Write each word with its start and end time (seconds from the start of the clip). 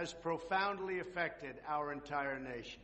has 0.00 0.14
profoundly 0.14 1.00
affected 1.00 1.56
our 1.68 1.92
entire 1.92 2.40
nation. 2.40 2.80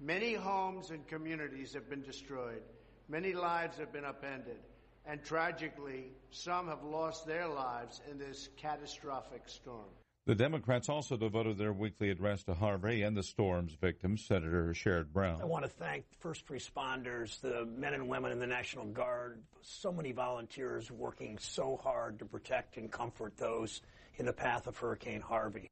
Many 0.00 0.32
homes 0.32 0.90
and 0.90 1.06
communities 1.06 1.74
have 1.74 1.90
been 1.90 2.00
destroyed, 2.00 2.62
many 3.10 3.34
lives 3.34 3.76
have 3.76 3.92
been 3.92 4.06
upended, 4.06 4.56
and 5.04 5.22
tragically, 5.22 6.12
some 6.30 6.68
have 6.68 6.82
lost 6.82 7.26
their 7.26 7.46
lives 7.46 8.00
in 8.10 8.18
this 8.18 8.48
catastrophic 8.56 9.42
storm. 9.44 9.90
The 10.24 10.34
Democrats 10.34 10.88
also 10.88 11.18
devoted 11.18 11.58
their 11.58 11.74
weekly 11.74 12.08
address 12.08 12.42
to 12.44 12.54
Harvey 12.54 13.02
and 13.02 13.14
the 13.14 13.22
storm's 13.22 13.74
victims. 13.74 14.24
Senator 14.24 14.72
Sherrod 14.72 15.12
Brown. 15.12 15.42
I 15.42 15.44
want 15.44 15.64
to 15.64 15.70
thank 15.70 16.06
first 16.20 16.46
responders, 16.46 17.38
the 17.42 17.66
men 17.66 17.92
and 17.92 18.08
women 18.08 18.32
in 18.32 18.38
the 18.38 18.46
National 18.46 18.86
Guard, 18.86 19.42
so 19.60 19.92
many 19.92 20.12
volunteers 20.12 20.90
working 20.90 21.36
so 21.36 21.78
hard 21.82 22.18
to 22.20 22.24
protect 22.24 22.78
and 22.78 22.90
comfort 22.90 23.36
those 23.36 23.82
in 24.16 24.24
the 24.24 24.32
path 24.32 24.66
of 24.66 24.78
Hurricane 24.78 25.20
Harvey. 25.20 25.68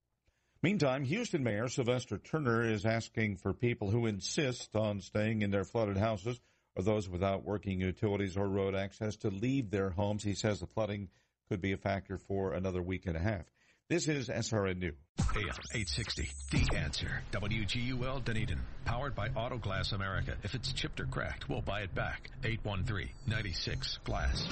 Meantime, 0.61 1.05
Houston 1.05 1.45
Mayor 1.45 1.69
Sylvester 1.69 2.19
Turner 2.19 2.65
is 2.69 2.85
asking 2.85 3.37
for 3.37 3.53
people 3.53 3.91
who 3.91 4.07
insist 4.07 4.75
on 4.75 5.01
staying 5.01 5.43
in 5.43 5.53
their 5.53 5.63
flooded 5.63 5.97
houses 5.97 6.41
or 6.75 6.83
those 6.83 7.09
without 7.09 7.45
working 7.45 7.81
utilities 7.81 8.37
or 8.37 8.49
road 8.49 8.75
access 8.75 9.15
to 9.19 9.31
leave 9.31 9.71
their 9.71 9.91
homes. 9.91 10.25
He 10.25 10.35
says 10.35 10.59
the 10.59 10.67
flooding 10.67 11.11
could 11.49 11.61
be 11.61 11.73
a 11.73 11.77
factor 11.77 12.19
for 12.19 12.55
another 12.55 12.83
week 12.83 13.07
and 13.07 13.17
a 13.17 13.21
half. 13.21 13.45
This 13.89 14.09
is 14.09 14.29
SRN 14.29 14.79
New. 14.79 14.95
AM 15.37 15.55
860, 15.73 16.29
The 16.51 16.77
Answer. 16.77 17.23
WGUL 17.31 18.25
Dunedin. 18.25 18.61
Powered 18.85 19.15
by 19.15 19.29
Autoglass 19.29 19.93
America. 19.93 20.37
If 20.43 20.57
it's 20.57 20.73
chipped 20.73 20.99
or 20.99 21.07
cracked, 21.07 21.49
we'll 21.49 21.63
buy 21.63 21.83
it 21.83 21.95
back. 21.95 22.31
813-96 22.43 24.03
Glass. 24.03 24.45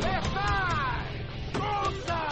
Left 0.00 0.26
side! 0.34 1.26
Wrong 1.54 1.94
side! 2.06 2.23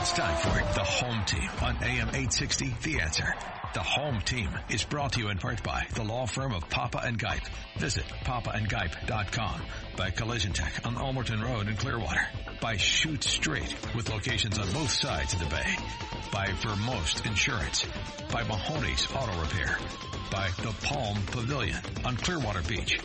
It's 0.00 0.12
time 0.12 0.36
for 0.38 0.74
the 0.74 0.82
home 0.82 1.24
team 1.26 1.50
on 1.60 1.76
AM 1.82 2.08
860 2.08 2.74
The 2.84 3.00
Answer. 3.02 3.34
The 3.74 3.82
home 3.82 4.22
team 4.22 4.48
is 4.70 4.82
brought 4.82 5.12
to 5.12 5.20
you 5.20 5.28
in 5.28 5.36
part 5.36 5.62
by 5.62 5.86
the 5.94 6.02
law 6.02 6.24
firm 6.24 6.54
of 6.54 6.70
Papa 6.70 7.02
and 7.04 7.18
Gipe. 7.18 7.42
Visit 7.76 8.04
papaandgipe.com. 8.24 9.60
By 9.98 10.08
Collision 10.08 10.54
Tech 10.54 10.86
on 10.86 10.94
Ulmerton 10.94 11.44
Road 11.44 11.68
in 11.68 11.76
Clearwater. 11.76 12.26
By 12.62 12.78
Shoot 12.78 13.24
Straight 13.24 13.76
with 13.94 14.08
locations 14.08 14.58
on 14.58 14.72
both 14.72 14.90
sides 14.90 15.34
of 15.34 15.40
the 15.40 15.46
bay. 15.54 15.76
By 16.32 16.46
Vermost 16.46 17.26
Insurance. 17.26 17.84
By 18.32 18.42
Mahoney's 18.44 19.06
Auto 19.14 19.38
Repair 19.38 19.76
by 20.30 20.48
the 20.62 20.72
Palm 20.82 21.16
Pavilion 21.26 21.80
on 22.04 22.16
Clearwater 22.16 22.62
Beach, 22.62 23.00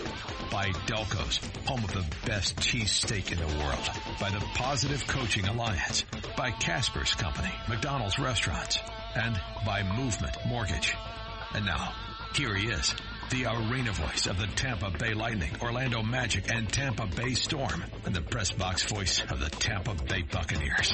by 0.52 0.72
Delco's, 0.86 1.40
home 1.66 1.84
of 1.84 1.94
the 1.94 2.06
best 2.26 2.56
cheesesteak 2.58 3.32
in 3.32 3.40
the 3.40 3.64
world, 3.64 3.90
by 4.20 4.30
the 4.30 4.40
Positive 4.56 5.06
Coaching 5.08 5.48
Alliance, 5.48 6.06
by 6.38 6.52
Casper's 6.52 7.14
Company, 7.16 7.52
McDonald's 7.67 8.20
Restaurants, 8.20 8.78
and 9.16 9.40
by 9.66 9.84
Movement 9.98 10.36
Mortgage. 10.48 10.94
And 11.54 11.66
now, 11.66 11.94
here 12.36 12.54
he 12.54 12.67
is, 12.67 12.94
the 13.32 13.45
arena 13.45 13.92
voice 13.92 14.28
of 14.28 14.38
the 14.38 14.48
Tampa 14.48 14.92
Bay 14.92 15.14
Lightning, 15.14 15.52
Orlando 15.61 16.04
Magic, 16.04 16.54
and 16.54 16.72
Tampa 16.72 17.08
Bay 17.08 17.33
Storm, 17.33 17.83
and 18.05 18.16
the 18.16 18.22
press 18.22 18.52
box 18.52 18.83
voice 18.83 19.22
of 19.30 19.39
the 19.39 19.49
Tampa 19.49 19.95
Bay 19.95 20.22
Buccaneers, 20.22 20.94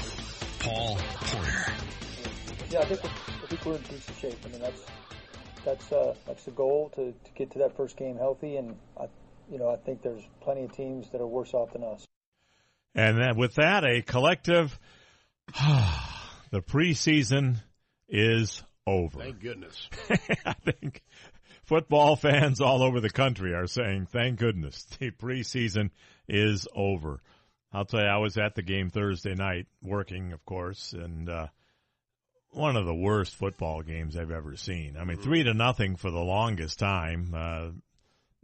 Paul 0.59 0.97
Porter. 0.97 1.73
Yeah, 2.69 2.79
I 2.79 2.85
think, 2.85 3.03
I 3.03 3.47
think 3.47 3.65
we're 3.65 3.75
in 3.75 3.81
decent 3.81 4.17
shape. 4.17 4.37
I 4.45 4.47
mean, 4.47 4.61
that's 4.61 4.81
that's 5.65 5.91
uh, 5.91 6.15
that's 6.25 6.43
the 6.45 6.51
goal 6.51 6.91
to, 6.95 7.11
to 7.11 7.31
get 7.35 7.51
to 7.51 7.59
that 7.59 7.75
first 7.75 7.97
game 7.97 8.17
healthy, 8.17 8.57
and 8.57 8.75
I, 8.99 9.05
you 9.51 9.57
know 9.57 9.69
I 9.69 9.77
think 9.77 10.01
there's 10.01 10.23
plenty 10.41 10.65
of 10.65 10.75
teams 10.75 11.09
that 11.11 11.21
are 11.21 11.27
worse 11.27 11.53
off 11.53 11.73
than 11.73 11.83
us. 11.83 12.05
And 12.93 13.17
then 13.17 13.37
with 13.37 13.55
that, 13.55 13.83
a 13.83 14.01
collective. 14.01 14.77
the 16.51 16.61
preseason 16.61 17.57
is 18.07 18.63
over. 18.85 19.19
Thank 19.19 19.41
goodness. 19.41 19.89
I 20.45 20.53
think 20.53 21.01
football 21.63 22.15
fans 22.15 22.61
all 22.61 22.83
over 22.83 22.99
the 22.99 23.09
country 23.09 23.53
are 23.53 23.67
saying, 23.67 24.07
"Thank 24.11 24.39
goodness 24.39 24.83
the 24.99 25.11
preseason 25.11 25.91
is 26.27 26.67
over." 26.75 27.21
I'll 27.73 27.85
tell 27.85 28.01
you, 28.01 28.07
I 28.07 28.17
was 28.17 28.37
at 28.37 28.55
the 28.55 28.61
game 28.61 28.89
Thursday 28.89 29.33
night, 29.33 29.67
working, 29.81 30.33
of 30.33 30.45
course, 30.45 30.93
and. 30.93 31.29
Uh, 31.29 31.47
one 32.51 32.75
of 32.75 32.85
the 32.85 32.93
worst 32.93 33.35
football 33.35 33.81
games 33.81 34.15
I've 34.15 34.31
ever 34.31 34.55
seen. 34.55 34.95
I 34.97 35.03
mean, 35.03 35.17
mm-hmm. 35.17 35.23
three 35.23 35.43
to 35.43 35.53
nothing 35.53 35.95
for 35.95 36.11
the 36.11 36.19
longest 36.19 36.79
time. 36.79 37.33
Uh, 37.35 37.69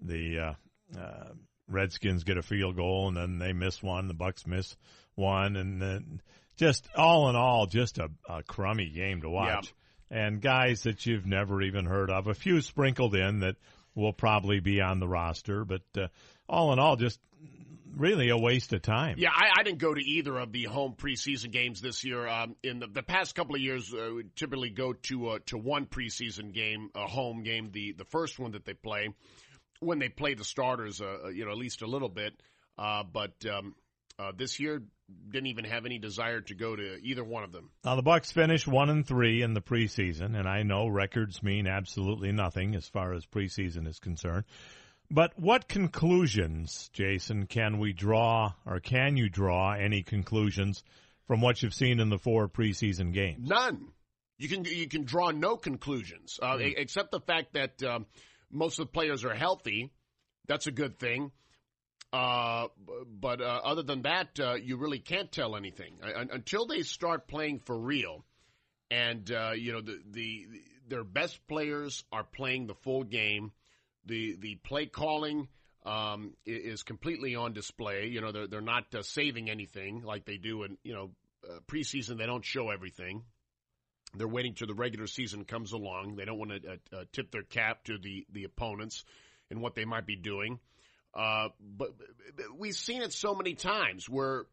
the 0.02 0.40
uh, 0.40 1.00
uh, 1.00 1.34
Redskins 1.68 2.24
get 2.24 2.38
a 2.38 2.42
field 2.42 2.76
goal 2.76 3.10
and 3.10 3.18
then 3.18 3.40
they 3.40 3.54
miss 3.54 3.84
one. 3.84 4.08
The 4.08 4.14
Bucks 4.14 4.48
miss 4.48 4.76
one, 5.16 5.56
and 5.56 5.82
then 5.82 6.22
just 6.56 6.88
all 6.96 7.30
in 7.30 7.36
all, 7.36 7.66
just 7.66 7.98
a, 7.98 8.10
a 8.30 8.44
crummy 8.44 8.90
game 8.90 9.22
to 9.22 9.30
watch. 9.30 9.74
Yeah. 10.10 10.26
And 10.26 10.42
guys 10.42 10.84
that 10.84 11.06
you've 11.06 11.26
never 11.26 11.62
even 11.62 11.86
heard 11.86 12.10
of, 12.10 12.28
a 12.28 12.34
few 12.34 12.62
sprinkled 12.62 13.14
in 13.14 13.40
that 13.42 13.58
will 13.94 14.14
probably 14.14 14.60
be 14.60 14.80
on 14.80 15.00
the 15.00 15.08
roster, 15.08 15.66
but 15.66 15.82
uh, 15.98 16.08
all 16.48 16.72
in 16.72 16.80
all, 16.80 16.96
just 16.96 17.20
really 17.96 18.30
a 18.30 18.38
waste 18.38 18.74
of 18.74 18.82
time. 18.82 19.16
Yeah, 19.18 19.30
I, 19.34 19.60
I, 19.60 19.64
didn't 19.64 19.80
go 19.80 19.94
to 19.94 20.02
either 20.02 20.38
of 20.38 20.52
the 20.52 20.64
home 20.66 20.94
preseason 20.98 21.52
games 21.52 21.82
this 21.82 22.04
year. 22.04 22.28
Um, 22.28 22.56
in 22.64 22.80
the, 22.80 22.88
the, 22.88 23.04
past 23.04 23.36
couple 23.36 23.56
of 23.56 23.62
years, 23.62 23.94
uh, 23.94 24.12
we 24.16 24.26
typically 24.36 24.70
go 24.70 24.94
to 24.94 25.30
uh, 25.30 25.40
to 25.48 25.58
one 25.58 25.86
preseason 25.86 26.54
game, 26.54 26.90
a 26.96 27.08
home 27.08 27.44
game, 27.44 27.72
the 27.72 27.94
the 27.94 28.06
first 28.06 28.40
one 28.40 28.52
that 28.52 28.66
they 28.66 28.74
play 28.74 29.10
when 29.80 30.00
they 30.00 30.10
play 30.10 30.34
the 30.34 30.44
starters, 30.44 31.02
uh, 31.02 31.18
uh 31.26 31.28
you 31.30 31.46
know, 31.46 31.52
at 31.52 31.58
least 31.58 31.82
a 31.82 31.88
little 31.88 32.10
bit. 32.10 32.34
Uh, 32.78 33.04
but 33.04 33.34
um, 33.46 33.76
uh, 34.20 34.32
this 34.36 34.60
year, 34.60 34.84
didn't 35.30 35.48
even 35.48 35.66
have 35.66 35.86
any 35.86 36.00
desire 36.00 36.42
to 36.42 36.54
go 36.54 36.76
to 36.76 36.98
either 37.02 37.24
one 37.24 37.44
of 37.44 37.52
them. 37.52 37.70
Now 37.86 37.96
the 37.96 38.02
Bucks 38.02 38.32
finished 38.32 38.68
one 38.68 38.90
and 38.90 39.08
three 39.08 39.42
in 39.42 39.54
the 39.54 39.62
preseason, 39.62 40.38
and 40.38 40.48
I 40.48 40.64
know 40.64 40.88
records 40.88 41.42
mean 41.42 41.68
absolutely 41.68 42.32
nothing 42.32 42.76
as 42.76 42.88
far 42.88 43.14
as 43.14 43.26
preseason 43.26 43.88
is 43.88 44.00
concerned. 44.00 44.44
But 45.10 45.40
what 45.40 45.68
conclusions, 45.68 46.90
Jason, 46.92 47.48
can 47.48 47.80
we 47.80 47.94
draw, 47.94 48.54
or 48.66 48.80
can 48.80 49.16
you 49.16 49.30
draw 49.30 49.74
any 49.74 50.04
conclusions 50.04 50.84
from 51.28 51.40
what 51.40 51.62
you've 51.62 51.74
seen 51.74 52.00
in 52.00 52.10
the 52.10 52.18
four 52.18 52.50
preseason 52.50 53.14
games? 53.14 53.48
None. 53.48 53.88
You 54.38 54.50
can 54.50 54.66
you 54.66 54.88
can 54.88 55.04
draw 55.04 55.32
no 55.32 55.58
conclusions 55.58 56.40
uh, 56.42 56.58
mm. 56.58 56.74
except 56.78 57.12
the 57.12 57.22
fact 57.22 57.54
that 57.54 57.82
um, 57.82 58.06
most 58.52 58.80
of 58.80 58.88
the 58.88 58.92
players 58.92 59.24
are 59.26 59.34
healthy. 59.34 59.92
That's 60.48 60.68
a 60.68 60.72
good 60.72 61.00
thing. 61.00 61.32
Uh, 62.14 62.68
but 63.08 63.42
uh, 63.42 63.62
other 63.64 63.84
than 63.84 64.04
that, 64.04 64.40
uh, 64.40 64.54
you 64.54 64.78
really 64.78 65.00
can't 65.00 65.32
tell 65.32 65.56
anything 65.56 66.00
until 66.04 66.66
they 66.66 66.84
start 66.84 67.28
playing 67.28 67.60
for 67.60 67.78
real. 67.78 68.24
And 68.92 69.30
uh, 69.32 69.52
you 69.56 69.74
know 69.74 69.82
the, 69.82 70.00
the 70.12 70.48
their 70.88 71.04
best 71.04 71.46
players 71.48 72.04
are 72.12 72.24
playing 72.24 72.68
the 72.68 72.76
full 72.76 73.04
game 73.04 73.52
the 74.08 74.38
the 74.40 74.56
play 74.56 74.86
calling 74.86 75.48
um, 75.86 76.34
is 76.46 76.84
completely 76.84 77.36
on 77.36 77.54
display. 77.54 78.08
You 78.08 78.22
know, 78.22 78.32
they're 78.32 78.48
they're 78.48 78.62
not 78.62 78.94
uh, 78.94 79.04
saving 79.04 79.50
anything 79.50 80.02
like 80.04 80.26
they 80.26 80.38
do 80.38 80.64
in 80.64 80.78
you 80.84 80.94
know 80.94 81.12
uh, 81.48 81.60
preseason. 81.68 82.18
They 82.18 82.26
don't 82.26 82.46
show 82.46 82.70
everything. 82.70 83.24
They're 84.16 84.28
waiting 84.28 84.54
till 84.54 84.68
the 84.68 84.74
regular 84.74 85.08
season 85.08 85.46
comes 85.46 85.74
along. 85.74 86.16
They 86.16 86.26
don't 86.26 86.40
want 86.40 86.52
to 86.52 86.70
uh, 86.70 87.00
uh, 87.00 87.04
tip 87.12 87.32
their 87.32 87.44
cap 87.44 87.84
to 87.86 87.98
the 87.98 88.26
the 88.32 88.44
opponents 88.44 89.04
and 89.50 89.62
what 89.62 89.76
they 89.76 89.86
might 89.86 90.06
be 90.06 90.16
doing. 90.16 90.60
Uh, 91.14 91.50
but, 91.60 91.98
but 91.98 92.46
we've 92.58 92.76
seen 92.76 93.02
it 93.02 93.14
so 93.14 93.34
many 93.34 93.54
times 93.54 94.08
where 94.10 94.46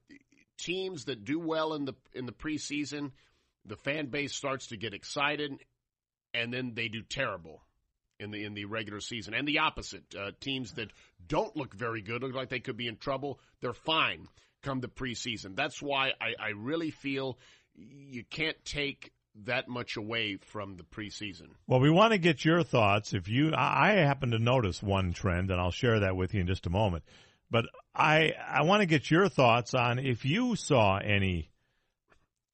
teams 0.58 1.06
that 1.06 1.24
do 1.24 1.38
well 1.38 1.74
in 1.74 1.84
the 1.84 1.94
in 2.12 2.26
the 2.26 2.32
preseason, 2.32 3.10
the 3.64 3.76
fan 3.76 4.06
base 4.06 4.34
starts 4.34 4.68
to 4.68 4.76
get 4.76 4.94
excited, 4.94 5.52
and 6.32 6.52
then 6.52 6.72
they 6.74 6.88
do 6.88 7.02
terrible 7.02 7.62
in 8.24 8.32
the 8.32 8.44
in 8.44 8.54
the 8.54 8.64
regular 8.64 9.00
season, 9.00 9.34
and 9.34 9.46
the 9.46 9.60
opposite. 9.60 10.02
Uh, 10.18 10.32
teams 10.40 10.72
that 10.72 10.90
don't 11.28 11.56
look 11.56 11.74
very 11.74 12.02
good, 12.02 12.22
look 12.22 12.34
like 12.34 12.48
they 12.48 12.60
could 12.60 12.76
be 12.76 12.88
in 12.88 12.96
trouble, 12.96 13.38
they're 13.60 13.72
fine 13.72 14.26
come 14.64 14.80
the 14.80 14.88
preseason. 14.88 15.54
That's 15.54 15.80
why 15.80 16.12
I, 16.20 16.34
I 16.40 16.48
really 16.56 16.90
feel 16.90 17.38
you 17.76 18.24
can't 18.24 18.56
take 18.64 19.12
that 19.44 19.68
much 19.68 19.96
away 19.96 20.36
from 20.36 20.76
the 20.76 20.84
preseason. 20.84 21.48
Well, 21.66 21.80
we 21.80 21.90
want 21.90 22.12
to 22.12 22.18
get 22.18 22.44
your 22.44 22.62
thoughts. 22.62 23.12
If 23.12 23.28
you, 23.28 23.52
I 23.54 23.92
happen 23.92 24.30
to 24.30 24.38
notice 24.38 24.82
one 24.82 25.12
trend, 25.12 25.50
and 25.50 25.60
I'll 25.60 25.70
share 25.70 26.00
that 26.00 26.16
with 26.16 26.34
you 26.34 26.40
in 26.40 26.46
just 26.46 26.66
a 26.66 26.70
moment. 26.70 27.04
But 27.50 27.66
I 27.94 28.32
I 28.48 28.62
want 28.62 28.80
to 28.80 28.86
get 28.86 29.10
your 29.10 29.28
thoughts 29.28 29.74
on 29.74 29.98
if 29.98 30.24
you 30.24 30.56
saw 30.56 30.98
any 30.98 31.50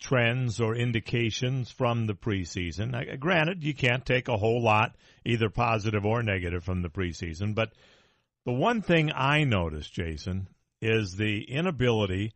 trends 0.01 0.61
or 0.61 0.75
indications 0.75 1.71
from 1.71 2.07
the 2.07 2.15
preseason. 2.15 3.21
Granted, 3.21 3.63
you 3.63 3.75
can't 3.75 4.05
take 4.05 4.29
a 4.29 4.37
whole 4.37 4.63
lot, 4.63 4.97
either 5.25 5.51
positive 5.51 6.05
or 6.05 6.23
negative, 6.23 6.65
from 6.65 6.83
the 6.83 6.89
preseason. 6.89 7.55
But 7.55 7.73
the 8.47 8.53
one 8.53 8.83
thing 8.83 9.13
I 9.15 9.45
noticed, 9.45 9.93
Jason, 9.93 10.49
is 10.81 11.15
the 11.15 11.45
inability 11.45 12.33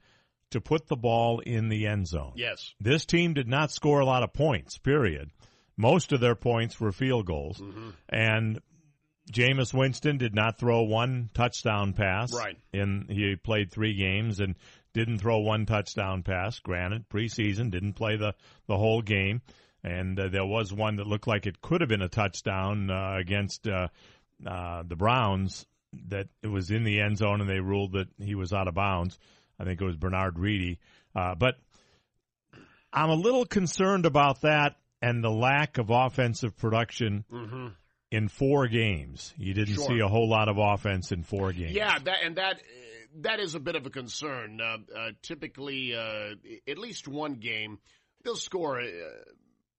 to 0.51 0.61
put 0.61 0.87
the 0.87 0.97
ball 0.97 1.41
in 1.41 1.69
the 1.69 1.87
end 1.87 2.07
zone. 2.07 2.35
Yes. 2.37 2.75
This 2.79 3.07
team 3.07 3.35
did 3.35 3.49
not 3.49 3.73
score 3.73 4.01
a 4.01 4.07
lot 4.07 4.23
of 4.23 4.33
points, 4.33 4.79
period. 4.79 5.31
Most 5.77 6.13
of 6.13 6.21
their 6.21 6.37
points 6.37 6.79
were 6.79 6.93
field 6.93 7.27
goals. 7.27 7.59
Mm-hmm. 7.59 7.91
And 8.09 8.61
Jameis 9.33 9.73
Winston 9.73 10.19
did 10.19 10.35
not 10.35 10.59
throw 10.59 10.83
one 10.83 11.31
touchdown 11.35 11.95
pass. 11.95 12.33
Right. 12.33 12.59
In 12.73 13.07
he 13.09 13.37
played 13.37 13.73
three 13.73 13.95
games 13.95 14.41
and 14.41 14.55
didn't 14.95 15.19
throw 15.19 15.41
one 15.41 15.67
touchdown 15.67 16.23
pass. 16.23 16.59
Granted, 16.61 17.09
preseason 17.09 17.71
didn't 17.71 17.93
play 17.93 18.17
the 18.17 18.35
the 18.67 18.79
whole 18.79 19.03
game, 19.03 19.43
and 19.83 20.19
uh, 20.19 20.29
there 20.29 20.47
was 20.47 20.73
one 20.73 20.97
that 20.97 21.07
looked 21.07 21.27
like 21.27 21.47
it 21.47 21.61
could 21.61 21.83
have 21.83 21.91
been 21.91 22.03
a 22.03 22.09
touchdown 22.09 22.91
uh, 22.91 23.17
against 23.19 23.69
uh, 23.69 23.89
uh, 24.47 24.83
the 24.87 24.97
Browns 24.97 25.67
that 26.09 26.29
it 26.43 26.49
was 26.49 26.71
in 26.71 26.85
the 26.85 27.01
end 27.01 27.19
zone 27.19 27.41
and 27.41 27.49
they 27.49 27.61
ruled 27.61 27.93
that 27.93 28.09
he 28.19 28.35
was 28.35 28.53
out 28.53 28.67
of 28.67 28.75
bounds. 28.75 29.19
I 29.61 29.65
think 29.65 29.81
it 29.81 29.85
was 29.85 29.97
Bernard 29.97 30.39
Reedy, 30.39 30.81
uh, 31.15 31.35
but 31.37 31.55
I'm 32.93 33.11
a 33.11 33.15
little 33.15 33.45
concerned 33.45 34.07
about 34.07 34.41
that 34.41 34.77
and 35.01 35.23
the 35.23 35.31
lack 35.31 35.79
of 35.79 35.91
offensive 35.91 36.57
production 36.57 37.25
Mm-hmm. 37.33 37.69
In 38.15 38.29
four 38.29 38.69
games. 38.69 39.35
You 39.37 39.55
didn't 39.55 39.75
Sure. 39.75 39.87
see 39.89 39.99
a 40.01 40.09
whole 40.09 40.29
lot 40.29 40.49
of 40.49 40.57
offense 40.59 41.13
in 41.13 41.23
four 41.23 41.53
games. 41.53 41.73
Yeah, 41.73 41.99
that 41.99 42.17
and 42.25 42.37
that 42.37 42.63
that 43.23 43.41
is 43.41 43.55
a 43.55 43.61
bit 43.61 43.77
of 43.77 43.87
a 43.87 43.91
concern. 43.91 44.61
Uh, 44.61 44.79
uh, 44.97 45.11
typically, 45.23 45.95
uh, 45.95 46.35
at 46.69 46.79
least 46.79 47.07
one 47.09 47.35
game, 47.35 47.79
they'll 48.25 48.37
score 48.37 48.81
uh, 48.81 48.87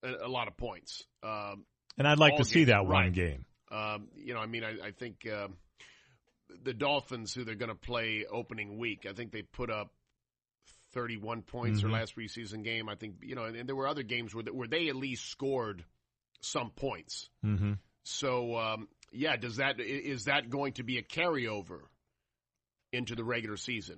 a, 0.03 0.27
a 0.27 0.29
lot 0.29 0.47
of 0.47 0.55
points. 0.57 1.03
Um, 1.23 1.65
and 1.97 2.07
I'd 2.07 2.19
like 2.19 2.37
to 2.37 2.45
see 2.45 2.65
that 2.65 2.83
one 2.85 2.91
right. 2.91 3.13
game. 3.13 3.45
Um, 3.71 4.07
you 4.15 4.33
know, 4.33 4.39
I 4.39 4.45
mean, 4.45 4.63
I, 4.63 4.87
I 4.87 4.91
think 4.91 5.27
uh, 5.27 5.47
the 6.63 6.73
Dolphins, 6.73 7.33
who 7.33 7.43
they're 7.43 7.55
going 7.55 7.69
to 7.69 7.75
play 7.75 8.25
opening 8.31 8.77
week, 8.77 9.05
I 9.09 9.13
think 9.13 9.31
they 9.31 9.41
put 9.41 9.69
up 9.69 9.91
31 10.93 11.41
points 11.41 11.79
Mhm. 11.79 11.83
their 11.83 11.91
last 11.91 12.15
preseason 12.15 12.63
game. 12.63 12.87
I 12.87 12.95
think, 12.95 13.15
you 13.21 13.35
know, 13.35 13.43
and, 13.45 13.55
and 13.55 13.67
there 13.67 13.75
were 13.75 13.87
other 13.87 14.03
games 14.03 14.33
where, 14.33 14.45
where 14.45 14.67
they 14.67 14.87
at 14.87 14.95
least 14.95 15.25
scored 15.29 15.83
some 16.41 16.69
points. 16.71 17.29
Mm-hmm. 17.43 17.73
So, 18.05 18.55
um, 18.55 18.87
yeah, 19.11 19.35
does 19.35 19.57
that 19.57 19.79
is 19.79 20.25
that 20.25 20.49
going 20.49 20.73
to 20.73 20.83
be 20.83 20.99
a 20.99 21.03
carryover 21.03 21.79
into 22.93 23.15
the 23.15 23.23
regular 23.23 23.57
season? 23.57 23.97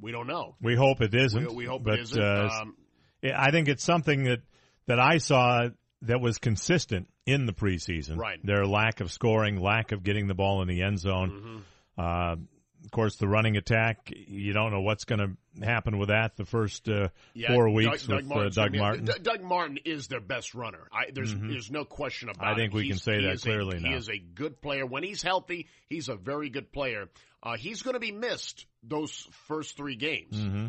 We 0.00 0.10
don't 0.10 0.26
know. 0.26 0.56
We 0.60 0.74
hope 0.74 1.00
it 1.00 1.14
isn't. 1.14 1.48
We, 1.48 1.54
we 1.54 1.64
hope 1.64 1.84
but, 1.84 1.94
it 1.94 2.02
isn't. 2.02 2.22
Uh, 2.22 2.48
um, 2.62 2.76
I 3.22 3.52
think 3.52 3.68
it's 3.68 3.84
something 3.84 4.24
that 4.24 4.40
that 4.86 4.98
I 4.98 5.18
saw 5.18 5.68
that 6.02 6.20
was 6.20 6.38
consistent 6.38 7.08
in 7.24 7.46
the 7.46 7.52
preseason. 7.52 8.16
Right. 8.16 8.44
Their 8.44 8.66
lack 8.66 9.00
of 9.00 9.12
scoring, 9.12 9.60
lack 9.60 9.92
of 9.92 10.02
getting 10.02 10.26
the 10.26 10.34
ball 10.34 10.62
in 10.62 10.68
the 10.68 10.82
end 10.82 10.98
zone. 10.98 11.62
mhm. 11.98 12.02
Uh, 12.02 12.36
of 12.84 12.90
course, 12.90 13.16
the 13.16 13.28
running 13.28 13.56
attack. 13.56 14.10
You 14.14 14.52
don't 14.52 14.70
know 14.72 14.80
what's 14.80 15.04
going 15.04 15.18
to 15.58 15.64
happen 15.64 15.98
with 15.98 16.08
that 16.08 16.36
the 16.36 16.44
first 16.46 16.88
uh, 16.88 17.08
Yeah, 17.34 17.54
four 17.54 17.68
weeks 17.70 18.06
Doug, 18.06 18.22
with 18.28 18.32
uh, 18.32 18.48
Doug 18.50 18.72
be- 18.72 18.78
Martin. 18.78 19.04
D- 19.04 19.12
Doug 19.22 19.42
Martin 19.42 19.78
is 19.84 20.08
their 20.08 20.20
best 20.20 20.54
runner. 20.54 20.86
I, 20.92 21.10
there's 21.12 21.34
Mhm. 21.34 21.48
there's 21.50 21.70
no 21.70 21.84
question 21.84 22.28
about 22.30 22.46
I 22.46 22.54
think 22.54 22.72
it. 22.72 22.76
we 22.76 22.88
can 22.88 22.98
say 22.98 23.22
that 23.24 23.40
clearly 23.42 23.78
a, 23.78 23.80
now. 23.80 23.90
He 23.90 23.94
is 23.96 24.08
a 24.08 24.18
good 24.18 24.60
player. 24.62 24.86
When 24.86 25.02
he's 25.02 25.22
healthy, 25.22 25.68
he's 25.88 26.08
a 26.08 26.16
very 26.16 26.48
good 26.50 26.72
player. 26.72 27.08
Uh, 27.42 27.56
he's 27.56 27.82
going 27.82 27.94
to 27.94 28.00
be 28.00 28.12
missed 28.12 28.66
those 28.82 29.26
first 29.48 29.76
three 29.76 29.96
games. 29.96 30.36
hmm 30.40 30.66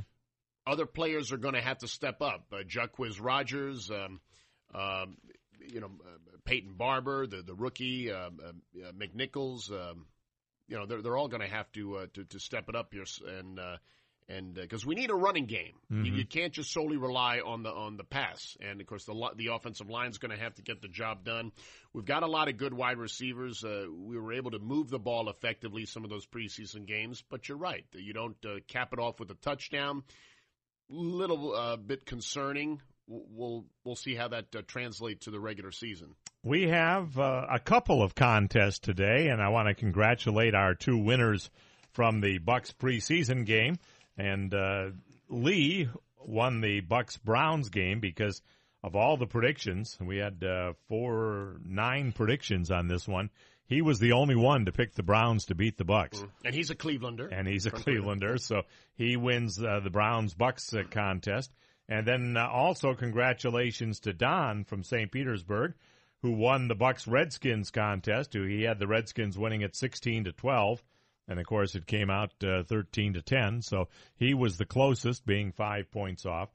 Other 0.68 0.86
players 0.86 1.31
are 1.31 1.38
going 1.38 1.56
to 1.56 1.62
have 1.62 1.80
to 1.80 1.88
step 1.88 2.22
up. 2.22 2.46
Uh, 2.52 2.58
Jacquizz 2.63 3.19
Rodgers, 3.22 3.90
um, 3.90 4.19
um, 4.74 5.18
you 5.72 5.80
know, 5.80 5.88
uh, 6.06 6.38
Peyton 6.46 6.74
Barber, 6.74 7.28
the 7.28 7.42
the 7.42 7.54
rookie, 7.56 8.12
um, 8.12 8.40
uh, 8.44 8.88
uh, 8.88 8.92
McNichols. 8.94 9.72
Um, 9.72 10.06
you 10.71 10.77
know, 10.77 10.85
they're 10.88 11.01
they're 11.03 11.18
all 11.18 11.27
going 11.27 11.41
to 11.41 11.53
have 11.56 11.71
to, 11.73 11.97
uh, 11.97 12.06
to 12.15 12.23
to 12.25 12.39
step 12.39 12.69
it 12.69 12.75
up 12.75 12.94
here 12.94 13.03
and. 13.27 13.59
Uh, 13.59 13.77
and 14.29 14.53
because 14.53 14.85
we 14.85 14.95
need 14.95 15.09
a 15.09 15.15
running 15.15 15.45
game, 15.45 15.73
you, 15.89 15.97
Mhm. 16.13 16.18
you 16.19 16.25
can't 16.25 16.53
just 16.53 16.71
solely 16.71 16.95
rely 16.95 17.41
on 17.41 17.63
the 17.63 17.69
on 17.69 17.97
the 17.97 18.06
pass. 18.06 18.56
And 18.62 18.79
of 18.79 18.88
course, 18.88 19.03
the 19.03 19.13
the 19.35 19.47
offensive 19.47 19.89
line's 19.89 20.19
going 20.19 20.31
to 20.31 20.41
have 20.41 20.53
to 20.53 20.62
get 20.62 20.81
the 20.81 20.88
job 20.88 21.25
done. 21.25 21.51
We've 21.91 22.06
got 22.06 22.23
a 22.23 22.27
lot 22.27 22.47
of 22.47 22.56
good 22.56 22.73
wide 22.73 22.97
receivers. 22.97 23.62
Uh, 23.62 23.88
we 23.91 24.18
were 24.18 24.31
able 24.31 24.51
to 24.51 24.59
move 24.59 24.89
the 24.89 25.00
ball 25.00 25.27
effectively 25.29 25.85
some 25.85 26.06
of 26.06 26.09
those 26.09 26.25
preseason 26.25 26.85
games. 26.85 27.21
But 27.29 27.50
you're 27.50 27.57
right, 27.57 27.83
you 27.94 28.13
don't 28.13 28.38
uh, 28.45 28.59
cap 28.69 28.94
it 28.94 29.00
off 29.00 29.19
with 29.19 29.31
a 29.31 29.35
touchdown. 29.35 30.03
Little 30.88 31.53
uh, 31.53 31.75
bit 31.75 32.06
concerning. 32.06 32.81
We'll 33.07 33.25
we'll, 33.29 33.65
we'll 33.83 33.95
see 33.97 34.15
how 34.15 34.29
that 34.29 34.56
uh, 34.56 34.62
translates 34.65 35.25
to 35.25 35.31
the 35.31 35.39
regular 35.41 35.71
season. 35.71 36.15
We 36.43 36.69
have 36.69 37.19
uh, 37.19 37.45
a 37.51 37.59
couple 37.59 38.01
of 38.01 38.15
contests 38.15 38.79
today, 38.79 39.27
and 39.27 39.41
I 39.41 39.49
want 39.49 39.67
to 39.67 39.75
congratulate 39.75 40.55
our 40.55 40.73
two 40.73 40.97
winners 40.97 41.49
from 41.91 42.19
the 42.19 42.39
Bucks 42.39 42.71
preseason 42.71 43.45
game. 43.45 43.77
And 44.17 44.51
uh, 44.53 44.85
Lee 45.29 45.88
won 46.19 46.61
the 46.61 46.79
Bucks 46.79 47.17
Browns 47.17 47.69
game 47.69 47.99
because 47.99 48.41
of 48.83 48.95
all 48.95 49.17
the 49.17 49.27
predictions. 49.27 49.95
We 50.01 50.17
had 50.17 50.43
uh, 50.43 50.73
four, 50.88 51.57
nine 51.63 52.11
predictions 52.11 52.71
on 52.71 52.88
this 52.88 53.07
one. 53.07 53.29
He 53.67 53.83
was 53.83 53.99
the 53.99 54.13
only 54.13 54.35
one 54.35 54.65
to 54.65 54.71
pick 54.71 54.95
the 54.95 55.03
Browns 55.03 55.45
to 55.45 55.55
beat 55.55 55.77
the 55.77 55.85
Bucks, 55.85 56.23
And 56.43 56.53
he's 56.55 56.71
a 56.71 56.75
Clevelander. 56.75 57.29
and 57.31 57.47
he's 57.47 57.67
a 57.67 57.71
Clevelander, 57.71 58.39
so 58.39 58.63
he 58.95 59.15
wins 59.15 59.61
uh, 59.63 59.79
the 59.81 59.91
Browns 59.91 60.33
Bucks 60.33 60.73
uh, 60.73 60.81
contest. 60.89 61.53
And 61.88 62.05
then 62.05 62.35
uh, 62.35 62.47
also 62.47 62.95
congratulations 62.95 63.99
to 64.01 64.13
Don 64.13 64.63
from 64.65 64.83
St. 64.83 65.09
Petersburg, 65.11 65.73
who 66.21 66.31
won 66.31 66.68
the 66.68 66.75
Bucks 66.75 67.07
Redskins 67.07 67.71
contest. 67.71 68.33
Who 68.33 68.44
he 68.44 68.63
had 68.63 68.79
the 68.79 68.88
Redskins 68.88 69.38
winning 69.38 69.63
at 69.63 69.75
sixteen 69.75 70.23
to 70.25 70.31
twelve, 70.31 70.83
and 71.27 71.39
of 71.39 71.45
course 71.45 71.75
it 71.75 71.88
came 71.88 72.09
out 72.09 72.31
uh, 72.44 72.63
thirteen 72.63 73.13
to 73.13 73.21
ten. 73.21 73.62
So 73.62 73.88
he 74.15 74.33
was 74.33 74.57
the 74.57 74.65
closest, 74.65 75.25
being 75.25 75.51
five 75.51 75.91
points 75.91 76.25
off. 76.25 76.50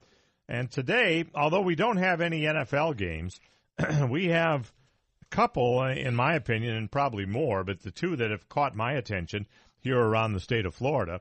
And 0.49 0.71
today, 0.71 1.25
although 1.35 1.63
we 1.63 1.75
don't 1.75 1.97
have 1.97 2.21
any 2.21 2.43
NFL 2.43 2.97
games, 2.97 3.41
we 4.09 4.29
have 4.29 4.73
a 5.23 5.35
couple, 5.35 5.81
uh, 5.81 5.91
in 5.91 6.15
my 6.15 6.35
opinion, 6.35 6.77
and 6.77 6.91
probably 6.91 7.27
more, 7.27 7.65
but 7.65 7.81
the 7.81 7.91
two 7.91 8.17
that 8.17 8.31
have 8.31 8.49
caught 8.49 8.77
my 8.77 8.93
attention 8.93 9.47
here 9.81 9.99
around 9.99 10.33
the 10.33 10.41
state 10.41 10.67
of 10.67 10.75
Florida, 10.75 11.21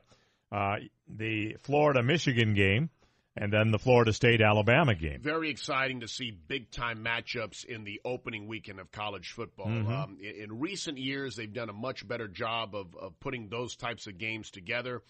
uh, 0.52 0.76
the 1.08 1.56
Florida 1.62 2.02
Michigan 2.02 2.54
game, 2.54 2.90
and 3.36 3.52
then 3.52 3.70
the 3.70 3.78
Florida 3.78 4.12
State 4.12 4.40
Alabama 4.40 4.94
game. 4.94 5.20
Very 5.20 5.50
exciting 5.50 6.00
to 6.00 6.08
see 6.08 6.30
big 6.30 6.70
time 6.70 7.04
matchups 7.04 7.64
in 7.64 7.84
the 7.84 8.00
opening 8.04 8.46
weekend 8.48 8.80
of 8.80 8.90
college 8.90 9.32
football. 9.32 9.66
Mhm. 9.66 9.88
Um, 9.88 10.18
in, 10.20 10.44
in 10.44 10.58
recent 10.60 10.98
years, 10.98 11.36
they've 11.36 11.52
done 11.52 11.68
a 11.68 11.74
much 11.74 12.06
better 12.06 12.28
job 12.28 12.74
of, 12.74 12.94
of 12.96 13.18
putting 13.20 13.48
those 13.48 13.76
types 13.76 14.06
of 14.06 14.18
games 14.18 14.50
together. 14.50 15.02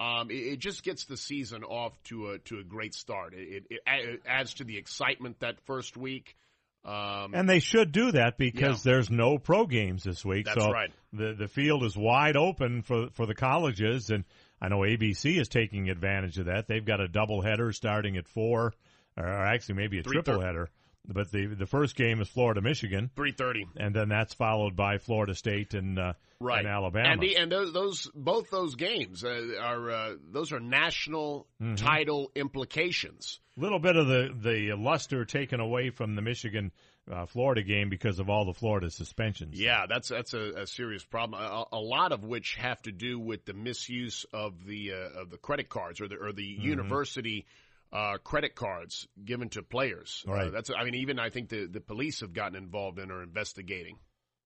Um, 0.00 0.30
it, 0.30 0.34
it 0.34 0.58
just 0.58 0.82
gets 0.82 1.04
the 1.04 1.16
season 1.16 1.64
off 1.64 1.92
to 2.04 2.30
a 2.30 2.38
to 2.40 2.58
a 2.58 2.64
great 2.64 2.94
start. 2.94 3.34
It, 3.34 3.66
it, 3.70 3.80
it 3.86 4.22
adds 4.26 4.54
to 4.54 4.64
the 4.64 4.76
excitement 4.78 5.40
that 5.40 5.60
first 5.66 5.96
week. 5.96 6.36
Um, 6.84 7.34
And 7.34 7.48
they 7.48 7.58
should 7.58 7.90
do 7.90 8.12
that 8.12 8.38
because 8.38 8.84
there's 8.84 9.10
no 9.10 9.38
pro 9.38 9.66
games 9.66 10.04
this 10.04 10.24
week. 10.24 10.46
That's 10.46 10.62
so 10.62 10.70
right. 10.70 10.92
The 11.12 11.34
the 11.34 11.48
field 11.48 11.82
is 11.82 11.96
wide 11.96 12.36
open 12.36 12.82
for 12.82 13.08
for 13.10 13.26
the 13.26 13.34
colleges, 13.34 14.10
and 14.10 14.24
I 14.60 14.68
know 14.68 14.78
ABC 14.78 15.38
is 15.38 15.48
taking 15.48 15.90
advantage 15.90 16.38
of 16.38 16.46
that. 16.46 16.66
They've 16.68 16.84
got 16.84 17.00
a 17.00 17.08
double 17.08 17.42
header 17.42 17.72
starting 17.72 18.16
at 18.16 18.26
four, 18.26 18.72
or 19.16 19.26
actually 19.26 19.74
maybe 19.76 19.98
a 19.98 20.02
triple 20.02 20.40
header. 20.40 20.70
But 21.08 21.30
the 21.30 21.46
the 21.46 21.66
first 21.66 21.94
game 21.94 22.20
is 22.20 22.28
Florida 22.28 22.60
Michigan, 22.60 23.10
three 23.14 23.30
thirty. 23.30 23.64
and 23.76 23.94
then 23.94 24.08
that's 24.08 24.34
followed 24.34 24.74
by 24.74 24.98
Florida 24.98 25.36
State 25.36 25.72
and 25.74 25.96
uh, 26.00 26.14
right. 26.40 26.58
and 26.58 26.66
Alabama. 26.68 27.10
And, 27.10 27.20
the, 27.22 27.36
and 27.36 27.52
those, 27.52 27.72
those 27.72 28.10
both 28.12 28.50
those 28.50 28.74
games 28.74 29.22
uh, 29.22 29.52
are 29.62 29.88
uh, 29.90 30.14
those 30.32 30.50
are 30.52 30.58
national 30.58 31.46
Mhm. 31.62 31.76
title 31.76 32.32
implications. 32.34 33.38
A 33.56 33.60
little 33.60 33.78
bit 33.78 33.94
of 33.94 34.08
the 34.08 34.34
the 34.42 34.72
luster 34.74 35.24
taken 35.24 35.60
away 35.60 35.90
from 35.90 36.16
the 36.16 36.22
Michigan 36.22 36.72
uh, 37.10 37.26
Florida 37.26 37.62
game 37.62 37.88
because 37.88 38.18
of 38.18 38.28
all 38.28 38.44
the 38.44 38.52
Florida 38.54 38.90
suspensions. 38.90 39.60
Yeah, 39.60 39.86
that's 39.88 40.08
that's 40.08 40.34
a, 40.34 40.62
a 40.62 40.66
serious 40.66 41.04
problem. 41.04 41.40
A, 41.40 41.64
a 41.72 41.78
lot 41.78 42.12
of 42.12 42.24
which 42.24 42.56
have 42.56 42.80
to 42.82 42.92
do 42.92 43.18
with 43.18 43.44
the 43.44 43.54
misuse 43.54 44.26
of 44.32 44.64
the 44.64 44.92
uh, 44.92 45.20
of 45.22 45.30
the 45.30 45.36
credit 45.38 45.68
cards 45.68 46.00
or 46.00 46.08
the 46.08 46.16
or 46.16 46.32
the 46.32 46.42
Mm-hmm. 46.56 46.62
university 46.62 47.46
uh, 47.92 48.18
credit 48.24 48.54
cards 48.54 49.06
given 49.24 49.48
to 49.50 49.62
players. 49.62 50.24
Right. 50.26 50.48
Uh, 50.48 50.50
that's 50.50 50.70
I 50.76 50.84
mean 50.84 50.96
even 50.96 51.18
I 51.18 51.30
think 51.30 51.48
the 51.48 51.66
the 51.66 51.80
police 51.80 52.20
have 52.20 52.32
gotten 52.32 52.56
involved 52.56 52.98
and 52.98 53.10
are 53.12 53.22
investigating. 53.22 53.98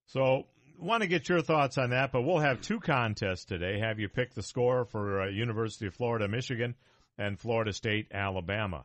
So, 0.07 0.47
want 0.79 1.03
to 1.03 1.09
get 1.09 1.29
your 1.29 1.41
thoughts 1.41 1.79
on 1.79 1.91
that, 1.91 2.11
but 2.13 2.23
we'll 2.23 2.39
have 2.41 2.61
two 2.61 2.81
contests 2.81 3.45
today. 3.45 3.79
Have 3.79 3.99
you 4.01 4.09
pick 4.09 4.35
the 4.35 4.43
score 4.43 4.85
for 4.85 5.23
uh, 5.23 5.29
University 5.29 5.87
of 5.87 5.95
Florida, 5.95 6.27
Michigan, 6.29 6.75
and 7.17 7.39
Florida 7.39 7.73
State, 7.73 8.09
Alabama? 8.13 8.85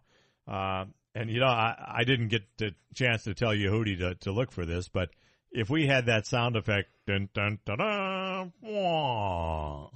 Uh, 1.15 1.19
and 1.19 1.29
you 1.29 1.39
know, 1.39 1.47
I, 1.47 1.75
I 1.99 2.03
didn't 2.03 2.29
get 2.29 2.43
the 2.57 2.73
chance 2.93 3.23
to 3.23 3.33
tell 3.33 3.53
Yehudi 3.53 3.99
to, 3.99 4.15
to 4.15 4.31
look 4.31 4.51
for 4.51 4.65
this, 4.65 4.89
but 4.89 5.09
if 5.51 5.69
we 5.69 5.87
had 5.87 6.07
that 6.07 6.27
sound 6.27 6.55
effect, 6.55 6.89
dun, 7.07 7.29
dun, 7.33 7.59
dun, 7.65 7.77
dun, 7.77 8.53
wah, 8.61 9.89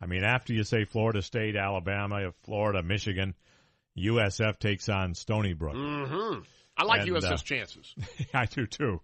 I 0.00 0.06
mean, 0.06 0.24
after 0.24 0.52
you 0.52 0.64
say 0.64 0.84
Florida 0.84 1.22
State, 1.22 1.56
Alabama, 1.56 2.32
Florida, 2.44 2.82
Michigan, 2.82 3.34
USF 3.96 4.58
takes 4.58 4.88
on 4.88 5.14
Stony 5.14 5.52
Brook. 5.52 5.74
Mm-hmm. 5.74 6.40
I 6.76 6.84
like 6.84 7.02
And, 7.02 7.10
USF's 7.10 7.24
uh, 7.24 7.36
chances. 7.36 7.94
I 8.34 8.46
do 8.46 8.66
too. 8.66 9.00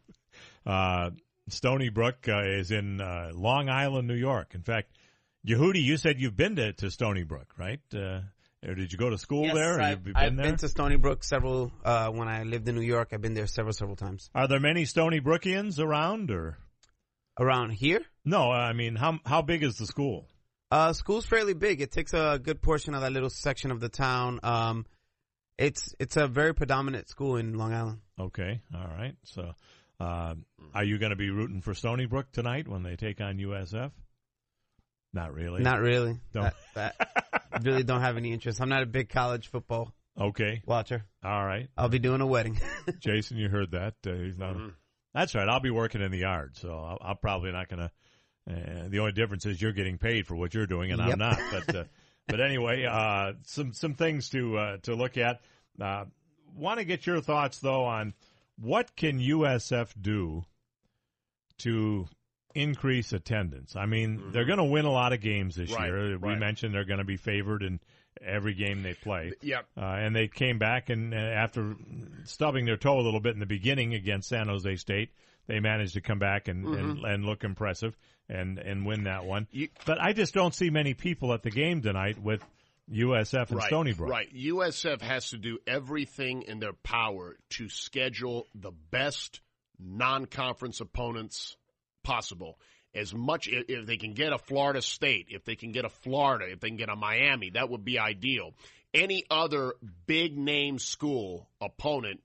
Uh, 0.64 1.10
Stony 1.48 1.88
Brook 1.88 2.28
uh, 2.28 2.42
is 2.44 2.70
in 2.70 3.00
uh, 3.00 3.30
Long 3.34 3.68
Island, 3.68 4.08
New 4.08 4.14
York. 4.14 4.54
In 4.54 4.62
fact, 4.62 4.92
Yehudi, 5.46 5.82
you 5.82 5.96
said 5.96 6.20
you've 6.20 6.36
been 6.36 6.56
to, 6.56 6.72
to 6.74 6.90
Stony 6.90 7.22
Brook, 7.22 7.54
right? 7.58 7.80
Or 8.68 8.74
did 8.74 8.92
you 8.92 8.98
go 8.98 9.10
to 9.10 9.18
school 9.18 9.44
Yes, 9.46 9.54
there? 9.54 9.80
I've, 9.80 10.04
been 10.04 10.12
I've 10.14 10.36
there? 10.36 10.46
been 10.46 10.56
to 10.58 10.68
Stony 10.68 10.96
Brook 10.96 11.24
several. 11.24 11.72
Uh, 11.84 12.10
when 12.10 12.28
I 12.28 12.42
lived 12.44 12.68
in 12.68 12.74
New 12.74 12.82
York, 12.82 13.08
I've 13.12 13.20
been 13.22 13.34
there 13.34 13.46
several, 13.46 13.72
several 13.72 13.96
times. 13.96 14.28
Are 14.34 14.46
there 14.46 14.60
many 14.60 14.84
Stony 14.84 15.20
Brookians 15.20 15.80
around, 15.80 16.30
or 16.30 16.58
Around 17.40 17.70
here, 17.70 18.00
no? 18.24 18.50
I 18.50 18.72
mean, 18.72 18.96
how 18.96 19.20
how 19.24 19.42
big 19.42 19.62
is 19.62 19.76
the 19.78 19.86
school? 19.86 20.26
uh, 20.72 20.92
school's 20.92 21.24
fairly 21.24 21.54
big. 21.54 21.80
It 21.80 21.92
takes 21.92 22.12
a 22.12 22.38
good 22.42 22.60
portion 22.60 22.94
of 22.94 23.00
that 23.02 23.12
little 23.12 23.30
section 23.30 23.70
of 23.70 23.78
the 23.80 23.88
town. 23.88 24.40
Um, 24.42 24.86
it's 25.56 25.94
it's 26.00 26.16
a 26.16 26.26
very 26.26 26.52
predominant 26.52 27.08
school 27.08 27.36
in 27.36 27.54
Long 27.56 27.72
Island. 27.72 27.98
Okay, 28.18 28.60
all 28.74 28.88
right. 28.88 29.14
So, 29.22 29.52
uh, 30.00 30.34
are 30.74 30.84
you 30.84 30.98
going 30.98 31.10
to 31.10 31.16
be 31.16 31.30
rooting 31.30 31.60
for 31.62 31.74
Stony 31.74 32.06
Brook 32.06 32.26
tonight 32.32 32.66
when 32.66 32.82
they 32.82 32.96
take 32.96 33.20
on 33.20 33.38
USF? 33.38 33.92
Not 35.12 35.32
really. 35.34 35.62
Not 35.62 35.80
really. 35.80 36.18
Don't- 36.32 36.52
That, 36.74 36.94
that 36.94 37.62
really 37.64 37.82
don't 37.82 38.02
have 38.02 38.16
any 38.16 38.32
interest. 38.32 38.60
I'm 38.60 38.68
not 38.68 38.82
a 38.82 38.86
big 38.86 39.08
college 39.08 39.48
football 39.48 39.92
okay. 40.20 40.62
watcher. 40.66 41.04
All 41.24 41.44
right. 41.44 41.68
I'll 41.76 41.88
be 41.88 41.98
doing 41.98 42.20
a 42.20 42.26
wedding. 42.26 42.60
Jason, 43.00 43.36
you 43.38 43.48
heard 43.48 43.72
that. 43.72 43.94
Uh, 44.06 44.12
he's 44.12 44.36
not. 44.36 44.56
That's 45.14 45.34
right. 45.34 45.48
I'll 45.48 45.60
be 45.60 45.70
working 45.70 46.02
in 46.02 46.10
the 46.10 46.18
yard, 46.18 46.56
so 46.56 46.70
I'll, 46.70 46.98
I'm 47.00 47.16
probably 47.16 47.52
not 47.52 47.68
going 47.68 47.80
to. 47.80 47.90
Uh, 48.50 48.88
the 48.88 49.00
only 49.00 49.12
difference 49.12 49.44
is 49.46 49.60
you're 49.60 49.72
getting 49.72 49.98
paid 49.98 50.26
for 50.26 50.34
what 50.34 50.54
you're 50.54 50.66
doing, 50.66 50.92
and 50.92 51.02
I'm 51.02 51.18
not. 51.18 51.38
But 51.50 51.74
uh, 51.74 51.84
but 52.26 52.40
anyway, 52.40 52.84
uh, 52.84 53.32
some 53.44 53.72
some 53.72 53.94
things 53.94 54.30
to 54.30 54.56
uh, 54.56 54.76
to 54.82 54.94
look 54.94 55.16
at. 55.18 55.40
Uh, 55.80 56.04
Want 56.56 56.78
to 56.78 56.84
get 56.84 57.06
your 57.06 57.20
thoughts 57.20 57.58
though 57.58 57.84
on 57.84 58.14
what 58.56 58.96
can 58.96 59.20
USF 59.20 59.92
do 60.00 60.44
to 61.58 62.08
increase 62.54 63.12
attendance? 63.12 63.76
I 63.76 63.86
mean, 63.86 64.30
they're 64.32 64.44
going 64.46 64.58
to 64.58 64.64
win 64.64 64.84
a 64.84 64.90
lot 64.90 65.12
of 65.12 65.20
games 65.20 65.54
this 65.56 65.72
Right, 65.72 65.86
year. 65.88 66.18
We 66.18 66.30
right. 66.30 66.38
mentioned 66.38 66.74
they're 66.74 66.84
going 66.84 66.98
to 66.98 67.04
be 67.04 67.16
favored 67.16 67.62
in 67.62 67.80
every 68.20 68.54
game 68.54 68.82
they 68.82 68.94
play. 68.94 69.32
Yep. 69.42 69.66
Uh, 69.76 69.80
and 69.84 70.14
they 70.16 70.26
came 70.28 70.58
back 70.58 70.90
and 70.90 71.14
uh, 71.14 71.16
after 71.16 71.76
stubbing 72.24 72.64
their 72.64 72.76
toe 72.76 72.98
a 72.98 73.02
little 73.02 73.20
bit 73.20 73.34
in 73.34 73.40
the 73.40 73.46
beginning 73.46 73.94
against 73.94 74.28
San 74.28 74.48
Jose 74.48 74.76
State, 74.76 75.10
they 75.46 75.60
managed 75.60 75.94
to 75.94 76.00
come 76.00 76.18
back 76.18 76.48
and, 76.48 76.66
and, 76.66 77.04
and 77.04 77.24
look 77.24 77.44
impressive 77.44 77.96
and, 78.28 78.58
and 78.58 78.84
win 78.84 79.04
that 79.04 79.24
one. 79.24 79.46
You- 79.52 79.68
but 79.86 79.98
I 80.00 80.12
just 80.12 80.34
don't 80.34 80.54
see 80.54 80.68
many 80.70 80.94
people 80.94 81.32
at 81.32 81.42
the 81.42 81.50
game 81.50 81.80
tonight 81.80 82.20
with 82.20 82.42
USF 82.92 83.50
and 83.50 83.58
right, 83.58 83.66
Stony 83.68 83.92
Brook. 83.92 84.10
Right. 84.10 84.34
USF 84.34 85.00
has 85.02 85.30
to 85.30 85.36
do 85.38 85.58
everything 85.66 86.42
in 86.42 86.58
their 86.58 86.72
power 86.72 87.36
to 87.50 87.68
schedule 87.68 88.46
the 88.54 88.72
best 88.90 89.40
non-conference 89.78 90.80
opponents 90.80 91.56
possible. 92.02 92.58
As 92.94 93.14
much 93.14 93.48
if 93.50 93.86
they 93.86 93.96
can 93.98 94.14
get 94.14 94.32
a 94.32 94.38
Florida 94.38 94.80
State, 94.82 95.26
if 95.30 95.44
they 95.44 95.56
can 95.56 95.72
get 95.72 95.84
a 95.84 95.90
Florida, 95.90 96.46
if 96.50 96.60
they 96.60 96.68
can 96.68 96.78
get 96.78 96.88
a 96.88 96.96
Miami, 96.96 97.50
that 97.50 97.68
would 97.68 97.84
be 97.84 97.98
ideal. 97.98 98.54
Any 98.94 99.24
other 99.30 99.74
big 100.06 100.36
name 100.38 100.78
school 100.78 101.48
opponent, 101.60 102.20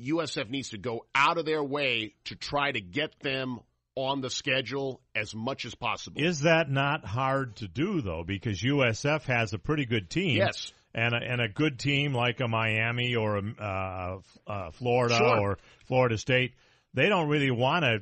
USF 0.00 0.48
needs 0.48 0.70
to 0.70 0.78
go 0.78 1.04
out 1.14 1.38
of 1.38 1.44
their 1.44 1.62
way 1.62 2.14
to 2.24 2.34
try 2.36 2.72
to 2.72 2.80
get 2.80 3.18
them 3.20 3.60
on 3.94 4.20
the 4.20 4.30
schedule 4.30 5.00
as 5.14 5.34
much 5.34 5.64
as 5.64 5.74
possible. 5.74 6.22
Is 6.22 6.40
that 6.40 6.70
not 6.70 7.04
hard 7.04 7.56
to 7.56 7.68
do 7.68 8.00
though? 8.00 8.22
Because 8.24 8.62
USF 8.62 9.24
has 9.24 9.52
a 9.52 9.58
pretty 9.58 9.86
good 9.86 10.08
team. 10.08 10.36
Yes. 10.36 10.72
And 10.94 11.14
a, 11.14 11.18
and 11.18 11.40
a 11.40 11.48
good 11.48 11.78
team 11.78 12.14
like 12.14 12.40
a 12.40 12.48
Miami 12.48 13.14
or 13.14 13.36
a 13.36 13.42
uh, 13.60 14.18
uh, 14.46 14.70
Florida 14.70 15.16
Sure. 15.16 15.40
or 15.40 15.58
Florida 15.86 16.16
State, 16.16 16.54
they 16.94 17.08
don't 17.08 17.28
really 17.28 17.50
want 17.50 17.84
to 17.84 17.98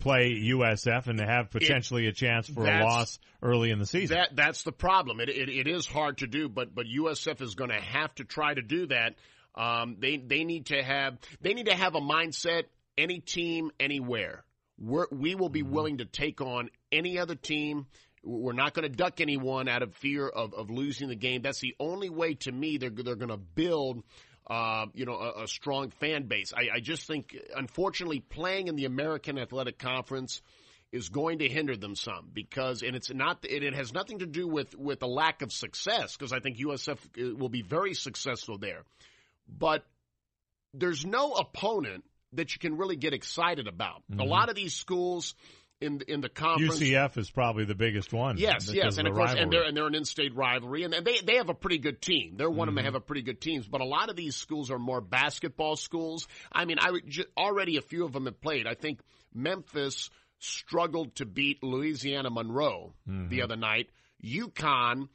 play 0.00 0.32
USF 0.32 1.06
and 1.06 1.18
to 1.18 1.26
have 1.26 1.50
potentially 1.50 2.06
a 2.06 2.12
chance 2.12 2.48
for 2.48 2.66
a 2.66 2.84
loss 2.84 3.18
early 3.42 3.70
in 3.70 3.78
the 3.78 3.86
season. 3.86 4.16
That 4.16 4.34
that's 4.34 4.62
the 4.62 4.72
problem. 4.72 5.20
It, 5.20 5.28
it 5.28 5.48
it 5.48 5.66
is 5.68 5.86
hard 5.86 6.18
to 6.18 6.26
do, 6.26 6.48
but 6.48 6.74
but 6.74 6.86
USF 6.86 7.40
is 7.42 7.54
going 7.54 7.70
to 7.70 7.80
have 7.80 8.14
to 8.16 8.24
try 8.24 8.54
to 8.54 8.62
do 8.62 8.86
that. 8.86 9.14
Um, 9.54 9.96
they 10.00 10.16
they 10.16 10.44
need 10.44 10.66
to 10.66 10.82
have 10.82 11.18
they 11.40 11.54
need 11.54 11.66
to 11.66 11.74
have 11.74 11.94
a 11.94 12.00
mindset. 12.00 12.64
Any 12.98 13.20
team, 13.20 13.70
anywhere, 13.80 14.44
We're, 14.78 15.06
we 15.10 15.34
will 15.34 15.48
be 15.48 15.62
willing 15.62 15.98
to 15.98 16.04
take 16.04 16.40
on 16.42 16.68
any 16.92 17.18
other 17.18 17.34
team. 17.34 17.86
We're 18.22 18.52
not 18.52 18.74
going 18.74 18.82
to 18.82 18.94
duck 18.94 19.22
anyone 19.22 19.68
out 19.68 19.82
of 19.82 19.94
fear 19.94 20.28
of, 20.28 20.52
of 20.52 20.68
losing 20.68 21.08
the 21.08 21.14
game. 21.16 21.40
That's 21.40 21.60
the 21.60 21.74
only 21.80 22.10
way 22.10 22.34
to 22.34 22.52
me 22.52 22.76
they're 22.76 22.90
they're 22.90 23.14
going 23.14 23.30
to 23.30 23.38
build. 23.38 24.02
Uh, 24.50 24.86
you 24.94 25.06
know, 25.06 25.14
a, 25.14 25.44
a 25.44 25.46
strong 25.46 25.90
fan 25.90 26.24
base. 26.24 26.52
I, 26.52 26.78
I 26.78 26.80
just 26.80 27.06
think, 27.06 27.36
unfortunately, 27.54 28.18
playing 28.18 28.66
in 28.66 28.74
the 28.74 28.84
American 28.84 29.38
Athletic 29.38 29.78
Conference 29.78 30.42
is 30.90 31.08
going 31.08 31.38
to 31.38 31.48
hinder 31.48 31.76
them 31.76 31.94
some 31.94 32.30
because, 32.32 32.82
and 32.82 32.96
it's 32.96 33.14
not, 33.14 33.44
it, 33.44 33.62
it 33.62 33.74
has 33.74 33.92
nothing 33.92 34.18
to 34.18 34.26
do 34.26 34.48
with, 34.48 34.76
with 34.76 35.04
a 35.04 35.06
lack 35.06 35.42
of 35.42 35.52
success 35.52 36.16
because 36.16 36.32
I 36.32 36.40
think 36.40 36.58
USF 36.58 36.98
uh, 36.98 37.36
will 37.36 37.48
be 37.48 37.62
very 37.62 37.94
successful 37.94 38.58
there. 38.58 38.82
But 39.48 39.84
there's 40.74 41.06
no 41.06 41.30
opponent 41.34 42.02
that 42.32 42.52
you 42.52 42.58
can 42.58 42.76
really 42.76 42.96
get 42.96 43.12
excited 43.14 43.68
about. 43.68 44.02
A 44.18 44.24
lot 44.24 44.48
of 44.48 44.56
these 44.56 44.74
schools 44.74 45.34
in 45.80 46.00
in 46.08 46.20
the 46.20 46.28
conference, 46.28 46.78
UCF 46.78 47.16
is 47.16 47.30
probably 47.30 47.64
the 47.64 47.74
biggest 47.74 48.12
one. 48.12 48.36
Yes, 48.36 48.72
yes, 48.72 48.98
and 48.98 49.08
of 49.08 49.14
course, 49.14 49.34
and 49.36 49.50
they're 49.52 49.62
and 49.62 49.76
they're 49.76 49.86
an 49.86 49.94
in-state 49.94 50.34
rivalry, 50.34 50.84
and, 50.84 50.92
and 50.94 51.06
they 51.06 51.20
they 51.24 51.36
have 51.36 51.48
a 51.48 51.54
pretty 51.54 51.78
good 51.78 52.02
team. 52.02 52.34
They're 52.36 52.50
one 52.50 52.68
of 52.68 52.74
them 52.74 52.82
mm-hmm. 52.82 52.94
have 52.94 52.94
a 52.94 53.04
pretty 53.04 53.22
good 53.22 53.40
teams, 53.40 53.66
but 53.66 53.80
a 53.80 53.86
lot 53.86 54.10
of 54.10 54.16
these 54.16 54.36
schools 54.36 54.70
are 54.70 54.78
more 54.78 55.00
basketball 55.00 55.76
schools. 55.76 56.28
I 56.52 56.64
mean, 56.64 56.78
I 56.80 56.92
already 57.36 57.76
a 57.76 57.82
few 57.82 58.04
of 58.04 58.12
them 58.12 58.26
have 58.26 58.40
played. 58.40 58.66
I 58.66 58.74
think 58.74 59.00
Memphis 59.34 60.10
struggled 60.38 61.14
to 61.16 61.26
beat 61.26 61.62
Louisiana 61.62 62.30
Monroe 62.30 62.94
the 63.06 63.12
mm-hmm. 63.12 63.42
other 63.42 63.56
night. 63.56 63.90
UConn 64.24 65.08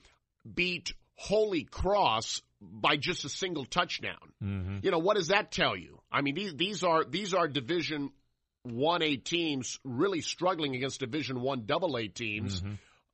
beat 0.51 0.93
Holy 1.15 1.63
Cross 1.63 2.41
by 2.62 2.98
just 2.98 3.25
a 3.25 3.29
single 3.29 3.65
touchdown. 3.65 4.34
Mm-hmm. 4.43 4.77
You 4.81 4.91
know 4.91 5.00
what 5.00 5.17
does 5.17 5.27
that 5.27 5.51
tell 5.51 5.75
you? 5.75 6.01
I 6.12 6.22
mean, 6.22 6.36
these 6.36 6.55
these 6.55 6.84
are 6.84 7.03
these 7.03 7.34
are 7.34 7.48
Division 7.48 8.12
one 8.65 9.01
A 9.01 9.17
teams 9.17 9.79
really 9.84 10.22
struggling 10.22 10.75
against 10.75 11.00
Division 11.00 11.41
one 11.41 11.63
double 11.65 11.98
A 11.98 12.07
teams. 12.07 12.62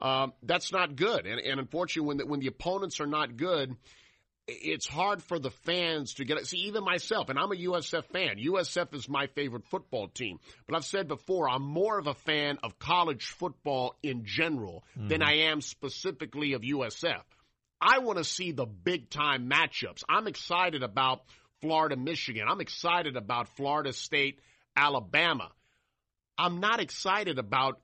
Um, 0.02 0.34
that's 0.42 0.72
not 0.72 0.96
good, 0.96 1.28
and, 1.28 1.40
and 1.40 1.60
unfortunately, 1.60 2.08
when 2.08 2.18
the, 2.18 2.26
when 2.26 2.40
the 2.40 2.48
opponents 2.48 3.00
are 3.00 3.06
not 3.06 3.38
good, 3.38 3.76
it's 4.48 4.88
hard 4.88 5.22
for 5.22 5.38
the 5.38 5.52
fans 5.52 6.16
to 6.16 6.26
get 6.26 6.38
it. 6.38 6.48
See, 6.48 6.58
even 6.60 6.84
myself, 6.84 7.30
and 7.30 7.38
I'm 7.38 7.52
a 7.52 7.56
USF 7.56 8.06
fan. 8.06 8.38
USF 8.38 8.94
is 8.96 9.08
my 9.08 9.28
favorite 9.28 9.66
football 9.68 10.08
team. 10.08 10.40
But 10.68 10.76
I've 10.76 10.86
said 10.86 11.08
before, 11.08 11.48
I'm 11.50 11.62
more 11.62 12.00
of 12.00 12.08
a 12.08 12.14
fan 12.16 12.58
of 12.64 12.80
college 12.80 13.28
football 13.28 13.96
in 14.02 14.26
general 14.26 14.84
than 14.96 15.22
I 15.22 15.50
am 15.50 15.62
specifically 15.62 16.54
of 16.54 16.64
USF. 16.64 17.22
I 17.80 18.00
want 18.00 18.18
to 18.18 18.24
see 18.24 18.52
the 18.52 18.66
big 18.66 19.10
time 19.10 19.50
matchups. 19.50 20.04
I'm 20.10 20.28
excited 20.28 20.84
about 20.84 21.22
Florida, 21.62 21.96
Michigan. 21.96 22.46
I'm 22.50 22.62
excited 22.62 23.16
about 23.16 23.48
Florida 23.56 23.94
State, 23.94 24.40
Alabama. 24.76 25.50
I'm 26.38 26.60
not 26.60 26.80
excited 26.80 27.38
about 27.40 27.80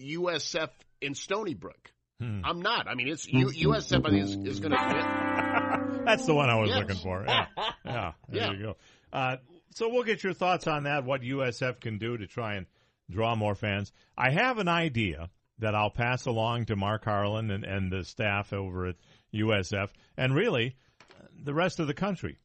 USF 0.00 0.70
in 1.00 1.14
Stony 1.14 1.54
Brook. 1.54 1.92
I'm 2.20 2.62
not. 2.62 2.88
I 2.88 2.94
mean, 2.96 3.06
it's 3.06 3.28
U, 3.28 3.46
USF. 3.46 4.04
I 4.04 4.10
think 4.10 4.24
is, 4.24 4.34
is 4.54 4.60
going 4.60 4.72
to. 4.72 6.02
That's 6.04 6.26
the 6.26 6.34
one 6.34 6.50
I 6.50 6.56
was 6.58 6.70
Yes. 6.70 6.78
looking 6.80 6.96
for. 6.96 7.24
Yeah, 7.24 7.46
yeah. 7.84 8.12
There 8.28 8.42
Yeah. 8.42 8.52
you 8.52 8.58
go. 8.62 8.76
Uh, 9.12 9.36
so 9.74 9.88
we'll 9.88 10.02
get 10.02 10.24
your 10.24 10.32
thoughts 10.34 10.66
on 10.66 10.82
that. 10.84 11.04
What 11.04 11.22
USF 11.22 11.78
can 11.80 11.98
do 11.98 12.16
to 12.16 12.26
try 12.26 12.54
and 12.54 12.66
draw 13.08 13.36
more 13.36 13.54
fans. 13.54 13.92
I 14.16 14.30
have 14.30 14.58
an 14.58 14.66
idea 14.66 15.30
that 15.60 15.76
I'll 15.76 15.90
pass 15.90 16.26
along 16.26 16.64
to 16.66 16.76
Mark 16.76 17.04
Harlan 17.04 17.52
and, 17.52 17.64
and 17.64 17.90
the 17.92 18.02
staff 18.04 18.52
over 18.52 18.86
at 18.86 18.96
USF, 19.32 19.90
and 20.16 20.34
really 20.34 20.74
uh, 21.00 21.24
the 21.44 21.54
rest 21.54 21.78
of 21.78 21.86
the 21.86 21.94
country. 21.94 22.36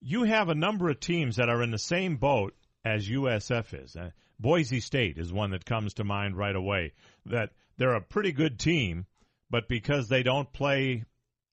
You 0.00 0.22
have 0.24 0.48
a 0.48 0.54
number 0.54 0.88
of 0.88 1.00
teams 1.00 1.36
that 1.36 1.50
are 1.50 1.62
in 1.62 1.70
the 1.70 1.78
same 1.78 2.16
boat 2.16 2.54
as 2.84 3.08
USF 3.08 3.84
is. 3.84 3.96
Uh, 3.96 4.10
Boise 4.38 4.80
State 4.80 5.18
is 5.18 5.32
one 5.32 5.50
that 5.50 5.64
comes 5.64 5.94
to 5.94 6.04
mind 6.04 6.36
right 6.36 6.54
away. 6.56 6.92
That 7.26 7.50
they're 7.76 7.94
a 7.94 8.00
pretty 8.00 8.32
good 8.32 8.58
team, 8.58 9.06
but 9.50 9.68
because 9.68 10.08
they 10.08 10.22
don't 10.22 10.52
play 10.52 11.04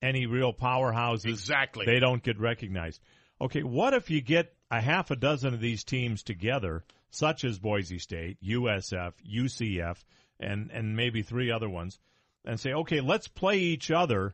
any 0.02 0.26
real 0.26 0.54
powerhouses, 0.54 1.26
Exactly. 1.26 1.86
they 1.86 2.00
don't 2.00 2.24
get 2.24 2.40
recognized. 2.40 3.02
Okay, 3.42 3.64
what 3.64 3.94
if 3.94 4.10
you 4.10 4.22
get 4.22 4.54
a 4.72 4.82
half 4.82 5.12
a 5.12 5.16
dozen 5.16 5.54
of 5.54 5.60
these 5.62 5.84
teams 5.84 6.24
together, 6.24 6.84
such 7.12 7.44
as 7.44 7.60
Boise 7.60 8.00
State, 8.00 8.38
USF, 8.44 9.14
UCF, 9.26 9.98
and 10.40 10.72
and 10.72 10.96
maybe 10.96 11.22
three 11.22 11.52
other 11.52 11.70
ones, 11.70 12.00
and 12.46 12.60
say, 12.60 12.72
okay, 12.74 13.02
let's 13.02 13.28
play 13.28 13.58
each 13.60 13.92
other 13.92 14.34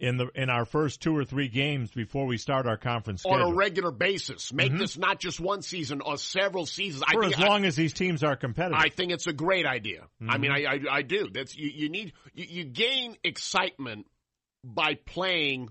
in 0.00 0.16
the 0.16 0.28
in 0.34 0.48
our 0.48 0.64
first 0.64 1.00
two 1.00 1.16
or 1.16 1.24
three 1.24 1.48
games 1.48 1.90
before 1.90 2.26
we 2.26 2.38
start 2.38 2.66
our 2.66 2.78
conference 2.78 3.22
schedule. 3.22 3.42
on 3.42 3.52
a 3.52 3.54
regular 3.54 3.90
basis. 3.90 4.52
Make 4.52 4.70
mm-hmm. 4.70 4.78
this 4.78 4.96
not 4.96 5.20
just 5.20 5.38
one 5.38 5.62
season 5.62 6.00
or 6.00 6.16
several 6.16 6.66
seasons. 6.66 7.04
I 7.06 7.12
for 7.12 7.22
think 7.22 7.38
as 7.38 7.46
long 7.46 7.64
as 7.64 7.76
these 7.76 7.92
teams 7.92 8.24
are 8.24 8.34
competitive. 8.34 8.78
I 8.78 8.88
think 8.88 9.12
it's 9.12 9.26
a 9.26 9.32
great 9.32 9.66
idea. 9.66 10.06
I 10.26 10.38
mean, 10.38 10.50
mm-hmm. 10.50 10.88
I, 10.88 10.92
I 10.92 10.98
I 10.98 11.02
do. 11.02 11.28
That's 11.32 11.56
you. 11.56 11.68
You 11.68 11.88
need 11.90 12.14
you, 12.34 12.46
you 12.48 12.64
gain 12.64 13.16
excitement 13.22 14.06
by 14.64 14.94
playing 14.94 15.68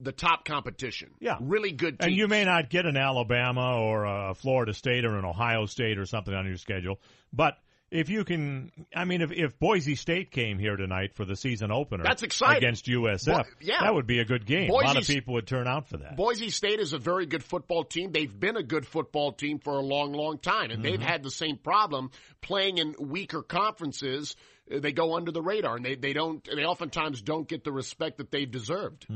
the 0.00 0.12
top 0.12 0.44
competition. 0.44 1.10
Yeah. 1.20 1.38
really 1.40 1.72
good. 1.72 2.00
Teams. 2.00 2.08
and 2.08 2.16
you 2.16 2.26
may 2.28 2.44
not 2.44 2.70
get 2.70 2.86
an 2.86 2.96
Alabama 2.96 3.78
or 3.78 4.04
a 4.04 4.34
Florida 4.34 4.74
State 4.74 5.04
or 5.04 5.16
an 5.16 5.24
Ohio 5.24 5.66
State 5.66 5.98
or 5.98 6.06
something 6.06 6.34
on 6.34 6.46
your 6.46 6.56
schedule, 6.56 7.00
but 7.32 7.56
if 7.92 8.08
you 8.08 8.24
can, 8.24 8.72
I 8.96 9.04
mean, 9.04 9.20
if, 9.20 9.30
if 9.32 9.58
Boise 9.58 9.94
State 9.96 10.30
came 10.30 10.58
here 10.58 10.76
tonight 10.76 11.14
for 11.14 11.24
the 11.24 11.36
season 11.36 11.70
opener, 11.70 12.02
That's 12.04 12.22
exciting. 12.22 12.56
against 12.56 12.86
USF. 12.86 13.26
Bo- 13.26 13.42
yeah. 13.60 13.80
that 13.82 13.94
would 13.94 14.06
be 14.06 14.18
a 14.20 14.24
good 14.24 14.46
game. 14.46 14.70
a 14.70 14.72
lot 14.72 14.96
of 14.96 15.06
people 15.06 15.34
would 15.34 15.46
turn 15.46 15.68
out 15.68 15.88
for 15.88 15.98
that. 15.98 16.16
Boise 16.16 16.48
State 16.50 16.80
is 16.80 16.92
a 16.94 16.98
very 16.98 17.26
good 17.26 17.44
football 17.44 17.84
team. 17.84 18.10
They've 18.10 18.32
been 18.40 18.56
a 18.56 18.62
good 18.62 18.86
football 18.86 19.32
team 19.32 19.58
for 19.58 19.74
a 19.74 19.82
long, 19.82 20.12
long 20.12 20.38
time, 20.38 20.70
and 20.70 20.82
Mm-hmm. 20.82 20.82
they've 20.82 21.00
had 21.02 21.22
the 21.22 21.30
same 21.30 21.58
problem 21.58 22.10
playing 22.40 22.78
in 22.78 22.94
weaker 22.98 23.42
conferences. 23.42 24.36
uh, 24.74 24.78
They 24.80 24.92
go 24.92 25.14
under 25.14 25.30
the 25.30 25.42
radar, 25.42 25.76
and 25.76 25.84
they, 25.84 25.94
they 25.94 26.14
don't. 26.14 26.42
They 26.44 26.64
oftentimes 26.64 27.20
don't 27.22 27.46
get 27.46 27.62
the 27.62 27.72
respect 27.72 28.16
that 28.18 28.30
they've 28.30 28.50
deserved. 28.50 29.06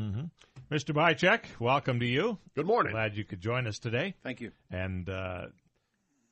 Mr. 0.70 0.94
Bychek, 0.94 1.44
welcome 1.60 2.00
to 2.00 2.06
you. 2.06 2.38
Good 2.54 2.66
morning. 2.66 2.92
Glad 2.92 3.16
you 3.16 3.24
could 3.24 3.40
join 3.40 3.66
us 3.66 3.78
today. 3.78 4.14
Thank 4.22 4.40
you. 4.40 4.50
And 4.70 5.08
uh, 5.08 5.46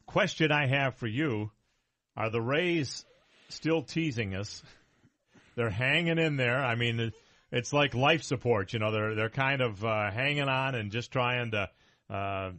question 0.06 0.52
I 0.52 0.66
have 0.66 0.96
for 0.96 1.06
you: 1.06 1.50
Are 2.16 2.30
the 2.30 2.40
Rays 2.40 3.04
still 3.48 3.82
teasing 3.82 4.34
us? 4.34 4.62
They're 5.56 5.70
hanging 5.70 6.18
in 6.18 6.36
there. 6.36 6.64
I 6.64 6.74
mean, 6.74 7.12
it's 7.52 7.72
like 7.72 7.94
life 7.94 8.22
support. 8.22 8.72
You 8.72 8.80
know, 8.80 8.90
they're 8.90 9.14
they're 9.14 9.30
kind 9.30 9.60
of 9.60 9.84
uh, 9.84 10.10
hanging 10.10 10.48
on 10.48 10.74
and 10.74 10.90
just 10.90 11.12
trying 11.12 11.52
to 11.52 11.70
uh, 12.10 12.50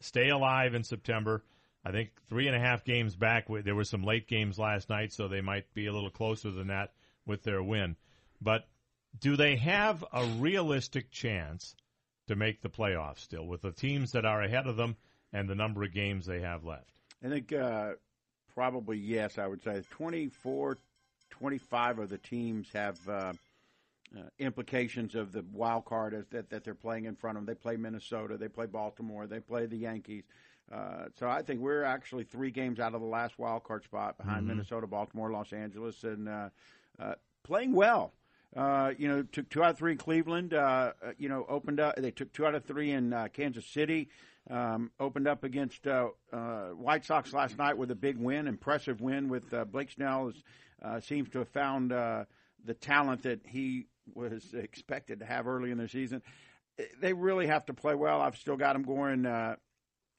stay 0.00 0.30
alive 0.30 0.74
in 0.74 0.82
September. 0.82 1.44
I 1.84 1.92
think 1.92 2.10
three 2.28 2.46
and 2.46 2.56
a 2.56 2.58
half 2.58 2.84
games 2.84 3.14
back. 3.14 3.46
There 3.48 3.74
were 3.74 3.84
some 3.84 4.02
late 4.02 4.26
games 4.26 4.58
last 4.58 4.88
night, 4.88 5.12
so 5.12 5.28
they 5.28 5.42
might 5.42 5.72
be 5.74 5.86
a 5.86 5.92
little 5.92 6.10
closer 6.10 6.50
than 6.50 6.68
that 6.68 6.92
with 7.26 7.42
their 7.42 7.62
win. 7.62 7.96
But 8.40 8.66
do 9.20 9.36
they 9.36 9.56
have 9.56 10.04
a 10.12 10.24
realistic 10.24 11.10
chance 11.10 11.74
to 12.28 12.36
make 12.36 12.62
the 12.62 12.68
playoffs 12.68 13.20
still 13.20 13.46
with 13.46 13.62
the 13.62 13.72
teams 13.72 14.12
that 14.12 14.24
are 14.24 14.42
ahead 14.42 14.66
of 14.66 14.76
them 14.76 14.96
and 15.32 15.48
the 15.48 15.54
number 15.54 15.82
of 15.82 15.92
games 15.92 16.26
they 16.26 16.40
have 16.40 16.64
left? 16.64 16.90
I 17.24 17.28
think 17.28 17.52
uh, 17.52 17.92
probably 18.58 18.98
yes, 18.98 19.38
I 19.38 19.46
would 19.46 19.62
say 19.62 19.84
24, 19.88 20.78
25 21.30 21.98
of 22.00 22.08
the 22.08 22.18
teams 22.18 22.66
have 22.72 22.98
uh, 23.08 23.12
uh, 23.12 24.22
implications 24.40 25.14
of 25.14 25.30
the 25.30 25.44
wild 25.52 25.84
card 25.84 26.12
as 26.12 26.26
that, 26.32 26.50
that 26.50 26.64
they're 26.64 26.74
playing 26.74 27.04
in 27.04 27.14
front 27.14 27.38
of 27.38 27.46
them. 27.46 27.54
They 27.54 27.56
play 27.56 27.76
Minnesota, 27.76 28.36
they 28.36 28.48
play 28.48 28.66
Baltimore, 28.66 29.28
they 29.28 29.38
play 29.38 29.66
the 29.66 29.76
Yankees. 29.76 30.24
Uh, 30.72 31.04
so 31.20 31.28
I 31.28 31.42
think 31.42 31.60
we're 31.60 31.84
actually 31.84 32.24
three 32.24 32.50
games 32.50 32.80
out 32.80 32.94
of 32.94 33.00
the 33.00 33.06
last 33.06 33.38
wild 33.38 33.62
card 33.62 33.84
spot 33.84 34.18
behind 34.18 34.48
Minnesota, 34.48 34.88
Baltimore, 34.88 35.30
Los 35.30 35.52
Angeles, 35.52 36.02
and 36.02 36.28
uh, 36.28 36.48
uh, 36.98 37.14
playing 37.44 37.74
well. 37.74 38.12
Uh, 38.56 38.92
you 38.98 39.06
know, 39.06 39.22
took 39.22 39.48
two 39.50 39.62
out 39.62 39.70
of 39.70 39.78
three 39.78 39.92
in 39.92 39.98
Cleveland. 39.98 40.52
Uh, 40.52 40.94
uh, 41.00 41.12
you 41.16 41.28
know, 41.28 41.46
opened 41.48 41.78
up. 41.78 41.94
They 41.96 42.10
took 42.10 42.32
two 42.32 42.44
out 42.44 42.56
of 42.56 42.64
three 42.64 42.90
in 42.90 43.12
uh, 43.12 43.28
Kansas 43.32 43.66
City. 43.66 44.08
Um, 44.50 44.90
opened 44.98 45.28
up 45.28 45.44
against 45.44 45.86
uh, 45.86 46.08
uh, 46.32 46.68
White 46.70 47.04
Sox 47.04 47.34
last 47.34 47.58
night 47.58 47.76
with 47.76 47.90
a 47.90 47.94
big 47.94 48.16
win, 48.16 48.46
impressive 48.46 49.00
win 49.00 49.28
with 49.28 49.52
uh, 49.52 49.64
Blake 49.66 49.90
Snell. 49.90 50.28
Is, 50.28 50.42
uh, 50.82 51.00
seems 51.00 51.28
to 51.30 51.40
have 51.40 51.48
found 51.50 51.92
uh, 51.92 52.24
the 52.64 52.72
talent 52.72 53.24
that 53.24 53.40
he 53.46 53.86
was 54.14 54.42
expected 54.54 55.18
to 55.20 55.26
have 55.26 55.46
early 55.46 55.70
in 55.70 55.76
the 55.78 55.88
season. 55.88 56.22
They 57.00 57.12
really 57.12 57.46
have 57.48 57.66
to 57.66 57.74
play 57.74 57.94
well. 57.94 58.22
I've 58.22 58.36
still 58.36 58.56
got 58.56 58.72
them 58.72 58.84
going 58.84 59.26
uh, 59.26 59.56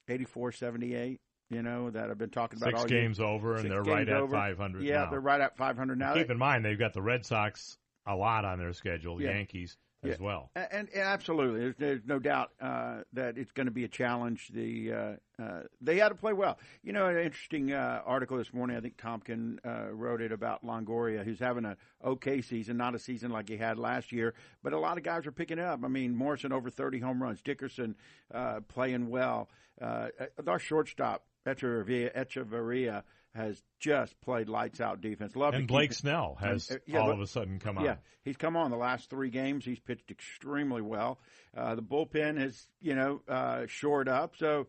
84 0.08 0.52
78. 0.52 1.20
You 1.48 1.62
know 1.62 1.90
that 1.90 2.08
I've 2.10 2.18
been 2.18 2.30
talking 2.30 2.58
about 2.58 2.68
Six 2.70 2.80
all 2.82 2.88
year. 2.90 3.00
games 3.00 3.18
over, 3.18 3.56
and 3.56 3.68
they're 3.68 3.82
games 3.82 4.08
right 4.08 4.08
at 4.08 4.30
500 4.30 4.82
Yeah, 4.84 5.04
now. 5.04 5.10
they're 5.10 5.18
right 5.20 5.40
at 5.40 5.56
500 5.56 5.98
now. 5.98 6.14
Keep 6.14 6.30
in 6.30 6.38
mind 6.38 6.64
they've 6.64 6.78
got 6.78 6.92
the 6.92 7.02
Red 7.02 7.26
Sox 7.26 7.76
a 8.06 8.14
lot 8.14 8.44
on 8.44 8.58
their 8.60 8.72
schedule, 8.72 9.20
Yeah. 9.20 9.30
Yankees 9.30 9.76
as 10.02 10.10
Yeah. 10.10 10.16
well. 10.20 10.50
And, 10.54 10.88
and 10.88 10.88
absolutely, 10.96 11.60
there's, 11.60 11.74
there's 11.78 12.00
no 12.06 12.18
doubt 12.18 12.50
uh, 12.60 13.02
that 13.12 13.36
it's 13.36 13.52
going 13.52 13.66
to 13.66 13.72
be 13.72 13.84
a 13.84 13.88
challenge. 13.88 14.48
The 14.52 14.92
uh, 14.92 15.42
uh, 15.42 15.62
they 15.80 15.98
had 15.98 16.08
to 16.10 16.14
play 16.14 16.32
well. 16.32 16.58
You 16.82 16.92
know, 16.92 17.06
an 17.06 17.18
interesting 17.18 17.72
uh, 17.72 18.02
article 18.04 18.38
this 18.38 18.52
morning. 18.52 18.76
I 18.76 18.80
think 18.80 18.96
Topkin 18.96 19.58
uh, 19.64 19.90
wrote 19.92 20.20
it 20.20 20.32
about 20.32 20.64
Longoria, 20.64 21.24
who's 21.24 21.38
having 21.38 21.64
a 21.64 21.76
okay 22.04 22.40
season, 22.40 22.76
not 22.76 22.94
a 22.94 22.98
season 22.98 23.30
like 23.30 23.48
he 23.48 23.56
had 23.56 23.78
last 23.78 24.12
year. 24.12 24.34
But 24.62 24.72
a 24.72 24.78
lot 24.78 24.96
of 24.98 25.04
guys 25.04 25.26
are 25.26 25.32
picking 25.32 25.58
it 25.58 25.64
up. 25.64 25.80
I 25.84 25.88
mean, 25.88 26.14
Morrison 26.16 26.52
over 26.52 26.70
30 26.70 26.98
home 27.00 27.22
runs, 27.22 27.40
Dickerson 27.42 27.96
uh, 28.32 28.60
playing 28.68 29.08
well. 29.08 29.48
Uh, 29.80 30.08
our 30.46 30.58
shortstop 30.58 31.24
Hechavarria, 31.46 32.14
Hechavarria 32.14 33.02
has 33.34 33.62
just 33.78 34.20
played 34.20 34.48
lights 34.48 34.80
out 34.80 35.00
defense. 35.00 35.36
Love 35.36 35.54
And 35.54 35.66
Blake 35.66 35.92
Snell 35.92 36.36
has 36.40 36.68
and, 36.68 36.78
uh, 36.78 36.82
yeah, 36.86 36.98
all 37.00 37.10
of 37.10 37.20
a 37.20 37.26
sudden 37.26 37.58
come 37.58 37.78
on. 37.78 37.84
yeah, 37.84 37.96
he's 38.24 38.36
come 38.36 38.56
on 38.56 38.70
the 38.70 38.76
last 38.76 39.08
three 39.08 39.30
games. 39.30 39.64
He's 39.64 39.78
pitched 39.78 40.10
extremely 40.10 40.82
well. 40.82 41.20
Uh, 41.56 41.74
the 41.74 41.82
bullpen 41.82 42.38
has, 42.38 42.66
you 42.80 42.94
know, 42.94 43.22
uh, 43.28 43.66
shored 43.66 44.08
up. 44.08 44.34
So 44.36 44.66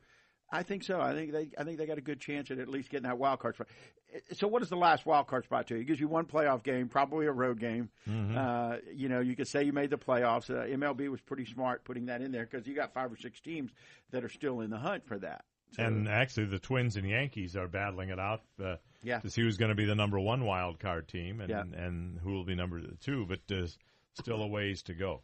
I 0.52 0.64
think 0.64 0.84
so. 0.84 1.00
I 1.00 1.14
think 1.14 1.32
they, 1.32 1.50
I 1.58 1.64
think 1.64 1.78
they 1.78 1.86
got 1.86 1.98
a 1.98 2.02
good 2.02 2.20
chance 2.20 2.52
at 2.52 2.60
at 2.60 2.68
least 2.68 2.90
getting 2.90 3.08
that 3.08 3.18
wild 3.18 3.40
card 3.40 3.56
spot. 3.56 3.68
So 4.34 4.48
what 4.48 4.62
is 4.62 4.68
the 4.68 4.76
last 4.76 5.06
wild 5.06 5.28
card 5.28 5.46
spot 5.46 5.68
to 5.68 5.76
you? 5.76 5.82
It 5.82 5.86
gives 5.86 6.00
you 6.00 6.10
one 6.10 6.26
playoff 6.26 6.64
game, 6.64 6.90
probably 6.90 7.26
a 7.28 7.32
road 7.32 7.60
game. 7.60 7.90
Mm-hmm. 8.10 8.38
Uh, 8.38 8.76
you 8.94 9.08
know, 9.08 9.22
you 9.22 9.38
could 9.38 9.48
say 9.48 9.64
you 9.64 9.72
made 9.72 9.90
the 9.90 9.98
playoffs. 9.98 10.50
Uh, 10.50 10.66
MLB 10.66 11.10
was 11.10 11.22
pretty 11.22 11.46
smart 11.46 11.86
putting 11.86 12.08
that 12.08 12.22
in 12.22 12.34
there 12.34 12.46
because 12.50 12.68
you 12.68 12.76
got 12.76 12.94
five 12.94 13.12
or 13.12 13.16
six 13.16 13.40
teams 13.40 13.72
that 14.12 14.26
are 14.26 14.30
still 14.30 14.60
in 14.60 14.70
the 14.70 14.78
hunt 14.78 15.08
for 15.08 15.18
that. 15.20 15.46
And 15.78 16.08
actually, 16.10 16.46
the 16.48 16.60
Twins 16.60 16.98
and 16.98 17.08
Yankees 17.08 17.56
are 17.56 17.68
battling 17.68 18.10
it 18.10 18.20
out 18.20 18.42
uh, 18.64 18.76
Yeah. 19.04 19.20
to 19.20 19.30
see 19.30 19.42
who's 19.42 19.58
going 19.58 19.70
to 19.70 19.76
be 19.76 19.86
the 19.86 19.96
number 19.96 20.20
one 20.20 20.44
wild 20.44 20.80
card 20.80 21.08
team 21.08 21.40
and, 21.40 21.50
Yeah. 21.50 21.62
and 21.62 22.20
who 22.20 22.32
will 22.34 22.44
be 22.44 22.56
number 22.56 22.82
two, 23.00 23.26
but 23.26 23.40
there's 23.48 23.78
still 24.20 24.42
a 24.42 24.48
ways 24.48 24.84
to 24.84 24.94
go. 24.94 25.22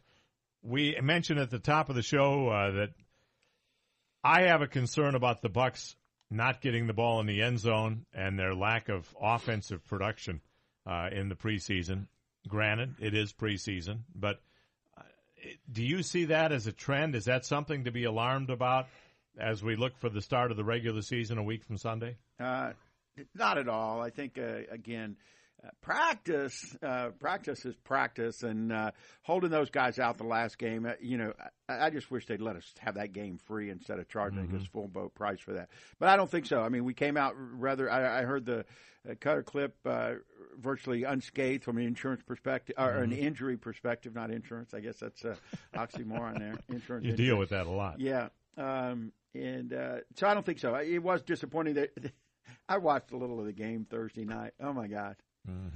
We 0.62 0.96
mentioned 1.02 1.38
at 1.38 1.50
the 1.50 1.58
top 1.58 1.88
of 1.90 1.94
the 1.96 2.02
show 2.02 2.48
uh, 2.48 2.70
that 2.72 2.90
I 4.24 4.42
have 4.48 4.62
a 4.62 4.66
concern 4.66 5.14
about 5.14 5.42
the 5.42 5.48
Bucks 5.48 5.96
not 6.30 6.60
getting 6.60 6.86
the 6.86 6.92
ball 6.92 7.20
in 7.20 7.26
the 7.26 7.42
end 7.42 7.58
zone 7.58 8.04
and 8.12 8.38
their 8.38 8.54
lack 8.54 8.88
of 8.88 9.14
offensive 9.20 9.84
production 9.86 10.40
uh, 10.86 11.08
in 11.12 11.28
the 11.28 11.34
preseason. 11.36 12.06
Granted, 12.48 12.94
it 13.00 13.14
is 13.14 13.32
preseason, 13.32 14.00
but 14.14 14.40
uh, 14.96 15.02
do 15.70 15.82
you 15.84 16.02
see 16.02 16.26
that 16.26 16.52
as 16.52 16.66
a 16.66 16.72
trend? 16.72 17.14
Is 17.14 17.26
that 17.26 17.44
something 17.44 17.84
to 17.84 17.90
be 17.90 18.04
alarmed 18.04 18.50
about 18.50 18.88
as 19.38 19.62
we 19.62 19.76
look 19.76 19.96
for 19.98 20.08
the 20.08 20.20
start 20.22 20.50
of 20.50 20.56
the 20.56 20.64
regular 20.64 21.02
season 21.02 21.38
a 21.38 21.42
week 21.42 21.64
from 21.64 21.76
Sunday? 21.78 22.16
Uh, 22.40 22.72
not 23.34 23.58
at 23.58 23.68
all. 23.68 24.00
I 24.00 24.10
think 24.10 24.38
uh, 24.38 24.60
again, 24.70 25.16
uh, 25.64 25.70
practice, 25.80 26.76
uh, 26.82 27.08
practice 27.18 27.64
is 27.64 27.74
practice, 27.76 28.42
and 28.44 28.72
uh, 28.72 28.90
holding 29.22 29.50
those 29.50 29.70
guys 29.70 29.98
out 29.98 30.16
the 30.16 30.24
last 30.24 30.56
game. 30.58 30.86
Uh, 30.86 30.92
you 31.00 31.18
know, 31.18 31.32
I, 31.68 31.86
I 31.86 31.90
just 31.90 32.10
wish 32.12 32.26
they'd 32.26 32.40
let 32.40 32.54
us 32.56 32.72
have 32.78 32.94
that 32.94 33.12
game 33.12 33.38
free 33.46 33.68
instead 33.70 33.98
of 33.98 34.08
charging 34.08 34.46
Mm-hmm. 34.46 34.56
us 34.58 34.66
full 34.72 34.86
boat 34.86 35.14
price 35.14 35.40
for 35.40 35.54
that. 35.54 35.68
But 35.98 36.10
I 36.10 36.16
don't 36.16 36.30
think 36.30 36.46
so. 36.46 36.60
I 36.62 36.68
mean, 36.68 36.84
we 36.84 36.94
came 36.94 37.16
out 37.16 37.34
rather. 37.36 37.90
I, 37.90 38.20
I 38.20 38.22
heard 38.22 38.44
the 38.46 38.64
uh, 39.08 39.14
cutter 39.18 39.42
clip 39.42 39.74
uh, 39.84 40.14
virtually 40.56 41.02
unscathed 41.02 41.64
from 41.64 41.78
an 41.78 41.84
insurance 41.86 42.22
perspective 42.22 42.76
or 42.78 42.92
Mm-hmm. 42.92 43.02
an 43.02 43.12
injury 43.18 43.56
perspective, 43.56 44.14
not 44.14 44.30
insurance. 44.30 44.74
I 44.74 44.78
guess 44.80 44.98
that's 44.98 45.24
uh, 45.24 45.34
oxymoron 45.74 46.38
there. 46.38 46.54
Insurance. 46.68 47.04
You 47.04 47.10
injury. 47.12 47.26
deal 47.26 47.36
with 47.36 47.50
that 47.50 47.66
a 47.66 47.70
lot. 47.70 47.98
Yeah. 47.98 48.28
Um, 48.56 49.12
uh, 49.78 49.98
so 50.16 50.26
I 50.26 50.34
don't 50.34 50.44
think 50.44 50.58
so. 50.58 50.74
It 50.74 50.98
was 51.02 51.22
disappointing 51.22 51.74
that 51.74 51.90
I 52.68 52.78
watched 52.78 53.12
a 53.12 53.16
little 53.16 53.38
of 53.40 53.46
the 53.46 53.52
game 53.52 53.86
Thursday 53.88 54.24
night. 54.24 54.52
Oh 54.60 54.72
my 54.72 54.86
God. 54.88 55.16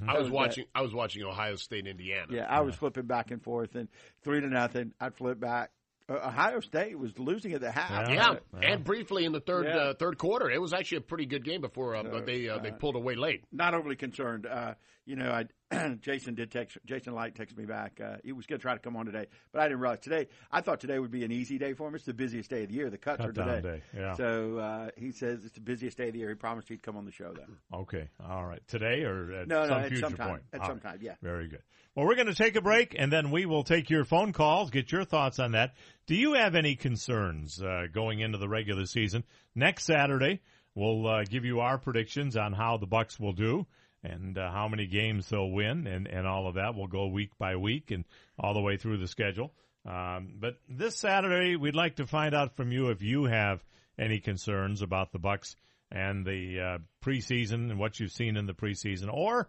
I 0.07 0.15
was 0.19 0.25
was 0.25 0.31
watching. 0.31 0.65
I 0.75 0.83
was 0.83 0.93
watching 0.93 1.23
Ohio 1.23 1.57
State, 1.57 1.87
Indiana. 1.87 2.27
Yeah, 2.31 2.47
I 2.47 2.61
was 2.61 2.75
flipping 2.75 3.07
back 3.07 3.31
and 3.31 3.43
forth, 3.43 3.75
and 3.75 3.89
three 4.23 4.41
to 4.41 4.47
nothing. 4.47 4.93
I'd 5.01 5.15
flip 5.17 5.41
back. 5.41 5.71
Uh, 6.11 6.15
Ohio 6.29 6.61
State 6.61 6.99
was 6.99 7.19
losing 7.19 7.53
at 7.55 7.63
the 7.63 7.71
half. 7.71 8.11
Yeah, 8.11 8.35
Yeah. 8.53 8.69
and 8.73 8.85
briefly 8.85 9.25
in 9.25 9.33
the 9.33 9.41
third 9.41 9.65
Yeah. 9.67 9.77
uh, 9.77 9.95
third 9.95 10.19
quarter, 10.19 10.51
it 10.51 10.61
was 10.61 10.75
actually 10.75 10.99
a 10.99 11.03
pretty 11.03 11.25
good 11.25 11.43
game 11.45 11.63
before 11.63 11.95
uh, 11.97 12.21
they 12.27 12.51
uh, 12.51 12.59
they 12.59 12.71
pulled 12.71 12.97
away 12.97 13.15
late. 13.15 13.45
Not 13.51 13.73
overly 13.73 13.97
concerned. 13.97 14.45
Uh, 14.47 14.75
you 15.07 15.17
know, 15.17 15.31
I 15.31 15.45
Jason 16.01 16.35
did 16.35 16.51
text 16.51 16.79
Jason 16.85 17.15
Licht 17.15 17.37
texted 17.37 17.57
me 17.57 17.65
back. 17.65 18.01
Uh, 18.03 18.17
he 18.25 18.33
was 18.33 18.47
going 18.47 18.59
to 18.59 18.63
try 18.63 18.75
to 18.75 18.79
come 18.81 18.97
on 18.97 19.07
today, 19.07 19.27
but 19.53 19.61
I 19.61 19.65
didn't 19.69 19.81
realize 19.81 20.01
today. 20.01 20.29
I 20.51 20.61
thought 20.61 20.81
today 20.81 20.99
would 20.99 21.11
be 21.11 21.25
an 21.25 21.33
easy 21.33 21.59
day 21.59 21.73
for 21.75 21.89
him. 21.89 21.95
It's 21.95 22.05
the 22.05 22.15
busiest 22.15 22.51
day 22.51 22.63
of 22.65 22.69
the 22.69 22.75
year. 22.75 22.91
The 22.91 22.99
cuts 22.99 23.19
Cut 23.19 23.31
are 23.31 23.33
today. 23.33 23.61
day, 23.61 23.83
yeah. 23.97 24.15
So 24.15 24.59
uh, 24.59 24.89
he 24.97 25.13
says 25.13 25.45
it's 25.45 25.55
the 25.55 25.61
busiest 25.61 25.97
day 25.99 26.09
of 26.09 26.13
the 26.13 26.19
year. 26.21 26.29
He 26.29 26.35
promised 26.35 26.69
he'd 26.69 26.83
come 26.83 26.97
on 26.97 27.05
the 27.05 27.13
show 27.13 27.33
then. 27.33 27.57
Okay. 27.83 28.09
All 28.29 28.45
right. 28.45 28.61
Today 28.69 29.03
or 29.05 29.33
at 29.33 29.49
No, 29.49 29.63
no, 29.63 29.69
some 29.69 29.79
at 29.81 29.89
future 29.89 30.01
some 30.07 30.15
time. 30.17 30.29
point? 30.29 30.43
At 30.53 30.61
All 30.61 30.67
some 30.67 30.81
right. 30.85 30.93
time, 30.93 30.99
yeah. 31.03 31.15
Very 31.23 31.49
good. 31.49 31.63
Well, 31.95 32.07
we're 32.07 32.15
going 32.15 32.27
to 32.29 32.35
take 32.35 32.57
a 32.57 32.61
break 32.63 32.95
and 32.99 33.11
then 33.13 33.31
we 33.31 33.45
will 33.47 33.65
take 33.65 33.91
your 33.91 34.05
phone 34.05 34.33
calls, 34.33 34.71
get 34.71 34.93
your 34.93 35.05
thoughts 35.05 35.39
on 35.39 35.53
that. 35.53 35.75
Do 36.07 36.15
you 36.15 36.35
have 36.35 36.55
any 36.55 36.75
concerns 36.77 37.61
uh, 37.63 37.87
going 37.93 38.21
into 38.21 38.39
the 38.39 38.49
regular 38.49 38.87
season? 38.87 39.25
Next 39.55 39.85
Saturday, 39.85 40.41
we'll 40.75 41.07
uh, 41.07 41.25
give 41.25 41.45
you 41.45 41.61
our 41.61 41.77
predictions 41.79 42.37
on 42.37 42.53
how 42.53 42.77
the 42.79 42.87
Bucks 42.87 43.19
will 43.21 43.33
do. 43.33 43.67
And 44.05 44.37
uh, 44.37 44.51
how 44.51 44.69
many 44.69 44.87
games 44.87 45.29
they'll 45.29 45.51
win, 45.51 45.87
and 45.87 46.07
and 46.07 46.27
all 46.27 46.49
of 46.49 46.55
that. 46.55 46.75
We'll 46.75 46.87
go 46.87 47.07
week 47.07 47.31
by 47.39 47.57
week 47.57 47.91
and 47.91 48.05
all 48.39 48.55
the 48.55 48.61
way 48.61 48.77
through 48.77 48.99
the 48.99 49.09
schedule. 49.09 49.53
Um, 49.87 50.35
but 50.39 50.59
this 50.69 50.97
Saturday, 50.99 51.57
we'd 51.57 51.75
like 51.75 51.97
to 51.97 52.07
find 52.07 52.35
out 52.35 52.57
from 52.57 52.71
you 52.71 52.91
if 52.91 53.03
you 53.03 53.25
have 53.25 53.65
any 53.99 54.21
concerns 54.21 54.81
about 54.83 55.13
the 55.13 55.19
Bucks 55.19 55.57
and 55.91 56.25
the 56.25 56.61
uh, 56.61 56.79
preseason 57.05 57.71
and 57.71 57.79
what 57.79 57.99
you've 57.99 58.13
seen 58.13 58.37
in 58.37 58.47
the 58.47 58.55
preseason, 58.55 59.13
or 59.13 59.49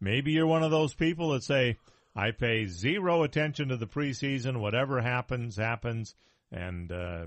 maybe 0.00 0.32
you're 0.32 0.46
one 0.46 0.62
of 0.62 0.70
those 0.70 0.94
people 0.94 1.30
that 1.30 1.42
say, 1.42 1.76
"I 2.16 2.30
pay 2.30 2.66
zero 2.66 3.22
attention 3.22 3.68
to 3.68 3.76
the 3.76 3.86
preseason. 3.86 4.60
Whatever 4.60 5.00
happens, 5.00 5.56
happens," 5.56 6.14
and 6.50 6.90
uh, 6.90 7.26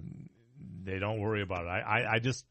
they 0.84 1.00
don't 1.00 1.20
worry 1.20 1.42
about 1.42 1.66
it. 1.66 1.70
I, 1.70 1.80
I, 1.80 2.14
I 2.14 2.20
just, 2.20 2.46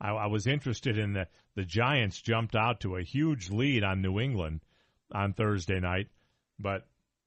I, 0.00 0.10
I 0.10 0.26
was 0.26 0.46
interested 0.46 0.98
in 0.98 1.12
the 1.12 1.26
the 1.54 1.64
Giants 1.64 2.20
jumped 2.20 2.54
out 2.54 2.80
to 2.80 2.96
a 2.96 3.02
huge 3.02 3.50
lead 3.50 3.84
on 3.84 4.02
New 4.02 4.20
England 4.20 4.60
on 5.12 5.32
Thursday 5.32 5.80
night, 5.80 6.08
but 6.58 6.86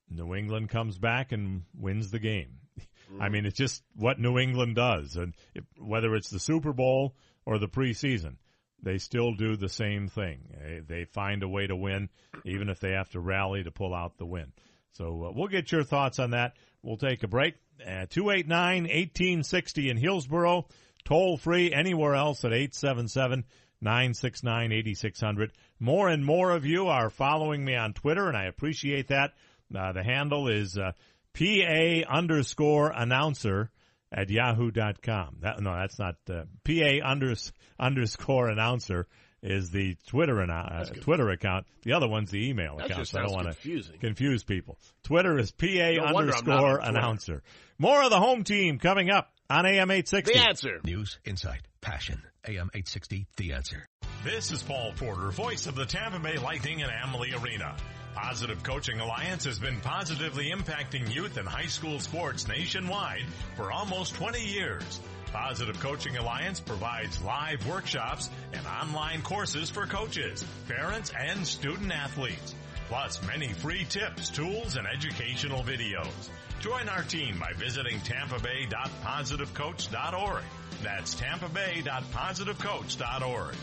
New 0.10 0.36
England 0.36 0.70
comes 0.70 0.98
back 0.98 1.32
and 1.32 1.64
wins 1.78 2.12
the 2.12 2.20
game. 2.20 2.60
I 3.20 3.30
mean, 3.30 3.46
it's 3.46 3.58
just 3.58 3.84
what 3.96 4.20
New 4.20 4.38
England 4.40 4.76
does, 4.76 5.18
and 5.18 5.34
if, 5.54 5.66
whether 5.78 6.16
it's 6.16 6.30
the 6.30 6.40
Super 6.40 6.72
Bowl 6.74 7.16
or 7.46 7.60
the 7.60 7.68
preseason, 7.68 8.36
they 8.82 8.98
still 8.98 9.34
do 9.34 9.56
the 9.58 9.70
same 9.70 10.08
thing. 10.08 10.40
They, 10.60 10.80
they 10.88 11.06
find 11.06 11.44
a 11.44 11.48
way 11.48 11.68
to 11.68 11.76
win, 11.76 12.10
even 12.46 12.70
if 12.70 12.80
they 12.80 12.92
have 12.92 13.10
to 13.10 13.20
rally 13.20 13.64
to 13.64 13.72
pull 13.72 13.94
out 13.94 14.18
the 14.18 14.26
win. 14.26 14.54
So 14.94 15.26
uh, 15.26 15.32
we'll 15.34 15.48
get 15.48 15.72
your 15.72 15.84
thoughts 15.84 16.20
on 16.20 16.32
that. 16.32 16.54
We'll 16.82 16.98
take 16.98 17.24
a 17.24 17.28
break. 17.28 17.56
Uh, 17.82 18.06
289 18.10 18.84
1860 18.84 19.90
in 19.90 19.98
Hillsborough, 19.98 20.68
toll 21.04 21.38
free 21.38 21.74
anywhere 21.74 22.16
else 22.16 22.44
at 22.46 22.54
877 22.54 23.46
969 23.82 24.72
8600. 24.72 25.52
More 25.80 26.10
and 26.10 26.24
more 26.24 26.52
of 26.52 26.66
you 26.66 26.88
are 26.88 27.10
following 27.10 27.66
me 27.66 27.76
on 27.76 27.94
Twitter, 27.94 28.28
and 28.28 28.38
I 28.38 28.46
appreciate 28.46 29.08
that. 29.08 29.34
Uh, 29.76 29.94
the 29.94 30.04
handle 30.04 30.48
is 30.48 30.78
uh, 30.78 30.92
PA 31.34 32.14
underscore 32.14 32.92
announcer 32.92 33.72
at 34.12 34.30
yahoo.com. 34.30 35.38
That, 35.40 35.62
no, 35.62 35.74
that's 35.74 35.98
not 35.98 36.16
uh, 36.30 36.44
PA 36.64 37.02
unders, 37.08 37.52
underscore 37.80 38.50
announcer 38.50 39.08
is 39.42 39.72
the 39.72 39.96
Twitter 40.08 40.40
uh, 40.42 40.86
Twitter 41.02 41.30
account. 41.30 41.66
The 41.84 41.94
other 41.94 42.08
one's 42.08 42.30
the 42.30 42.50
email 42.50 42.78
That 42.78 42.92
account. 42.92 43.08
so 43.08 43.20
I 43.20 43.24
don't 43.24 43.32
want 43.32 43.48
to 43.48 43.54
confuse 44.00 44.44
people. 44.44 44.78
Twitter 45.04 45.40
is 45.40 45.52
PA 45.52 45.66
No 45.66 46.14
wonder 46.14 46.34
I'm 46.36 46.46
not 46.46 46.64
on 46.64 46.64
underscore 46.64 46.78
announcer. 46.78 47.44
More 47.80 48.04
of 48.04 48.12
the 48.12 48.20
home 48.20 48.44
team 48.44 48.78
coming 48.78 49.10
up 49.10 49.32
on 49.52 49.66
AM 49.66 49.92
860. 49.92 50.34
The 50.34 50.40
answer. 50.40 50.80
News, 50.86 51.20
insight, 51.26 51.62
passion. 51.82 52.22
AM 52.48 52.72
860, 52.74 53.28
The 53.38 53.54
Answer. 53.54 53.86
This 54.24 54.50
is 54.52 54.64
Paul 54.64 54.94
Porter, 54.96 55.30
voice 55.30 55.68
of 55.68 55.76
the 55.76 55.86
Tampa 55.86 56.20
Bay 56.20 56.38
Lightning 56.38 56.82
and 56.82 56.92
Amalie 56.92 57.34
Arena. 57.34 57.76
Positive 58.16 58.64
Coaching 58.64 59.00
Alliance 59.00 59.44
has 59.44 59.60
been 59.60 59.80
positively 59.82 60.52
impacting 60.52 61.14
youth 61.14 61.38
and 61.38 61.48
high 61.48 61.68
school 61.68 62.00
sports 62.00 62.48
nationwide 62.48 63.26
for 63.58 63.72
almost 63.72 64.16
20 64.16 64.42
years. 64.44 65.02
Positive 65.34 65.78
Coaching 65.80 66.18
Alliance 66.18 66.60
provides 66.60 67.22
live 67.22 67.68
workshops 67.68 68.30
and 68.54 68.66
online 68.66 69.22
courses 69.22 69.70
for 69.70 69.86
coaches, 69.86 70.46
parents, 70.68 71.12
and 71.18 71.46
student 71.46 71.92
athletes, 71.92 72.56
plus 72.88 73.22
many 73.28 73.54
free 73.54 73.86
tips, 73.86 74.30
tools, 74.30 74.78
and 74.78 74.88
educational 74.88 75.62
videos. 75.64 76.30
Join 76.62 76.88
our 76.90 77.02
team 77.02 77.40
by 77.40 77.54
visiting 77.54 77.98
tampabay.positivecoach.org. 78.02 80.44
That's 80.84 81.16
tampabay.positivecoach.org. 81.16 83.56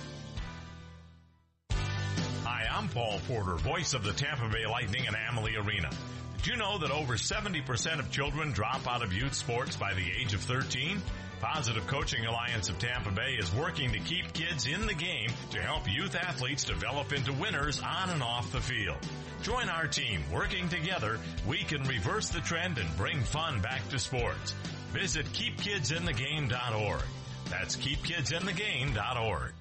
Hi, 2.42 2.66
I'm 2.72 2.88
Paul 2.88 3.20
Porter, 3.28 3.54
voice 3.54 3.94
of 3.94 4.02
the 4.02 4.12
Tampa 4.12 4.48
Bay 4.48 4.66
Lightning 4.66 5.06
and 5.06 5.14
Amalie 5.14 5.54
Arena. 5.54 5.90
Did 6.38 6.48
you 6.48 6.56
know 6.56 6.78
that 6.78 6.90
over 6.90 7.14
70% 7.14 8.00
of 8.00 8.10
children 8.10 8.50
drop 8.50 8.84
out 8.88 9.04
of 9.04 9.12
youth 9.12 9.34
sports 9.34 9.76
by 9.76 9.94
the 9.94 10.10
age 10.20 10.34
of 10.34 10.40
13? 10.40 11.00
Positive 11.40 11.86
Coaching 11.86 12.26
Alliance 12.26 12.68
of 12.68 12.78
Tampa 12.78 13.10
Bay 13.10 13.36
is 13.38 13.54
working 13.54 13.92
to 13.92 13.98
keep 14.00 14.32
kids 14.32 14.66
in 14.66 14.86
the 14.86 14.94
game 14.94 15.30
to 15.50 15.60
help 15.60 15.90
youth 15.90 16.14
athletes 16.16 16.64
develop 16.64 17.12
into 17.12 17.32
winners 17.32 17.80
on 17.80 18.10
and 18.10 18.22
off 18.22 18.50
the 18.50 18.60
field. 18.60 18.98
Join 19.42 19.68
our 19.68 19.86
team. 19.86 20.22
Working 20.32 20.68
together, 20.68 21.18
we 21.46 21.58
can 21.58 21.82
reverse 21.84 22.30
the 22.30 22.40
trend 22.40 22.78
and 22.78 22.96
bring 22.96 23.22
fun 23.22 23.60
back 23.60 23.88
to 23.90 23.98
sports. 23.98 24.52
Visit 24.92 25.26
keepkidsinthegame.org. 25.26 27.02
That's 27.50 27.76
keepkidsinthegame.org. 27.76 29.52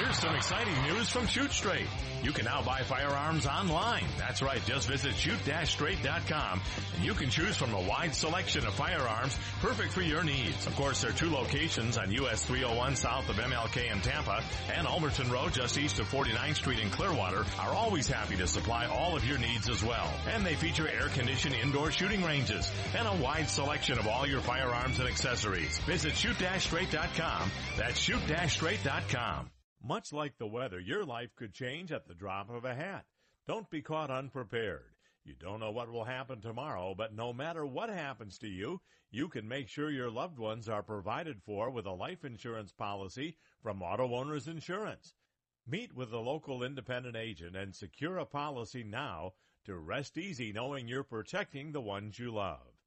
Here's 0.00 0.18
some 0.18 0.34
exciting 0.34 0.82
news 0.84 1.10
from 1.10 1.26
Shoot 1.26 1.52
Straight. 1.52 1.86
You 2.22 2.32
can 2.32 2.46
now 2.46 2.62
buy 2.62 2.80
firearms 2.84 3.44
online. 3.44 4.06
That's 4.16 4.40
right, 4.40 4.64
just 4.64 4.88
visit 4.88 5.14
shoot-straight.com 5.14 6.62
and 6.96 7.04
you 7.04 7.12
can 7.12 7.28
choose 7.28 7.54
from 7.54 7.74
a 7.74 7.80
wide 7.82 8.14
selection 8.14 8.64
of 8.64 8.72
firearms 8.72 9.36
perfect 9.60 9.92
for 9.92 10.00
your 10.00 10.24
needs. 10.24 10.66
Of 10.66 10.74
course, 10.74 11.02
there 11.02 11.10
are 11.10 11.14
two 11.14 11.28
locations 11.28 11.98
on 11.98 12.12
US 12.12 12.46
301 12.46 12.96
south 12.96 13.28
of 13.28 13.36
MLK 13.36 13.92
in 13.92 14.00
Tampa 14.00 14.42
and 14.74 14.86
Ulmerton 14.86 15.30
Road 15.30 15.52
just 15.52 15.76
east 15.76 15.98
of 15.98 16.10
49th 16.10 16.56
Street 16.56 16.80
in 16.80 16.88
Clearwater 16.88 17.44
are 17.58 17.74
always 17.74 18.08
happy 18.08 18.36
to 18.36 18.46
supply 18.46 18.86
all 18.86 19.14
of 19.18 19.26
your 19.26 19.38
needs 19.38 19.68
as 19.68 19.84
well. 19.84 20.10
And 20.32 20.46
they 20.46 20.54
feature 20.54 20.88
air-conditioned 20.88 21.54
indoor 21.54 21.90
shooting 21.90 22.24
ranges 22.24 22.72
and 22.96 23.06
a 23.06 23.22
wide 23.22 23.50
selection 23.50 23.98
of 23.98 24.08
all 24.08 24.26
your 24.26 24.40
firearms 24.40 24.98
and 24.98 25.08
accessories. 25.08 25.78
Visit 25.80 26.16
shoot-straight.com. 26.16 27.50
That's 27.76 28.00
shoot-straight.com. 28.00 29.50
Much 29.82 30.12
like 30.12 30.36
the 30.36 30.46
weather, 30.46 30.78
your 30.78 31.06
life 31.06 31.34
could 31.34 31.54
change 31.54 31.90
at 31.90 32.06
the 32.06 32.14
drop 32.14 32.50
of 32.50 32.66
a 32.66 32.74
hat. 32.74 33.06
Don't 33.46 33.70
be 33.70 33.80
caught 33.80 34.10
unprepared. 34.10 34.94
You 35.24 35.34
don't 35.34 35.60
know 35.60 35.70
what 35.70 35.90
will 35.90 36.04
happen 36.04 36.42
tomorrow, 36.42 36.94
but 36.94 37.14
no 37.14 37.32
matter 37.32 37.64
what 37.64 37.88
happens 37.88 38.36
to 38.38 38.48
you, 38.48 38.82
you 39.10 39.28
can 39.28 39.48
make 39.48 39.68
sure 39.68 39.90
your 39.90 40.10
loved 40.10 40.38
ones 40.38 40.68
are 40.68 40.82
provided 40.82 41.42
for 41.42 41.70
with 41.70 41.86
a 41.86 41.92
life 41.92 42.24
insurance 42.24 42.72
policy 42.72 43.38
from 43.62 43.82
Auto 43.82 44.14
Owners 44.14 44.48
Insurance. 44.48 45.14
Meet 45.66 45.94
with 45.94 46.12
a 46.12 46.18
local 46.18 46.62
independent 46.62 47.16
agent 47.16 47.56
and 47.56 47.74
secure 47.74 48.18
a 48.18 48.26
policy 48.26 48.84
now 48.84 49.32
to 49.64 49.76
rest 49.76 50.18
easy 50.18 50.52
knowing 50.52 50.88
you're 50.88 51.04
protecting 51.04 51.72
the 51.72 51.80
ones 51.80 52.18
you 52.18 52.32
love. 52.32 52.78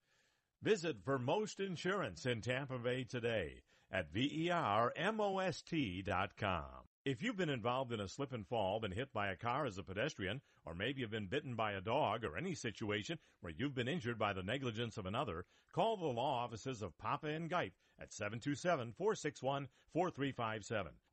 Visit 0.62 1.04
Vermost 1.04 1.60
Insurance 1.60 2.26
in 2.26 2.42
Tampa 2.42 2.78
Bay 2.78 3.04
today 3.04 3.64
at 3.94 4.08
E 4.16 4.50
vermost.com. 4.50 6.64
If 7.06 7.22
you've 7.22 7.38
been 7.38 7.50
involved 7.50 7.92
in 7.92 8.00
a 8.00 8.08
slip 8.08 8.32
and 8.34 8.48
fall, 8.48 8.80
been 8.80 8.94
hit 8.94 9.14
by 9.14 9.28
a 9.28 9.36
car 9.36 9.66
as 9.66 9.78
a 9.78 9.84
pedestrian, 9.84 10.42
or 10.66 10.74
maybe 10.74 11.02
you've 11.02 11.12
been 11.12 11.28
bitten 11.28 11.54
by 11.54 11.74
a 11.74 11.82
dog, 11.82 12.24
or 12.24 12.36
any 12.36 12.56
situation 12.56 13.20
where 13.42 13.54
you've 13.56 13.76
been 13.76 13.88
injured 13.88 14.18
by 14.18 14.34
the 14.34 14.42
negligence 14.42 14.98
of 14.98 15.06
another, 15.06 15.46
call 15.74 15.96
the 15.96 16.06
law 16.06 16.44
offices 16.44 16.82
of 16.82 16.98
Papa 16.98 17.28
and 17.28 17.48
Gipe 17.50 17.76
at 18.00 18.10
727-461-4357 18.12 19.68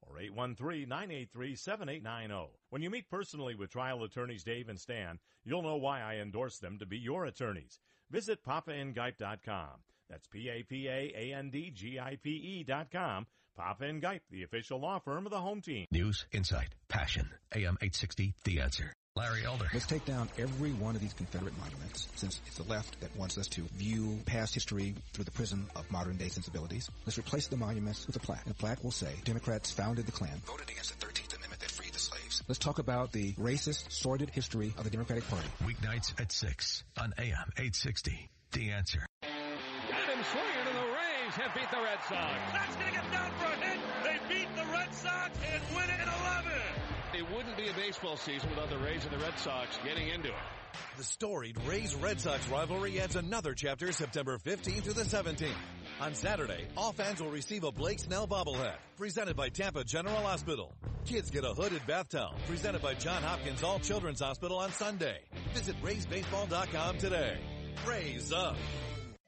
or 0.02 0.16
813-983-7890. 0.46 2.48
When 2.70 2.82
you 2.82 2.88
meet 2.88 3.10
personally 3.10 3.56
with 3.56 3.70
trial 3.70 4.02
attorneys 4.04 4.44
Dave 4.44 4.70
and 4.70 4.80
Stan, 4.80 5.18
you'll 5.44 5.62
know 5.62 5.76
why 5.76 6.00
I 6.00 6.16
endorse 6.16 6.58
them 6.58 6.78
to 6.78 6.86
be 6.86 6.98
your 6.98 7.26
attorneys. 7.26 7.78
Visit 8.10 8.42
papaandgipe.com. 8.42 9.82
That's 10.10 10.26
P-A-P-A-A-N-D-G-I-P-E 10.26 12.64
dot 12.64 12.90
com. 12.90 13.26
Papa 13.56 13.84
and 13.84 14.02
Gipe, 14.02 14.22
the 14.30 14.42
official 14.42 14.80
law 14.80 14.98
firm 14.98 15.26
of 15.26 15.32
the 15.32 15.40
home 15.40 15.60
team. 15.60 15.86
News, 15.90 16.24
insight, 16.32 16.68
passion. 16.88 17.28
AM 17.54 17.76
860, 17.80 18.34
The 18.44 18.60
Answer. 18.60 18.92
Larry 19.16 19.44
Elder. 19.44 19.68
Let's 19.72 19.86
take 19.86 20.04
down 20.04 20.28
every 20.38 20.70
one 20.72 20.94
of 20.94 21.00
these 21.00 21.12
Confederate 21.12 21.58
monuments, 21.58 22.06
since 22.14 22.40
it's 22.46 22.56
the 22.56 22.62
left 22.64 23.00
that 23.00 23.14
wants 23.16 23.38
us 23.38 23.48
to 23.48 23.62
view 23.74 24.20
past 24.24 24.54
history 24.54 24.94
through 25.12 25.24
the 25.24 25.32
prism 25.32 25.68
of 25.74 25.90
modern 25.90 26.16
day 26.16 26.28
sensibilities. 26.28 26.88
Let's 27.04 27.18
replace 27.18 27.48
the 27.48 27.56
monuments 27.56 28.06
with 28.06 28.14
a 28.16 28.20
plaque. 28.20 28.44
The 28.44 28.54
plaque 28.54 28.84
will 28.84 28.92
say, 28.92 29.12
Democrats 29.24 29.72
founded 29.72 30.06
the 30.06 30.12
Klan, 30.12 30.40
voted 30.46 30.70
against 30.70 30.98
the 30.98 31.06
13th 31.06 31.36
Amendment 31.36 31.60
that 31.60 31.70
freed 31.70 31.92
the 31.92 31.98
slaves. 31.98 32.42
Let's 32.48 32.60
talk 32.60 32.78
about 32.78 33.12
the 33.12 33.34
racist, 33.34 33.90
sordid 33.90 34.30
history 34.30 34.72
of 34.78 34.84
the 34.84 34.90
Democratic 34.90 35.28
Party. 35.28 35.48
Weeknights 35.64 36.18
at 36.20 36.32
6 36.32 36.84
on 36.98 37.12
AM 37.18 37.50
860, 37.58 38.30
The 38.52 38.70
Answer. 38.70 39.09
Got 40.20 40.26
him 40.26 40.38
swinging, 40.38 40.68
and 40.68 40.76
the 40.76 40.92
Rays 40.92 41.34
have 41.34 41.54
beat 41.54 41.70
the 41.70 41.82
Red 41.82 41.98
Sox. 42.08 42.34
That's 42.52 42.76
going 42.76 42.88
to 42.88 42.92
get 42.92 43.12
down 43.12 43.30
for 43.38 43.46
a 43.46 43.56
hit. 43.56 43.80
They 44.04 44.34
beat 44.34 44.48
the 44.56 44.72
Red 44.72 44.94
Sox 44.94 45.30
and 45.52 45.62
win 45.74 45.84
it 45.84 46.00
in 46.02 46.08
11. 46.08 46.52
It 47.14 47.36
wouldn't 47.36 47.56
be 47.56 47.68
a 47.68 47.72
baseball 47.72 48.16
season 48.16 48.50
without 48.50 48.68
the 48.68 48.78
Rays 48.78 49.02
and 49.04 49.12
the 49.12 49.24
Red 49.24 49.38
Sox 49.38 49.78
getting 49.84 50.08
into 50.08 50.28
it. 50.28 50.34
The 50.98 51.04
storied 51.04 51.56
Rays-Red 51.66 52.20
Sox 52.20 52.46
rivalry 52.48 53.00
adds 53.00 53.16
another 53.16 53.54
chapter 53.54 53.90
September 53.92 54.36
15th 54.38 54.82
through 54.82 54.92
the 54.92 55.02
17th. 55.02 55.54
On 56.00 56.14
Saturday, 56.14 56.66
all 56.76 56.92
fans 56.92 57.22
will 57.22 57.30
receive 57.30 57.64
a 57.64 57.72
Blake 57.72 58.00
Snell 58.00 58.28
bobblehead, 58.28 58.76
presented 58.96 59.36
by 59.36 59.48
Tampa 59.48 59.84
General 59.84 60.16
Hospital. 60.16 60.74
Kids 61.06 61.30
get 61.30 61.44
a 61.44 61.54
hooded 61.54 61.86
bath 61.86 62.10
towel, 62.10 62.34
presented 62.46 62.82
by 62.82 62.94
John 62.94 63.22
Hopkins 63.22 63.62
All 63.62 63.78
Children's 63.78 64.20
Hospital 64.20 64.58
on 64.58 64.70
Sunday. 64.72 65.18
Visit 65.54 65.76
RaysBaseball.com 65.82 66.98
today. 66.98 67.38
Raise 67.86 68.32
up! 68.32 68.56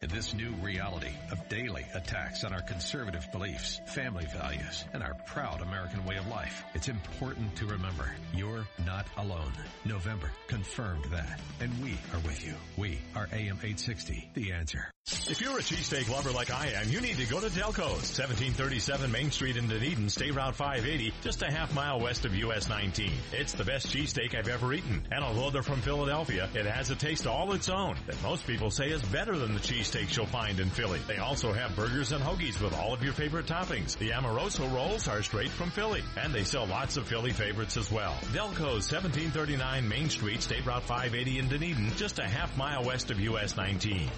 In 0.03 0.09
this 0.09 0.35
new 0.35 0.51
reality 0.61 1.13
of 1.31 1.49
daily 1.49 1.87
attacks 1.95 2.43
on 2.43 2.53
our 2.53 2.61
conservative 2.61 3.25
beliefs, 3.31 3.81
family 3.87 4.27
values, 4.35 4.85
and 4.93 5.01
our 5.01 5.15
proud 5.27 5.63
American 5.63 6.05
way 6.05 6.17
of 6.17 6.27
life, 6.27 6.65
it's 6.75 6.89
important 6.89 7.55
to 7.55 7.67
remember 7.67 8.11
you're 8.35 8.67
not 8.85 9.07
alone. 9.17 9.53
November 9.85 10.33
confirmed 10.49 11.05
that. 11.13 11.39
And 11.61 11.73
we 11.85 11.93
are 12.13 12.21
with 12.27 12.45
you. 12.45 12.55
We 12.77 12.99
are 13.15 13.29
AM 13.33 13.59
860, 13.63 14.31
The 14.35 14.51
Answer. 14.51 14.91
If 15.29 15.41
you're 15.41 15.59
a 15.59 15.63
cheesesteak 15.63 16.09
lover 16.09 16.31
like 16.31 16.53
I 16.53 16.69
am, 16.69 16.89
you 16.89 17.01
need 17.01 17.17
to 17.19 17.27
go 17.27 17.41
to 17.41 17.49
Delco's, 17.49 18.07
1737 18.19 19.11
Main 19.11 19.33
Street 19.33 19.57
in 19.57 19.67
Dunedin, 19.67 20.09
State 20.09 20.35
Route 20.35 20.55
580, 20.55 21.13
just 21.23 21.43
a 21.43 21.51
half 21.51 21.75
mile 21.75 21.99
west 22.01 22.25
of 22.25 22.35
US 22.37 22.69
19. 22.69 23.11
It's 23.33 23.53
the 23.53 23.65
best 23.65 23.89
cheesesteak 23.89 24.37
I've 24.37 24.47
ever 24.47 24.73
eaten, 24.73 25.07
and 25.11 25.25
although 25.25 25.51
they're 25.51 25.65
from 25.65 25.81
Philadelphia, 25.81 26.49
it 26.55 26.67
has 26.67 26.91
a 26.91 26.95
taste 26.95 27.27
all 27.27 27.53
its 27.53 27.69
own 27.69 27.97
that 28.07 28.23
most 28.23 28.47
people 28.47 28.71
say 28.71 28.91
is 28.91 29.03
better 29.03 29.37
than 29.37 29.55
the 29.55 29.61
cheesesteaks 29.93 30.17
you'll 30.17 30.27
find 30.27 30.61
in 30.61 30.71
Philly. 30.71 31.01
They 31.07 31.19
also 31.19 31.53
have 31.53 31.77
burgers 31.77 32.13
and 32.13 32.23
hoagies 32.23 32.61
with 32.61 32.75
all 32.75 32.93
of 32.93 33.03
your 33.03 33.13
favorite 33.13 33.47
toppings. 33.47 33.97
The 33.99 34.13
Amoroso 34.13 34.67
rolls 34.69 35.09
are 35.09 35.23
straight 35.23 35.51
from 35.51 35.71
Philly, 35.71 36.03
and 36.17 36.33
they 36.33 36.45
sell 36.45 36.67
lots 36.67 36.97
of 36.97 37.07
Philly 37.07 37.33
favorites 37.33 37.77
as 37.77 37.91
well. 37.91 38.15
Delco's, 38.33 38.91
1739 38.91 39.89
Main 39.89 40.11
Street, 40.11 40.43
State 40.43 40.67
Route 40.67 40.85
580 40.85 41.39
in 41.39 41.49
Dunedin, 41.49 41.93
just 41.97 42.19
a 42.19 42.27
half 42.27 42.57
mile 42.57 42.85
west 42.85 43.11
of 43.11 43.21
US 43.21 43.57
19. 43.57 44.09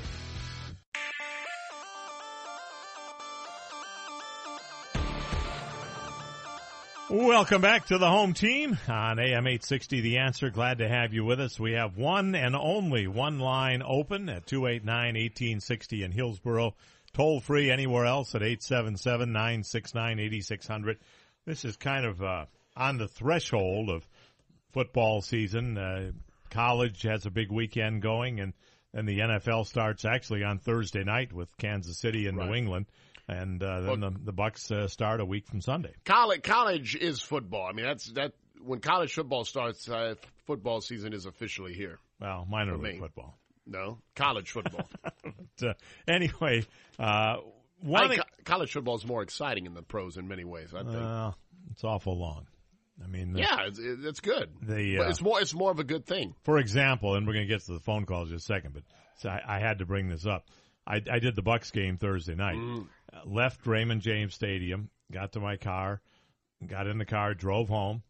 Welcome 7.10 7.60
back 7.60 7.86
to 7.86 7.98
the 7.98 8.08
home 8.08 8.32
team 8.32 8.78
on 8.88 9.18
AM 9.18 9.46
860 9.46 10.00
The 10.00 10.16
Answer. 10.18 10.48
Glad 10.50 10.78
to 10.78 10.88
have 10.88 11.12
you 11.12 11.22
with 11.24 11.38
us. 11.38 11.60
We 11.60 11.72
have 11.72 11.98
one 11.98 12.34
and 12.34 12.56
only 12.56 13.06
one 13.06 13.38
line 13.38 13.82
open 13.86 14.28
at 14.30 14.46
289-1860 14.46 16.02
in 16.02 16.12
Hillsborough. 16.12 16.74
Toll 17.12 17.40
free 17.40 17.70
anywhere 17.70 18.06
else 18.06 18.34
at 18.34 18.40
877-969-8600. 18.40 20.96
This 21.44 21.64
is 21.66 21.76
kind 21.76 22.06
of 22.06 22.22
uh, 22.22 22.46
on 22.74 22.96
the 22.96 23.08
threshold 23.08 23.90
of 23.90 24.08
football 24.72 25.20
season. 25.20 25.76
Uh, 25.76 26.12
college 26.50 27.02
has 27.02 27.26
a 27.26 27.30
big 27.30 27.52
weekend 27.52 28.00
going 28.00 28.40
and 28.40 28.54
then 28.94 29.04
the 29.06 29.18
NFL 29.18 29.66
starts 29.66 30.06
actually 30.06 30.42
on 30.42 30.58
Thursday 30.58 31.04
night 31.04 31.32
with 31.32 31.54
Kansas 31.58 31.98
City 31.98 32.26
and 32.28 32.38
Right. 32.38 32.48
New 32.48 32.54
England. 32.54 32.86
And 33.28 33.62
uh, 33.62 33.80
then 33.80 34.00
the, 34.00 34.12
the 34.24 34.32
Bucks 34.32 34.70
uh, 34.70 34.86
start 34.88 35.20
a 35.20 35.24
week 35.24 35.46
from 35.46 35.60
Sunday. 35.62 35.94
College, 36.04 36.42
college 36.42 36.94
is 36.94 37.20
football. 37.20 37.66
I 37.68 37.72
mean, 37.72 37.86
that's 37.86 38.06
that. 38.12 38.32
When 38.62 38.80
college 38.80 39.12
football 39.14 39.44
starts, 39.44 39.88
uh, 39.88 40.14
football 40.46 40.80
season 40.80 41.12
is 41.12 41.26
officially 41.26 41.74
here. 41.74 41.98
Well, 42.20 42.46
minor 42.48 42.76
league 42.78 42.98
football. 42.98 43.38
No, 43.66 43.98
college 44.14 44.50
football. 44.50 44.88
But, 45.58 45.68
uh, 45.68 45.72
anyway, 46.08 46.64
uh, 46.98 47.36
one 47.80 48.16
co- 48.16 48.22
college 48.44 48.72
football 48.72 48.96
is 48.96 49.06
more 49.06 49.22
exciting 49.22 49.66
in 49.66 49.74
the 49.74 49.82
pros 49.82 50.16
in 50.16 50.26
many 50.28 50.44
ways. 50.44 50.74
I 50.74 50.82
think. 50.82 50.94
uh, 50.96 51.30
it's 51.70 51.84
awful 51.84 52.18
long. 52.18 52.46
I 53.02 53.06
mean, 53.06 53.32
the- 53.34 53.40
yeah, 53.40 53.66
it's, 53.66 53.78
it's 53.80 54.20
good. 54.20 54.50
The, 54.62 54.98
uh, 54.98 55.08
it's 55.10 55.22
more. 55.22 55.40
It's 55.40 55.54
more 55.54 55.70
of 55.70 55.78
a 55.78 55.84
good 55.84 56.04
thing. 56.06 56.34
for 56.42 56.58
example, 56.58 57.14
and 57.14 57.26
we're 57.26 57.34
going 57.34 57.46
to 57.46 57.52
get 57.52 57.64
to 57.66 57.72
the 57.72 57.80
phone 57.80 58.04
calls 58.04 58.30
in 58.30 58.36
a 58.36 58.40
second, 58.40 58.74
but 58.74 58.82
so 59.18 59.28
I, 59.30 59.40
I 59.56 59.60
had 59.60 59.78
to 59.78 59.86
bring 59.86 60.08
this 60.08 60.26
up. 60.26 60.46
I, 60.86 60.96
I 61.10 61.18
did 61.18 61.34
the 61.34 61.42
Bucks 61.42 61.70
game 61.70 61.96
Thursday 61.96 62.34
night. 62.34 62.56
Mm. 62.56 62.86
Uh, 63.12 63.20
left 63.24 63.66
Raymond 63.66 64.02
James 64.02 64.34
Stadium, 64.34 64.90
got 65.12 65.32
to 65.32 65.40
my 65.40 65.56
car, 65.56 66.00
got 66.66 66.86
in 66.86 66.98
the 66.98 67.04
car, 67.06 67.34
drove 67.34 67.68
home, 67.68 68.02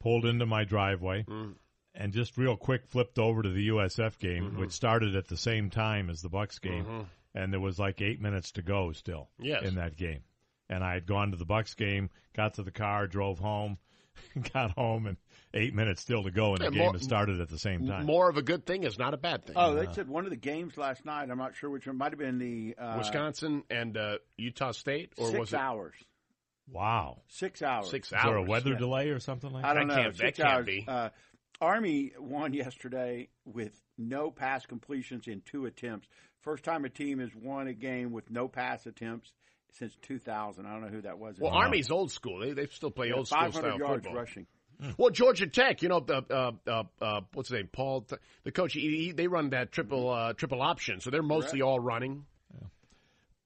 pulled 0.00 0.24
into 0.24 0.46
my 0.46 0.64
driveway, 0.64 1.24
Mm. 1.24 1.54
and 1.94 2.12
just 2.12 2.38
real 2.38 2.56
quick 2.56 2.86
flipped 2.86 3.18
over 3.18 3.42
to 3.42 3.48
the 3.50 3.66
USF 3.68 4.18
game, 4.18 4.44
Mm-hmm. 4.44 4.60
which 4.60 4.72
started 4.72 5.16
at 5.16 5.28
the 5.28 5.36
same 5.36 5.70
time 5.70 6.08
as 6.10 6.22
the 6.22 6.28
Bucks 6.28 6.58
game, 6.58 6.84
Mhm. 6.84 7.06
and 7.34 7.52
there 7.52 7.60
was 7.60 7.78
like 7.78 8.00
eight 8.00 8.20
minutes 8.20 8.52
to 8.52 8.62
go 8.62 8.92
still 8.92 9.28
Yes. 9.38 9.64
in 9.64 9.74
that 9.76 9.96
game. 9.96 10.22
And 10.70 10.84
I 10.84 10.94
had 10.94 11.06
gone 11.06 11.30
to 11.32 11.36
the 11.36 11.46
Bucks 11.46 11.74
game, 11.74 12.10
got 12.34 12.54
to 12.54 12.62
the 12.62 12.70
car, 12.70 13.06
drove 13.06 13.38
home, 13.38 13.78
got 14.54 14.72
home, 14.72 15.06
and 15.06 15.16
eight 15.54 15.74
minutes 15.74 16.02
still 16.02 16.22
to 16.24 16.30
go, 16.30 16.52
and 16.54 16.60
Yeah, 16.62 16.68
the 16.70 16.74
game 16.76 16.82
more- 16.84 16.92
had 16.92 17.02
started 17.02 17.40
at 17.40 17.48
the 17.48 17.58
same 17.58 17.86
time. 17.86 18.06
More 18.06 18.28
of 18.28 18.36
a 18.36 18.42
good 18.42 18.66
thing 18.66 18.84
is 18.84 18.98
not 18.98 19.14
a 19.14 19.16
bad 19.16 19.44
thing. 19.46 19.56
Oh, 19.56 19.74
they 19.74 19.92
said 19.92 20.08
one 20.08 20.24
of 20.24 20.30
the 20.30 20.36
games 20.36 20.76
last 20.76 21.04
night. 21.04 21.30
I'm 21.30 21.38
not 21.38 21.54
sure 21.56 21.70
which 21.70 21.86
one. 21.86 21.96
Might 21.98 22.12
have 22.12 22.18
been 22.18 22.38
the 22.38 22.74
uh, 22.78 22.96
Wisconsin 22.98 23.62
and 23.70 23.96
uh, 23.96 24.18
Utah 24.36 24.72
State, 24.72 25.12
or 25.16 25.28
six 25.28 25.38
was 25.38 25.52
it 25.52 25.58
hours. 25.58 25.94
Wow. 26.70 27.22
Six 27.28 27.62
hours. 27.62 27.90
six 27.90 28.12
hours. 28.12 28.24
Is 28.24 28.28
there 28.28 28.36
a 28.36 28.42
weather 28.42 28.72
yeah. 28.72 28.78
delay 28.78 29.08
or 29.08 29.20
something 29.20 29.50
like 29.50 29.62
that? 29.62 29.70
I 29.70 29.74
don't 29.74 29.88
That 29.88 29.96
know. 29.96 30.02
can't- 30.02 30.16
that 30.16 30.26
Six 30.26 30.38
can't 30.38 30.48
hours. 30.50 30.66
be. 30.66 30.84
Uh, 30.86 31.08
Army 31.60 32.12
won 32.18 32.52
yesterday 32.52 33.28
with 33.44 33.72
no 33.96 34.30
pass 34.30 34.64
completions 34.66 35.26
in 35.26 35.40
two 35.40 35.66
attempts. 35.66 36.06
First 36.42 36.62
time 36.64 36.84
a 36.84 36.88
team 36.88 37.18
has 37.18 37.34
won 37.34 37.66
a 37.66 37.72
game 37.72 38.12
with 38.12 38.30
no 38.30 38.46
pass 38.48 38.86
attempts 38.86 39.32
since 39.78 39.94
2000. 40.02 40.66
I 40.66 40.72
don't 40.72 40.82
know 40.82 40.88
who 40.88 41.02
that 41.02 41.18
was. 41.18 41.38
Well, 41.38 41.52
Army's 41.52 41.90
old 41.90 42.10
school. 42.10 42.40
They 42.40 42.52
they 42.52 42.66
still 42.66 42.90
play 42.90 43.12
old 43.12 43.28
school 43.28 43.40
500 43.40 43.68
style 43.68 43.78
yards 43.78 44.04
football. 44.04 44.20
rushing. 44.20 44.46
Well, 44.96 45.10
Georgia 45.10 45.48
Tech, 45.48 45.82
you 45.82 45.88
know, 45.88 46.00
the 46.00 46.24
uh, 46.30 46.52
uh, 46.66 46.82
uh, 47.00 47.20
what's 47.34 47.48
his 47.48 47.56
name, 47.56 47.68
Paul, 47.72 48.06
the 48.44 48.52
coach. 48.52 48.74
He, 48.74 48.80
he, 48.80 49.12
they 49.12 49.26
run 49.26 49.50
that 49.50 49.72
triple 49.72 50.08
uh, 50.10 50.34
triple 50.34 50.62
option, 50.62 51.00
so 51.00 51.10
they're 51.10 51.22
mostly 51.22 51.62
all 51.62 51.80
running. 51.80 52.24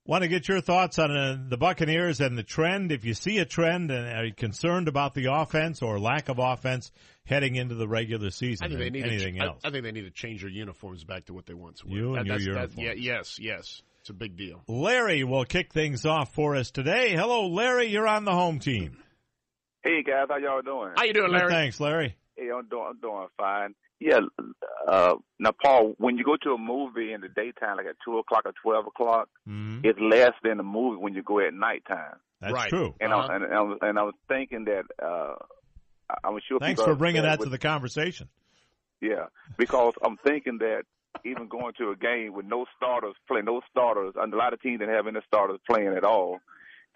Want 0.04 0.22
to 0.22 0.28
get 0.28 0.48
your 0.48 0.60
thoughts 0.60 0.98
on 0.98 1.16
uh, 1.16 1.36
the 1.48 1.56
Buccaneers 1.56 2.20
and 2.20 2.36
the 2.36 2.42
trend? 2.42 2.90
If 2.90 3.04
you 3.04 3.14
see 3.14 3.38
a 3.38 3.44
trend 3.44 3.92
and 3.92 4.04
are 4.04 4.24
you 4.24 4.34
concerned 4.34 4.88
about 4.88 5.14
the 5.14 5.32
offense 5.32 5.80
or 5.80 6.00
lack 6.00 6.28
of 6.28 6.40
offense 6.40 6.90
heading 7.24 7.54
into 7.54 7.76
the 7.76 7.86
regular 7.86 8.30
season, 8.30 8.64
I 8.64 8.68
think 8.68 8.80
they 8.80 8.90
need 8.90 9.04
anything 9.04 9.34
to, 9.34 9.40
ch- 9.40 9.44
else? 9.44 9.60
I, 9.64 9.68
I 9.68 9.70
think 9.70 9.84
they 9.84 9.92
need 9.92 10.02
to 10.02 10.10
change 10.10 10.40
their 10.40 10.50
uniforms 10.50 11.04
back 11.04 11.26
to 11.26 11.34
what 11.34 11.46
they 11.46 11.54
once 11.54 11.84
were. 11.84 11.92
You 11.92 12.14
and 12.16 12.26
your 12.26 12.36
that's, 12.36 12.44
uniforms. 12.44 12.76
yeah, 12.76 12.92
yes, 12.96 13.38
yes, 13.38 13.82
it's 14.02 14.10
a 14.10 14.14
big 14.14 14.36
deal. 14.36 14.60
Larry 14.66 15.22
will 15.22 15.44
kick 15.44 15.72
things 15.72 16.04
off 16.04 16.34
for 16.34 16.56
us 16.56 16.72
today. 16.72 17.14
Hello, 17.14 17.46
Larry. 17.46 17.86
You're 17.86 18.08
on 18.08 18.24
the 18.24 18.32
home 18.32 18.58
team. 18.58 18.96
Hey 19.84 20.02
guys, 20.02 20.26
how 20.28 20.38
y'all 20.38 20.60
doing? 20.60 20.90
How 20.96 21.04
you 21.04 21.12
doing, 21.12 21.30
Good, 21.30 21.36
Larry? 21.38 21.52
thanks, 21.52 21.78
Larry. 21.78 22.16
Hey, 22.36 22.48
I'm 22.52 22.66
doing 22.68 22.84
I'm 22.90 22.98
doing 23.00 23.26
fine. 23.36 23.74
Yeah. 24.00 24.18
Uh, 24.88 25.14
now, 25.38 25.50
Paul, 25.62 25.94
when 25.98 26.18
you 26.18 26.24
go 26.24 26.36
to 26.42 26.50
a 26.50 26.58
movie 26.58 27.12
in 27.12 27.20
the 27.20 27.28
daytime, 27.28 27.76
like 27.76 27.86
at 27.86 27.94
two 28.04 28.18
o'clock 28.18 28.42
or 28.44 28.52
twelve 28.60 28.88
o'clock, 28.88 29.28
Mhm. 29.48 29.84
it's 29.84 29.98
less 30.00 30.32
than 30.42 30.56
the 30.56 30.64
movie 30.64 30.96
when 31.00 31.14
you 31.14 31.22
go 31.22 31.38
at 31.38 31.54
nighttime. 31.54 32.16
That's 32.40 32.52
Right. 32.52 32.68
true. 32.70 32.96
And 33.00 33.12
Uh-huh. 33.12 33.28
I, 33.30 33.34
and, 33.36 33.44
and 33.44 33.54
I 33.54 33.60
was 33.60 33.78
and 33.82 33.98
I 34.00 34.02
was 34.02 34.14
thinking 34.26 34.64
that 34.64 34.84
uh, 35.00 35.34
I- 36.10 36.16
I'm 36.28 36.40
sure. 36.48 36.58
Thanks 36.58 36.82
for 36.82 36.96
bringing 36.96 37.22
that 37.22 37.38
with- 37.38 37.46
to 37.46 37.50
the 37.50 37.58
conversation. 37.58 38.28
Yeah, 39.00 39.26
because 39.56 39.94
I'm 40.04 40.16
thinking 40.16 40.58
that 40.58 40.82
even 41.24 41.48
going 41.48 41.74
to 41.78 41.90
a 41.90 41.96
game 41.96 42.32
with 42.34 42.46
no 42.46 42.66
starters 42.76 43.14
playing, 43.28 43.44
no 43.46 43.60
starters, 43.70 44.14
and 44.16 44.32
a 44.32 44.36
lot 44.36 44.52
of 44.52 44.60
teams 44.62 44.80
that 44.80 44.88
have 44.88 45.06
any 45.06 45.20
starters 45.26 45.58
playing 45.68 45.94
at 45.96 46.04
all, 46.04 46.38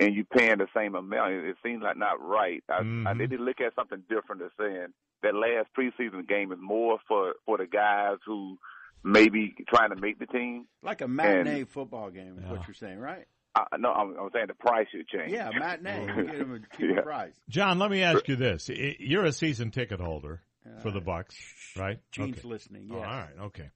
and 0.01 0.15
you 0.15 0.25
paying 0.25 0.59
the 0.59 0.67
same 0.75 0.95
amount, 0.95 1.33
it, 1.33 1.45
it 1.45 1.57
seems 1.63 1.83
like 1.83 1.97
not 1.97 2.21
right. 2.21 2.63
I, 2.69 2.79
I 2.79 2.83
Mhm. 2.83 3.19
need 3.19 3.31
to 3.31 3.39
look 3.39 3.61
at 3.61 3.75
something 3.75 4.03
different. 4.09 4.43
As 4.43 4.51
saying 4.59 4.89
that 5.23 5.35
last 5.35 5.69
preseason 5.79 6.27
game 6.29 6.53
is 6.53 6.59
more 6.61 6.99
for 7.09 7.35
for 7.45 7.59
the 7.59 7.67
guys 7.67 8.19
who 8.27 8.59
maybe 9.05 9.55
trying 9.69 9.91
to 9.91 9.97
make 9.97 10.19
the 10.19 10.27
team. 10.27 10.67
Like 10.83 11.01
a 11.01 11.09
matinee 11.09 11.61
And- 11.61 11.69
football 11.69 12.11
game 12.11 12.39
is 12.39 12.45
Yeah. 12.45 12.53
what 12.53 12.67
you're 12.67 12.75
saying, 12.75 12.99
right? 12.99 13.27
I, 13.55 13.65
no, 13.79 13.91
I'm, 13.93 14.15
I'm 14.19 14.29
saying 14.35 14.49
the 14.49 14.55
price 14.55 14.87
should 14.91 15.09
change. 15.09 15.33
Yeah, 15.33 15.51
matinee. 15.59 16.07
You 16.17 16.25
get 16.25 16.39
them 16.39 16.53
a 16.55 16.77
cheaper 16.77 16.95
Yeah. 16.97 17.01
price. 17.03 17.33
John, 17.49 17.79
let 17.79 17.91
me 17.91 18.03
ask 18.03 18.29
you 18.29 18.37
this: 18.37 18.69
You're 18.69 19.25
a 19.25 19.33
season 19.33 19.71
ticket 19.71 20.01
holder 20.01 20.43
for 20.83 20.91
the 20.91 21.01
Bucks, 21.01 21.37
right? 21.79 21.99
Gene's 22.11 22.39
Okay. 22.41 22.49
listening. 22.49 22.89
Oh, 22.93 22.97
all 22.97 23.03
right, 23.03 23.31
okay. 23.45 23.71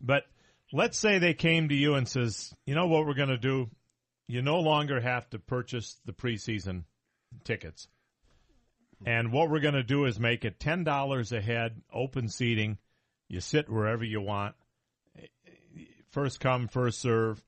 But 0.00 0.24
let's 0.72 0.98
say 0.98 1.18
they 1.18 1.34
came 1.34 1.68
to 1.68 1.74
you 1.74 1.94
and 1.94 2.08
says, 2.08 2.54
"You 2.66 2.74
know 2.74 2.86
what 2.86 3.06
we're 3.06 3.14
going 3.14 3.28
to 3.28 3.38
do? 3.38 3.70
You 4.26 4.42
no 4.42 4.60
longer 4.60 5.00
have 5.00 5.28
to 5.30 5.38
purchase 5.38 5.98
the 6.04 6.12
preseason 6.12 6.84
tickets, 7.44 7.88
and 9.06 9.32
what 9.32 9.50
we're 9.50 9.60
going 9.60 9.74
to 9.74 9.82
do 9.82 10.04
is 10.04 10.20
make 10.20 10.44
it 10.44 10.60
ten 10.60 10.84
dollars 10.84 11.32
a 11.32 11.40
head, 11.40 11.80
open 11.92 12.28
seating. 12.28 12.78
You 13.28 13.40
sit 13.40 13.68
wherever 13.68 14.04
you 14.04 14.20
want. 14.20 14.54
First 16.10 16.40
come, 16.40 16.68
first 16.68 17.00
serve. 17.00 17.42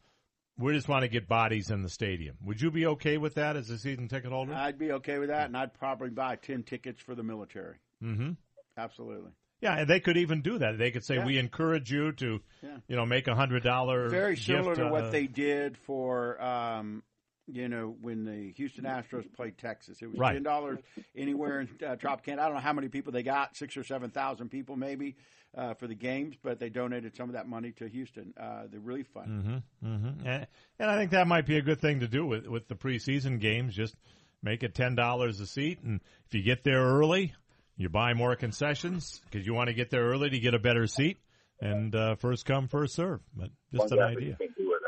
We 0.58 0.74
just 0.74 0.88
want 0.88 1.02
to 1.02 1.08
get 1.08 1.26
bodies 1.26 1.70
in 1.70 1.82
the 1.82 1.88
stadium. 1.88 2.36
Would 2.44 2.60
you 2.60 2.70
be 2.70 2.86
okay 2.86 3.16
with 3.16 3.34
that 3.36 3.56
as 3.56 3.70
a 3.70 3.78
season 3.78 4.08
ticket 4.08 4.30
holder? 4.30 4.52
I'd 4.52 4.78
be 4.78 4.92
okay 4.92 5.18
with 5.18 5.30
that, 5.30 5.46
and 5.46 5.56
I'd 5.56 5.72
probably 5.72 6.10
buy 6.10 6.36
ten 6.36 6.62
tickets 6.62 7.00
for 7.00 7.14
the 7.14 7.22
military. 7.22 7.76
mm-hmm. 8.02 8.32
Absolutely. 8.76 9.30
Yeah, 9.61 9.85
they 9.85 10.01
could 10.01 10.16
even 10.16 10.40
do 10.40 10.59
that. 10.59 10.79
They 10.79 10.90
could 10.90 11.05
say, 11.05 11.16
Yeah. 11.16 11.27
"We 11.27 11.38
encourage 11.38 11.90
you 11.92 12.12
to, 12.12 12.40
Yeah. 12.62 12.77
you 12.88 12.96
know, 12.96 13.05
make 13.07 13.29
a 13.29 13.35
hundred 13.35 13.62
dollar 13.62 14.09
Very 14.09 14.37
similar 14.37 14.75
gift, 14.75 14.87
to 14.87 14.88
what 14.92 15.05
uh, 15.05 15.11
they 15.11 15.27
did 15.27 15.77
for, 15.77 16.40
um, 16.42 17.03
you 17.46 17.68
know, 17.68 17.94
when 18.01 18.25
the 18.25 18.53
Houston 18.57 18.85
Astros 18.85 19.31
played 19.35 19.59
Texas. 19.59 20.01
It 20.01 20.07
was 20.07 20.18
Right. 20.18 20.35
ten 20.35 20.42
dollars 20.42 20.79
anywhere 21.14 21.61
in 21.61 21.68
uh, 21.85 21.96
Tropicana. 21.96 22.38
I 22.38 22.46
don't 22.46 22.55
know 22.55 22.61
how 22.61 22.73
many 22.73 22.88
people 22.88 23.12
they 23.12 23.23
got, 23.23 23.57
six 23.57 23.77
or 23.77 23.85
seven 23.85 24.11
thousand 24.11 24.49
people 24.51 24.77
maybe 24.77 25.16
uh, 25.55 25.75
for 25.75 25.87
the 25.88 25.94
games, 25.96 26.37
but 26.42 26.59
they 26.61 26.68
donated 26.70 27.16
some 27.16 27.29
of 27.29 27.35
that 27.35 27.49
money 27.49 27.73
to 27.73 27.88
Houston. 27.88 28.33
Uh, 28.38 28.62
they're 28.70 28.81
really 28.81 29.03
fun. 29.03 29.62
Mm-hmm, 29.83 29.94
mm-hmm. 29.94 30.27
And, 30.27 30.46
and 30.79 30.90
I 30.90 30.96
think 30.96 31.11
that 31.11 31.27
might 31.27 31.44
be 31.44 31.57
a 31.57 31.62
good 31.62 31.81
thing 31.81 32.01
to 32.01 32.09
do 32.09 32.25
with 32.25 32.46
with 32.46 32.68
the 32.68 32.77
preseason 32.77 33.40
games. 33.40 33.75
Just 33.75 33.96
make 34.42 34.62
it 34.62 34.75
ten 34.75 34.94
dollars 34.94 35.40
a 35.40 35.46
seat, 35.46 35.81
and 35.83 36.01
if 36.27 36.35
you 36.35 36.42
get 36.42 36.62
there 36.64 36.81
early, 36.83 37.35
you 37.81 37.88
buy 37.88 38.14
more 38.14 38.37
concessions 38.37 39.21
because 39.25 39.47
you 39.47 39.55
want 39.55 39.69
to 39.69 39.75
get 39.75 39.90
there 39.90 40.05
early 40.05 40.31
to 40.31 40.38
get 40.38 40.55
a 40.55 40.59
better 40.59 40.87
seat. 40.87 41.19
And 41.62 41.95
uh, 41.95 42.14
first 42.16 42.47
come, 42.47 42.69
first 42.69 42.95
serve. 42.95 43.21
But 43.37 43.51
just 43.73 43.93
an 43.93 43.99
One 43.99 44.09
idea. 44.16 44.37
do. 44.38 44.79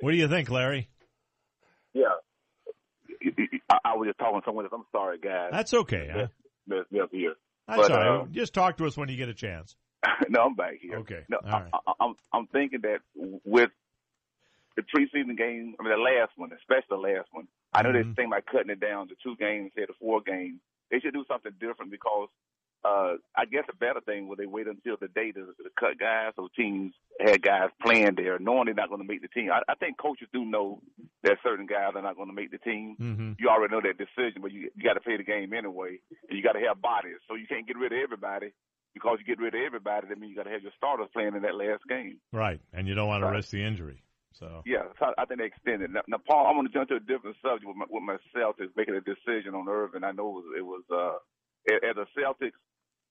What 0.00 0.10
do 0.12 0.16
you 0.16 0.28
think, 0.28 0.50
Larry? 0.50 0.88
Yeah. 1.94 2.04
I, 3.70 3.78
I 3.84 3.96
was 3.96 4.08
just 4.08 4.18
talking 4.18 4.40
to 4.40 4.44
someone 4.44 4.64
else. 4.64 4.72
I'm 4.74 4.84
sorry, 4.92 5.18
guys. 5.18 5.50
That's 5.52 5.74
okay. 5.74 6.08
Huh? 6.12 6.26
That's, 6.66 6.86
that's 6.90 7.12
here. 7.12 7.34
That's 7.68 7.82
but, 7.88 7.92
all 7.92 7.98
right. 7.98 8.22
uh, 8.22 8.26
Just 8.32 8.54
talk 8.54 8.76
to 8.78 8.86
us 8.86 8.96
when 8.96 9.08
you 9.08 9.16
get 9.16 9.28
a 9.28 9.34
chance. 9.34 9.76
no, 10.28 10.42
I'm 10.42 10.54
back 10.56 10.74
here. 10.80 10.98
Okay. 10.98 11.20
No, 11.28 11.38
All 11.44 11.48
I, 11.48 11.60
right. 11.60 11.70
I, 11.86 11.92
I'm 12.00 12.14
I'm 12.32 12.46
thinking 12.48 12.80
that 12.82 12.98
with 13.44 13.70
the 14.76 14.82
preseason 14.82 15.36
game, 15.38 15.74
I 15.78 15.82
mean 15.84 15.92
the 15.92 16.02
last 16.02 16.32
one, 16.36 16.50
especially 16.52 16.86
the 16.90 16.96
last 16.96 17.28
one. 17.30 17.46
I 17.72 17.82
know 17.82 17.90
Mhm. 17.90 17.92
they're 17.92 18.02
thinking 18.04 18.26
about 18.26 18.46
cutting 18.46 18.70
it 18.70 18.80
down 18.80 19.08
to 19.08 19.14
two 19.22 19.36
games 19.36 19.70
instead 19.74 19.90
of 19.90 19.96
four 20.00 20.20
games. 20.20 20.60
They 20.92 21.00
should 21.00 21.14
do 21.14 21.24
something 21.26 21.52
different 21.58 21.90
because 21.90 22.28
uh 22.84 23.14
I 23.34 23.46
guess 23.46 23.64
a 23.70 23.76
better 23.76 24.00
thing 24.00 24.28
would 24.28 24.38
they 24.38 24.46
wait 24.46 24.66
until 24.66 24.96
the 25.00 25.08
day 25.08 25.32
to, 25.32 25.40
to 25.40 25.70
cut 25.78 25.98
guys 25.98 26.32
so 26.36 26.48
teams 26.54 26.92
had 27.20 27.42
guys 27.42 27.70
playing 27.82 28.14
there, 28.16 28.38
knowing 28.38 28.66
they're 28.66 28.74
not 28.74 28.88
going 28.88 29.00
to 29.00 29.06
make 29.06 29.22
the 29.22 29.28
team. 29.28 29.50
I, 29.52 29.60
I 29.68 29.74
think 29.74 29.98
coaches 29.98 30.28
do 30.32 30.44
know 30.44 30.80
that 31.22 31.38
certain 31.42 31.66
guys 31.66 31.92
are 31.94 32.02
not 32.02 32.16
going 32.16 32.28
to 32.28 32.34
make 32.34 32.50
the 32.50 32.58
team. 32.58 32.96
Mm-hmm. 33.00 33.32
You 33.38 33.48
already 33.48 33.72
know 33.72 33.80
that 33.80 33.98
decision, 33.98 34.42
but 34.42 34.52
you 34.52 34.70
you 34.74 34.84
got 34.84 34.94
to 34.94 35.00
play 35.00 35.16
the 35.16 35.24
game 35.24 35.52
anyway, 35.52 36.00
and 36.28 36.36
you 36.36 36.42
got 36.42 36.52
to 36.52 36.64
have 36.66 36.82
bodies. 36.82 37.18
So 37.28 37.34
you 37.34 37.46
can't 37.46 37.66
get 37.66 37.76
rid 37.76 37.92
of 37.92 37.98
everybody 37.98 38.52
because 38.94 39.18
you 39.20 39.24
get 39.24 39.42
rid 39.42 39.54
of 39.54 39.60
everybody. 39.60 40.08
That 40.08 40.18
means 40.18 40.30
you 40.30 40.36
got 40.36 40.44
to 40.44 40.50
have 40.50 40.62
your 40.62 40.72
starters 40.76 41.08
playing 41.12 41.34
in 41.36 41.42
that 41.42 41.54
last 41.54 41.82
game. 41.88 42.18
Right, 42.32 42.60
and 42.72 42.88
you 42.88 42.94
don't 42.94 43.08
want 43.08 43.22
to 43.22 43.30
risk 43.30 43.50
the 43.50 43.62
injury. 43.62 44.02
So 44.38 44.62
Yeah, 44.64 44.84
so 44.98 45.12
I 45.18 45.24
think 45.24 45.40
they 45.40 45.46
extended. 45.46 45.90
Now, 45.92 46.02
now 46.08 46.18
Paul, 46.26 46.46
I'm 46.46 46.56
going 46.56 46.66
to 46.66 46.72
jump 46.72 46.88
to 46.88 46.96
a 46.96 47.00
different 47.00 47.36
subject 47.42 47.66
with, 47.66 47.76
my, 47.76 47.86
with 47.88 48.02
my 48.02 48.16
Celtics 48.34 48.76
making 48.76 48.94
a 48.94 49.00
decision 49.00 49.54
on 49.54 49.68
Irvin. 49.68 50.04
I 50.04 50.12
know 50.12 50.28
it 50.28 50.32
was, 50.32 50.44
it 50.58 50.62
was 50.62 50.82
uh, 50.92 51.18
as 51.88 51.96
a 51.96 52.06
Celtics, 52.18 52.58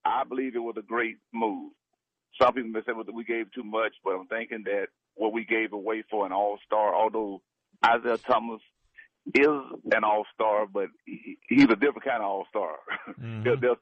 I 0.05 0.23
believe 0.23 0.55
it 0.55 0.59
was 0.59 0.75
a 0.77 0.81
great 0.81 1.17
move. 1.33 1.71
Some 2.41 2.53
people 2.53 2.71
may 2.71 2.81
say 2.81 2.93
well, 2.93 3.05
we 3.13 3.23
gave 3.23 3.51
too 3.51 3.63
much, 3.63 3.93
but 4.03 4.11
I'm 4.11 4.27
thinking 4.27 4.63
that 4.65 4.87
what 5.15 5.33
we 5.33 5.45
gave 5.45 5.73
away 5.73 6.03
for 6.09 6.25
an 6.25 6.31
All 6.31 6.57
Star, 6.65 6.95
although 6.95 7.41
Isaiah 7.85 8.17
Thomas 8.17 8.61
is 9.33 9.47
an 9.47 10.03
All 10.03 10.25
Star, 10.33 10.65
but 10.65 10.87
he, 11.05 11.37
he's 11.47 11.65
a 11.65 11.75
different 11.75 12.03
kind 12.03 12.23
of 12.23 12.29
All 12.29 12.47
Star. 12.49 12.75
there's, 13.61 13.77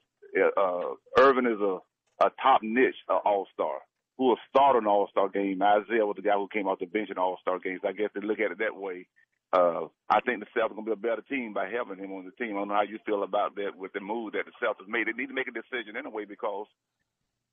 uh, 0.57 0.81
Irvin 1.17 1.45
is 1.45 1.59
a, 1.61 1.77
a 2.25 2.31
top 2.41 2.61
niche 2.63 2.95
uh, 3.09 3.17
All 3.17 3.47
Star 3.53 3.79
who 4.19 4.27
will 4.27 4.37
start 4.49 4.75
an 4.75 4.85
All 4.85 5.07
Star 5.09 5.29
game. 5.29 5.63
Isaiah 5.63 6.05
was 6.05 6.17
the 6.17 6.21
guy 6.21 6.35
who 6.35 6.49
came 6.51 6.67
off 6.67 6.79
the 6.79 6.85
bench 6.85 7.09
in 7.09 7.17
All 7.17 7.39
Star 7.41 7.57
games. 7.57 7.79
I 7.87 7.93
guess 7.93 8.09
they 8.13 8.19
look 8.19 8.39
at 8.39 8.51
it 8.51 8.59
that 8.59 8.75
way. 8.75 9.07
Uh, 9.51 9.87
I 10.09 10.19
think 10.19 10.41
the 10.41 10.45
Celtics 10.53 10.71
are 10.71 10.75
going 10.75 10.85
to 10.85 10.95
be 10.95 10.99
a 10.99 11.09
better 11.09 11.23
team 11.23 11.53
by 11.53 11.69
having 11.71 12.03
him 12.03 12.11
on 12.11 12.25
the 12.25 12.35
team. 12.35 12.55
I 12.55 12.59
don't 12.59 12.67
know 12.67 12.75
how 12.75 12.83
you 12.83 12.99
feel 13.05 13.23
about 13.23 13.55
that 13.55 13.75
with 13.75 13.93
the 13.93 14.01
move 14.01 14.33
that 14.33 14.43
the 14.45 14.53
Celtics 14.61 14.87
made. 14.87 15.07
They 15.07 15.17
need 15.17 15.29
to 15.29 15.33
make 15.33 15.47
a 15.47 15.55
decision 15.55 15.97
anyway 15.97 16.25
because 16.27 16.67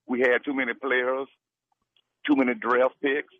we 0.06 0.20
had 0.20 0.44
too 0.44 0.52
many 0.52 0.74
players, 0.74 1.28
too 2.26 2.36
many 2.36 2.52
draft 2.54 2.96
picks. 3.00 3.32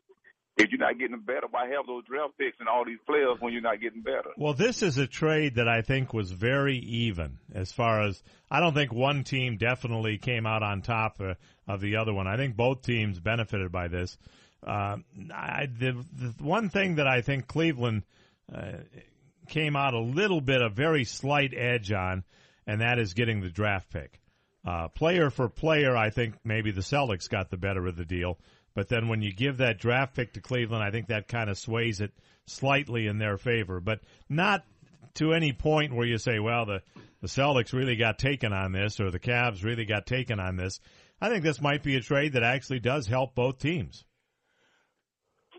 If 0.56 0.70
you're 0.70 0.80
not 0.80 0.98
getting 0.98 1.20
better, 1.20 1.48
why 1.50 1.66
have 1.68 1.86
those 1.86 2.04
draft 2.06 2.38
picks 2.38 2.56
and 2.60 2.68
all 2.68 2.86
these 2.86 3.02
players 3.06 3.36
when 3.40 3.52
you're 3.52 3.60
not 3.60 3.78
getting 3.78 4.00
better? 4.00 4.30
Well, 4.38 4.54
this 4.54 4.82
is 4.82 4.96
a 4.96 5.06
trade 5.06 5.56
that 5.56 5.68
I 5.68 5.82
think 5.82 6.14
was 6.14 6.30
very 6.30 6.78
even 6.78 7.40
as 7.52 7.72
far 7.72 8.00
as 8.00 8.22
I 8.50 8.60
don't 8.60 8.72
think 8.72 8.90
one 8.90 9.22
team 9.22 9.58
definitely 9.58 10.16
came 10.16 10.46
out 10.46 10.62
on 10.62 10.80
top 10.80 11.20
uh, 11.20 11.34
of 11.66 11.81
the 11.81 11.96
other 11.96 12.12
one. 12.12 12.26
I 12.26 12.37
think 12.37 12.57
both 12.57 12.83
teams 12.83 13.20
benefited 13.20 13.72
by 13.72 13.88
this. 13.88 14.16
Uh, 14.66 14.96
I, 15.33 15.66
the, 15.66 16.05
the 16.12 16.35
one 16.42 16.70
thing 16.70 16.96
that 16.96 17.07
I 17.07 17.20
think 17.20 17.46
Cleveland 17.46 18.02
uh, 18.55 18.72
came 19.48 19.76
out 19.76 19.94
a 19.94 20.00
little 20.00 20.40
bit 20.40 20.62
a 20.62 20.68
very 20.68 21.05
slight 21.05 21.52
edge 21.55 21.92
on, 21.92 22.24
and 22.66 22.81
that 22.81 22.98
is 22.98 23.14
getting 23.14 23.40
the 23.40 23.50
draft 23.50 23.90
pick. 23.90 24.20
Uh, 24.66 24.88
player 24.88 25.31
for 25.31 25.48
player, 25.48 25.96
I 25.96 26.11
think 26.11 26.35
maybe 26.44 26.72
the 26.72 26.81
Celtics 26.81 27.29
got 27.29 27.50
the 27.50 27.57
better 27.57 27.87
of 27.87 27.96
the 27.96 28.05
deal. 28.05 28.38
But 28.74 28.88
then 28.88 29.09
when 29.09 29.22
you 29.22 29.33
give 29.33 29.59
that 29.59 29.79
draft 29.79 30.14
pick 30.14 30.35
to 30.35 30.40
Cleveland, 30.40 30.83
I 30.83 30.90
think 30.90 31.09
that 31.09 31.29
kind 31.29 31.48
of 31.48 31.57
sways 31.57 32.00
it 32.00 32.12
slightly 32.46 33.07
in 33.07 33.18
their 33.18 33.38
favor, 33.38 33.81
but 33.81 34.00
not 34.29 34.64
to 35.14 35.33
any 35.33 35.52
point 35.52 35.94
where 35.94 36.07
you 36.07 36.18
say, 36.18 36.38
well, 36.38 36.66
the, 36.66 36.83
the 37.22 37.29
Celtics 37.29 37.72
really 37.72 37.96
got 37.96 38.18
taken 38.18 38.52
on 38.52 38.72
this 38.72 39.00
or 39.00 39.11
the 39.11 39.18
Cavs 39.18 39.64
really 39.64 39.87
got 39.87 40.05
taken 40.05 40.38
on 40.40 40.57
this. 40.57 40.81
I 41.20 41.29
think 41.29 41.42
this 41.42 41.61
might 41.61 41.83
be 41.83 41.96
a 41.96 42.00
trade 42.00 42.35
that 42.35 42.42
actually 42.42 42.81
does 42.81 43.07
help 43.07 43.35
both 43.35 43.59
teams. 43.59 44.05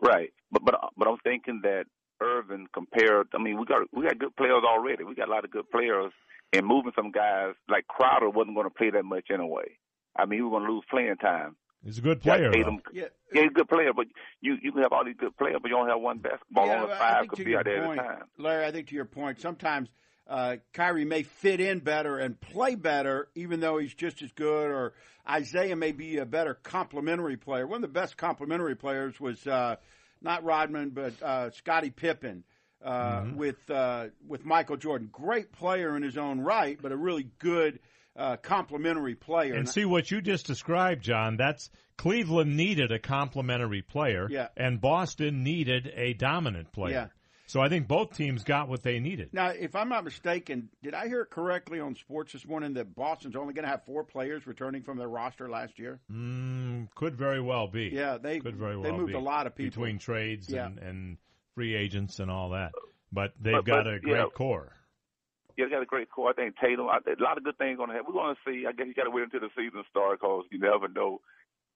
Right, 0.02 0.30
but 0.52 0.64
but 0.64 0.76
but 0.96 1.08
I'm 1.08 1.18
thinking 1.24 1.62
that 1.64 1.86
Irvin 2.22 2.68
compared. 2.74 3.28
I 3.34 3.42
mean, 3.42 3.60
we 3.60 3.66
got 3.66 3.82
we 3.92 4.04
got 4.04 4.20
good 4.20 4.36
players 4.36 4.64
already. 4.64 5.04
We 5.04 5.16
got 5.16 5.28
a 5.28 5.32
lot 5.32 5.46
of 5.46 5.52
good 5.52 5.70
players, 5.72 6.12
and 6.54 6.66
moving 6.66 6.92
some 6.96 7.12
guys 7.12 7.54
like 7.68 7.88
Crowder 7.88 8.30
wasn't 8.30 8.56
going 8.56 8.68
to 8.68 8.74
play 8.74 8.92
that 8.92 9.04
much 9.04 9.26
anyway. 9.34 9.78
I 10.16 10.26
mean, 10.26 10.40
he 10.40 10.44
was 10.44 10.52
going 10.52 10.68
to 10.68 10.74
lose 10.74 10.84
playing 10.90 11.16
time. 11.18 11.56
He's 11.84 12.00
a 12.00 12.02
good 12.02 12.22
player. 12.22 12.52
Tatum- 12.52 12.82
though. 12.86 12.92
Yeah. 12.92 13.06
Yeah, 13.34 13.42
he's 13.42 13.52
a 13.52 13.54
good 13.54 13.70
player, 13.70 13.92
but 13.94 14.06
you 14.42 14.58
you 14.62 14.72
can 14.72 14.84
have 14.84 14.94
all 14.94 15.04
these 15.04 15.18
good 15.18 15.36
players, 15.38 15.58
but 15.62 15.70
you 15.70 15.78
only 15.78 15.92
have 15.92 16.02
one 16.02 16.20
basketball. 16.20 16.68
Yeah, 16.68 16.76
only 16.76 16.88
but 16.88 16.98
five 16.98 17.28
could 17.28 17.46
be 17.46 17.56
out 17.56 17.66
there 17.66 17.84
at 17.84 17.92
a 17.92 17.96
time. 17.96 18.24
Larry, 18.38 18.66
I 18.66 18.72
think 18.72 18.88
to 18.90 18.96
your 18.96 19.06
point, 19.06 19.42
sometimes 19.42 19.90
uh, 20.30 20.58
Kyrie 20.74 21.06
may 21.06 21.24
fit 21.24 21.60
in 21.60 21.80
better 21.80 22.18
and 22.18 22.40
play 22.40 22.76
better, 22.76 23.30
even 23.36 23.60
though 23.60 23.78
he's 23.78 23.94
just 23.94 24.22
as 24.22 24.32
good, 24.34 24.70
or 24.70 24.94
Isaiah 25.30 25.76
may 25.76 25.92
be 25.92 26.18
a 26.18 26.26
better 26.26 26.54
complementary 26.54 27.38
player. 27.38 27.66
One 27.68 27.78
of 27.78 27.82
the 27.94 28.00
best 28.00 28.18
complementary 28.18 28.76
players 28.76 29.20
was 29.20 29.46
uh, 29.48 29.76
not 30.22 30.44
Rodman, 30.44 30.90
but 30.92 31.22
uh, 31.22 31.52
Scottie 31.52 31.92
Pippen. 31.92 32.44
Uh, 32.80 33.26
with 33.36 33.58
uh, 33.72 34.06
with 34.28 34.46
Michael 34.46 34.78
Jordan, 34.78 35.10
great 35.12 35.52
player 35.52 35.98
in 35.98 36.04
his 36.04 36.16
own 36.16 36.40
right, 36.40 36.78
but 36.80 36.92
a 36.92 36.96
really 36.96 37.28
good 37.40 37.80
uh, 38.16 38.38
complementary 38.38 39.16
player. 39.16 39.56
And 39.56 39.68
see 39.68 39.84
what 39.84 40.12
you 40.12 40.22
just 40.22 40.46
described, 40.46 41.04
John. 41.04 41.38
That's 41.38 41.72
Cleveland 41.98 42.56
needed 42.56 42.92
a 42.92 43.00
complementary 43.00 43.82
player, 43.82 44.28
Yeah. 44.30 44.50
and 44.56 44.80
Boston 44.80 45.44
needed 45.44 45.92
a 45.96 46.14
dominant 46.14 46.72
player. 46.72 46.94
Yeah. 46.94 47.08
So 47.48 47.62
I 47.62 47.70
think 47.70 47.88
both 47.88 48.16
teams 48.16 48.44
got 48.44 48.68
what 48.68 48.84
they 48.84 49.00
needed. 49.00 49.30
Now, 49.34 49.48
if 49.48 49.74
I'm 49.74 49.88
not 49.88 50.04
mistaken, 50.04 50.68
did 50.84 50.94
I 50.94 51.08
hear 51.08 51.22
it 51.22 51.30
correctly 51.30 51.80
on 51.80 51.96
sports 51.96 52.34
this 52.34 52.46
morning 52.46 52.74
that 52.74 52.94
Boston's 52.94 53.38
only 53.38 53.54
going 53.54 53.64
to 53.64 53.70
have 53.72 53.86
four 53.86 54.04
players 54.04 54.46
returning 54.46 54.84
from 54.84 54.98
their 54.98 55.08
roster 55.08 55.50
last 55.50 55.80
year? 55.80 56.00
Mm, 56.12 56.90
could 56.94 57.16
very 57.16 57.40
well 57.42 57.68
be. 57.68 57.90
Yeah, 57.94 58.18
they 58.18 58.40
could 58.42 58.58
very 58.58 58.76
well 58.76 58.84
they 58.92 58.98
moved 58.98 59.14
be. 59.14 59.18
a 59.18 59.20
lot 59.20 59.48
of 59.48 59.56
people 59.56 59.70
between 59.82 59.98
trades 59.98 60.50
Yeah. 60.50 60.66
and, 60.66 60.78
and 60.80 61.18
free 61.56 61.74
agents 61.74 62.20
and 62.20 62.30
all 62.30 62.50
that. 62.50 62.74
But 63.14 63.32
they've 63.40 63.54
But- 63.54 63.66
got 63.66 63.84
but, 63.86 63.94
a 63.94 64.00
great 64.02 64.18
yeah. 64.18 64.26
core. 64.36 64.74
Yeah, 65.58 65.66
they 65.66 65.72
got 65.72 65.82
a 65.82 65.86
great 65.86 66.12
core. 66.12 66.30
I 66.30 66.34
think 66.34 66.56
Tatum. 66.62 66.88
I, 66.90 66.98
a 66.98 67.24
lot 67.24 67.38
of 67.40 67.44
good 67.44 67.58
things 67.58 67.78
going 67.78 67.90
to 67.90 67.96
happen. 67.96 68.14
We're 68.14 68.22
going 68.22 68.36
to 68.36 68.42
see. 68.46 68.68
I 68.68 68.74
guess 68.74 68.86
you 68.86 68.94
got 68.94 69.06
to 69.06 69.10
wait 69.10 69.24
until 69.24 69.40
the 69.40 69.50
season 69.58 69.82
starts 69.90 70.20
because 70.22 70.44
you 70.52 70.60
never 70.60 70.88
know. 70.88 71.22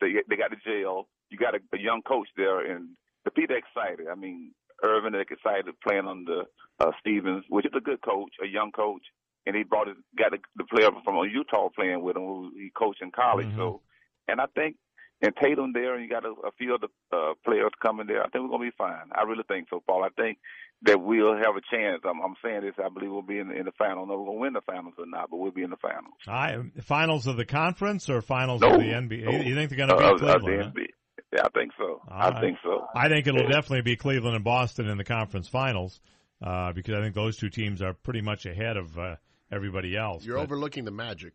They 0.01 0.13
they 0.29 0.35
got 0.35 0.51
the 0.51 0.57
jail. 0.63 1.07
You 1.31 1.37
got 1.39 1.55
a, 1.55 1.59
a 1.73 1.79
young 1.79 2.01
coach 2.03 2.27
there, 2.37 2.59
and 2.59 2.89
the 3.25 3.31
people 3.31 3.55
are 3.55 3.57
excited. 3.57 4.05
I 4.07 4.13
mean, 4.13 4.51
Irvin 4.83 5.15
is 5.15 5.25
excited 5.29 5.73
playing 5.85 6.07
under 6.07 6.43
uh, 6.79 6.91
Stevens, 6.99 7.45
which 7.49 7.65
is 7.65 7.71
a 7.75 7.81
good 7.81 8.01
coach, 8.01 8.31
a 8.43 8.47
young 8.47 8.71
coach, 8.71 9.03
and 9.45 9.55
he 9.55 9.63
brought 9.63 9.87
his, 9.87 9.97
got 10.17 10.31
the, 10.31 10.39
the 10.55 10.63
player 10.65 10.89
from 11.03 11.15
Utah 11.29 11.69
playing 11.75 12.01
with 12.01 12.15
him, 12.15 12.23
who 12.23 12.51
he 12.55 12.71
coached 12.77 13.01
in 13.01 13.11
college. 13.11 13.47
Mhm. 13.47 13.57
So, 13.57 13.81
and 14.27 14.39
I 14.41 14.45
think. 14.55 14.75
And 15.23 15.35
Tatum 15.39 15.71
there, 15.71 15.93
and 15.93 16.01
you 16.03 16.09
got 16.09 16.25
a, 16.25 16.29
a 16.31 16.49
few 16.57 16.73
other 16.73 16.87
uh, 17.13 17.33
players 17.45 17.69
coming 17.79 18.07
there. 18.07 18.23
I 18.23 18.29
think 18.29 18.43
we're 18.43 18.57
gonna 18.57 18.71
be 18.71 18.75
fine. 18.75 19.05
I 19.13 19.21
really 19.21 19.43
think 19.47 19.67
so, 19.69 19.79
Paul. 19.85 20.03
I 20.03 20.09
think 20.19 20.39
that 20.81 20.99
we'll 20.99 21.35
have 21.35 21.55
a 21.55 21.61
chance. 21.71 22.01
I'm, 22.03 22.19
I'm 22.21 22.33
saying 22.43 22.61
this. 22.61 22.73
I 22.83 22.89
believe 22.89 23.11
we'll 23.11 23.21
be 23.21 23.37
in 23.37 23.49
the, 23.49 23.53
in 23.55 23.65
the 23.65 23.71
final. 23.77 23.97
I 23.97 23.99
don't 23.99 24.07
know 24.07 24.13
if 24.15 24.19
we're 24.21 24.25
gonna 24.25 24.39
win 24.39 24.53
the 24.53 24.61
finals 24.61 24.95
or 24.97 25.05
not, 25.05 25.29
but 25.29 25.37
we'll 25.37 25.51
be 25.51 25.61
in 25.61 25.69
the 25.69 25.77
finals. 25.77 26.15
I, 26.27 26.57
finals 26.81 27.27
of 27.27 27.37
the 27.37 27.45
conference 27.45 28.09
or 28.09 28.23
finals 28.23 28.61
No, 28.61 28.73
of 28.73 28.79
the 28.79 28.87
NBA? 28.87 29.25
no. 29.25 29.31
You 29.43 29.53
think 29.53 29.69
they're 29.69 29.77
going 29.85 29.89
to 29.89 29.95
Uh, 29.97 30.15
of- 30.15 30.23
of 30.23 30.27
the 30.27 30.39
Cleveland? 30.39 30.73
huh? 30.75 30.83
NBA. 31.31 31.37
Yeah, 31.37 31.45
I 31.45 31.49
think 31.59 31.71
so. 31.77 32.01
All 32.09 32.21
I 32.21 32.41
think 32.41 32.57
so. 32.63 32.85
I 32.95 33.07
think 33.09 33.27
it'll 33.27 33.41
Yeah. 33.43 33.47
definitely 33.49 33.81
be 33.81 33.95
Cleveland 33.95 34.35
and 34.35 34.43
Boston 34.43 34.87
in 34.87 34.97
the 34.97 35.03
conference 35.03 35.47
finals 35.47 35.99
uh, 36.41 36.73
because 36.73 36.95
I 36.95 37.01
think 37.01 37.15
those 37.15 37.37
two 37.37 37.49
teams 37.49 37.81
are 37.81 37.93
pretty 37.93 38.21
much 38.21 38.45
ahead 38.45 38.77
of 38.77 38.97
uh, 38.97 39.15
everybody 39.51 39.95
else. 39.95 40.25
You're 40.25 40.37
But, 40.37 40.43
overlooking 40.43 40.85
the 40.85 40.91
Magic. 40.91 41.33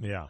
Yeah, 0.00 0.26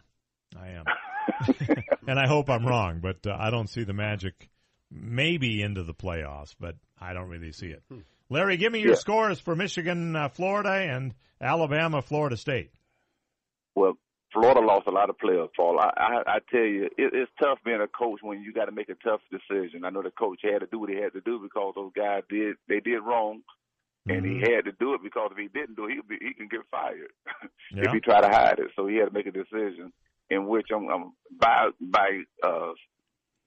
I 0.59 0.69
am. 0.69 0.85
and 2.07 2.19
I 2.19 2.27
hope 2.27 2.49
I'm 2.49 2.65
wrong, 2.65 2.99
but 2.99 3.25
uh, 3.27 3.35
I 3.37 3.49
don't 3.49 3.67
see 3.69 3.83
the 3.83 3.93
Magic 3.93 4.49
maybe 4.89 5.61
into 5.61 5.83
the 5.83 5.93
playoffs, 5.93 6.55
but 6.59 6.75
I 6.99 7.13
don't 7.13 7.27
really 7.29 7.51
see 7.51 7.67
it. 7.67 7.83
Larry, 8.29 8.57
give 8.57 8.71
me 8.71 8.79
your 8.79 8.91
Yeah. 8.91 8.95
scores 8.99 9.39
for 9.39 9.55
Michigan, 9.55 10.15
uh, 10.15 10.29
Florida, 10.29 10.71
and 10.71 11.13
Alabama, 11.41 12.01
Florida 12.01 12.37
State. 12.37 12.71
Well, 13.75 13.97
Florida 14.37 14.59
lost 14.61 14.85
a 14.87 14.91
lot 14.91 15.09
of 15.09 15.17
players, 15.17 15.49
Paul. 15.55 15.79
I, 15.79 15.89
I, 15.97 16.21
I 16.35 16.37
tell 16.51 16.61
you, 16.61 16.85
it, 16.85 17.11
it's 17.13 17.31
tough 17.41 17.57
being 17.65 17.81
a 17.81 17.87
coach 17.87 18.19
when 18.21 18.41
you 18.43 18.53
got 18.53 18.65
to 18.65 18.71
make 18.71 18.89
a 18.89 18.95
tough 19.03 19.21
decision. 19.31 19.83
I 19.83 19.89
know 19.89 20.03
the 20.03 20.11
coach 20.11 20.39
had 20.43 20.59
to 20.59 20.67
do 20.67 20.79
what 20.79 20.89
he 20.89 20.95
had 20.97 21.13
to 21.13 21.21
do 21.21 21.39
because 21.39 21.73
those 21.75 21.91
guys 21.95 22.21
did 22.29 22.55
they 22.69 22.79
did 22.79 22.99
wrong, 22.99 23.41
and 24.07 24.23
he 24.25 24.33
Mhm. 24.33 24.55
had 24.55 24.65
to 24.65 24.71
do 24.73 24.93
it 24.93 25.01
because 25.01 25.31
if 25.31 25.37
he 25.37 25.47
didn't 25.47 25.75
do 25.75 25.85
it, 25.85 25.93
he'd 25.95 26.07
be, 26.07 26.17
he 26.21 26.33
can 26.35 26.47
get 26.47 26.61
fired 26.69 27.11
Yeah. 27.73 27.85
if 27.87 27.91
he 27.93 27.99
tried 27.99 28.21
to 28.21 28.29
hide 28.29 28.59
it. 28.59 28.71
So 28.75 28.85
he 28.85 28.97
had 28.97 29.05
to 29.07 29.13
make 29.13 29.25
a 29.25 29.31
decision 29.31 29.91
in 30.29 30.45
which 30.47 30.67
I'm, 30.71 30.87
I'm 30.89 31.13
by 31.39 31.69
by 31.81 32.21
uh, 32.43 32.73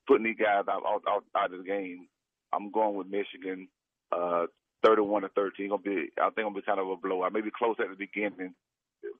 putting 0.09 0.25
these 0.25 0.39
guys 0.39 0.65
out, 0.69 0.83
out 0.87 1.03
out 1.09 1.25
out 1.37 1.53
of 1.53 1.59
the 1.59 1.65
game. 1.65 2.09
I'm 2.53 2.73
going 2.73 2.97
with 2.97 3.07
Michigan, 3.07 3.69
uh, 4.11 4.47
31 4.85 5.23
to 5.23 5.29
13. 5.29 5.69
Gonna 5.69 5.83
be 5.83 6.09
I 6.19 6.25
think 6.31 6.39
it'll 6.39 6.51
be 6.51 6.63
kind 6.63 6.81
of 6.81 6.89
a 6.89 6.97
blowout. 6.97 7.33
Maybe 7.33 7.51
close 7.57 7.77
at 7.79 7.89
the 7.91 7.95
beginning. 7.97 8.55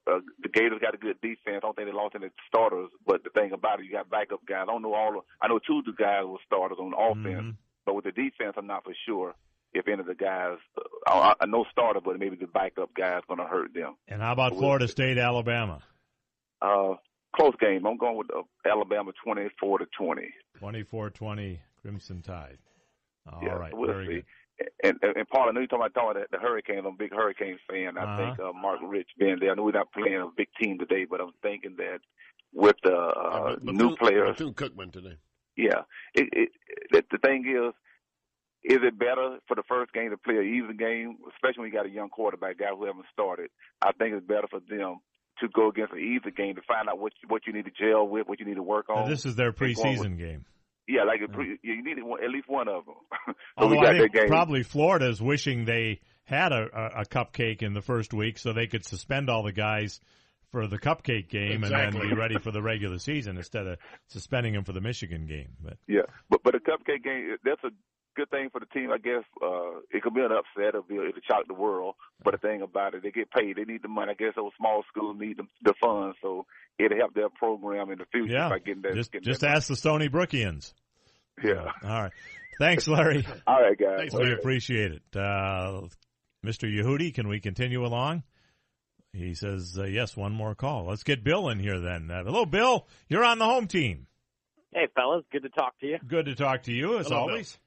Uh, 0.07 0.21
the 0.43 0.49
Gators 0.49 0.81
got 0.81 0.95
a 0.95 0.99
good 0.99 1.21
defense. 1.21 1.57
I 1.57 1.61
don't 1.61 1.75
think 1.77 1.89
they 1.89 1.93
lost 1.95 2.15
any 2.15 2.29
starters, 2.49 2.89
but 3.07 3.23
the 3.25 3.31
thing 3.31 3.53
about 3.53 3.81
it, 3.81 3.87
you 3.87 3.93
got 3.93 4.11
backup 4.11 4.41
guys. 4.47 4.63
I 4.65 4.67
don't 4.73 4.83
know 4.83 4.95
all. 4.95 5.19
Of, 5.19 5.25
I 5.41 5.49
know 5.49 5.59
two 5.59 5.79
of 5.79 5.85
the 5.85 5.93
guys 5.93 6.25
were 6.27 6.39
starters 6.47 6.79
on 6.79 6.93
offense, 6.95 7.55
Mhm. 7.55 7.57
but 7.87 7.95
with 7.95 8.05
the 8.05 8.13
defense, 8.13 8.55
I'm 8.57 8.67
not 8.67 8.85
for 8.85 8.95
sure. 9.07 9.35
if 9.73 9.87
any 9.87 10.01
of 10.01 10.07
the 10.07 10.17
guys, 10.17 10.59
uh, 11.07 11.33
uh, 11.41 11.47
no 11.47 11.65
starter, 11.71 12.01
but 12.01 12.19
maybe 12.19 12.35
the 12.35 12.49
backup 12.49 12.93
guys 12.93 13.23
going 13.29 13.39
to 13.39 13.47
hurt 13.47 13.73
them. 13.73 13.95
And 14.09 14.21
how 14.21 14.33
about 14.33 14.57
Florida 14.57 14.89
State, 14.89 15.17
Alabama? 15.17 15.81
Uh, 16.61 16.95
close 17.37 17.55
game. 17.61 17.87
I'm 17.87 17.97
going 17.97 18.17
with 18.17 18.27
uh, 18.35 18.43
Alabama 18.69 19.13
24 19.23 19.79
to 19.79 19.87
20. 19.97 20.23
24-20 20.61 21.61
Crimson 21.81 22.21
Tide. 22.23 22.59
All 23.31 23.41
yeah, 23.45 23.51
right, 23.53 23.73
we'll 23.73 23.87
very 23.93 24.07
see. 24.07 24.13
good. 24.15 24.25
And, 24.83 24.99
and 25.03 25.17
and 25.17 25.29
Paul, 25.29 25.49
I 25.49 25.53
know 25.53 25.61
you're 25.61 25.67
talking 25.69 25.87
about, 25.87 25.95
talking 25.95 26.11
about 26.21 26.31
the, 26.31 26.37
the 26.37 26.43
Hurricanes. 26.43 26.81
I'm 26.81 26.95
a 26.95 26.97
big 26.97 27.13
Hurricanes 27.13 27.61
fan. 27.69 27.97
I 27.97 28.03
Uh-huh. 28.03 28.17
think 28.35 28.41
uh, 28.41 28.53
Mark 28.53 28.81
Richt 28.83 29.11
being 29.19 29.39
there. 29.41 29.53
I 29.53 29.55
know 29.55 29.63
we're 29.65 29.73
not 29.73 29.93
playing 29.93 30.17
a 30.21 30.29
big 30.37 30.49
team 30.63 30.79
today, 30.79 31.07
but 31.09 31.21
I'm 31.21 31.33
thinking 31.43 31.77
that 31.79 32.01
with 32.53 32.77
the 32.83 32.95
uh, 32.97 33.57
new 33.63 33.97
players, 33.97 34.31
Bethune 34.37 34.55
Cookman 34.55 34.93
today. 34.93 35.17
yeah. 35.57 35.83
It, 36.15 36.29
it, 36.33 36.49
the, 36.91 37.05
the 37.13 37.19
thing 37.19 37.45
is, 37.47 37.73
is 38.63 38.79
it 38.83 38.99
better 38.99 39.39
for 39.49 39.55
the 39.55 39.63
first 39.69 39.93
game 39.93 40.11
to 40.11 40.19
play 40.19 40.37
an 40.37 40.55
even 40.55 40.77
game, 40.77 41.17
especially 41.35 41.63
when 41.63 41.71
you 41.71 41.77
got 41.79 41.87
a 41.87 41.91
young 41.91 42.11
quarterback 42.11 42.59
guy 42.59 42.67
who 42.77 42.85
haven't 42.85 43.07
started? 43.13 43.51
I 43.81 43.93
think 43.93 44.15
it's 44.15 44.27
better 44.27 44.49
for 44.51 44.61
them 44.69 44.97
to 45.41 45.49
go 45.49 45.69
against 45.69 45.95
an 45.95 46.01
easy 46.01 46.31
game 46.31 46.57
to 46.57 46.63
find 46.69 46.87
out 46.89 46.99
what 46.99 47.13
what 47.29 47.47
you 47.47 47.55
need 47.55 47.65
to 47.65 47.71
gel 47.71 48.07
with, 48.07 48.29
what 48.29 48.39
you 48.41 48.45
need 48.45 48.57
to 48.57 48.63
work 48.63 48.87
Now, 48.91 48.97
on. 49.05 49.11
this 49.11 49.25
is 49.25 49.37
their 49.37 49.49
and 49.49 49.57
going 49.59 49.75
preseason 49.75 50.11
with- 50.11 50.19
game. 50.19 50.45
Yeah, 50.91 51.05
like 51.05 51.21
a 51.25 51.29
pre, 51.33 51.59
you 51.63 51.85
need 51.85 52.03
one, 52.03 52.23
at 52.23 52.31
least 52.31 52.49
one 52.49 52.69
of 52.69 52.85
them. 52.85 52.95
so 53.27 53.35
Although 53.57 53.77
we 53.77 53.81
got 53.81 53.95
I 53.95 53.99
think 53.99 54.13
that 54.13 54.21
game. 54.23 54.29
probably 54.29 54.63
Florida's 54.65 55.23
wishing 55.23 55.65
they 55.65 56.01
had 56.25 56.53
a, 56.53 56.67
a, 56.73 57.01
a 57.03 57.05
cupcake 57.05 57.63
in 57.63 57.75
the 57.75 57.83
first 57.83 58.13
week 58.13 58.39
so 58.39 58.53
they 58.53 58.67
could 58.67 58.85
suspend 58.85 59.31
all 59.31 59.45
the 59.45 59.53
guys 59.53 60.01
for 60.51 60.67
the 60.67 60.79
cupcake 60.79 61.29
game 61.29 61.63
and 61.63 61.73
then 61.73 61.93
be 61.93 62.13
ready 62.13 62.39
for 62.39 62.51
the 62.51 62.63
regular 62.73 62.99
season 62.99 63.37
instead 63.37 63.67
of 63.67 63.79
suspending 64.09 64.53
them 64.53 64.65
for 64.65 64.73
the 64.73 64.81
Michigan 64.81 65.27
game. 65.27 65.51
But 65.63 65.77
Yeah, 65.87 66.03
but 66.29 66.43
but 66.43 66.55
a 66.55 66.59
cupcake 66.59 67.05
game 67.05 67.37
that's 67.45 67.63
a 67.63 67.71
good 68.17 68.31
thing 68.31 68.49
for 68.51 68.61
the 68.61 68.67
team, 68.67 68.91
I 68.93 68.99
guess. 68.99 69.25
Uh, 69.43 69.81
it 69.91 70.03
could 70.03 70.15
be 70.15 70.21
an 70.21 70.33
upset, 70.33 70.69
it'll 70.69 70.83
be 70.83 70.97
it'll 70.97 71.13
shock 71.29 71.47
the 71.47 71.55
world. 71.55 71.95
But 72.23 72.33
the 72.33 72.39
thing 72.39 72.63
about 72.63 72.95
it, 72.95 73.03
they 73.03 73.11
get 73.11 73.31
paid, 73.31 73.57
they 73.57 73.65
need 73.65 73.83
the 73.83 73.89
money. 73.89 74.13
I 74.13 74.15
guess 74.15 74.35
those 74.37 74.53
small 74.59 74.83
schools 74.89 75.17
need 75.19 75.39
the, 75.39 75.47
the 75.63 75.75
funds, 75.83 76.17
so 76.23 76.47
it'll 76.79 76.99
help 76.99 77.15
their 77.15 77.31
program 77.31 77.91
in 77.91 77.99
the 77.99 78.07
future 78.11 78.33
yeah, 78.35 78.49
by 78.49 78.59
getting 78.59 78.83
that. 78.83 78.95
just 78.95 79.13
getting 79.13 79.25
just 79.25 79.41
that 79.41 79.57
ask 79.57 79.69
the 79.69 79.77
Stony 79.77 80.09
Brookians. 80.09 80.73
Yeah. 81.43 81.73
All 81.83 82.03
right. 82.03 82.13
Thanks, 82.59 82.87
Larry. 82.87 83.27
All 83.47 83.61
right, 83.61 83.79
guys. 83.79 84.11
We 84.13 84.33
appreciate 84.33 84.93
it. 84.93 85.03
Uh, 85.17 85.83
Mr. 86.45 86.69
Yehudi, 86.71 87.15
can 87.15 87.29
we 87.29 87.41
continue 87.41 87.85
along? 87.85 88.23
He 89.13 89.35
says, 89.35 89.77
uh, 89.79 89.85
yes, 89.85 90.17
one 90.17 90.33
more 90.33 90.55
call. 90.55 90.87
Let's 90.87 91.03
get 91.03 91.25
Bill 91.25 91.49
in 91.49 91.59
here 91.59 91.81
then. 91.81 92.11
Uh, 92.11 92.23
hello, 92.23 92.45
Bill. 92.45 92.87
You're 93.09 93.25
on 93.25 93.39
the 93.39 93.45
home 93.45 93.67
team. 93.67 94.07
Hey, 94.73 94.87
fellas, 94.95 95.25
good 95.33 95.43
to 95.43 95.49
talk 95.49 95.79
to 95.81 95.87
you. 95.87 95.99
Good 96.07 96.27
to 96.27 96.35
talk 96.37 96.65
to 96.65 96.73
you, 96.73 96.99
as 96.99 97.09
Hello, 97.09 97.23
always. 97.23 97.59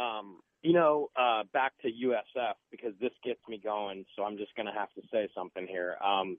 Um, 0.00 0.40
you 0.62 0.72
know, 0.72 1.08
uh, 1.16 1.44
back 1.52 1.72
to 1.82 1.88
USF 1.88 2.54
because 2.70 2.92
this 3.00 3.12
gets 3.24 3.40
me 3.48 3.60
going, 3.62 4.04
so 4.16 4.24
I'm 4.24 4.36
just 4.36 4.54
going 4.56 4.66
to 4.66 4.72
have 4.72 4.92
to 4.94 5.02
say 5.12 5.28
something 5.34 5.66
here. 5.66 5.96
Um, 6.04 6.38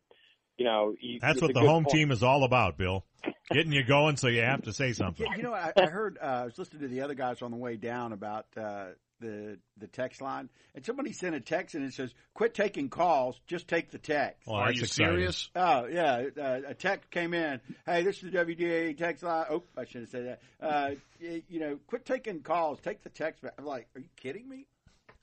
you 0.57 0.65
know, 0.65 0.93
you, 0.99 1.19
That's 1.19 1.41
what 1.41 1.53
the 1.53 1.61
home 1.61 1.85
point. 1.85 1.95
team 1.95 2.11
is 2.11 2.21
all 2.21 2.43
about, 2.43 2.77
Bill. 2.77 3.03
Getting 3.51 3.71
you 3.71 3.83
going 3.83 4.17
so 4.17 4.27
you 4.27 4.41
have 4.41 4.61
to 4.63 4.73
say 4.73 4.93
something. 4.93 5.25
You 5.35 5.43
know, 5.43 5.53
I, 5.53 5.73
I 5.75 5.85
heard 5.87 6.17
uh, 6.21 6.25
I 6.25 6.45
was 6.45 6.57
listening 6.57 6.81
to 6.83 6.87
the 6.87 7.01
other 7.01 7.15
guys 7.15 7.41
on 7.41 7.51
the 7.51 7.57
way 7.57 7.75
down 7.77 8.13
about 8.13 8.45
uh, 8.55 8.89
the 9.21 9.57
the 9.77 9.87
text 9.87 10.21
line, 10.21 10.49
and 10.75 10.85
somebody 10.85 11.13
sent 11.13 11.33
a 11.35 11.39
text 11.39 11.73
and 11.75 11.85
it 11.85 11.93
says, 11.93 12.13
"Quit 12.33 12.53
taking 12.53 12.89
calls, 12.89 13.39
just 13.47 13.67
take 13.69 13.91
the 13.91 13.97
text." 13.97 14.45
Well, 14.45 14.57
Are 14.57 14.65
that's 14.67 14.77
you 14.79 14.83
exciting. 14.83 15.13
serious? 15.13 15.49
Oh 15.55 15.85
yeah, 15.85 16.23
uh, 16.37 16.59
a 16.67 16.73
text 16.73 17.09
came 17.11 17.33
in. 17.33 17.61
Hey, 17.85 18.03
this 18.03 18.21
is 18.21 18.31
the 18.31 18.37
WDAE 18.37 18.97
text 18.97 19.23
line. 19.23 19.45
Oh, 19.49 19.63
I 19.77 19.85
shouldn't 19.85 20.09
say 20.11 20.23
that. 20.23 20.41
Uh, 20.61 20.89
you 21.19 21.59
know, 21.61 21.79
quit 21.87 22.05
taking 22.05 22.41
calls, 22.41 22.79
take 22.81 23.01
the 23.03 23.09
text. 23.09 23.43
I'm 23.57 23.65
like, 23.65 23.87
are 23.95 24.01
you 24.01 24.09
kidding 24.17 24.49
me? 24.49 24.65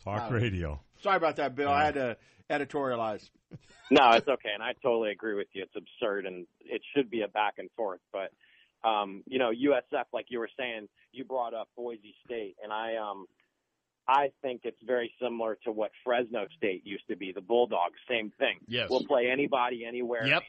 Talk 0.03 0.31
Uh, 0.31 0.35
radio. 0.35 0.81
Sorry 1.03 1.17
about 1.17 1.37
that, 1.37 1.55
Bill. 1.55 1.69
I 1.69 1.85
had 1.85 1.95
to 1.95 2.17
editorialize. 2.49 3.29
No, 3.91 4.11
it's 4.13 4.29
okay, 4.29 4.51
and 4.53 4.63
I 4.63 4.75
totally 4.83 5.11
agree 5.11 5.35
with 5.35 5.49
you. 5.53 5.63
It's 5.63 5.75
absurd, 5.77 6.27
and 6.27 6.47
it 6.61 6.83
should 6.95 7.11
be 7.11 7.23
a 7.23 7.29
back 7.29 7.55
and 7.59 7.71
forth. 7.77 8.01
But 8.13 8.31
um, 8.89 9.23
you 9.27 9.39
know, 9.39 9.51
USF, 9.51 10.05
like 10.13 10.27
you 10.29 10.39
were 10.39 10.51
saying, 10.59 10.89
you 11.11 11.25
brought 11.25 11.55
up 11.55 11.69
Boise 11.77 12.15
State, 12.25 12.57
and 12.63 12.73
I 12.73 12.97
um, 12.97 13.27
I 14.09 14.31
think 14.43 14.63
it's 14.65 14.81
very 14.85 15.13
similar 15.23 15.59
to 15.65 15.73
what 15.73 15.91
Fresno 16.03 16.47
State 16.57 16.87
used 16.87 17.07
to 17.11 17.17
be. 17.17 17.33
The 17.33 17.43
Bulldogs, 17.43 17.99
same 18.09 18.33
thing. 18.39 18.57
Yes. 18.67 18.89
we'll 18.91 19.05
play 19.05 19.29
anybody, 19.31 19.85
anywhere. 19.85 20.27
Yep. 20.27 20.43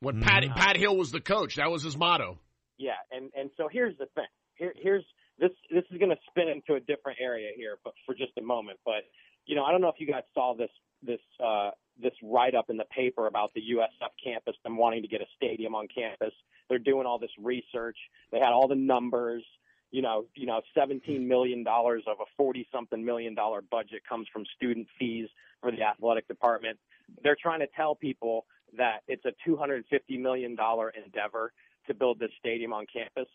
When 0.00 0.16
Mm-hmm. 0.16 0.24
Pat 0.24 0.44
Pat 0.56 0.76
Hill 0.76 0.96
was 0.96 1.10
the 1.10 1.20
coach, 1.22 1.56
that 1.56 1.70
was 1.70 1.82
his 1.82 1.96
motto. 1.96 2.38
Yeah, 2.78 2.92
and 3.10 3.30
and 3.34 3.50
so 3.56 3.68
here's 3.72 3.96
the 3.96 4.06
thing. 4.14 4.26
Here 4.56 4.74
here's 4.76 5.04
this 5.38 5.50
this 5.70 5.84
is 5.90 5.98
going 5.98 6.10
to 6.10 6.18
spin 6.30 6.48
into 6.48 6.74
a 6.74 6.80
different 6.80 7.18
area 7.20 7.48
here, 7.56 7.78
but 7.82 7.94
for 8.04 8.14
just 8.14 8.32
a 8.38 8.42
moment. 8.42 8.78
But 8.84 9.04
you 9.46 9.56
know, 9.56 9.64
I 9.64 9.72
don't 9.72 9.80
know 9.80 9.88
if 9.88 9.96
you 9.98 10.06
guys 10.06 10.24
saw 10.34 10.54
this 10.54 10.70
this 11.02 11.20
uh, 11.42 11.70
this 12.00 12.12
write 12.22 12.54
up 12.54 12.68
in 12.68 12.76
the 12.76 12.84
paper 12.94 13.26
about 13.26 13.54
the 13.54 13.62
USF 13.74 14.10
campus 14.22 14.54
them 14.64 14.76
wanting 14.76 15.00
to 15.02 15.08
get 15.08 15.22
a 15.22 15.26
stadium 15.36 15.74
on 15.74 15.88
campus. 15.88 16.34
They're 16.68 16.78
doing 16.78 17.06
all 17.06 17.18
this 17.18 17.30
research. 17.42 17.96
They 18.32 18.38
had 18.38 18.52
all 18.52 18.68
the 18.68 18.74
numbers. 18.74 19.42
You 19.90 20.02
know, 20.02 20.26
you 20.34 20.46
know, 20.46 20.60
seventeen 20.74 21.26
million 21.28 21.64
dollars 21.64 22.02
of 22.06 22.18
a 22.20 22.24
forty 22.36 22.66
something 22.72 23.04
million 23.04 23.34
dollar 23.34 23.62
budget 23.62 24.02
comes 24.08 24.26
from 24.32 24.44
student 24.56 24.86
fees 24.98 25.28
for 25.60 25.70
the 25.70 25.82
athletic 25.82 26.28
department. 26.28 26.78
They're 27.22 27.36
trying 27.40 27.60
to 27.60 27.68
tell 27.76 27.94
people 27.94 28.46
that 28.76 29.00
it's 29.08 29.24
a 29.24 29.32
two 29.44 29.56
hundred 29.56 29.84
fifty 29.88 30.18
million 30.18 30.54
dollar 30.54 30.90
endeavor 30.90 31.52
to 31.86 31.94
build 31.94 32.18
this 32.18 32.30
stadium 32.38 32.72
on 32.72 32.86
campus. 32.92 33.28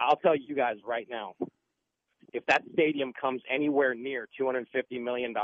I'll 0.00 0.16
tell 0.16 0.36
you 0.36 0.54
guys 0.54 0.76
right 0.86 1.06
now, 1.10 1.34
if 2.32 2.44
that 2.46 2.62
stadium 2.72 3.12
comes 3.18 3.42
anywhere 3.50 3.94
near 3.94 4.28
$250 4.38 4.66
million, 5.02 5.34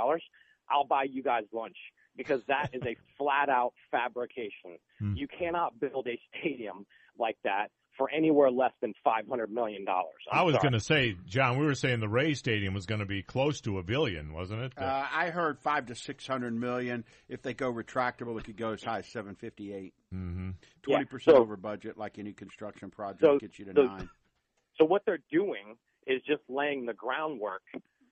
I'll 0.68 0.84
buy 0.84 1.04
you 1.04 1.22
guys 1.22 1.44
lunch 1.52 1.76
because 2.16 2.42
that 2.48 2.70
is 2.72 2.82
a 2.84 2.96
flat 3.18 3.48
out 3.48 3.72
fabrication. 3.90 4.78
Hmm. 4.98 5.14
You 5.14 5.28
cannot 5.28 5.78
build 5.80 6.08
a 6.08 6.20
stadium 6.30 6.86
like 7.18 7.38
that 7.44 7.70
for 8.00 8.10
anywhere 8.10 8.50
less 8.50 8.72
than 8.80 8.94
$500 9.06 9.50
million. 9.50 9.84
I'm 10.32 10.46
was 10.46 10.56
going 10.56 10.72
to 10.72 10.80
say, 10.80 11.16
John, 11.26 11.58
we 11.58 11.66
were 11.66 11.74
saying 11.74 12.00
the 12.00 12.08
Ray 12.08 12.32
Stadium 12.32 12.72
was 12.72 12.86
going 12.86 13.00
to 13.00 13.06
be 13.06 13.22
close 13.22 13.60
to 13.60 13.76
a 13.78 13.82
billion, 13.82 14.32
wasn't 14.32 14.62
it? 14.62 14.72
Uh, 14.78 15.04
I 15.12 15.28
heard 15.28 15.58
five 15.60 15.84
to 15.86 15.94
six 15.94 16.26
hundred 16.26 16.54
million. 16.54 17.04
If 17.28 17.42
they 17.42 17.52
go 17.52 17.70
retractable, 17.70 18.38
it 18.38 18.44
could 18.46 18.56
go 18.56 18.72
as 18.72 18.82
high 18.82 19.00
as 19.00 19.06
seven 19.06 19.34
fifty 19.34 19.74
eight. 19.74 19.92
Mm-hmm. 20.14 20.52
Twenty 20.82 21.04
percent 21.04 21.36
so- 21.36 21.42
over 21.42 21.58
budget, 21.58 21.98
like 21.98 22.18
any 22.18 22.32
construction 22.32 22.88
project, 22.88 23.20
So- 23.22 23.38
gets 23.38 23.58
you 23.58 23.66
to 23.66 23.72
so- 23.76 23.82
nine. 23.82 24.08
So 24.78 24.86
what 24.86 25.02
they're 25.04 25.18
doing 25.30 25.76
is 26.06 26.22
just 26.26 26.40
laying 26.48 26.86
the 26.86 26.94
groundwork 26.94 27.60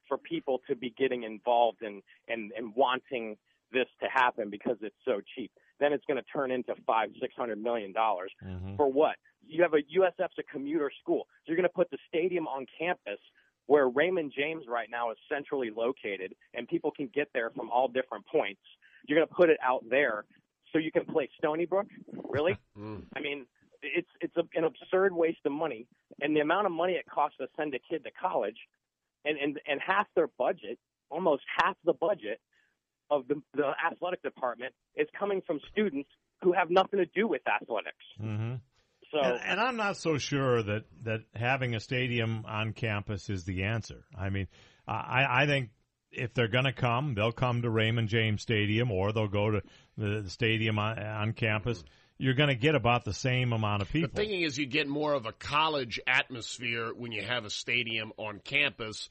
for 0.06 0.18
people 0.18 0.60
to 0.68 0.76
be 0.76 0.90
getting 0.98 1.22
involved 1.22 1.78
and 1.80 2.02
and 2.28 2.52
and 2.58 2.74
wanting 2.76 3.38
this 3.72 3.86
to 4.02 4.08
happen 4.12 4.50
because 4.50 4.76
it's 4.82 4.96
so 5.06 5.22
cheap. 5.34 5.50
Then 5.80 5.92
it's 5.94 6.04
going 6.06 6.16
to 6.18 6.24
turn 6.30 6.50
into 6.50 6.74
five, 6.86 7.08
six 7.22 7.32
hundred 7.38 7.62
million 7.62 7.94
dollars 7.94 8.32
Mm-hmm. 8.44 8.76
for 8.76 8.92
what? 8.92 9.16
You 9.48 9.62
have 9.62 9.74
a 9.74 9.82
USF's 9.98 10.38
a 10.38 10.42
commuter 10.42 10.90
school, 11.00 11.26
so 11.26 11.44
you're 11.46 11.56
going 11.56 11.68
to 11.68 11.74
put 11.74 11.90
the 11.90 11.98
stadium 12.08 12.46
on 12.46 12.66
campus 12.78 13.18
where 13.66 13.88
Raymond 13.88 14.32
James 14.36 14.64
right 14.66 14.88
now 14.90 15.10
is 15.10 15.18
centrally 15.30 15.70
located, 15.74 16.34
and 16.54 16.66
people 16.66 16.90
can 16.90 17.10
get 17.14 17.28
there 17.34 17.50
from 17.50 17.70
all 17.70 17.86
different 17.86 18.26
points. 18.26 18.62
You're 19.06 19.18
going 19.18 19.28
to 19.28 19.34
put 19.34 19.50
it 19.50 19.58
out 19.62 19.84
there 19.88 20.24
so 20.72 20.78
you 20.78 20.90
can 20.90 21.04
play 21.04 21.28
Stony 21.38 21.66
Brook. 21.66 21.86
Really? 22.30 22.56
I 23.16 23.20
mean, 23.20 23.46
it's 23.82 24.08
it's 24.20 24.36
a, 24.36 24.42
an 24.54 24.64
absurd 24.64 25.12
waste 25.14 25.40
of 25.44 25.52
money, 25.52 25.86
and 26.20 26.34
the 26.34 26.40
amount 26.40 26.66
of 26.66 26.72
money 26.72 26.94
it 26.94 27.04
costs 27.12 27.36
to 27.38 27.46
send 27.56 27.74
a 27.74 27.78
kid 27.78 28.04
to 28.04 28.10
college, 28.10 28.56
and 29.24 29.38
and 29.38 29.60
and 29.66 29.80
half 29.86 30.06
their 30.14 30.28
budget, 30.38 30.78
almost 31.10 31.42
half 31.58 31.76
the 31.84 31.92
budget 31.92 32.40
of 33.10 33.28
the 33.28 33.40
the 33.54 33.72
athletic 33.86 34.22
department 34.22 34.74
is 34.96 35.06
coming 35.18 35.42
from 35.46 35.60
students 35.70 36.08
who 36.42 36.52
have 36.52 36.70
nothing 36.70 36.98
to 36.98 37.06
do 37.06 37.26
with 37.26 37.42
athletics. 37.46 38.04
Mm-hmm. 38.20 38.54
So 39.10 39.20
and, 39.20 39.40
and 39.42 39.60
I'm 39.60 39.76
not 39.76 39.96
so 39.96 40.18
sure 40.18 40.62
that, 40.62 40.84
that 41.04 41.20
having 41.34 41.74
a 41.74 41.80
stadium 41.80 42.44
on 42.46 42.72
campus 42.72 43.30
is 43.30 43.44
the 43.44 43.64
answer. 43.64 44.04
I 44.18 44.28
mean, 44.28 44.48
I, 44.86 45.42
I 45.42 45.46
think 45.46 45.70
if 46.10 46.34
they're 46.34 46.48
going 46.48 46.64
to 46.64 46.72
come, 46.72 47.14
they'll 47.14 47.32
come 47.32 47.62
to 47.62 47.70
Raymond 47.70 48.08
James 48.08 48.42
Stadium 48.42 48.90
or 48.90 49.12
they'll 49.12 49.28
go 49.28 49.50
to 49.50 49.62
the, 49.96 50.22
the 50.22 50.30
stadium 50.30 50.78
on, 50.78 50.98
on 50.98 51.32
campus. 51.32 51.82
You're 52.18 52.34
going 52.34 52.48
to 52.48 52.56
get 52.56 52.74
about 52.74 53.04
the 53.04 53.14
same 53.14 53.52
amount 53.52 53.82
of 53.82 53.88
people. 53.88 54.08
The 54.08 54.08
people. 54.08 54.24
thinking 54.24 54.42
is 54.42 54.58
you 54.58 54.66
get 54.66 54.88
more 54.88 55.14
of 55.14 55.26
a 55.26 55.32
college 55.32 56.00
atmosphere 56.06 56.92
when 56.94 57.12
you 57.12 57.22
have 57.22 57.44
a 57.44 57.50
stadium 57.50 58.12
on 58.16 58.40
campus. 58.40 59.08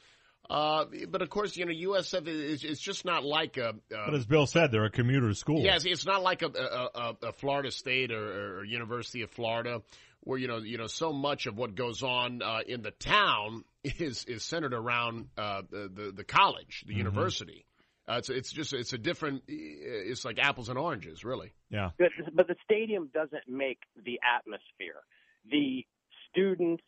Uh, 0.50 0.86
but 1.10 1.22
of 1.22 1.30
course, 1.30 1.58
you 1.58 1.66
know, 1.66 1.92
USF 1.92 2.28
is 2.28 2.64
it's 2.64 2.80
just 2.82 3.04
not 3.06 3.26
like 3.26 3.58
a. 3.58 3.70
Uh, 3.70 3.74
but 3.90 4.14
as 4.14 4.26
Bill 4.26 4.46
said, 4.46 4.72
they're 4.72 4.86
a 4.86 4.90
commuter 4.90 5.34
school. 5.34 5.60
Yes, 5.62 5.84
it's 5.86 6.06
not 6.06 6.24
like 6.24 6.42
a, 6.42 6.48
a, 6.48 6.90
a, 6.96 7.18
a 7.30 7.32
Florida 7.34 7.70
State 7.72 8.12
or, 8.12 8.60
or 8.60 8.64
University 8.64 9.24
of 9.24 9.30
Florida, 9.32 9.82
where 10.22 10.38
you 10.40 10.48
know 10.48 10.58
you 10.60 10.78
know 10.78 10.88
so 10.88 11.12
much 11.12 11.48
of 11.48 11.58
what 11.58 11.76
goes 11.76 12.02
on 12.02 12.42
uh, 12.42 12.60
in 12.66 12.82
the 12.82 12.92
town 12.92 13.66
is 13.84 14.24
is 14.26 14.44
centered 14.44 14.74
around 14.74 15.28
uh, 15.38 15.64
the, 15.70 15.90
the 15.94 16.12
the 16.16 16.24
college, 16.24 16.86
the 16.88 16.94
Mhm. 16.94 16.98
university. 17.00 17.66
Uh, 18.10 18.16
it's 18.20 18.30
it's 18.30 18.52
just 18.54 18.72
it's 18.72 18.94
a 18.94 18.98
different. 18.98 19.44
It's 19.50 20.24
like 20.24 20.40
apples 20.40 20.70
and 20.70 20.78
oranges, 20.80 21.26
really. 21.26 21.52
Yeah. 21.70 21.90
But, 22.00 22.12
but 22.34 22.48
the 22.48 22.56
stadium 22.64 23.10
doesn't 23.14 23.50
make 23.50 23.80
the 24.02 24.18
atmosphere. 24.38 25.02
The 25.52 25.86
students 26.32 26.84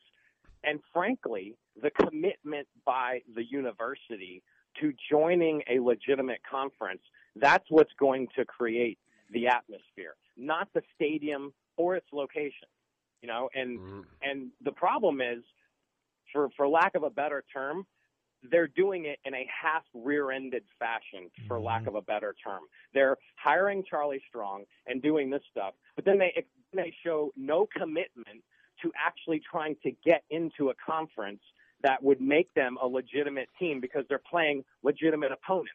and 0.64 0.80
frankly, 0.94 1.56
the 1.82 1.92
commitment 1.92 2.68
by 2.86 3.22
the 3.36 3.44
university 3.44 4.44
to 4.80 4.94
joining 5.12 5.62
a 5.70 5.80
legitimate 5.80 6.40
conference, 6.50 7.02
that's 7.36 7.66
what's 7.70 7.94
going 8.00 8.28
to 8.36 8.46
create 8.46 8.98
the 9.32 9.48
atmosphere, 9.48 10.16
not 10.38 10.68
the 10.74 10.82
stadium 10.96 11.54
or 11.78 11.96
its 11.96 12.08
location. 12.14 12.68
You 13.22 13.28
know, 13.28 13.50
and 13.54 13.80
Mm-hmm. 13.80 14.02
and 14.22 14.52
the 14.64 14.72
problem 14.72 15.20
is, 15.22 15.44
for 16.32 16.50
for 16.56 16.68
lack 16.68 16.96
of 16.96 17.04
a 17.04 17.10
better 17.10 17.44
term, 17.54 17.86
they're 18.50 18.68
doing 18.70 19.06
it 19.06 19.20
in 19.26 19.34
a 19.34 19.46
half 19.50 19.84
rear-ended 19.94 20.64
fashion, 20.80 21.30
for 21.48 21.60
lack 21.60 21.88
of 21.88 21.96
a 21.96 22.02
better 22.02 22.34
term. 22.42 22.62
They're 22.94 23.18
hiring 23.36 23.84
Charlie 23.90 24.22
Strong 24.30 24.64
and 24.88 25.02
doing 25.02 25.30
this 25.30 25.42
stuff, 25.52 25.74
but 25.96 26.06
then 26.06 26.18
they 26.18 26.46
they 26.74 26.94
show 27.04 27.32
no 27.36 27.68
commitment 27.76 28.44
to 28.82 28.92
actually 28.98 29.42
trying 29.52 29.76
to 29.84 29.92
get 30.06 30.24
into 30.30 30.70
a 30.70 30.74
conference 30.76 31.42
that 31.84 32.04
would 32.04 32.20
make 32.22 32.54
them 32.54 32.78
a 32.82 32.88
legitimate 32.88 33.48
team 33.60 33.80
because 33.82 34.04
they're 34.10 34.22
playing 34.30 34.64
legitimate 34.84 35.32
opponents. 35.32 35.72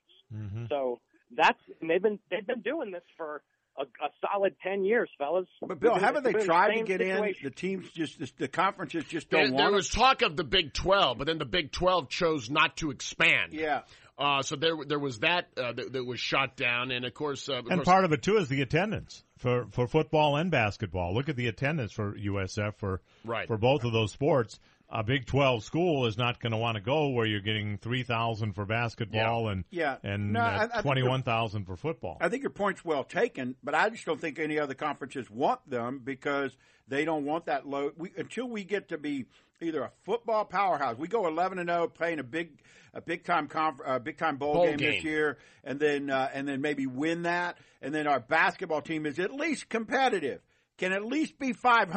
So 0.69 1.01
that's 1.37 1.59
and 1.81 1.89
they've 1.91 2.03
been 2.03 2.19
they've 2.31 2.47
been 2.47 2.61
doing 2.61 2.91
this 2.91 3.03
for 3.17 3.43
a, 3.79 3.83
a 3.83 4.09
solid 4.21 4.55
ten 4.63 4.85
years, 4.85 5.09
fellas. 5.19 5.47
But 5.61 5.81
Bill, 5.81 5.93
They've 5.93 6.01
been- 6.01 6.05
haven't 6.05 6.25
they 6.25 6.33
tried 6.45 6.69
the 6.69 6.73
to 6.73 6.79
same 6.79 6.85
get 6.87 7.01
in? 7.01 7.35
The 7.43 7.51
teams 7.51 7.91
just, 7.93 8.19
the, 8.19 8.31
the 8.39 8.49
conferences 8.49 9.05
just 9.05 9.31
There, 9.31 9.43
don't 9.47 9.57
there 9.57 9.65
want 9.67 9.75
was 9.77 9.89
talk 9.89 10.23
of 10.23 10.37
the 10.37 10.45
Big 10.45 10.73
12, 10.73 11.19
but 11.19 11.27
then 11.27 11.39
the 11.39 11.45
Big 11.45 11.73
12 11.73 12.09
chose 12.09 12.51
not 12.51 12.77
to 12.79 12.91
expand. 12.91 13.53
Yeah. 13.53 13.83
Uh, 14.17 14.43
so 14.43 14.55
there, 14.55 14.77
there 14.87 14.99
was 15.01 15.19
that, 15.21 15.49
uh, 15.57 15.73
that 15.73 15.93
that 15.93 16.05
was 16.05 16.21
shot 16.21 16.57
down, 16.57 16.93
and 16.93 17.05
of 17.05 17.13
course, 17.15 17.49
uh, 17.49 17.55
of 17.55 17.67
And 17.67 17.75
course- 17.79 17.85
part 17.85 18.05
of 18.05 18.13
it 18.13 18.23
too 18.23 18.37
is 18.37 18.49
the 18.49 18.63
attendance 18.63 19.25
for 19.39 19.67
for 19.73 19.89
football 19.89 20.37
and 20.37 20.51
basketball. 20.53 21.13
Look 21.15 21.29
at 21.29 21.35
the 21.37 21.49
attendance 21.49 21.91
for 21.93 22.17
USF 22.17 22.77
for 22.77 23.01
Right. 23.25 23.49
for 23.49 23.57
both 23.59 23.83
of 23.85 23.93
those 23.93 24.13
sports. 24.13 24.61
A 24.91 25.03
Big 25.03 25.27
Twelve 25.27 25.65
school 25.65 26.07
is 26.07 26.17
not 26.17 26.39
going 26.41 26.53
to 26.53 26.59
want 26.59 26.77
to 26.77 26.81
go 26.81 27.09
where 27.09 27.27
you're 27.27 27.41
getting 27.41 27.79
three 27.79 28.03
thousand 28.03 28.53
for 28.53 28.65
basketball 28.65 29.49
and 29.49 29.65
Yeah. 29.71 29.97
and 30.05 30.33
No, 30.33 30.41
I- 30.41 30.69
I 30.73 30.83
twenty 30.83 31.03
one 31.03 31.23
thousand 31.23 31.65
for 31.65 31.77
football. 31.77 32.19
I 32.21 32.29
think 32.29 32.43
your 32.43 32.51
point's 32.51 32.85
well 32.85 33.03
taken, 33.03 33.57
but 33.63 33.75
I 33.75 33.89
just 33.91 34.05
don't 34.05 34.21
think 34.21 34.39
any 34.39 34.59
other 34.59 34.75
conferences 34.75 35.29
want 35.31 35.69
them 35.69 36.01
because 36.05 36.57
they 36.87 37.05
don't 37.05 37.25
want 37.25 37.47
that 37.47 37.67
load. 37.67 37.95
We, 37.97 38.11
until 38.17 38.47
we 38.49 38.63
get 38.63 38.89
to 38.91 38.99
be 38.99 39.25
either 39.61 39.83
a 39.83 39.91
football 40.05 40.45
powerhouse, 40.45 40.97
we 40.99 41.09
go 41.09 41.27
eleven 41.27 41.59
and 41.59 41.69
zero, 41.69 41.89
playing 41.89 42.19
a 42.21 42.25
big 42.25 42.61
a 42.93 43.01
big 43.01 43.25
time 43.25 43.49
conf, 43.49 43.79
uh, 43.85 43.99
big 43.99 44.19
time 44.19 44.37
bowl, 44.37 44.55
Bowl 44.55 44.67
game, 44.67 44.77
game. 44.77 44.93
this 44.93 45.03
year, 45.03 45.39
and 45.65 45.81
then 45.81 46.11
uh, 46.11 46.29
and 46.33 46.47
then 46.47 46.61
maybe 46.61 46.87
win 46.87 47.23
that, 47.23 47.59
and 47.83 47.93
then 47.93 48.07
our 48.07 48.21
basketball 48.21 48.83
team 48.83 49.07
is 49.07 49.19
at 49.19 49.33
least 49.33 49.69
competitive, 49.69 50.41
can 50.79 50.93
at 50.93 51.05
least 51.05 51.39
be 51.39 51.53
five 51.53 51.91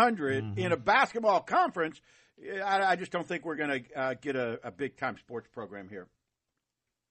in 0.58 0.72
a 0.72 0.78
basketball 0.78 1.42
conference. 1.42 2.02
I, 2.64 2.92
I 2.92 2.96
just 2.96 3.12
don't 3.12 3.28
think 3.28 3.46
we're 3.46 3.56
going 3.56 3.84
to 3.84 4.00
uh, 4.00 4.14
get 4.22 4.36
a, 4.36 4.60
a 4.64 4.72
big 4.72 4.96
time 4.98 5.18
sports 5.18 5.48
program 5.52 5.90
here. 5.90 6.08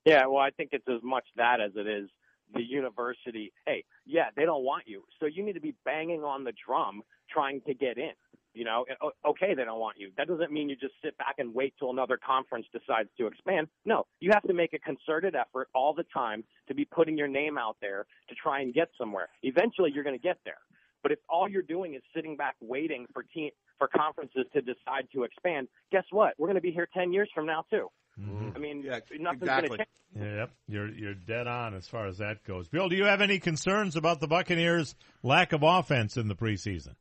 Yeah, 0.05 0.27
well, 0.27 0.39
I 0.39 0.51
think 0.51 0.71
it's 0.73 0.87
as 0.89 1.03
much 1.03 1.25
that 1.37 1.61
as 1.61 1.73
it 1.75 1.87
is 1.87 2.09
the 2.55 2.63
university. 2.63 3.53
Hey, 3.67 3.85
yeah, 4.05 4.27
they 4.37 4.45
don't 4.45 4.63
want 4.63 4.85
you, 4.87 5.03
so 5.19 5.27
you 5.27 5.45
need 5.45 5.55
to 5.55 5.61
be 5.61 5.75
banging 5.85 6.23
on 6.23 6.45
the 6.45 6.53
drum 6.65 7.03
trying 7.29 7.61
to 7.63 7.75
get 7.75 7.99
in. 7.99 8.13
You 8.55 8.65
know, 8.65 8.87
okay, 9.27 9.53
they 9.55 9.65
don't 9.65 9.81
want 9.81 9.99
you. 9.99 10.13
That 10.17 10.29
doesn't 10.29 10.51
mean 10.51 10.71
you 10.71 10.77
just 10.77 10.95
sit 11.05 11.19
back 11.19 11.35
and 11.39 11.53
wait 11.53 11.75
till 11.79 11.91
another 11.91 12.17
conference 12.17 12.65
decides 12.73 13.11
to 13.19 13.27
expand. 13.27 13.69
No, 13.85 14.07
you 14.21 14.31
have 14.33 14.45
to 14.45 14.55
make 14.55 14.73
a 14.73 14.79
concerted 14.79 15.35
effort 15.35 15.69
all 15.75 15.93
the 15.93 16.05
time 16.05 16.43
to 16.69 16.75
be 16.75 16.87
putting 16.87 17.19
your 17.19 17.29
name 17.29 17.59
out 17.59 17.77
there 17.83 18.07
to 18.31 18.35
try 18.35 18.61
and 18.61 18.73
get 18.73 18.89
somewhere. 18.97 19.29
Eventually, 19.43 19.91
you're 19.93 20.05
going 20.05 20.17
to 20.17 20.23
get 20.23 20.39
there. 20.47 20.57
But 21.03 21.13
if 21.13 21.19
all 21.29 21.49
you're 21.49 21.61
doing 21.61 21.95
is 21.95 22.03
sitting 22.15 22.35
back 22.35 22.55
waiting 22.61 23.07
for 23.13 23.25
team 23.25 23.51
for 23.79 23.89
conferences 23.89 24.47
to 24.53 24.61
decide 24.61 25.09
to 25.13 25.25
expand, 25.25 25.69
guess 25.93 26.05
what? 26.11 26.35
We're 26.39 26.49
going 26.49 26.57
to 26.57 26.61
be 26.63 26.73
here 26.73 26.89
ten 26.95 27.13
years 27.13 27.29
from 27.35 27.47
now 27.47 27.65
too. 27.71 27.89
Mm-hmm. 28.21 28.57
I 28.57 28.59
mean, 28.59 28.85
nothing's 29.21 29.49
going 29.49 29.63
to 29.63 29.69
change. 29.69 29.89
Yep, 30.15 30.51
you're 30.69 30.89
you're 30.93 31.15
dead 31.15 31.47
on 31.47 31.75
as 31.75 31.87
far 31.87 32.07
as 32.07 32.19
that 32.19 32.43
goes. 32.45 32.69
Bill, 32.69 32.89
do 32.89 32.97
you 32.97 33.05
have 33.05 33.21
any 33.21 33.39
concerns 33.39 33.97
about 33.97 34.21
the 34.21 34.27
Buccaneers' 34.27 34.95
lack 35.23 35.53
of 35.53 35.63
offense 35.63 36.17
in 36.17 36.29
the 36.29 36.35
preseason? 36.35 36.95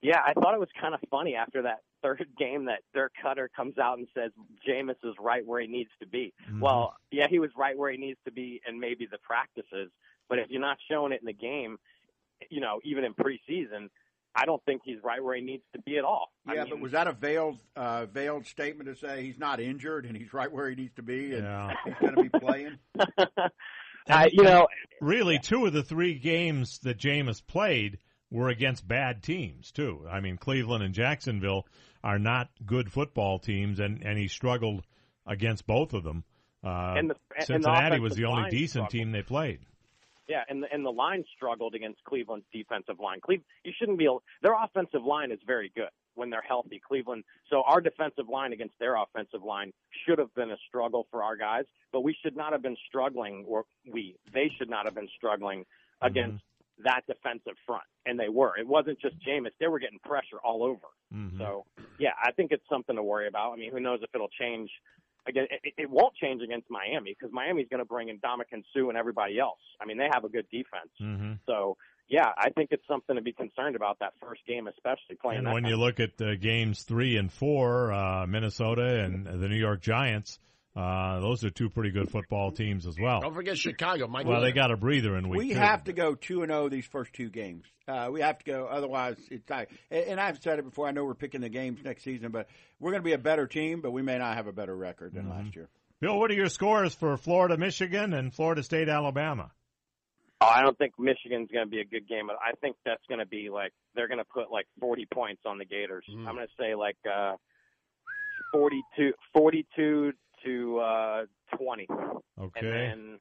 Yeah, 0.00 0.20
I 0.24 0.32
thought 0.32 0.54
it 0.54 0.60
was 0.60 0.68
kind 0.80 0.94
of 0.94 1.00
funny 1.10 1.34
after 1.34 1.62
that 1.62 1.80
third 2.02 2.24
game 2.38 2.66
that 2.66 2.80
Dirk 2.94 3.12
Koetter 3.22 3.48
comes 3.54 3.78
out 3.78 3.98
and 3.98 4.06
says 4.14 4.30
Jameis 4.66 4.96
is 5.04 5.14
right 5.20 5.44
where 5.44 5.60
he 5.60 5.66
needs 5.66 5.90
to 6.00 6.06
be. 6.06 6.32
Mm-hmm. 6.48 6.60
Well, 6.60 6.94
yeah, 7.10 7.26
he 7.28 7.38
was 7.38 7.50
right 7.56 7.76
where 7.76 7.90
he 7.90 7.98
needs 7.98 8.18
to 8.24 8.32
be 8.32 8.60
and 8.66 8.78
maybe 8.78 9.06
the 9.10 9.18
practices, 9.18 9.90
but 10.28 10.38
if 10.38 10.48
you're 10.50 10.60
not 10.60 10.78
showing 10.90 11.12
it 11.12 11.20
in 11.20 11.26
the 11.26 11.32
game, 11.32 11.78
you 12.50 12.60
know, 12.60 12.80
even 12.84 13.04
in 13.04 13.14
preseason, 13.14 13.88
I 14.34 14.44
don't 14.46 14.62
think 14.64 14.82
he's 14.84 14.98
right 15.02 15.22
where 15.22 15.34
he 15.34 15.42
needs 15.42 15.64
to 15.72 15.80
be 15.82 15.98
at 15.98 16.04
all. 16.04 16.30
I 16.46 16.54
Yeah, 16.54 16.64
mean, 16.64 16.70
but 16.74 16.80
was 16.80 16.92
that 16.92 17.06
a 17.08 17.12
veiled 17.12 17.58
uh, 17.74 18.06
veiled 18.06 18.46
statement 18.46 18.88
to 18.88 18.94
say 18.96 19.22
he's 19.24 19.38
not 19.38 19.58
injured 19.60 20.06
and 20.06 20.16
he's 20.16 20.32
right 20.32 20.50
where 20.50 20.68
he 20.70 20.76
needs 20.76 20.94
to 20.96 21.02
be 21.02 21.34
and 21.34 21.42
Yeah. 21.44 21.72
he's 21.84 21.94
going 22.00 22.14
to 22.14 22.22
be 22.22 22.38
playing? 22.38 22.78
I, 24.10 24.28
you 24.32 24.42
know, 24.42 24.68
really, 25.00 25.38
two 25.38 25.66
of 25.66 25.72
the 25.72 25.82
three 25.82 26.18
games 26.18 26.78
that 26.80 26.98
Jameis 26.98 27.44
played 27.46 27.98
were 28.30 28.48
against 28.48 28.86
bad 28.86 29.22
teams 29.22 29.70
too. 29.70 30.06
I 30.10 30.20
mean, 30.20 30.36
Cleveland 30.38 30.82
and 30.84 30.94
Jacksonville 30.94 31.66
are 32.02 32.18
not 32.18 32.48
good 32.64 32.90
football 32.92 33.38
teams, 33.38 33.80
and 33.80 34.02
and 34.02 34.18
he 34.18 34.28
struggled 34.28 34.84
against 35.26 35.66
both 35.66 35.92
of 35.92 36.04
them. 36.04 36.24
Uh, 36.64 36.94
And 36.96 37.10
the- 37.10 37.14
and 37.14 37.40
the 37.40 37.44
Cincinnati 37.46 38.00
was 38.00 38.14
the 38.16 38.24
only 38.24 38.50
decent 38.50 38.70
struggled. 38.70 38.90
team 38.90 39.12
they 39.12 39.22
played. 39.22 39.60
Yeah, 40.28 40.42
and 40.48 40.62
the, 40.62 40.66
and 40.70 40.84
the 40.84 40.90
line 40.90 41.24
struggled 41.34 41.74
against 41.74 42.04
Cleveland's 42.04 42.44
defensive 42.52 43.00
line. 43.00 43.20
Cleve, 43.20 43.40
you 43.64 43.72
shouldn't 43.78 43.98
be. 43.98 44.08
Their 44.42 44.54
offensive 44.62 45.02
line 45.02 45.32
is 45.32 45.38
very 45.46 45.72
good 45.74 45.88
when 46.14 46.28
they're 46.28 46.42
healthy. 46.46 46.80
Cleveland. 46.86 47.24
So 47.48 47.62
our 47.66 47.80
defensive 47.80 48.28
line 48.28 48.52
against 48.52 48.74
their 48.78 48.96
offensive 48.96 49.42
line 49.42 49.72
should 50.04 50.18
have 50.18 50.34
been 50.34 50.50
a 50.50 50.56
struggle 50.68 51.06
for 51.10 51.22
our 51.22 51.36
guys, 51.36 51.64
but 51.92 52.02
we 52.02 52.14
should 52.22 52.36
not 52.36 52.52
have 52.52 52.62
been 52.62 52.76
struggling, 52.88 53.44
or 53.48 53.64
we 53.90 54.16
they 54.34 54.50
should 54.58 54.68
not 54.68 54.84
have 54.84 54.94
been 54.94 55.08
struggling 55.16 55.60
mm-hmm. 55.60 56.06
against 56.06 56.44
that 56.84 57.02
defensive 57.06 57.54
front, 57.66 57.84
and 58.06 58.20
they 58.20 58.28
were. 58.28 58.56
It 58.58 58.66
wasn't 58.66 59.00
just 59.00 59.16
Jameis; 59.26 59.50
they 59.58 59.66
were 59.66 59.78
getting 59.78 59.98
pressure 60.04 60.38
all 60.44 60.62
over. 60.62 60.86
Mm-hmm. 61.14 61.38
So 61.38 61.64
yeah, 61.98 62.12
I 62.22 62.32
think 62.32 62.52
it's 62.52 62.68
something 62.70 62.96
to 62.96 63.02
worry 63.02 63.28
about. 63.28 63.52
I 63.52 63.56
mean, 63.56 63.72
who 63.72 63.80
knows 63.80 64.00
if 64.02 64.10
it'll 64.14 64.28
change. 64.28 64.70
Again, 65.28 65.46
it, 65.50 65.74
it 65.76 65.90
won't 65.90 66.14
change 66.14 66.42
against 66.42 66.70
Miami 66.70 67.14
because 67.18 67.32
Miami's 67.32 67.68
going 67.68 67.80
to 67.80 67.84
bring 67.84 68.08
in 68.08 68.18
Ndamukong 68.18 68.64
Suh 68.72 68.88
and 68.88 68.96
everybody 68.96 69.38
else. 69.38 69.60
I 69.80 69.84
mean, 69.84 69.98
they 69.98 70.08
have 70.12 70.24
a 70.24 70.28
good 70.28 70.46
defense. 70.50 70.90
Mm-hmm. 71.00 71.32
So 71.46 71.76
yeah, 72.08 72.28
I 72.38 72.50
think 72.50 72.70
it's 72.72 72.86
something 72.88 73.16
to 73.16 73.22
be 73.22 73.32
concerned 73.32 73.76
about 73.76 73.98
that 74.00 74.14
first 74.20 74.40
game, 74.46 74.66
especially 74.66 75.16
playing. 75.20 75.38
And 75.38 75.46
that 75.46 75.54
when 75.54 75.66
you 75.66 75.76
look 75.76 76.00
at 76.00 76.20
uh, 76.20 76.36
games 76.36 76.82
three 76.82 77.16
and 77.18 77.30
four, 77.30 77.92
uh, 77.92 78.26
Minnesota 78.26 79.00
and 79.04 79.26
the 79.26 79.48
New 79.48 79.56
York 79.56 79.82
Giants, 79.82 80.38
uh, 80.76 81.20
those 81.20 81.44
are 81.44 81.50
two 81.50 81.68
pretty 81.68 81.90
good 81.90 82.10
football 82.10 82.52
teams 82.52 82.86
as 82.86 82.98
well. 82.98 83.20
Don't 83.20 83.34
forget 83.34 83.58
Chicago. 83.58 84.06
Mike 84.06 84.26
Well, 84.26 84.40
they 84.40 84.52
got 84.52 84.70
a 84.70 84.76
breather 84.76 85.16
in 85.16 85.28
week 85.28 85.38
we 85.38 85.48
two. 85.50 85.58
have 85.58 85.84
to 85.84 85.92
go 85.92 86.14
two 86.14 86.42
and 86.42 86.50
zero 86.50 86.68
these 86.68 86.86
first 86.86 87.12
two 87.12 87.30
games. 87.30 87.64
Uh, 87.86 88.08
we 88.12 88.20
have 88.20 88.38
to 88.38 88.44
go, 88.44 88.66
otherwise 88.66 89.16
it's 89.30 89.44
tight. 89.46 89.68
And, 89.90 90.04
and 90.04 90.20
I've 90.20 90.40
said 90.42 90.58
it 90.58 90.64
before. 90.64 90.86
I 90.86 90.92
know 90.92 91.04
we're 91.04 91.14
picking 91.14 91.40
the 91.40 91.48
games 91.48 91.80
next 91.82 92.04
season, 92.04 92.30
but 92.30 92.48
we're 92.78 92.90
going 92.92 93.02
to 93.02 93.06
be 93.06 93.14
a 93.14 93.18
better 93.18 93.46
team, 93.46 93.80
but 93.80 93.90
we 93.92 94.02
may 94.02 94.18
not 94.18 94.36
have 94.36 94.46
a 94.46 94.52
better 94.52 94.76
record 94.76 95.14
than 95.14 95.28
last 95.28 95.56
year. 95.56 95.68
Bill, 96.00 96.18
what 96.18 96.30
are 96.30 96.34
your 96.34 96.48
scores 96.48 96.94
for 96.94 97.16
Florida, 97.16 97.56
Michigan, 97.56 98.12
and 98.12 98.32
Florida 98.32 98.62
State, 98.62 98.88
Alabama? 98.88 99.50
Oh, 100.40 100.46
I 100.46 100.62
don't 100.62 100.78
think 100.78 100.92
Michigan's 100.96 101.48
going 101.52 101.66
to 101.66 101.70
be 101.70 101.80
a 101.80 101.84
good 101.84 102.06
game, 102.06 102.28
but 102.28 102.36
I 102.36 102.52
think 102.60 102.76
that's 102.84 103.02
going 103.08 103.18
to 103.18 103.26
be 103.26 103.50
like 103.50 103.72
they're 103.96 104.06
going 104.06 104.18
to 104.18 104.24
put 104.24 104.52
like 104.52 104.66
40 104.78 105.06
points 105.12 105.42
on 105.44 105.58
the 105.58 105.64
Gators. 105.64 106.04
I'm 106.08 106.36
going 106.36 106.46
to 106.46 106.52
say 106.56 106.76
like 106.76 106.96
uh 107.12 107.34
42 108.52 109.12
42 109.32 110.12
to 110.44 110.78
uh 110.78 111.22
20. 111.56 111.86
Okay. 112.40 112.60
And 112.60 112.72
then 112.72 113.18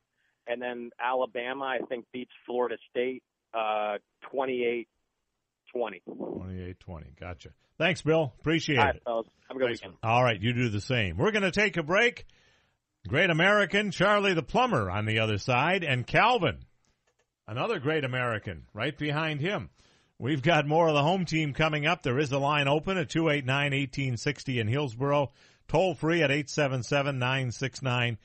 and 0.48 0.62
then 0.62 0.90
Alabama 1.00 1.66
I 1.66 1.80
think 1.88 2.06
beats 2.12 2.32
Florida 2.46 2.78
State 2.90 3.24
uh 3.54 3.98
28 4.32 4.88
20. 5.74 6.02
28-20. 6.08 7.20
Gotcha. 7.20 7.50
Thanks, 7.78 8.02
Bill. 8.02 8.34
Appreciate 8.40 8.80
All 8.80 8.86
right, 8.86 8.96
it. 8.96 9.02
fellas. 9.04 9.28
Have 9.50 9.58
a 9.58 9.60
good 9.60 9.70
weekend. 9.70 9.94
All 10.02 10.24
right, 10.24 10.42
you 10.42 10.54
do 10.54 10.70
the 10.70 10.82
same. 10.82 11.18
We're 11.18 11.32
going 11.32 11.44
to 11.44 11.52
take 11.52 11.78
a 11.78 11.84
break. 11.84 12.26
Great 13.08 13.30
American, 13.30 13.92
Charlie 13.92 14.34
the 14.34 14.44
Plumber 14.44 14.90
on 14.90 15.06
the 15.06 15.20
other 15.20 15.38
side, 15.38 15.84
and 15.84 16.06
Calvin, 16.06 16.58
another 17.48 17.80
great 17.80 18.04
American, 18.04 18.64
right 18.74 18.98
behind 18.98 19.40
him. 19.40 19.70
We've 20.20 20.42
got 20.42 20.68
more 20.68 20.88
of 20.88 20.94
the 20.94 21.04
home 21.04 21.26
team 21.26 21.54
coming 21.54 21.86
up. 21.86 22.02
There 22.04 22.20
is 22.20 22.32
a 22.32 22.40
line 22.40 22.68
open 22.68 22.98
at 22.98 23.08
289-1860 23.08 24.60
in 24.60 24.68
Hillsborough, 24.68 25.32
toll 25.68 25.96
free 25.96 26.24
at 26.24 26.30
877-969-8600. 26.30 28.18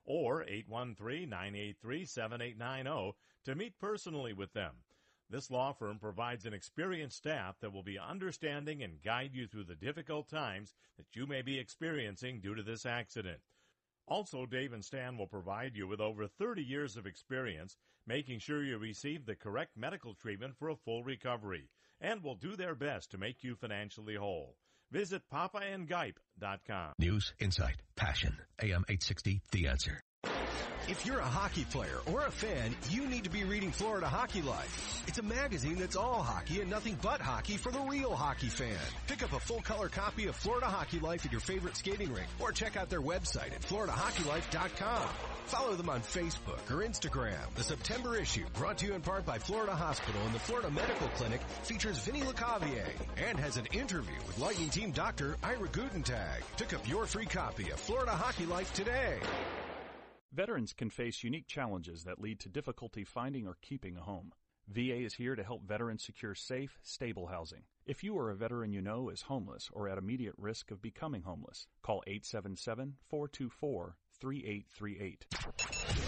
or 0.07 0.43
813-983-7890 0.45 3.13
to 3.45 3.55
meet 3.55 3.77
personally 3.77 4.33
with 4.33 4.53
them. 4.53 4.73
This 5.29 5.51
law 5.51 5.73
firm 5.73 5.99
provides 5.99 6.45
an 6.45 6.53
experienced 6.53 7.17
staff 7.17 7.59
that 7.59 7.73
will 7.73 7.83
be 7.83 7.99
understanding 7.99 8.81
and 8.81 9.03
guide 9.03 9.35
you 9.35 9.45
through 9.45 9.65
the 9.65 9.75
difficult 9.75 10.29
times 10.29 10.73
that 10.95 11.13
you 11.13 11.27
may 11.27 11.41
be 11.41 11.59
experiencing 11.59 12.39
due 12.39 12.55
to 12.55 12.63
this 12.63 12.85
accident. 12.85 13.41
Also, 14.07 14.45
Dave 14.45 14.71
and 14.71 14.85
Stan 14.85 15.17
will 15.17 15.27
provide 15.27 15.75
you 15.75 15.85
with 15.85 15.99
over 15.99 16.27
30 16.27 16.63
years 16.63 16.95
of 16.95 17.05
experience 17.05 17.75
making 18.05 18.39
sure 18.39 18.63
you 18.63 18.77
receive 18.77 19.25
the 19.25 19.35
correct 19.35 19.75
medical 19.75 20.13
treatment 20.13 20.55
for 20.57 20.69
a 20.69 20.77
full 20.77 21.03
recovery 21.03 21.67
and 21.99 22.23
will 22.23 22.35
do 22.35 22.55
their 22.55 22.73
best 22.73 23.11
to 23.11 23.17
make 23.17 23.43
you 23.43 23.53
financially 23.53 24.15
whole. 24.15 24.55
Visit 24.91 25.21
papaandgipe.com. 25.33 26.93
News, 26.99 27.33
insight, 27.39 27.75
passion. 27.95 28.37
AM 28.61 28.85
860, 28.87 29.41
The 29.51 29.67
Answer. 29.67 29.99
If 30.87 31.05
you're 31.05 31.19
a 31.19 31.25
hockey 31.25 31.65
player 31.65 31.99
or 32.11 32.25
a 32.25 32.31
fan, 32.31 32.73
you 32.89 33.07
need 33.07 33.25
to 33.25 33.29
be 33.29 33.43
reading 33.43 33.71
Florida 33.71 34.07
Hockey 34.07 34.41
Life. 34.41 35.03
It's 35.07 35.17
a 35.17 35.23
magazine 35.23 35.75
that's 35.75 35.97
all 35.97 36.21
hockey 36.21 36.61
and 36.61 36.69
nothing 36.69 36.97
but 37.01 37.19
hockey 37.19 37.57
for 37.57 37.71
the 37.71 37.79
real 37.81 38.15
hockey 38.15 38.47
fan. 38.47 38.77
Pick 39.07 39.21
up 39.21 39.33
a 39.33 39.39
full 39.39 39.61
color 39.61 39.89
copy 39.89 40.27
of 40.27 40.35
Florida 40.35 40.67
Hockey 40.67 40.99
Life 40.99 41.25
at 41.25 41.31
your 41.31 41.41
favorite 41.41 41.75
skating 41.75 42.13
rink 42.13 42.27
or 42.39 42.51
check 42.53 42.77
out 42.77 42.89
their 42.89 43.01
website 43.01 43.53
at 43.53 43.61
floridahockeylife.com. 43.61 45.09
Follow 45.45 45.75
them 45.75 45.89
on 45.89 46.01
Facebook 46.01 46.59
or 46.69 46.85
Instagram. 46.85 47.53
The 47.55 47.63
September 47.63 48.17
issue, 48.17 48.45
brought 48.53 48.77
to 48.79 48.85
you 48.85 48.93
in 48.93 49.01
part 49.01 49.25
by 49.25 49.39
Florida 49.39 49.75
Hospital 49.75 50.21
and 50.25 50.35
the 50.35 50.39
Florida 50.39 50.69
Medical 50.71 51.07
Clinic, 51.09 51.41
features 51.63 51.99
Vinny 51.99 52.21
Lecavalier 52.21 52.87
and 53.29 53.39
has 53.39 53.57
an 53.57 53.65
interview 53.67 54.15
with 54.25 54.39
Lightning 54.39 54.69
Team 54.69 54.91
Doctor 54.91 55.37
Ira 55.43 55.67
Gutentag. 55.69 56.41
Pick 56.57 56.73
up 56.73 56.87
your 56.87 57.05
free 57.05 57.25
copy 57.25 57.71
of 57.71 57.79
Florida 57.79 58.11
Hockey 58.11 58.45
Life 58.45 58.73
today. 58.73 59.19
Veterans 60.33 60.73
can 60.73 60.89
face 60.89 61.23
unique 61.23 61.47
challenges 61.47 62.03
that 62.03 62.19
lead 62.19 62.39
to 62.41 62.49
difficulty 62.49 63.03
finding 63.03 63.47
or 63.47 63.57
keeping 63.61 63.97
a 63.97 64.01
home. 64.01 64.33
VA 64.67 64.97
is 64.97 65.13
here 65.13 65.35
to 65.35 65.43
help 65.43 65.63
veterans 65.63 66.03
secure 66.03 66.35
safe, 66.35 66.77
stable 66.83 67.27
housing. 67.27 67.63
If 67.85 68.03
you 68.03 68.15
or 68.15 68.29
a 68.29 68.35
veteran 68.35 68.73
you 68.73 68.81
know 68.81 69.09
is 69.09 69.21
homeless 69.21 69.69
or 69.71 69.87
at 69.87 69.97
immediate 69.97 70.35
risk 70.37 70.71
of 70.71 70.81
becoming 70.81 71.21
homeless, 71.21 71.67
call 71.81 72.03
877-424 72.07 73.93
3838. 74.19 75.25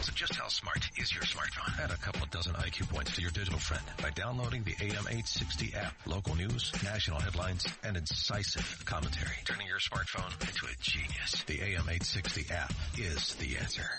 So 0.01 0.11
just 0.13 0.35
how 0.35 0.47
smart 0.47 0.89
is 0.97 1.13
your 1.13 1.23
smartphone? 1.23 1.79
Add 1.79 1.91
a 1.91 1.97
couple 1.97 2.25
dozen 2.31 2.53
IQ 2.55 2.89
points 2.89 3.15
to 3.15 3.21
your 3.21 3.31
digital 3.31 3.59
friend 3.59 3.83
by 4.01 4.09
downloading 4.09 4.63
the 4.63 4.73
AM860 4.73 5.75
app. 5.75 5.93
Local 6.05 6.35
news, 6.35 6.73
national 6.83 7.19
headlines, 7.19 7.65
and 7.83 7.95
incisive 7.95 8.83
commentary. 8.85 9.35
Turning 9.45 9.67
your 9.67 9.79
smartphone 9.79 10.31
into 10.41 10.65
a 10.65 10.75
genius. 10.81 11.43
The 11.43 11.59
AM860 11.59 12.51
app 12.51 12.73
is 12.97 13.35
the 13.35 13.57
answer. 13.57 13.89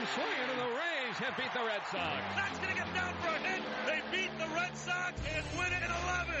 Got 0.00 0.08
him 0.08 0.14
swinging, 0.14 0.50
and 0.50 0.60
the 0.60 0.74
Rays 0.76 1.16
have 1.18 1.36
beat 1.36 1.52
the 1.52 1.66
Red 1.66 1.82
Sox. 1.90 2.22
That's 2.34 2.58
going 2.58 2.70
to 2.70 2.80
get 2.80 2.94
down 2.94 3.14
for 3.20 3.28
a 3.28 3.38
hit. 3.38 3.62
They 3.86 4.16
beat 4.16 4.38
the 4.38 4.54
Red 4.54 4.76
Sox 4.76 5.20
and 5.34 5.44
win 5.58 5.72
it 5.72 5.82
in 5.84 5.90
11. 5.90 6.34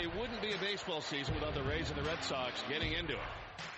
It 0.00 0.16
wouldn't 0.16 0.40
be 0.42 0.52
a 0.52 0.58
baseball 0.58 1.00
season 1.00 1.34
without 1.34 1.54
the 1.54 1.62
Rays 1.64 1.88
and 1.90 1.98
the 1.98 2.08
Red 2.08 2.22
Sox 2.22 2.62
getting 2.68 2.92
into 2.92 3.14
it. 3.14 3.18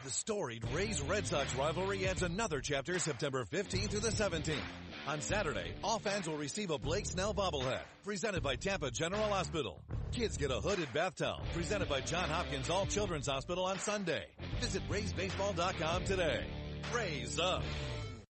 The 0.05 0.11
storied 0.11 0.63
Rays 0.73 1.01
Red 1.01 1.27
Sox 1.27 1.55
rivalry 1.55 2.07
adds 2.07 2.23
another 2.23 2.61
chapter 2.61 2.99
September 2.99 3.45
15th 3.45 3.91
through 3.91 4.01
the 4.01 4.11
17th. 4.11 4.59
On 5.07 5.21
Saturday, 5.21 5.73
all 5.83 5.99
fans 5.99 6.29
will 6.29 6.37
receive 6.37 6.71
a 6.71 6.79
Blake 6.79 7.07
Snell 7.07 7.33
bobblehead, 7.33 7.81
presented 8.05 8.43
by 8.43 8.57
Tampa 8.57 8.91
General 8.91 9.29
Hospital. 9.29 9.81
Kids 10.13 10.37
get 10.37 10.51
a 10.51 10.61
hooded 10.61 10.93
bath 10.93 11.17
towel, 11.17 11.43
presented 11.55 11.89
by 11.89 12.01
John 12.03 12.29
Hopkins 12.29 12.69
All 12.69 12.87
Children's 12.87 13.27
Hospital 13.27 13.65
on 13.65 13.79
Sunday. 13.79 14.27
Visit 14.61 14.83
RaysBaseball.com 14.91 16.05
today. 16.05 16.45
Raise 16.93 17.39
up! 17.39 17.63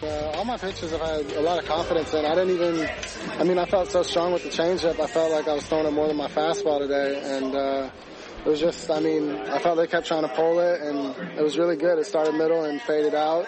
Uh, 0.02 0.30
all 0.34 0.44
my 0.44 0.56
pitches 0.56 0.92
I've 0.92 1.00
had 1.00 1.32
a 1.36 1.40
lot 1.40 1.60
of 1.60 1.66
confidence 1.66 2.12
in. 2.12 2.24
I 2.24 2.34
didn't 2.34 2.54
even, 2.54 2.90
I 3.38 3.44
mean, 3.44 3.58
I 3.58 3.66
felt 3.66 3.90
so 3.92 4.02
strong 4.02 4.32
with 4.32 4.42
the 4.42 4.48
changeup. 4.48 4.98
I 4.98 5.06
felt 5.06 5.30
like 5.30 5.46
I 5.46 5.54
was 5.54 5.64
throwing 5.66 5.86
it 5.86 5.92
more 5.92 6.08
than 6.08 6.16
my 6.16 6.26
fastball 6.26 6.80
today. 6.80 7.22
And, 7.36 7.54
uh, 7.54 7.90
it 8.44 8.48
was 8.48 8.58
just, 8.58 8.90
I 8.90 8.98
mean, 8.98 9.30
I 9.30 9.60
felt 9.60 9.76
they 9.76 9.86
kept 9.86 10.08
trying 10.08 10.22
to 10.22 10.34
pull 10.34 10.58
it 10.58 10.80
and 10.80 11.14
it 11.38 11.42
was 11.42 11.56
really 11.56 11.76
good. 11.76 11.98
It 11.98 12.06
started 12.06 12.34
middle 12.34 12.64
and 12.64 12.82
faded 12.82 13.14
out. 13.14 13.46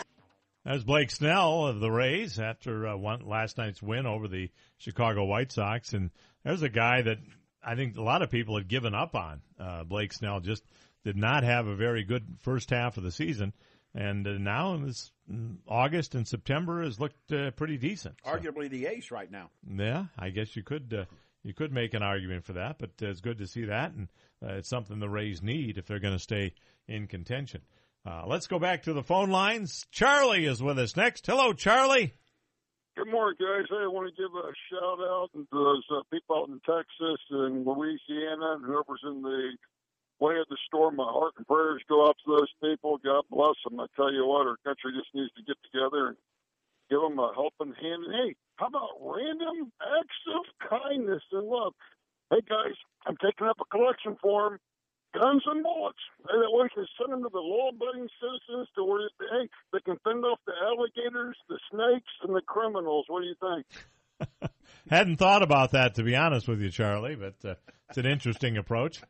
That 0.64 0.74
was 0.74 0.84
Blake 0.84 1.10
Snell 1.10 1.66
of 1.66 1.80
the 1.80 1.90
Rays 1.90 2.38
after 2.38 2.86
uh, 2.86 2.96
one, 2.96 3.26
last 3.26 3.58
night's 3.58 3.82
win 3.82 4.06
over 4.06 4.28
the 4.28 4.50
Chicago 4.78 5.24
White 5.24 5.50
Sox. 5.50 5.92
And 5.92 6.10
there's 6.44 6.62
a 6.62 6.68
guy 6.68 7.02
that 7.02 7.18
I 7.66 7.74
think 7.76 7.96
a 7.96 8.02
lot 8.02 8.22
of 8.22 8.30
people 8.30 8.56
had 8.56 8.68
given 8.68 8.94
up 8.94 9.14
on. 9.14 9.40
Uh, 9.58 9.84
Blake 9.84 10.12
Snell 10.12 10.40
just 10.40 10.62
did 11.04 11.16
not 11.16 11.44
have 11.44 11.66
a 11.66 11.74
very 11.76 12.04
good 12.04 12.24
first 12.40 12.70
half 12.70 12.96
of 12.96 13.02
the 13.02 13.10
season, 13.12 13.52
and 13.94 14.26
uh, 14.26 14.32
now 14.38 14.74
in 14.74 14.86
this 14.86 15.10
mm, 15.30 15.56
August 15.68 16.14
and 16.14 16.26
September 16.26 16.82
has 16.82 16.98
looked 17.00 17.32
uh, 17.32 17.50
pretty 17.52 17.76
decent. 17.76 18.16
So, 18.24 18.30
Arguably 18.30 18.68
the 18.70 18.86
ace 18.86 19.10
right 19.10 19.30
now. 19.30 19.50
yeah, 19.68 20.06
I 20.18 20.30
guess 20.30 20.56
you 20.56 20.62
could 20.62 20.94
uh, 20.94 21.04
you 21.42 21.52
could 21.54 21.72
make 21.72 21.94
an 21.94 22.02
argument 22.02 22.44
for 22.44 22.54
that, 22.54 22.78
but 22.78 22.90
uh, 23.02 23.08
it's 23.08 23.20
good 23.20 23.38
to 23.38 23.46
see 23.46 23.66
that, 23.66 23.92
and 23.92 24.08
uh, 24.42 24.54
it's 24.54 24.68
something 24.68 24.98
the 24.98 25.08
Rays 25.08 25.42
need 25.42 25.78
if 25.78 25.86
they're 25.86 26.00
going 26.00 26.14
to 26.14 26.22
stay 26.22 26.54
in 26.88 27.06
contention. 27.06 27.60
Uh, 28.06 28.24
let's 28.26 28.46
go 28.46 28.58
back 28.58 28.82
to 28.82 28.92
the 28.92 29.02
phone 29.02 29.30
lines. 29.30 29.86
Charlie 29.90 30.44
is 30.44 30.62
with 30.62 30.78
us 30.78 30.96
next. 30.96 31.26
Hello, 31.26 31.52
Charlie. 31.54 32.12
Good 32.96 33.08
morning, 33.10 33.40
guys. 33.40 33.64
I 33.72 33.88
want 33.88 34.12
to 34.12 34.22
give 34.22 34.36
a 34.36 34.52
shout 34.68 35.00
out 35.00 35.30
to 35.32 35.48
those 35.50 35.82
uh, 35.90 36.04
people 36.12 36.36
out 36.36 36.50
in 36.52 36.60
Texas 36.60 37.20
and 37.30 37.64
Louisiana 37.66 38.60
and 38.60 38.66
whoever's 38.66 39.00
in 39.08 39.22
the 39.22 39.56
way 40.20 40.38
of 40.38 40.46
the 40.50 40.58
storm. 40.68 40.96
My 40.96 41.08
heart 41.08 41.34
and 41.38 41.46
prayers 41.46 41.82
go 41.88 42.06
out 42.06 42.16
to 42.24 42.36
those 42.36 42.52
people. 42.62 42.98
God 43.04 43.24
bless 43.30 43.56
them. 43.64 43.80
I 43.80 43.86
tell 43.96 44.12
you 44.12 44.26
what, 44.26 44.46
our 44.46 44.58
country 44.64 44.92
just 44.94 45.14
needs 45.14 45.32
to 45.34 45.42
get 45.42 45.56
together 45.66 46.14
and 46.14 46.18
give 46.90 47.00
them 47.00 47.18
a 47.18 47.32
helping 47.34 47.74
hand. 47.74 48.04
And 48.06 48.14
hey, 48.14 48.36
how 48.56 48.68
about 48.68 49.00
random 49.00 49.72
acts 49.80 50.22
of 50.36 50.44
kindness 50.70 51.22
and 51.32 51.48
love? 51.48 51.74
Hey, 52.30 52.42
guys, 52.48 52.76
I'm 53.06 53.16
taking 53.18 53.48
up 53.48 53.58
a 53.60 53.66
collection 53.70 54.16
for 54.22 54.54
'em. 54.54 54.58
Guns 55.14 55.42
and 55.46 55.62
bullets. 55.62 56.02
Hey, 56.26 56.34
that 56.42 56.50
way 56.50 56.66
we 56.66 56.74
can 56.74 56.86
send 56.98 57.12
them 57.12 57.22
to 57.22 57.30
the 57.30 57.38
law-abiding 57.38 58.08
citizens 58.18 58.68
to 58.74 58.84
where, 58.84 59.08
hey, 59.30 59.48
they 59.72 59.78
can 59.80 59.96
fend 60.02 60.24
off 60.24 60.40
the 60.44 60.52
alligators, 60.58 61.36
the 61.48 61.58
snakes, 61.70 62.10
and 62.22 62.34
the 62.34 62.42
criminals. 62.42 63.06
What 63.08 63.22
do 63.22 63.30
you 63.30 63.38
think? 63.38 64.50
Hadn't 64.90 65.16
thought 65.16 65.42
about 65.42 65.70
that 65.72 65.94
to 65.96 66.02
be 66.02 66.16
honest 66.16 66.48
with 66.48 66.60
you, 66.60 66.70
Charlie, 66.70 67.14
but 67.14 67.36
uh, 67.48 67.54
it's 67.88 67.98
an 67.98 68.06
interesting 68.06 68.56
approach. 68.56 69.00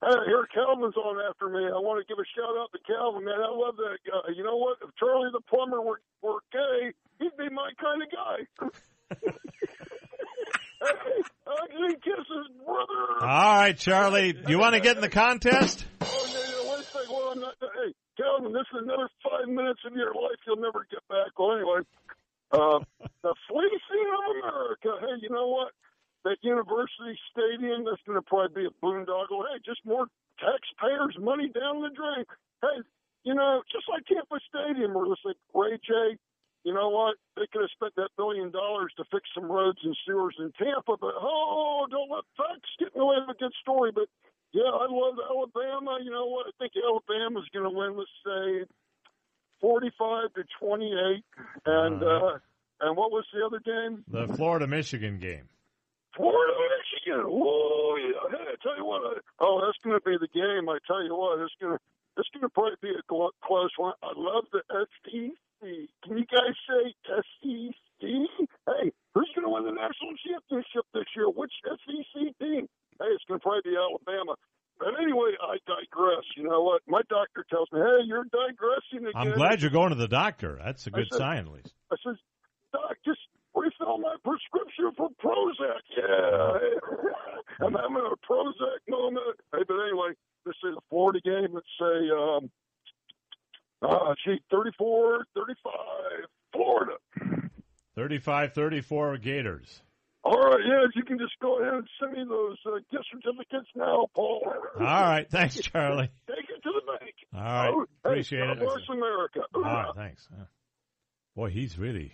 Hey, 0.00 0.14
here 0.26 0.46
Calvin's 0.54 0.96
on 0.96 1.18
after 1.28 1.48
me. 1.48 1.66
I 1.66 1.82
want 1.82 1.98
to 1.98 2.06
give 2.06 2.22
a 2.22 2.28
shout 2.30 2.54
out 2.54 2.70
to 2.70 2.78
Calvin, 2.86 3.24
man. 3.24 3.42
I 3.42 3.50
love 3.50 3.74
that 3.82 3.98
guy. 4.06 4.30
You 4.36 4.44
know 4.44 4.56
what? 4.56 4.78
If 4.80 4.94
Charlie 4.94 5.30
the 5.32 5.42
plumber 5.50 5.82
were, 5.82 6.00
were 6.22 6.38
gay, 6.52 6.94
he'd 7.18 7.36
be 7.36 7.50
my 7.50 7.70
kind 7.82 8.02
of 8.02 8.08
guy. 8.14 8.38
hey, 10.80 11.22
ugly 11.46 11.94
kisses, 12.02 12.46
brother. 12.64 13.22
All 13.22 13.58
right, 13.60 13.76
Charlie, 13.76 14.34
you 14.46 14.58
want 14.58 14.74
to 14.74 14.80
get 14.80 14.96
in 14.96 15.02
the 15.02 15.08
contest? 15.08 15.86
Oh, 16.00 16.06
yeah, 16.06 16.38
yeah, 16.38 16.70
wait 16.70 16.80
a 16.80 16.84
second. 16.84 17.10
Well, 17.10 17.30
I'm 17.32 17.40
not, 17.40 17.54
hey, 17.60 17.94
Calvin, 18.16 18.52
this 18.52 18.66
is 18.74 18.82
another 18.82 19.08
five 19.22 19.48
minutes 19.48 19.80
of 19.86 19.94
your 19.94 20.14
life 20.14 20.38
you'll 20.46 20.62
never 20.62 20.86
get 20.90 21.06
back. 21.08 21.34
Well, 21.38 21.56
anyway, 21.56 21.82
uh, 22.52 22.78
the 23.22 23.34
fleecing 23.48 24.08
of 24.10 24.24
America. 24.42 24.90
Hey, 25.00 25.22
you 25.22 25.30
know 25.30 25.48
what? 25.48 25.72
That 26.24 26.38
university 26.42 27.14
stadium, 27.30 27.84
that's 27.86 28.02
going 28.04 28.18
to 28.18 28.26
probably 28.26 28.62
be 28.62 28.68
a 28.68 28.74
boondoggle. 28.84 29.46
Hey, 29.46 29.62
just 29.64 29.80
more 29.86 30.06
taxpayers' 30.38 31.16
money 31.18 31.48
down 31.48 31.82
the 31.82 31.90
drain. 31.94 32.26
Hey, 32.60 32.82
you 33.22 33.34
know, 33.34 33.62
just 33.70 33.86
like 33.88 34.06
Tampa 34.06 34.40
Stadium, 34.50 34.94
where 34.94 35.06
it's 35.06 35.22
like 35.24 35.38
Ray 35.54 35.78
J, 35.78 36.18
you 36.64 36.74
know 36.74 36.88
what? 36.90 37.16
They 37.36 37.46
could 37.52 37.62
have 37.62 37.70
spent 37.74 37.94
that 37.96 38.10
billion 38.16 38.50
dollars 38.50 38.92
to 38.96 39.04
fix 39.10 39.28
some 39.34 39.50
roads 39.50 39.78
and 39.82 39.96
sewers 40.06 40.36
in 40.38 40.52
Tampa, 40.58 40.96
but 41.00 41.14
oh, 41.14 41.86
don't 41.90 42.10
let 42.10 42.24
facts 42.36 42.70
get 42.78 42.94
in 42.94 42.98
the 42.98 43.06
way 43.06 43.16
of 43.22 43.28
a 43.28 43.38
good 43.38 43.52
story. 43.62 43.92
But 43.94 44.08
yeah, 44.52 44.68
I 44.68 44.86
love 44.90 45.14
Alabama. 45.22 45.98
You 46.02 46.10
know 46.10 46.26
what? 46.26 46.46
I 46.46 46.52
think 46.58 46.72
Alabama's 46.76 47.48
going 47.52 47.64
to 47.64 47.74
win. 47.76 47.96
Let's 47.96 48.10
say 48.24 48.66
forty-five 49.60 50.34
to 50.34 50.44
twenty-eight. 50.58 51.24
And 51.66 52.02
uh, 52.02 52.38
and 52.80 52.96
what 52.96 53.12
was 53.12 53.24
the 53.32 53.44
other 53.44 53.60
game? 53.60 54.04
The 54.08 54.32
Florida 54.34 54.66
Michigan 54.66 55.18
game. 55.18 55.48
Florida, 56.16 56.52
Michigan. 56.58 57.24
Oh 57.26 57.96
yeah. 58.00 58.36
Hey, 58.36 58.44
I 58.52 58.56
tell 58.62 58.76
you 58.76 58.84
what. 58.84 59.02
I, 59.02 59.20
oh, 59.40 59.62
that's 59.64 59.78
going 59.84 59.98
to 59.98 60.04
be 60.04 60.16
the 60.18 60.32
game. 60.34 60.68
I 60.68 60.78
tell 60.86 61.02
you 61.04 61.14
what, 61.14 61.38
it's 61.40 61.54
going 61.60 61.76
to 61.76 61.80
it's 62.18 62.28
going 62.34 62.42
to 62.42 62.48
probably 62.48 62.76
be 62.82 62.90
a 62.90 63.02
clo- 63.08 63.30
close 63.44 63.70
one. 63.76 63.94
I 64.02 64.10
love 64.16 64.44
the 64.52 64.62
SEC. 64.68 65.32
Can 65.60 66.18
you 66.18 66.26
guys 66.30 66.54
say 66.68 66.94
SEC? 67.06 67.74
Hey, 68.00 68.92
who's 69.14 69.30
going 69.34 69.46
to 69.46 69.50
win 69.50 69.64
the 69.66 69.74
national 69.74 70.14
championship 70.22 70.86
this 70.94 71.08
year? 71.16 71.28
Which 71.28 71.52
SEC 71.66 72.14
team? 72.38 72.68
Hey, 72.98 73.10
it's 73.10 73.24
going 73.26 73.40
to 73.40 73.42
probably 73.42 73.62
be 73.64 73.76
Alabama. 73.76 74.34
But 74.78 74.94
anyway, 75.02 75.34
I 75.42 75.58
digress. 75.66 76.22
You 76.36 76.44
know 76.44 76.62
what? 76.62 76.82
My 76.86 77.02
doctor 77.10 77.44
tells 77.50 77.66
me, 77.72 77.80
hey, 77.80 78.06
you're 78.06 78.26
digressing 78.30 79.06
again. 79.08 79.18
I'm 79.18 79.34
glad 79.34 79.60
you're 79.60 79.74
going 79.74 79.90
to 79.90 79.98
the 79.98 80.06
doctor. 80.06 80.58
That's 80.62 80.86
a 80.86 80.90
good 80.90 81.08
said- 81.10 81.18
sign, 81.18 81.38
at 81.46 81.52
least. 81.52 81.74
I 81.90 81.96
says, 82.06 82.16
Doc, 82.72 82.94
just 83.04 83.18
refill 83.54 83.98
my 83.98 84.14
prescription 84.22 84.94
for 84.96 85.10
Prozac. 85.18 85.82
Yeah. 85.96 86.78
I'm 87.66 87.74
having 87.74 87.98
a 87.98 88.14
Prozac 88.22 88.80
moment. 88.88 89.34
Hey, 89.52 89.66
but 89.66 89.74
anyway, 89.82 90.14
this 90.46 90.54
is 90.62 90.76
a 90.76 90.80
Florida 90.90 91.18
game. 91.24 91.50
Let's 91.52 91.66
say, 91.80 92.10
um, 92.14 92.50
uh, 93.82 94.14
gee, 94.24 94.40
34 94.50 95.24
35, 95.34 95.72
Florida. 96.52 96.94
35-34 97.96 99.20
Gators. 99.22 99.82
All 100.24 100.38
right, 100.38 100.60
yeah, 100.66 100.84
you 100.94 101.04
can 101.04 101.18
just 101.18 101.32
go 101.40 101.60
ahead 101.60 101.74
and 101.74 101.88
send 102.00 102.12
me 102.12 102.24
those 102.28 102.56
uh, 102.66 102.78
gift 102.90 103.06
certificates 103.12 103.68
now, 103.74 104.06
Paul. 104.14 104.42
All 104.76 104.84
right, 104.84 105.28
thanks, 105.30 105.56
Charlie. 105.60 106.10
Take 106.28 106.44
it 106.50 106.62
to 106.62 106.70
the 106.74 106.98
bank. 106.98 107.14
All 107.34 107.40
right, 107.40 107.70
Oh, 107.74 107.86
appreciate 108.04 108.40
God 108.46 108.58
it. 108.58 108.60
bless 108.60 108.88
America. 108.90 109.40
All 109.54 109.62
right, 109.62 109.94
thanks. 109.96 110.28
Boy, 111.34 111.50
he's 111.50 111.78
really. 111.78 112.12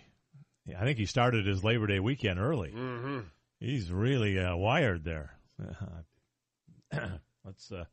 I 0.79 0.83
think 0.85 0.97
he 0.97 1.05
started 1.05 1.45
his 1.45 1.63
Labor 1.63 1.87
Day 1.87 1.99
weekend 1.99 2.39
early. 2.39 2.71
Mm-hmm. 2.71 3.19
He's 3.59 3.91
really 3.91 4.39
uh, 4.39 4.55
wired 4.55 5.03
there. 5.03 5.31
Let's 7.43 7.71
uh, 7.71 7.85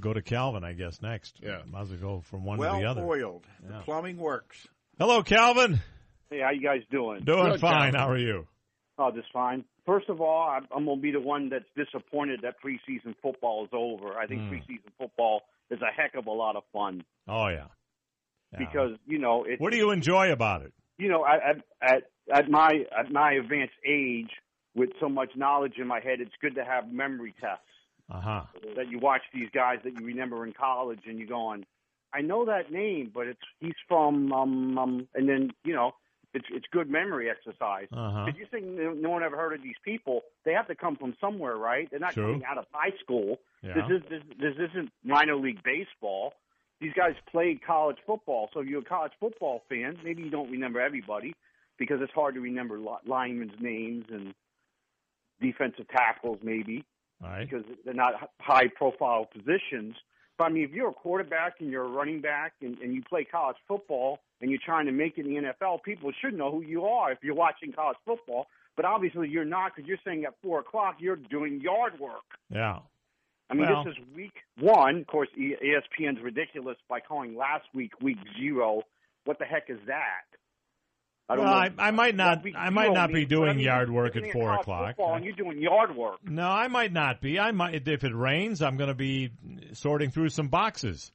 go 0.00 0.12
to 0.12 0.22
Calvin, 0.22 0.64
I 0.64 0.72
guess, 0.72 1.00
next. 1.02 1.38
Yeah. 1.42 1.62
Might 1.66 1.82
as 1.82 1.90
well 1.90 1.98
go 2.00 2.20
from 2.22 2.44
one 2.44 2.58
well 2.58 2.74
to 2.74 2.80
the 2.80 2.88
other. 2.90 3.02
oiled. 3.02 3.44
Yeah. 3.68 3.78
The 3.78 3.84
plumbing 3.84 4.16
works. 4.18 4.66
Hello, 4.98 5.22
Calvin. 5.22 5.80
Hey, 6.30 6.40
how 6.40 6.50
you 6.50 6.62
guys 6.62 6.80
doing? 6.90 7.24
Doing 7.24 7.50
Good, 7.52 7.60
fine. 7.60 7.92
Calvin. 7.92 8.00
How 8.00 8.08
are 8.10 8.18
you? 8.18 8.46
Oh, 8.98 9.10
just 9.10 9.32
fine. 9.32 9.64
First 9.86 10.08
of 10.08 10.20
all, 10.20 10.48
I'm, 10.48 10.66
I'm 10.74 10.84
going 10.84 10.98
to 10.98 11.02
be 11.02 11.10
the 11.10 11.20
one 11.20 11.48
that's 11.50 11.64
disappointed 11.76 12.40
that 12.42 12.54
preseason 12.64 13.14
football 13.22 13.64
is 13.64 13.70
over. 13.72 14.16
I 14.16 14.26
think 14.26 14.42
Mm. 14.42 14.50
preseason 14.50 14.90
football 14.98 15.42
is 15.70 15.80
a 15.82 15.92
heck 15.92 16.14
of 16.14 16.26
a 16.26 16.30
lot 16.30 16.56
of 16.56 16.62
fun 16.72 17.04
Oh 17.26 17.48
yeah. 17.48 17.66
Yeah. 18.52 18.58
because 18.60 18.92
you 19.06 19.18
know 19.18 19.44
it. 19.44 19.60
what 19.60 19.72
do 19.72 19.78
you 19.78 19.90
enjoy 19.90 20.30
about 20.32 20.62
it? 20.62 20.72
you 20.98 21.08
know, 21.08 21.26
at, 21.26 21.56
at 21.82 22.02
at 22.32 22.48
my 22.48 22.84
at 22.96 23.10
my 23.10 23.32
advanced 23.32 23.74
age, 23.84 24.30
with 24.76 24.90
so 25.00 25.08
much 25.08 25.30
knowledge 25.34 25.74
in 25.78 25.86
my 25.88 25.98
head, 26.00 26.20
it's 26.20 26.34
good 26.40 26.54
to 26.54 26.64
have 26.64 26.92
memory 26.92 27.34
tests 27.40 27.64
Uh 28.10 28.20
huh. 28.20 28.42
that 28.76 28.88
you 28.90 28.98
watch 28.98 29.22
these 29.32 29.48
guys 29.54 29.78
that 29.84 29.94
you 29.98 30.04
remember 30.04 30.44
in 30.46 30.52
college, 30.52 31.00
and 31.06 31.18
you 31.18 31.26
go 31.26 31.40
on. 31.46 31.64
I 32.12 32.20
know 32.20 32.44
that 32.44 32.70
name, 32.70 33.10
but 33.12 33.26
it's 33.26 33.40
he's 33.60 33.74
from 33.88 34.32
um 34.32 34.78
um, 34.78 35.08
and 35.14 35.28
then 35.28 35.52
you 35.64 35.74
know. 35.74 35.92
It's 36.36 36.46
it's 36.50 36.66
good 36.72 36.90
memory 36.90 37.30
exercise. 37.30 37.86
Uh-huh. 37.92 38.24
Did 38.24 38.36
you 38.38 38.46
think 38.50 38.64
no, 38.66 39.10
one 39.10 39.22
ever 39.22 39.36
heard 39.36 39.52
of 39.52 39.62
these 39.62 39.76
people? 39.84 40.22
They 40.44 40.52
have 40.52 40.66
to 40.66 40.74
come 40.74 40.96
from 40.96 41.14
somewhere, 41.20 41.56
right? 41.56 41.88
They're 41.88 42.00
not 42.00 42.14
True. 42.14 42.24
coming 42.24 42.42
out 42.44 42.58
of 42.58 42.64
high 42.72 42.90
school. 43.00 43.38
Yeah. 43.62 43.74
This 43.74 43.84
is 43.98 44.02
this, 44.10 44.22
this 44.40 44.54
isn't 44.70 44.90
minor 45.04 45.36
league 45.36 45.62
baseball. 45.62 46.34
These 46.80 46.92
guys 46.94 47.14
played 47.30 47.64
college 47.64 47.98
football. 48.04 48.50
So 48.52 48.58
if 48.58 48.66
you're 48.66 48.80
a 48.80 48.84
college 48.84 49.12
football 49.20 49.62
fan, 49.68 49.96
maybe 50.02 50.24
you 50.24 50.30
don't 50.30 50.50
remember 50.50 50.80
everybody 50.80 51.34
because 51.78 52.00
it's 52.02 52.12
hard 52.12 52.34
to 52.34 52.40
remember 52.40 52.80
linemen's 53.06 53.60
names 53.60 54.06
and 54.10 54.34
defensive 55.40 55.86
tackles, 55.86 56.38
maybe 56.42 56.84
right. 57.24 57.48
because 57.48 57.64
they're 57.84 57.94
not 57.94 58.30
high 58.40 58.68
profile 58.68 59.26
positions. 59.26 59.94
But 60.36 60.44
I 60.44 60.48
mean, 60.50 60.64
if 60.64 60.72
you're 60.72 60.90
a 60.90 60.94
quarterback 60.94 61.54
and 61.60 61.70
you're 61.70 61.84
a 61.84 61.88
running 61.88 62.20
back 62.20 62.54
and, 62.60 62.78
and 62.78 62.94
you 62.94 63.02
play 63.02 63.24
college 63.24 63.56
football 63.68 64.20
and 64.40 64.50
you're 64.50 64.60
trying 64.64 64.86
to 64.86 64.92
make 64.92 65.16
it 65.16 65.26
in 65.26 65.34
the 65.34 65.52
NFL, 65.52 65.82
people 65.82 66.10
should 66.20 66.34
know 66.34 66.50
who 66.50 66.62
you 66.62 66.84
are 66.86 67.12
if 67.12 67.18
you're 67.22 67.34
watching 67.34 67.72
college 67.72 67.96
football. 68.04 68.46
But 68.76 68.84
obviously, 68.84 69.28
you're 69.28 69.44
not 69.44 69.72
because 69.74 69.88
you're 69.88 69.98
saying 70.04 70.24
at 70.24 70.34
four 70.42 70.58
o'clock 70.60 70.96
you're 70.98 71.16
doing 71.16 71.60
yard 71.60 71.98
work. 72.00 72.24
Yeah. 72.50 72.80
I 73.48 73.54
mean, 73.54 73.70
Well- 73.70 73.84
this 73.84 73.96
is 73.96 74.14
week 74.14 74.34
one. 74.58 75.00
Of 75.00 75.06
course, 75.06 75.28
ESPN's 75.38 76.20
ridiculous 76.20 76.76
by 76.88 77.00
calling 77.00 77.36
last 77.36 77.66
week 77.72 77.92
week 78.00 78.18
zero. 78.38 78.82
What 79.24 79.38
the 79.38 79.44
heck 79.44 79.70
is 79.70 79.78
that? 79.86 80.24
I 81.28 81.36
well, 81.36 81.44
know. 81.44 81.52
I, 81.52 81.70
I 81.78 81.90
might 81.90 82.14
not. 82.14 82.44
What 82.44 82.54
I 82.56 82.70
might 82.70 82.84
zero 82.84 82.94
not 82.94 83.08
be 83.08 83.14
means, 83.14 83.26
I 83.26 83.34
doing 83.34 83.56
mean, 83.56 83.64
yard 83.64 83.90
work 83.90 84.14
at 84.16 84.30
four 84.30 84.52
o'clock. 84.52 84.96
And 84.98 85.24
you're 85.24 85.34
doing 85.34 85.58
yard 85.60 85.96
work. 85.96 86.18
No, 86.22 86.46
I 86.46 86.68
might 86.68 86.92
not 86.92 87.20
be. 87.22 87.38
I 87.38 87.50
might 87.52 87.88
if 87.88 88.04
it 88.04 88.14
rains. 88.14 88.60
I'm 88.60 88.76
going 88.76 88.88
to 88.88 88.94
be 88.94 89.30
sorting 89.72 90.10
through 90.10 90.28
some 90.28 90.48
boxes. 90.48 91.10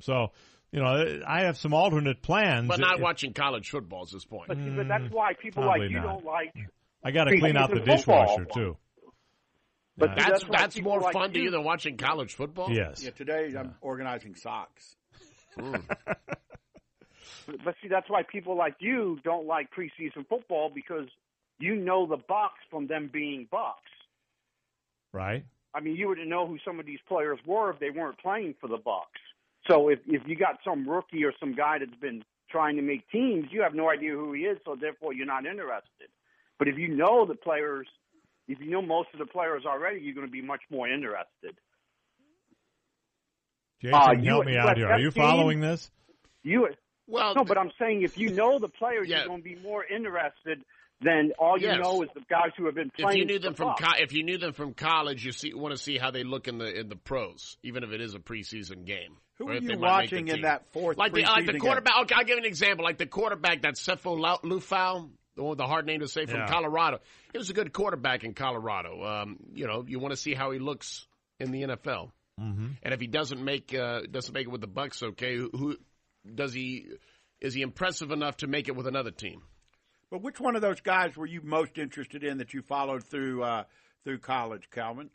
So 0.00 0.32
you 0.72 0.80
know, 0.80 1.20
I 1.26 1.42
have 1.44 1.56
some 1.58 1.74
alternate 1.74 2.22
plans. 2.22 2.68
But 2.68 2.80
not 2.80 2.96
If- 2.96 3.02
watching 3.02 3.32
college 3.32 3.70
football 3.70 4.02
at 4.02 4.10
this 4.12 4.24
point. 4.24 4.48
But, 4.48 4.58
see, 4.58 4.70
but 4.70 4.88
that's 4.88 5.04
mm, 5.04 5.12
why 5.12 5.32
people 5.34 5.62
probably 5.62 5.80
like 5.86 5.90
you 5.90 5.96
not. 6.00 6.06
don't 6.06 6.24
like. 6.24 6.54
I 7.04 7.10
got 7.10 7.24
to 7.24 7.38
clean 7.38 7.56
out 7.56 7.70
the 7.70 7.76
preseason 7.76 7.98
football. 7.98 8.26
dishwasher 8.26 8.44
too. 8.54 8.76
But 9.96 10.10
Yeah. 10.10 10.14
That's 10.16 10.44
that's 10.44 10.60
that's 10.62 10.80
more 10.80 11.00
like 11.00 11.12
fun 11.12 11.32
to 11.32 11.38
you- 11.38 11.46
you 11.46 11.50
than 11.50 11.64
watching 11.64 11.96
college 11.96 12.34
football. 12.34 12.70
Yes. 12.70 13.02
Yeah, 13.02 13.10
today 13.10 13.54
I'm 13.58 13.74
organizing 13.80 14.34
socks. 14.36 14.96
Mm. 15.58 15.82
But 17.64 17.74
see, 17.82 17.88
that's 17.88 18.08
why 18.10 18.22
people 18.22 18.56
like 18.56 18.76
you 18.78 19.18
don't 19.24 19.46
like 19.46 19.68
preseason 19.72 20.26
football 20.28 20.70
because 20.74 21.08
you 21.58 21.74
know 21.74 22.06
the 22.06 22.16
Bucks 22.16 22.60
from 22.70 22.86
them 22.86 23.08
being 23.12 23.48
Bucks. 23.50 23.90
Right. 25.12 25.44
I 25.74 25.80
mean, 25.80 25.96
you 25.96 26.08
wouldn't 26.08 26.28
know 26.28 26.46
who 26.46 26.58
some 26.64 26.78
of 26.78 26.86
these 26.86 26.98
players 27.08 27.38
were 27.46 27.70
if 27.70 27.78
they 27.78 27.90
weren't 27.90 28.18
playing 28.18 28.54
for 28.60 28.68
the 28.68 28.76
Bucks. 28.76 29.20
So 29.68 29.88
if 29.88 29.98
if 30.06 30.22
you 30.26 30.36
got 30.36 30.58
some 30.64 30.88
rookie 30.88 31.24
or 31.24 31.32
some 31.40 31.54
guy 31.54 31.78
that's 31.78 31.98
been 32.00 32.22
trying 32.50 32.76
to 32.76 32.82
make 32.82 33.08
teams, 33.10 33.46
you 33.50 33.62
have 33.62 33.74
no 33.74 33.90
idea 33.90 34.12
who 34.12 34.32
he 34.32 34.42
is, 34.42 34.58
so 34.64 34.76
therefore 34.78 35.12
you're 35.12 35.26
not 35.26 35.46
interested. 35.46 36.08
But 36.58 36.68
if 36.68 36.76
you 36.78 36.88
know 36.88 37.26
the 37.26 37.34
players, 37.34 37.86
if 38.46 38.58
you 38.60 38.70
know 38.70 38.82
most 38.82 39.08
of 39.12 39.18
the 39.18 39.26
players 39.26 39.64
already, 39.66 40.00
you're 40.00 40.14
going 40.14 40.26
to 40.26 40.32
be 40.32 40.42
much 40.42 40.62
more 40.70 40.88
interested. 40.88 41.54
Jason, 43.80 43.94
Uh, 43.94 44.14
help 44.24 44.46
me 44.46 44.56
out 44.56 44.76
here. 44.76 44.88
Are 44.88 44.98
you 44.98 45.10
following 45.10 45.60
this? 45.60 45.90
You 46.42 46.68
well, 47.08 47.34
no, 47.34 47.44
but 47.44 47.58
I'm 47.58 47.72
saying 47.78 48.02
if 48.02 48.16
you 48.18 48.30
know 48.30 48.58
the 48.58 48.68
players, 48.68 49.08
Yeah. 49.08 49.18
you're 49.18 49.26
going 49.28 49.42
to 49.42 49.48
be 49.48 49.56
more 49.56 49.84
interested 49.84 50.62
than 51.00 51.32
all 51.38 51.56
you 51.58 51.68
Yes. 51.68 51.78
know 51.82 52.02
is 52.02 52.08
the 52.14 52.20
guys 52.28 52.50
who 52.56 52.66
have 52.66 52.74
been 52.74 52.90
playing. 52.90 52.98
If 52.98 53.04
playing. 53.04 53.18
you 53.20 53.24
knew 53.26 53.38
them 53.38 53.54
from 53.54 53.74
co- 53.78 53.96
if 54.02 54.12
you 54.12 54.24
knew 54.24 54.36
them 54.38 54.52
from 54.52 54.74
college, 54.74 55.24
you 55.24 55.32
see 55.32 55.54
want 55.54 55.72
to 55.74 55.80
see 55.80 55.96
how 55.96 56.10
they 56.10 56.24
look 56.24 56.48
in 56.48 56.58
the 56.58 56.80
in 56.80 56.88
the 56.88 56.96
pros, 56.96 57.56
even 57.62 57.84
if 57.84 57.90
it 57.92 58.00
is 58.00 58.14
a 58.14 58.18
preseason 58.18 58.84
game. 58.84 59.16
Who 59.38 59.48
are 59.48 59.54
you 59.54 59.60
they 59.60 59.66
might 59.66 59.70
make 59.70 59.78
the 60.10 60.16
watching 60.16 60.28
in 60.28 60.40
that 60.42 60.66
fourth 60.72 60.96
Like 60.98 61.12
the 61.12 61.22
like 61.22 61.46
the 61.46 61.58
quarterback. 61.58 61.94
Okay, 62.02 62.14
I'll 62.16 62.24
give 62.24 62.34
you 62.36 62.42
an 62.42 62.44
example. 62.46 62.84
Like 62.84 62.98
the 62.98 63.06
quarterback 63.06 63.62
that 63.62 63.74
Sefo 63.74 64.18
Lau- 64.18 64.40
Liufau, 64.42 65.08
the 65.36 65.42
one 65.44 65.50
with 65.50 65.58
the 65.58 65.66
hard 65.68 65.86
name 65.86 66.00
to 66.00 66.08
say 66.08 66.26
from 66.26 66.40
Yeah. 66.40 66.48
Colorado. 66.48 66.98
He 67.30 67.38
was 67.38 67.48
a 67.48 67.52
good 67.54 67.72
quarterback 67.72 68.24
in 68.24 68.34
Colorado. 68.34 69.04
Um, 69.04 69.36
you 69.54 69.68
know, 69.68 69.84
you 69.86 70.00
want 70.00 70.10
to 70.12 70.16
see 70.16 70.34
how 70.34 70.50
he 70.50 70.58
looks 70.58 71.06
in 71.38 71.52
the 71.52 71.62
NFL. 71.62 72.10
Mm-hmm. 72.40 72.66
And 72.82 72.94
if 72.94 73.00
he 73.00 73.06
doesn't 73.06 73.44
make 73.44 73.72
uh, 73.72 74.00
doesn't 74.10 74.34
make 74.34 74.46
it 74.46 74.50
with 74.50 74.60
the 74.62 74.66
Bucks, 74.66 75.00
okay, 75.02 75.36
who, 75.36 75.48
who 75.54 75.76
does 76.34 76.52
he? 76.52 76.88
Is 77.40 77.54
he 77.54 77.62
impressive 77.62 78.10
enough 78.10 78.38
to 78.38 78.46
make 78.46 78.68
it 78.68 78.76
with 78.76 78.86
another 78.86 79.10
team? 79.10 79.42
But 80.10 80.22
which 80.22 80.40
one 80.40 80.56
of 80.56 80.62
those 80.62 80.80
guys 80.80 81.16
were 81.16 81.26
you 81.26 81.40
most 81.42 81.78
interested 81.78 82.24
in 82.24 82.38
that 82.38 82.54
you 82.54 82.62
followed 82.62 83.04
through 83.04 83.42
uh, 83.42 83.64
through 84.04 84.18
college, 84.18 84.68
Calvin? 84.70 85.10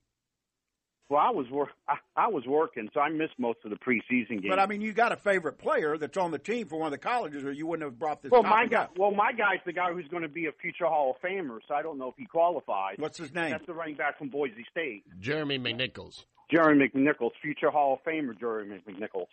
Well, 1.10 1.22
I 1.22 1.32
was 1.32 1.46
wor- 1.52 1.70
I, 1.88 1.98
I 2.16 2.28
was 2.30 2.44
working, 2.48 2.90
so 2.94 3.00
I 3.00 3.10
missed 3.10 3.34
most 3.38 3.60
of 3.66 3.72
the 3.72 3.76
preseason 3.76 4.42
games. 4.42 4.46
But 4.48 4.60
I 4.60 4.66
mean, 4.66 4.82
you 4.82 4.94
got 4.94 5.12
a 5.12 5.18
favorite 5.18 5.58
player 5.60 5.98
that's 5.98 6.18
on 6.18 6.32
the 6.32 6.40
team 6.40 6.68
for 6.68 6.78
one 6.78 6.88
of 6.88 6.92
the 6.92 6.98
colleges, 6.98 7.44
or 7.44 7.52
you 7.52 7.68
wouldn't 7.68 7.86
have 7.86 8.00
brought 8.00 8.22
this. 8.22 8.32
well, 8.32 8.42
my 8.42 8.66
guy, 8.66 8.84
up. 8.84 8.98
well, 8.98 9.12
my 9.12 9.32
guy's 9.32 9.60
the 9.66 9.74
guy 9.74 9.92
who's 9.92 10.08
going 10.08 10.24
to 10.24 10.30
be 10.30 10.46
a 10.46 10.52
future 10.62 10.86
Hall 10.86 11.16
of 11.16 11.30
Famer, 11.30 11.60
so 11.68 11.76
I 11.76 11.82
don't 11.82 11.98
know 11.98 12.08
if 12.08 12.16
he 12.18 12.26
qualifies. 12.26 12.96
What's 12.98 13.18
his 13.18 13.34
name? 13.34 13.52
That's 13.52 13.66
the 13.66 13.74
running 13.74 13.96
back 13.96 14.18
from 14.18 14.30
Boise 14.30 14.66
State, 14.72 15.04
Jeremy 15.20 15.60
McNichols. 15.60 16.26
Jeremy 16.50 16.90
McNichols, 16.96 17.32
future 17.42 17.70
Hall 17.70 17.94
of 17.94 18.12
Famer 18.12 18.40
Jeremy 18.40 18.82
McNichols. 18.88 19.28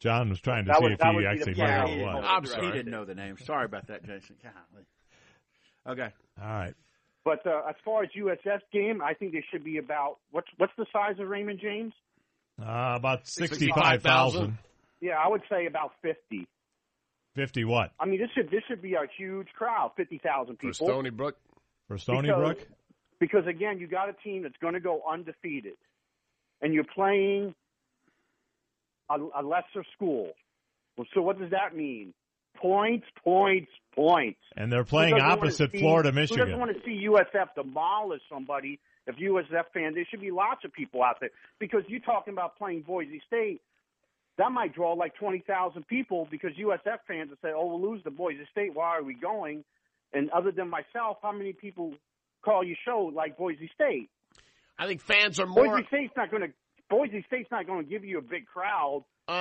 John 0.00 0.28
was 0.28 0.40
trying 0.40 0.64
to 0.64 0.68
That 0.68 0.78
see 0.78 0.82
would- 0.84 0.92
if 0.92 1.00
he 1.00 1.26
actually 1.26 1.38
the 1.38 1.46
knew 1.50 1.54
player 1.54 1.80
who 1.80 1.86
he 1.88 2.00
it 2.00 2.04
was. 2.06 2.14
was. 2.16 2.24
I'm 2.28 2.46
sorry. 2.46 2.66
He 2.66 2.72
didn't 2.72 2.92
know 2.92 3.04
the 3.04 3.14
name. 3.14 3.36
Sorry 3.38 3.64
about 3.64 3.86
that, 3.88 4.04
Jason. 4.04 4.36
Golly. 4.42 4.84
Okay. 5.86 6.12
All 6.40 6.46
right. 6.48 6.74
But 7.24 7.46
uh, 7.46 7.62
as 7.68 7.74
far 7.84 8.04
as 8.04 8.10
USF 8.16 8.60
game, 8.72 9.02
I 9.02 9.14
think 9.14 9.32
they 9.32 9.44
should 9.50 9.64
be 9.64 9.78
about 9.78 10.18
what's 10.30 10.48
what's 10.56 10.72
the 10.78 10.86
size 10.92 11.18
of 11.18 11.28
Raymond 11.28 11.58
James? 11.60 11.92
Uh, 12.60 12.94
about 12.96 13.26
65,000. 13.26 14.56
Yeah, 15.00 15.12
I 15.18 15.28
would 15.28 15.42
say 15.50 15.66
about 15.66 15.92
fifty. 16.02 16.46
50 17.36 17.64
what? 17.66 17.92
I 18.00 18.06
mean, 18.06 18.18
this 18.20 18.30
should 18.34 18.50
this 18.50 18.62
should 18.68 18.82
be 18.82 18.94
a 18.94 19.02
huge 19.16 19.48
crowd, 19.56 19.92
fifty 19.96 20.18
thousand 20.18 20.56
people. 20.58 20.72
For 20.72 20.78
people. 20.78 20.86
Stony 20.94 21.10
Brook. 21.10 21.36
For 21.86 21.98
Stony 21.98 22.22
Because- 22.28 22.36
Brook? 22.56 22.68
Because 23.20 23.46
again, 23.48 23.78
you 23.80 23.88
got 23.88 24.08
a 24.08 24.12
team 24.12 24.42
that's 24.44 24.56
going 24.60 24.74
to 24.74 24.80
go 24.80 25.02
undefeated, 25.10 25.74
and 26.62 26.72
you're 26.72 26.84
playing 26.84 27.52
a, 29.10 29.16
a 29.40 29.42
lesser 29.42 29.84
school. 29.94 30.30
Well, 30.96 31.06
so 31.14 31.22
what 31.22 31.38
does 31.38 31.50
that 31.50 31.76
mean? 31.76 32.12
Points, 32.56 33.06
points, 33.22 33.70
points. 33.94 34.40
And 34.56 34.72
they're 34.72 34.84
playing 34.84 35.14
opposite 35.20 35.70
see- 35.72 35.78
Florida, 35.78 36.10
Who 36.10 36.16
Michigan. 36.16 36.46
doesn't 36.46 36.58
want 36.58 36.76
to 36.76 36.82
see 36.84 37.06
USF 37.08 37.54
demolish 37.54 38.22
somebody? 38.32 38.80
If 39.06 39.16
USF 39.16 39.64
fans, 39.72 39.94
there 39.94 40.04
should 40.10 40.20
be 40.20 40.30
lots 40.30 40.64
of 40.64 40.72
people 40.72 41.02
out 41.02 41.16
there 41.20 41.30
because 41.58 41.82
you're 41.88 42.00
talking 42.00 42.32
about 42.34 42.58
playing 42.58 42.82
Boise 42.82 43.22
State. 43.26 43.60
That 44.36 44.52
might 44.52 44.74
draw 44.74 44.92
like 44.92 45.14
twenty 45.16 45.42
thousand 45.46 45.86
people 45.88 46.28
because 46.30 46.50
USF 46.60 46.98
fans 47.08 47.30
will 47.30 47.38
say, 47.42 47.48
"Oh, 47.56 47.66
we'll 47.66 47.90
lose 47.90 48.02
to 48.04 48.10
Boise 48.10 48.46
State. 48.52 48.74
Why 48.74 48.96
are 48.96 49.02
we 49.02 49.14
going?" 49.14 49.64
And 50.12 50.30
other 50.30 50.52
than 50.52 50.68
myself, 50.68 51.16
how 51.22 51.32
many 51.32 51.52
people 51.54 51.94
call 52.44 52.62
your 52.64 52.76
show 52.84 53.10
like 53.14 53.36
Boise 53.38 53.70
State? 53.74 54.10
I 54.78 54.86
think 54.86 55.00
fans 55.00 55.40
are 55.40 55.46
more. 55.46 55.64
Boise 55.66 55.86
State's 55.88 56.12
not 56.16 56.30
going 56.30 56.42
to. 56.42 56.48
Boise 56.90 57.24
State's 57.26 57.50
not 57.50 57.66
going 57.66 57.84
to 57.84 57.90
give 57.90 58.04
you 58.04 58.18
a 58.18 58.22
big 58.22 58.46
crowd. 58.46 59.04
Uh, 59.28 59.32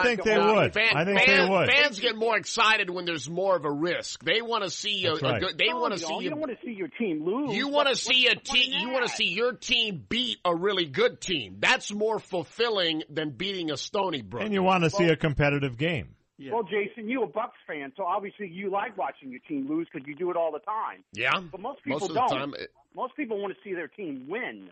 I 0.00 0.02
think 0.02 0.24
they 0.24 0.34
no, 0.36 0.54
would. 0.54 0.74
fan- 0.74 0.96
I 0.96 1.04
think 1.04 1.20
they 1.20 1.26
fans, 1.26 1.50
would. 1.50 1.70
Fans 1.70 2.00
get 2.00 2.16
more 2.16 2.36
excited 2.36 2.90
when 2.90 3.04
there's 3.04 3.30
more 3.30 3.54
of 3.54 3.64
a 3.64 3.70
risk. 3.70 4.24
They 4.24 4.42
want 4.42 4.64
to 4.64 4.70
see 4.70 5.06
a, 5.06 5.10
That's 5.12 5.22
a 5.22 5.26
right. 5.46 5.56
They 5.56 5.72
want 5.72 5.92
to 5.92 6.00
see 6.00 6.06
don't. 6.08 6.18
you. 6.18 6.24
You 6.24 6.30
don't 6.30 6.40
want 6.40 6.58
to 6.58 6.66
see 6.66 6.72
your 6.72 6.88
team 6.88 7.24
lose. 7.24 7.54
You 7.56 7.68
want 7.68 7.88
to 7.88 7.94
see 7.94 8.26
a 8.26 8.34
team. 8.34 8.72
You 8.80 8.90
want 8.90 9.06
to 9.06 9.12
see 9.12 9.28
your 9.28 9.52
team 9.52 10.04
beat 10.08 10.38
a 10.44 10.52
really 10.52 10.86
good 10.86 11.20
team. 11.20 11.58
That's 11.60 11.92
more 11.92 12.18
fulfilling 12.18 13.04
than 13.08 13.30
beating 13.30 13.70
a 13.70 13.76
Stony 13.76 14.22
Brook. 14.22 14.42
And 14.42 14.52
you 14.52 14.64
want 14.64 14.82
to 14.82 14.90
see 14.90 15.04
a 15.06 15.14
competitive 15.16 15.76
game. 15.76 16.16
Well, 16.50 16.64
Jason, 16.64 17.08
you're 17.08 17.24
a 17.24 17.28
Bucks 17.28 17.56
fan, 17.68 17.92
so 17.96 18.02
obviously 18.02 18.48
you 18.48 18.68
like 18.70 18.98
watching 18.98 19.30
your 19.30 19.40
team 19.48 19.68
lose 19.68 19.86
because 19.90 20.06
you 20.08 20.14
do 20.16 20.30
it 20.30 20.36
all 20.36 20.50
the 20.52 20.58
time. 20.58 21.02
Yeah, 21.12 21.30
But 21.50 21.60
most 21.60 21.82
people 21.84 22.00
most 22.00 22.10
of 22.10 22.16
don't. 22.16 22.28
time. 22.28 22.54
it- 22.58 22.70
Most 22.94 23.14
people 23.16 23.40
want 23.40 23.54
to 23.54 23.60
see 23.62 23.74
their 23.74 23.88
team 23.88 24.26
win. 24.28 24.70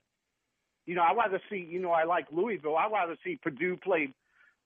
You 0.87 0.95
know, 0.95 1.03
I'd 1.03 1.16
rather 1.16 1.41
see. 1.51 1.66
You 1.68 1.80
know, 1.80 1.91
I 1.91 2.05
like 2.05 2.26
Louisville. 2.30 2.76
I'd 2.76 2.93
rather 2.93 3.16
see 3.24 3.37
Purdue 3.43 3.76
play 3.76 4.12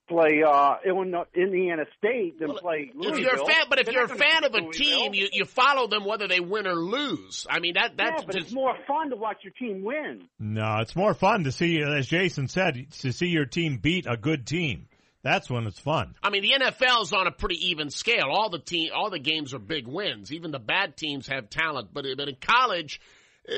play 0.09 0.43
uh, 0.47 0.77
Illinois, 0.87 1.25
Indiana 1.35 1.85
State 1.99 2.41
than 2.41 2.55
play 2.55 2.91
Louisville. 2.95 3.19
If 3.19 3.21
you're 3.21 3.43
a 3.43 3.47
fan, 3.47 3.65
but 3.69 3.79
if 3.79 3.87
They're 3.87 3.95
you're 3.95 4.05
a 4.05 4.09
fan 4.09 4.45
of 4.45 4.55
a 4.55 4.59
Louisville. 4.59 4.73
team, 4.73 5.15
you, 5.15 5.29
you 5.33 5.45
follow 5.45 5.87
them 5.87 6.05
whether 6.05 6.27
they 6.27 6.41
win 6.41 6.67
or 6.67 6.75
lose. 6.75 7.47
I 7.49 7.61
mean 7.61 7.75
that 7.75 7.97
that's 7.97 8.23
yeah, 8.23 8.27
but 8.27 8.35
just 8.35 8.47
it's 8.47 8.55
more 8.55 8.75
fun 8.87 9.11
to 9.11 9.17
watch 9.17 9.39
your 9.43 9.53
team 9.53 9.85
win. 9.85 10.29
No, 10.39 10.79
it's 10.81 10.97
more 10.97 11.15
fun 11.15 11.45
to 11.45 11.53
see, 11.53 11.81
as 11.83 12.07
Jason 12.07 12.49
said, 12.49 12.91
to 13.01 13.13
see 13.13 13.27
your 13.27 13.45
team 13.45 13.79
beat 13.79 14.07
a 14.09 14.17
good 14.17 14.47
team. 14.47 14.89
That's 15.23 15.51
when 15.51 15.67
it's 15.67 15.81
fun. 15.81 16.15
I 16.23 16.31
mean, 16.31 16.43
the 16.43 16.53
NFL 16.65 17.03
is 17.03 17.13
on 17.13 17.27
a 17.27 17.33
pretty 17.33 17.71
even 17.71 17.91
scale. 17.91 18.29
All 18.31 18.51
the 18.51 18.61
team, 18.61 18.91
all 18.95 19.11
the 19.11 19.19
games 19.19 19.53
are 19.53 19.59
big 19.59 19.87
wins. 19.87 20.33
Even 20.33 20.53
the 20.53 20.61
bad 20.61 20.97
teams 20.97 21.27
have 21.27 21.51
talent, 21.51 21.89
but 21.93 22.07
but 22.17 22.29
in 22.29 22.37
college, 22.41 23.01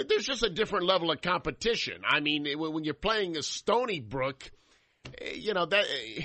there's 0.09 0.25
just 0.27 0.43
a 0.43 0.51
different 0.51 0.87
level 0.87 1.11
of 1.11 1.21
competition. 1.21 2.03
I 2.07 2.21
mean, 2.21 2.47
eh, 2.47 2.55
when 2.55 2.73
when 2.73 2.85
you're 2.85 2.95
playing 2.95 3.37
a 3.37 3.43
Stony 3.43 4.01
Brook, 4.01 4.51
eh, 5.21 5.33
you 5.35 5.55
know 5.55 5.67
that. 5.67 5.85
eh, 5.85 6.23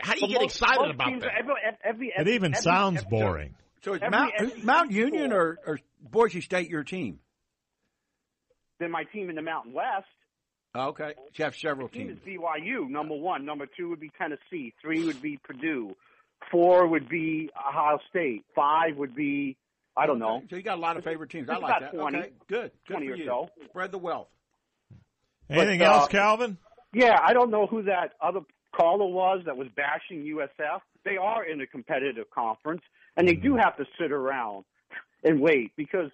How 0.00 0.14
do 0.14 0.20
you 0.20 0.26
But 0.28 0.32
get 0.32 0.40
most- 0.42 0.54
excited 0.62 0.80
most 0.82 0.94
about 0.94 1.20
that? 1.22 1.30
Every, 1.38 1.54
every, 1.82 2.12
It 2.16 2.28
even 2.28 2.52
every- 2.54 2.62
sounds 2.62 2.98
every- 3.04 3.10
boring. 3.18 3.54
So 3.82 3.94
is 3.94 4.00
Mount, 4.10 4.32
every 4.38 4.62
Mount 4.62 4.90
Union 4.92 5.32
or, 5.32 5.58
or 5.66 5.78
Boise 6.00 6.40
State 6.40 6.68
your 6.68 6.84
team? 6.84 7.18
Then 8.80 8.90
my 8.90 9.04
team 9.04 9.28
in 9.30 9.36
the 9.36 9.42
Mountain 9.42 9.72
West. 9.72 10.06
Oh, 10.74 10.88
okay. 10.88 11.14
You 11.34 11.44
have 11.44 11.56
several 11.56 11.88
team 11.88 12.08
teams. 12.08 12.18
is 12.20 12.24
BYU, 12.24 12.88
number 12.88 13.16
one. 13.16 13.44
Number 13.44 13.66
two 13.66 13.88
would 13.88 14.00
be 14.00 14.10
Tennessee. 14.18 14.72
Three 14.80 15.04
would 15.04 15.20
be 15.20 15.36
Purdue. 15.38 15.96
Four 16.50 16.86
would 16.86 17.08
be 17.08 17.50
Ohio 17.56 17.98
State. 18.08 18.44
Five 18.54 18.96
would 18.96 19.14
be, 19.14 19.56
I 19.98 20.06
don't 20.06 20.18
know. 20.18 20.42
So 20.48 20.56
you 20.56 20.62
got 20.62 20.78
a 20.78 20.80
lot 20.80 20.96
of 20.96 21.04
favorite 21.04 21.30
teams. 21.30 21.48
I 21.50 21.54
like 21.54 21.64
about 21.64 21.80
that. 21.80 21.92
20. 21.92 22.18
Okay, 22.18 22.30
good. 22.48 22.70
Good 22.86 22.94
20 22.94 23.06
for 23.06 23.12
or 23.12 23.16
you. 23.16 23.24
so. 23.26 23.48
Spread 23.66 23.92
the 23.92 23.98
wealth. 23.98 24.28
Anything 25.50 25.80
But, 25.80 25.88
uh, 25.88 25.92
else, 25.92 26.08
Calvin? 26.08 26.58
Yeah, 26.94 27.18
I 27.22 27.32
don't 27.32 27.50
know 27.50 27.66
who 27.66 27.82
that 27.82 28.12
other 28.20 28.40
caller 28.74 29.06
was 29.06 29.42
that 29.46 29.56
was 29.56 29.68
bashing 29.76 30.24
USF. 30.24 30.80
They 31.04 31.16
are 31.16 31.44
in 31.44 31.60
a 31.60 31.66
competitive 31.66 32.30
conference, 32.30 32.82
and 33.16 33.26
they 33.26 33.34
do 33.34 33.56
have 33.56 33.76
to 33.76 33.84
sit 34.00 34.12
around 34.12 34.64
and 35.24 35.40
wait 35.40 35.72
because 35.76 36.10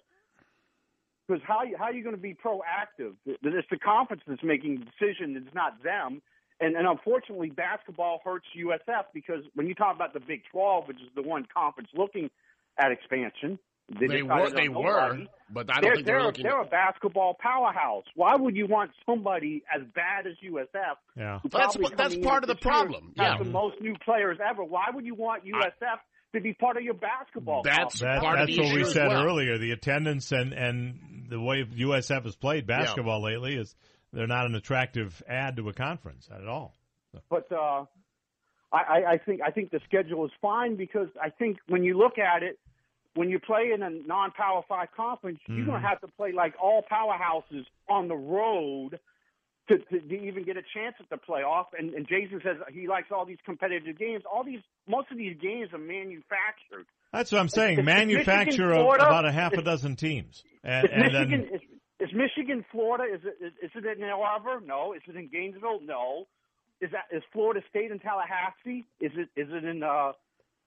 because 1.27 1.41
how 1.45 1.63
how 1.77 1.85
are 1.85 1.93
you 1.93 2.03
going 2.03 2.15
to 2.15 2.21
be 2.21 2.33
proactive? 2.33 3.13
It's 3.25 3.67
the 3.69 3.77
conference 3.77 4.23
that's 4.27 4.43
making 4.43 4.79
the 4.79 4.85
decision. 4.85 5.35
It's 5.37 5.55
not 5.55 5.81
them. 5.83 6.21
And 6.59 6.75
and 6.75 6.87
unfortunately, 6.87 7.49
basketball 7.49 8.21
hurts 8.23 8.45
USF 8.57 9.05
because 9.13 9.43
when 9.55 9.67
you 9.67 9.75
talk 9.75 9.95
about 9.95 10.13
the 10.13 10.19
Big 10.19 10.43
Twelve, 10.51 10.87
which 10.87 10.97
is 11.01 11.09
the 11.15 11.21
one 11.21 11.45
conference 11.53 11.89
looking 11.93 12.29
at 12.77 12.91
expansion, 12.91 13.59
They 13.87 14.07
decided 14.07 14.27
were, 14.27 14.49
they 14.49 14.67
were, 14.69 15.17
but 15.51 15.69
I 15.69 15.73
don't 15.75 15.81
they're, 15.83 15.95
think 15.95 16.05
they're 16.07 16.15
they're, 16.17 16.25
looking. 16.25 16.43
they're 16.43 16.61
a 16.61 16.65
basketball 16.65 17.35
powerhouse. 17.39 18.05
Why 18.15 18.35
would 18.35 18.55
you 18.55 18.65
want 18.67 18.91
somebody 19.05 19.63
as 19.73 19.83
bad 19.93 20.25
as 20.25 20.33
USF? 20.43 20.95
Yeah. 21.15 21.39
who 21.39 21.49
That's 21.49 21.77
what- 21.77 21.95
that's 21.95 22.17
part 22.17 22.43
of 22.43 22.47
the 22.47 22.55
problem. 22.55 23.13
Has 23.17 23.33
Yeah. 23.33 23.43
the 23.43 23.49
most 23.51 23.79
new 23.81 23.95
players 24.03 24.39
ever. 24.43 24.63
Why 24.63 24.85
would 24.91 25.05
you 25.05 25.13
want 25.13 25.43
USF 25.45 25.99
to 26.33 26.41
be 26.41 26.53
part 26.53 26.77
of 26.77 26.83
your 26.83 26.95
basketball? 26.95 27.61
That's 27.63 27.99
That, 27.99 28.21
part 28.21 28.39
of 28.39 28.47
that's 28.47 28.57
the 28.57 28.63
what 28.63 28.73
we 28.75 28.83
said 28.85 29.07
well. 29.09 29.23
earlier. 29.23 29.57
The 29.59 29.71
attendance 29.71 30.31
and, 30.31 30.51
and 30.51 31.27
the 31.29 31.39
way 31.39 31.63
USF 31.63 32.23
has 32.23 32.35
played 32.35 32.65
basketball 32.65 33.21
lately 33.21 33.55
is 33.55 33.75
they're 34.13 34.25
not 34.27 34.47
an 34.47 34.55
attractive 34.55 35.21
add 35.29 35.57
to 35.57 35.69
a 35.69 35.73
conference 35.73 36.27
at 36.33 36.47
all. 36.47 36.73
But 37.29 37.51
uh, 37.51 37.85
I, 38.73 39.03
I 39.13 39.17
think 39.23 39.41
I 39.45 39.51
think 39.51 39.69
the 39.69 39.79
schedule 39.85 40.25
is 40.25 40.31
fine 40.41 40.75
because 40.75 41.07
I 41.21 41.29
think 41.29 41.59
when 41.67 41.83
you 41.83 41.97
look 41.97 42.17
at 42.17 42.43
it, 42.43 42.59
when 43.15 43.29
you 43.29 43.39
play 43.39 43.71
in 43.73 43.81
a 43.81 43.89
non-power 43.89 44.63
five 44.67 44.89
conference, 44.95 45.39
mm-hmm. 45.43 45.57
you're 45.57 45.65
going 45.65 45.81
to 45.81 45.87
have 45.87 46.01
to 46.01 46.07
play 46.07 46.31
like 46.31 46.53
all 46.61 46.83
powerhouses 46.91 47.65
on 47.89 48.07
the 48.07 48.15
road 48.15 48.99
to, 49.69 49.77
to, 49.77 49.99
to 49.99 50.15
even 50.15 50.43
get 50.43 50.57
a 50.57 50.61
chance 50.73 50.95
at 50.99 51.09
the 51.09 51.15
playoff. 51.15 51.67
And, 51.77 51.93
and 51.93 52.07
Jason 52.07 52.41
says 52.43 52.57
he 52.71 52.87
likes 52.87 53.07
all 53.11 53.25
these 53.25 53.39
competitive 53.45 53.97
games. 53.97 54.23
All 54.31 54.43
these, 54.43 54.59
most 54.87 55.11
of 55.11 55.17
these 55.17 55.37
games 55.41 55.69
are 55.73 55.79
manufactured. 55.79 56.85
That's 57.11 57.31
what 57.31 57.39
I'm 57.39 57.49
saying. 57.49 57.79
Is, 57.79 57.85
Manufacture 57.85 58.71
is 58.73 58.77
Florida, 58.77 59.05
about 59.05 59.25
a 59.25 59.31
half 59.31 59.53
a 59.53 59.61
dozen 59.61 59.95
teams. 59.95 60.43
And, 60.63 60.85
is 60.85 60.91
and 60.93 61.01
Michigan, 61.03 61.47
then, 61.49 61.55
is, 61.55 62.09
is, 62.09 62.13
Michigan, 62.13 62.65
Florida? 62.71 63.05
Is 63.15 63.21
it 63.23 63.43
is, 63.43 63.53
is 63.63 63.71
it 63.75 63.97
in 63.97 64.03
Ann 64.03 64.11
Arbor? 64.11 64.59
No. 64.59 64.93
Is 64.93 65.01
it 65.07 65.15
in 65.15 65.29
Gainesville? 65.29 65.79
No. 65.81 66.27
Is 66.81 66.91
that 66.91 67.15
is 67.15 67.23
Florida 67.31 67.61
State 67.69 67.91
in 67.91 67.99
Tallahassee? 67.99 68.85
Is 68.99 69.13
it 69.15 69.29
is 69.39 69.47
it 69.49 69.63
in 69.63 69.81
uh? 69.81 70.11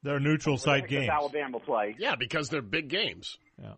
They're 0.03 0.21
neutral 0.21 0.59
site 0.59 0.89
games. 0.89 1.09
Alabama 1.09 1.59
play. 1.59 1.97
Yeah, 1.99 2.15
because 2.17 2.49
they're 2.49 2.63
big 2.63 2.89
games. 2.89 3.37
Yeah. 3.61 3.75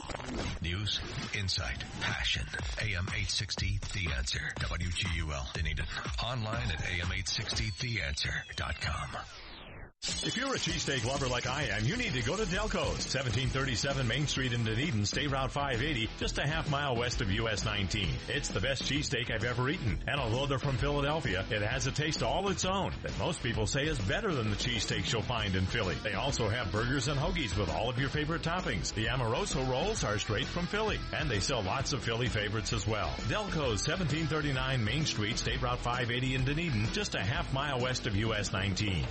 News, 0.61 0.99
insight, 1.37 1.83
passion. 2.01 2.45
AM 2.81 3.05
860, 3.07 3.79
The 3.93 4.09
Answer. 4.17 4.53
WGUL, 4.59 5.53
Dunedin. 5.53 5.85
Online 6.23 6.71
at 6.71 6.79
AM860TheAnswer.com. 6.79 9.44
If 10.07 10.37
you're 10.37 10.53
a 10.53 10.57
cheesesteak 10.57 11.03
lover 11.03 11.27
like 11.27 11.47
I 11.47 11.63
am, 11.75 11.83
you 11.83 11.97
need 11.97 12.13
to 12.13 12.21
go 12.21 12.35
to 12.35 12.45
Delco's, 12.45 13.09
1737 13.09 14.07
Main 14.07 14.27
Street 14.27 14.53
in 14.53 14.63
Dunedin, 14.63 15.03
State 15.05 15.31
Route 15.31 15.51
580, 15.51 16.09
just 16.19 16.37
a 16.37 16.47
half 16.47 16.69
mile 16.69 16.95
west 16.95 17.21
of 17.21 17.31
US 17.31 17.65
19. 17.65 18.07
It's 18.27 18.49
the 18.49 18.59
best 18.59 18.83
cheesesteak 18.83 19.31
I've 19.31 19.43
ever 19.43 19.67
eaten, 19.67 19.97
and 20.07 20.19
although 20.19 20.45
they're 20.45 20.59
from 20.59 20.77
Philadelphia, 20.77 21.43
it 21.49 21.63
has 21.63 21.87
a 21.87 21.91
taste 21.91 22.21
all 22.21 22.49
its 22.49 22.65
own 22.65 22.91
that 23.01 23.17
most 23.17 23.41
people 23.41 23.65
say 23.65 23.85
is 23.85 23.97
better 23.97 24.31
than 24.31 24.51
the 24.51 24.55
cheesesteaks 24.55 25.11
you'll 25.11 25.23
find 25.23 25.55
in 25.55 25.65
Philly. 25.65 25.95
They 26.03 26.13
also 26.13 26.49
have 26.49 26.71
burgers 26.71 27.07
and 27.07 27.19
hoagies 27.19 27.57
with 27.57 27.69
all 27.69 27.89
of 27.89 27.99
your 27.99 28.09
favorite 28.09 28.43
toppings. 28.43 28.93
The 28.93 29.09
Amoroso 29.09 29.63
rolls 29.63 30.03
are 30.03 30.19
straight 30.19 30.47
from 30.47 30.67
Philly, 30.67 30.99
and 31.17 31.31
they 31.31 31.39
sell 31.39 31.63
lots 31.63 31.93
of 31.93 32.03
Philly 32.03 32.27
favorites 32.27 32.73
as 32.73 32.85
well. 32.85 33.09
Delco's, 33.27 33.87
1739 33.87 34.85
Main 34.85 35.05
Street, 35.05 35.39
State 35.39 35.63
Route 35.63 35.79
580 35.79 36.35
in 36.35 36.45
Dunedin, 36.45 36.87
just 36.93 37.15
a 37.15 37.23
half 37.23 37.51
mile 37.53 37.79
west 37.79 38.05
of 38.05 38.15
US 38.15 38.53
19. 38.53 39.03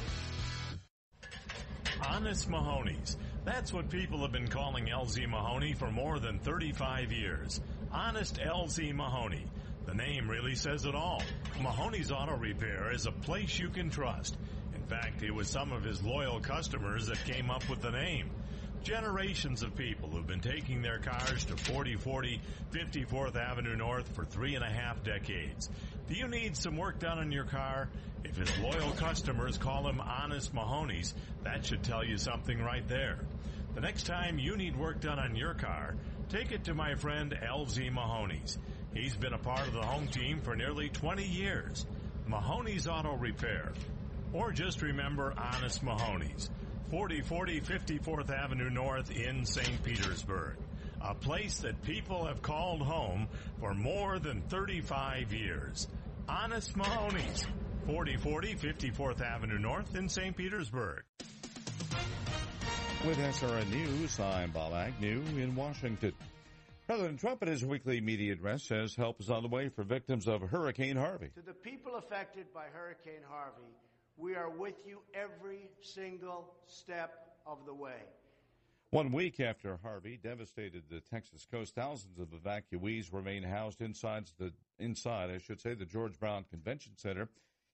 Honest 2.08 2.48
Mahoney's. 2.48 3.16
That's 3.44 3.72
what 3.72 3.90
people 3.90 4.22
have 4.22 4.32
been 4.32 4.48
calling 4.48 4.86
LZ 4.86 5.28
Mahoney 5.28 5.74
for 5.74 5.90
more 5.90 6.18
than 6.18 6.38
35 6.38 7.12
years. 7.12 7.60
Honest 7.92 8.36
LZ 8.36 8.94
Mahoney. 8.94 9.44
The 9.86 9.94
name 9.94 10.30
really 10.30 10.54
says 10.54 10.86
it 10.86 10.94
all. 10.94 11.22
Mahoney's 11.60 12.10
Auto 12.10 12.36
Repair 12.36 12.92
is 12.92 13.06
a 13.06 13.12
place 13.12 13.58
you 13.58 13.68
can 13.68 13.90
trust. 13.90 14.36
In 14.74 14.82
fact, 14.82 15.22
it 15.22 15.30
was 15.30 15.48
some 15.48 15.72
of 15.72 15.82
his 15.84 16.02
loyal 16.02 16.40
customers 16.40 17.06
that 17.08 17.22
came 17.24 17.50
up 17.50 17.68
with 17.68 17.82
the 17.82 17.90
name. 17.90 18.30
Generations 18.82 19.62
of 19.62 19.74
people 19.76 20.08
who've 20.10 20.26
been 20.26 20.40
taking 20.40 20.82
their 20.82 20.98
cars 20.98 21.44
to 21.46 21.56
4040 21.56 22.40
54th 22.70 23.36
Avenue 23.36 23.76
North 23.76 24.14
for 24.14 24.24
three 24.24 24.54
and 24.56 24.64
a 24.64 24.70
half 24.70 25.02
decades. 25.02 25.70
Do 26.06 26.14
you 26.14 26.28
need 26.28 26.56
some 26.56 26.76
work 26.76 26.98
done 26.98 27.18
on 27.18 27.32
your 27.32 27.44
car? 27.44 27.88
If 28.24 28.36
his 28.36 28.58
loyal 28.58 28.90
customers 28.92 29.58
call 29.58 29.86
him 29.86 30.00
Honest 30.00 30.52
Mahoney's, 30.54 31.14
that 31.44 31.64
should 31.64 31.82
tell 31.82 32.04
you 32.04 32.16
something 32.18 32.60
right 32.60 32.86
there. 32.88 33.18
The 33.74 33.80
next 33.80 34.06
time 34.06 34.38
you 34.38 34.56
need 34.56 34.76
work 34.76 35.00
done 35.00 35.18
on 35.18 35.36
your 35.36 35.54
car, 35.54 35.94
take 36.28 36.52
it 36.52 36.64
to 36.64 36.74
my 36.74 36.94
friend 36.94 37.32
LZ 37.42 37.92
Mahoney's. 37.92 38.58
He's 38.94 39.16
been 39.16 39.34
a 39.34 39.38
part 39.38 39.66
of 39.66 39.72
the 39.74 39.82
home 39.82 40.08
team 40.08 40.40
for 40.40 40.56
nearly 40.56 40.88
20 40.88 41.24
years. 41.24 41.84
Mahoney's 42.26 42.86
Auto 42.86 43.16
Repair. 43.16 43.72
Or 44.32 44.52
just 44.52 44.82
remember 44.82 45.34
Honest 45.36 45.82
Mahoney's. 45.82 46.50
4040 46.90 47.60
54th 47.60 48.30
Avenue 48.30 48.70
North 48.70 49.10
in 49.10 49.44
St. 49.44 49.82
Petersburg. 49.82 50.56
A 51.00 51.14
place 51.14 51.58
that 51.58 51.82
people 51.82 52.26
have 52.26 52.40
called 52.40 52.80
home 52.80 53.28
for 53.60 53.74
more 53.74 54.18
than 54.18 54.42
35 54.42 55.32
years. 55.32 55.88
Honest 56.28 56.76
Mahoney's. 56.76 57.46
4040 57.86 58.54
54th 58.54 59.20
Avenue 59.20 59.58
North 59.58 59.94
in 59.94 60.08
St. 60.08 60.34
Petersburg. 60.34 61.02
With 63.06 63.18
SRN 63.18 63.68
News, 63.68 64.18
I'm 64.18 64.52
Bob 64.52 64.72
Agnew 64.72 65.22
in 65.36 65.54
Washington. 65.54 66.14
President 66.86 67.20
Trump 67.20 67.42
at 67.42 67.48
his 67.48 67.62
weekly 67.62 68.00
media 68.00 68.32
address 68.32 68.62
says 68.62 68.94
help 68.94 69.20
is 69.20 69.28
on 69.28 69.42
the 69.42 69.50
way 69.50 69.68
for 69.68 69.82
victims 69.82 70.26
of 70.26 70.40
Hurricane 70.40 70.96
Harvey. 70.96 71.28
To 71.34 71.42
the 71.42 71.52
people 71.52 71.96
affected 71.96 72.46
by 72.54 72.64
Hurricane 72.72 73.22
Harvey, 73.28 73.76
we 74.16 74.34
are 74.34 74.48
with 74.48 74.76
you 74.86 75.00
every 75.12 75.68
single 75.82 76.54
step 76.66 77.36
of 77.46 77.66
the 77.66 77.74
way. 77.74 78.00
One 78.92 79.12
week 79.12 79.40
after 79.40 79.78
Harvey 79.82 80.18
devastated 80.22 80.84
the 80.88 81.00
Texas 81.00 81.46
coast, 81.50 81.74
thousands 81.74 82.18
of 82.18 82.28
evacuees 82.28 83.12
remain 83.12 83.42
housed 83.42 83.82
inside 83.82 84.30
the 84.38 84.52
inside, 84.78 85.30
I 85.30 85.38
should 85.38 85.60
say, 85.60 85.74
the 85.74 85.84
George 85.84 86.18
Brown 86.18 86.44
Convention 86.50 86.92
Center 86.96 87.28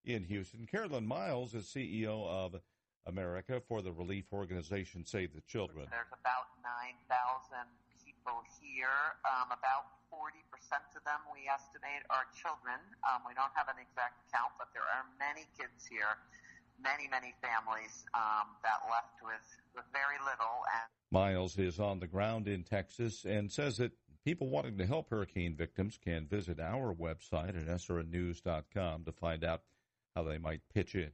in 0.04 0.24
Houston. 0.24 0.66
Carolyn 0.66 1.06
Miles 1.06 1.54
is 1.54 1.66
CEO 1.66 2.26
of 2.26 2.60
America 3.06 3.60
for 3.66 3.82
the 3.82 3.92
relief 3.92 4.32
organization 4.32 5.04
Save 5.04 5.34
the 5.34 5.40
Children. 5.42 5.86
There's 5.90 6.12
about 6.12 6.52
9,000 6.62 7.66
people 8.04 8.42
here. 8.60 9.16
Um, 9.24 9.52
about 9.52 10.00
40% 10.12 10.36
of 10.96 11.02
them, 11.04 11.20
we 11.32 11.48
estimate, 11.48 12.04
are 12.10 12.26
children. 12.36 12.78
Um, 13.08 13.22
we 13.26 13.34
don't 13.34 13.52
have 13.54 13.68
an 13.68 13.80
exact 13.80 14.20
count, 14.32 14.52
but 14.58 14.68
there 14.74 14.86
are 14.86 15.06
many 15.18 15.46
kids 15.56 15.86
here, 15.88 16.18
many, 16.82 17.08
many 17.08 17.34
families 17.40 18.04
um, 18.14 18.52
that 18.62 18.84
left 18.90 19.20
with, 19.22 19.46
with 19.74 19.86
very 19.92 20.18
little. 20.22 20.64
And 20.68 20.86
Miles 21.10 21.58
is 21.58 21.80
on 21.80 22.00
the 22.00 22.06
ground 22.06 22.48
in 22.48 22.62
Texas 22.62 23.24
and 23.24 23.50
says 23.50 23.78
that 23.78 23.92
people 24.24 24.48
wanting 24.48 24.78
to 24.78 24.86
help 24.86 25.10
hurricane 25.10 25.56
victims 25.56 25.98
can 25.98 26.26
visit 26.26 26.60
our 26.60 26.94
website 26.94 27.56
at 27.56 27.66
srnnews.com 27.66 29.04
to 29.04 29.12
find 29.12 29.44
out 29.44 29.62
how 30.14 30.22
they 30.22 30.38
might 30.38 30.60
pitch 30.72 30.94
in. 30.94 31.12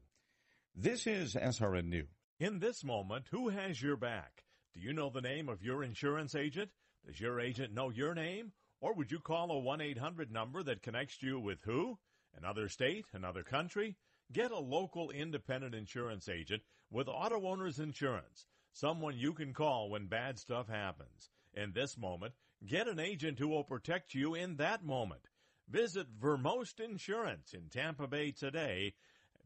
This 0.75 1.07
is 1.07 1.35
SRN 1.35 1.87
News. 1.87 2.09
In 2.39 2.59
this 2.59 2.85
moment, 2.85 3.27
who 3.31 3.49
has 3.49 3.81
your 3.81 3.97
back? 3.97 4.45
Do 4.75 4.81
you 4.81 4.93
know 4.93 5.11
the 5.11 5.21
name 5.21 5.49
of 5.49 5.63
your 5.63 5.83
insurance 5.83 6.35
agent? 6.35 6.71
Does 7.07 7.21
your 7.21 7.41
agent 7.41 7.73
know 7.73 7.91
your 7.91 8.15
name? 8.15 8.53
Or 8.81 8.93
would 8.95 9.11
you 9.11 9.21
call 9.21 9.51
a 9.51 9.59
1 9.59 9.81
800 9.81 10.31
number 10.31 10.63
that 10.63 10.83
connects 10.83 11.23
you 11.23 11.41
with 11.41 11.63
who? 11.63 11.99
Another 12.37 12.69
state? 12.69 13.07
Another 13.13 13.43
country? 13.43 13.97
Get 14.33 14.51
a 14.51 14.59
local 14.59 15.11
independent 15.11 15.75
insurance 15.75 16.29
agent 16.29 16.63
with 16.91 17.09
Auto 17.09 17.47
Owners 17.47 17.79
Insurance, 17.79 18.47
someone 18.73 19.17
you 19.17 19.33
can 19.33 19.55
call 19.55 19.89
when 19.89 20.07
bad 20.07 20.39
stuff 20.39 20.69
happens. 20.69 21.31
In 21.55 21.73
this 21.73 21.97
moment, 21.97 22.35
Get 22.65 22.89
an 22.89 22.99
agent 22.99 23.39
who 23.39 23.49
will 23.49 23.65
protect 23.65 24.15
you 24.15 24.35
in 24.35 24.57
that 24.57 24.83
moment. 24.83 25.29
Visit 25.69 26.07
Vermost 26.21 26.79
Insurance 26.79 27.53
in 27.53 27.69
Tampa 27.69 28.07
Bay 28.07 28.31
today. 28.31 28.95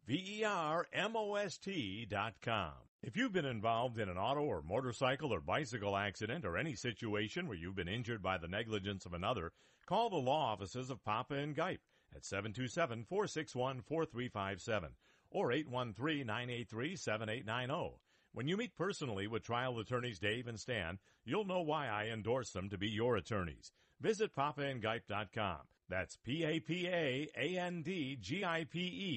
E 0.08 0.42
V-E-R-M-O-S-T 0.42 2.06
dot 2.10 2.34
com. 2.42 2.72
If 3.02 3.16
you've 3.16 3.32
been 3.32 3.46
involved 3.46 3.98
in 3.98 4.10
an 4.10 4.18
auto 4.18 4.42
or 4.42 4.60
motorcycle 4.60 5.32
or 5.32 5.40
bicycle 5.40 5.96
accident 5.96 6.44
or 6.44 6.58
any 6.58 6.74
situation 6.74 7.48
where 7.48 7.56
you've 7.56 7.76
been 7.76 7.88
injured 7.88 8.22
by 8.22 8.36
the 8.36 8.48
negligence 8.48 9.06
of 9.06 9.14
another, 9.14 9.52
call 9.86 10.10
the 10.10 10.16
law 10.16 10.52
offices 10.52 10.90
of 10.90 11.02
Papa 11.04 11.36
and 11.36 11.54
Gipe 11.54 11.80
at 12.14 12.22
727-461-4357 12.22 14.88
or 15.30 15.52
813-983-7890. 15.52 17.92
When 18.32 18.46
you 18.46 18.56
meet 18.56 18.76
personally 18.76 19.26
with 19.26 19.44
trial 19.44 19.78
attorneys 19.78 20.18
Dave 20.18 20.48
and 20.48 20.60
Stan, 20.60 20.98
you'll 21.24 21.46
know 21.46 21.62
why 21.62 21.88
I 21.88 22.08
endorse 22.08 22.50
them 22.50 22.68
to 22.68 22.78
be 22.78 22.88
your 22.88 23.16
attorneys. 23.16 23.72
Visit 24.00 24.34
papaandgipe.com. 24.34 25.60
That's 25.90 26.16
P-A-P-A-A-N-D-G-I-P-E 26.24 27.26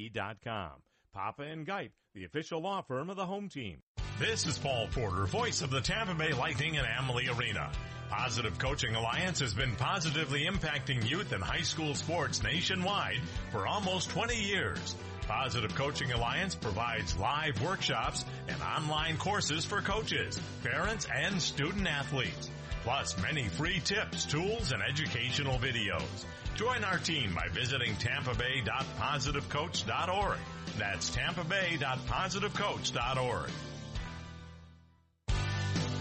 dot 0.09 0.38
com. 0.43 0.71
Papa 1.13 1.43
and 1.43 1.67
Gipe, 1.67 1.91
the 2.15 2.26
official 2.26 2.59
law 2.61 2.82
firm 2.82 3.11
of 3.11 3.15
the 3.15 3.28
home 3.28 3.47
team. 3.47 3.84
This 4.19 4.47
is 4.47 4.57
Paul 4.57 4.88
Porter, 4.91 5.26
voice 5.28 5.61
of 5.61 5.69
the 5.69 5.82
Tampa 5.82 6.15
Bay 6.15 6.34
Lightning 6.34 6.78
and 6.78 6.88
Amalie 6.88 7.30
Arena. 7.30 7.71
Positive 8.09 8.57
Coaching 8.57 8.95
Alliance 8.95 9.39
has 9.39 9.53
been 9.53 9.76
positively 9.76 10.45
impacting 10.45 11.07
youth 11.07 11.32
and 11.32 11.43
high 11.43 11.61
school 11.61 11.93
sports 11.93 12.41
nationwide 12.41 13.21
for 13.51 13.67
almost 13.67 14.09
20 14.09 14.36
years. 14.36 14.95
Positive 15.28 15.76
Coaching 15.76 16.11
Alliance 16.11 16.55
provides 16.55 17.15
live 17.17 17.61
workshops 17.61 18.26
and 18.47 18.59
online 18.63 19.17
courses 19.17 19.63
for 19.63 19.82
coaches, 19.82 20.39
parents, 20.63 21.07
and 21.13 21.39
student 21.39 21.88
athletes, 21.88 22.49
plus 22.84 23.15
many 23.21 23.47
free 23.47 23.80
tips, 23.80 24.26
tools, 24.26 24.71
and 24.71 24.82
educational 24.82 25.59
videos. 25.59 26.26
Join 26.56 26.84
our 26.84 26.97
team 26.99 27.34
by 27.34 27.47
visiting 27.51 27.95
tampabay.positivecoach.org. 27.95 30.38
That's 30.78 31.10
tampabay.positivecoach.org. 31.10 33.49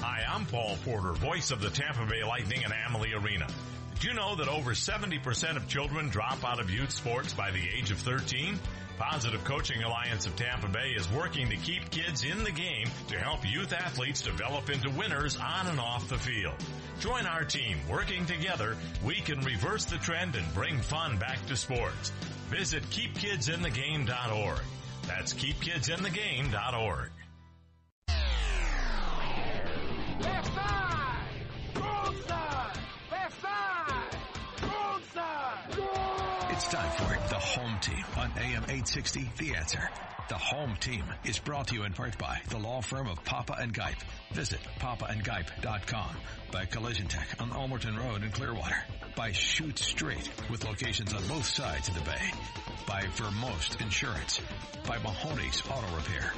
Hi, 0.00 0.24
I'm 0.28 0.44
Paul 0.46 0.76
Porter, 0.84 1.12
voice 1.12 1.52
of 1.52 1.62
the 1.62 1.70
Tampa 1.70 2.04
Bay 2.06 2.22
Lightning 2.22 2.64
and 2.64 2.74
Amalie 2.86 3.14
Arena. 3.14 3.46
Did 3.94 4.04
you 4.04 4.12
know 4.14 4.36
that 4.36 4.48
over 4.48 4.72
70% 4.72 5.56
of 5.56 5.68
children 5.68 6.10
drop 6.10 6.44
out 6.44 6.60
of 6.60 6.70
youth 6.70 6.90
sports 6.90 7.32
by 7.32 7.50
the 7.50 7.66
age 7.78 7.90
of 7.90 7.96
13? 7.98 8.58
Positive 8.98 9.42
Coaching 9.44 9.82
Alliance 9.82 10.26
of 10.26 10.36
Tampa 10.36 10.68
Bay 10.68 10.90
is 10.96 11.10
working 11.12 11.48
to 11.48 11.56
keep 11.56 11.88
kids 11.90 12.24
in 12.24 12.44
the 12.44 12.52
game 12.52 12.88
to 13.08 13.18
help 13.18 13.50
youth 13.50 13.72
athletes 13.72 14.20
develop 14.22 14.68
into 14.68 14.90
winners 14.90 15.38
on 15.38 15.66
and 15.68 15.80
off 15.80 16.08
the 16.08 16.18
field. 16.18 16.62
Join 17.02 17.26
our 17.26 17.42
team. 17.42 17.78
Working 17.90 18.24
together, 18.26 18.76
we 19.04 19.16
can 19.16 19.40
reverse 19.40 19.86
the 19.86 19.98
trend 19.98 20.36
and 20.36 20.54
bring 20.54 20.78
fun 20.78 21.18
back 21.18 21.44
to 21.46 21.56
sports. 21.56 22.12
Visit 22.48 22.84
keepkidsinthegame.org. 22.90 24.60
That's 25.08 25.34
keepkidsinthegame.org. 25.34 27.10
Left 30.20 30.54
side! 30.54 31.26
Left 31.74 32.28
side! 32.28 32.78
It's 36.50 36.68
time 36.68 36.92
for 36.92 37.28
the 37.28 37.40
home 37.40 37.80
team 37.80 38.04
on 38.16 38.30
AM 38.38 38.62
860 38.62 39.28
The 39.38 39.56
Answer. 39.56 39.90
The 40.28 40.36
home 40.36 40.76
team 40.76 41.04
is 41.24 41.40
brought 41.40 41.66
to 41.66 41.74
you 41.74 41.82
in 41.82 41.94
part 41.94 42.16
by 42.16 42.40
the 42.48 42.58
law 42.58 42.80
firm 42.80 43.08
of 43.08 43.24
Papa 43.24 43.56
and 43.58 43.74
Gipe. 43.74 43.98
Visit 44.32 44.60
papaandgipe.com. 44.78 46.16
By 46.52 46.66
Collision 46.66 47.08
Tech 47.08 47.28
on 47.40 47.48
Ulmerton 47.50 47.96
Road 47.96 48.22
in 48.22 48.30
Clearwater. 48.30 48.76
By 49.16 49.32
Shoot 49.32 49.78
Straight 49.78 50.30
with 50.50 50.66
locations 50.66 51.14
on 51.14 51.26
both 51.26 51.46
sides 51.46 51.88
of 51.88 51.94
the 51.94 52.02
bay. 52.02 52.30
By 52.86 53.04
Vermost 53.16 53.80
Insurance. 53.80 54.38
By 54.86 54.98
Mahoney's 54.98 55.62
Auto 55.70 55.96
Repair. 55.96 56.30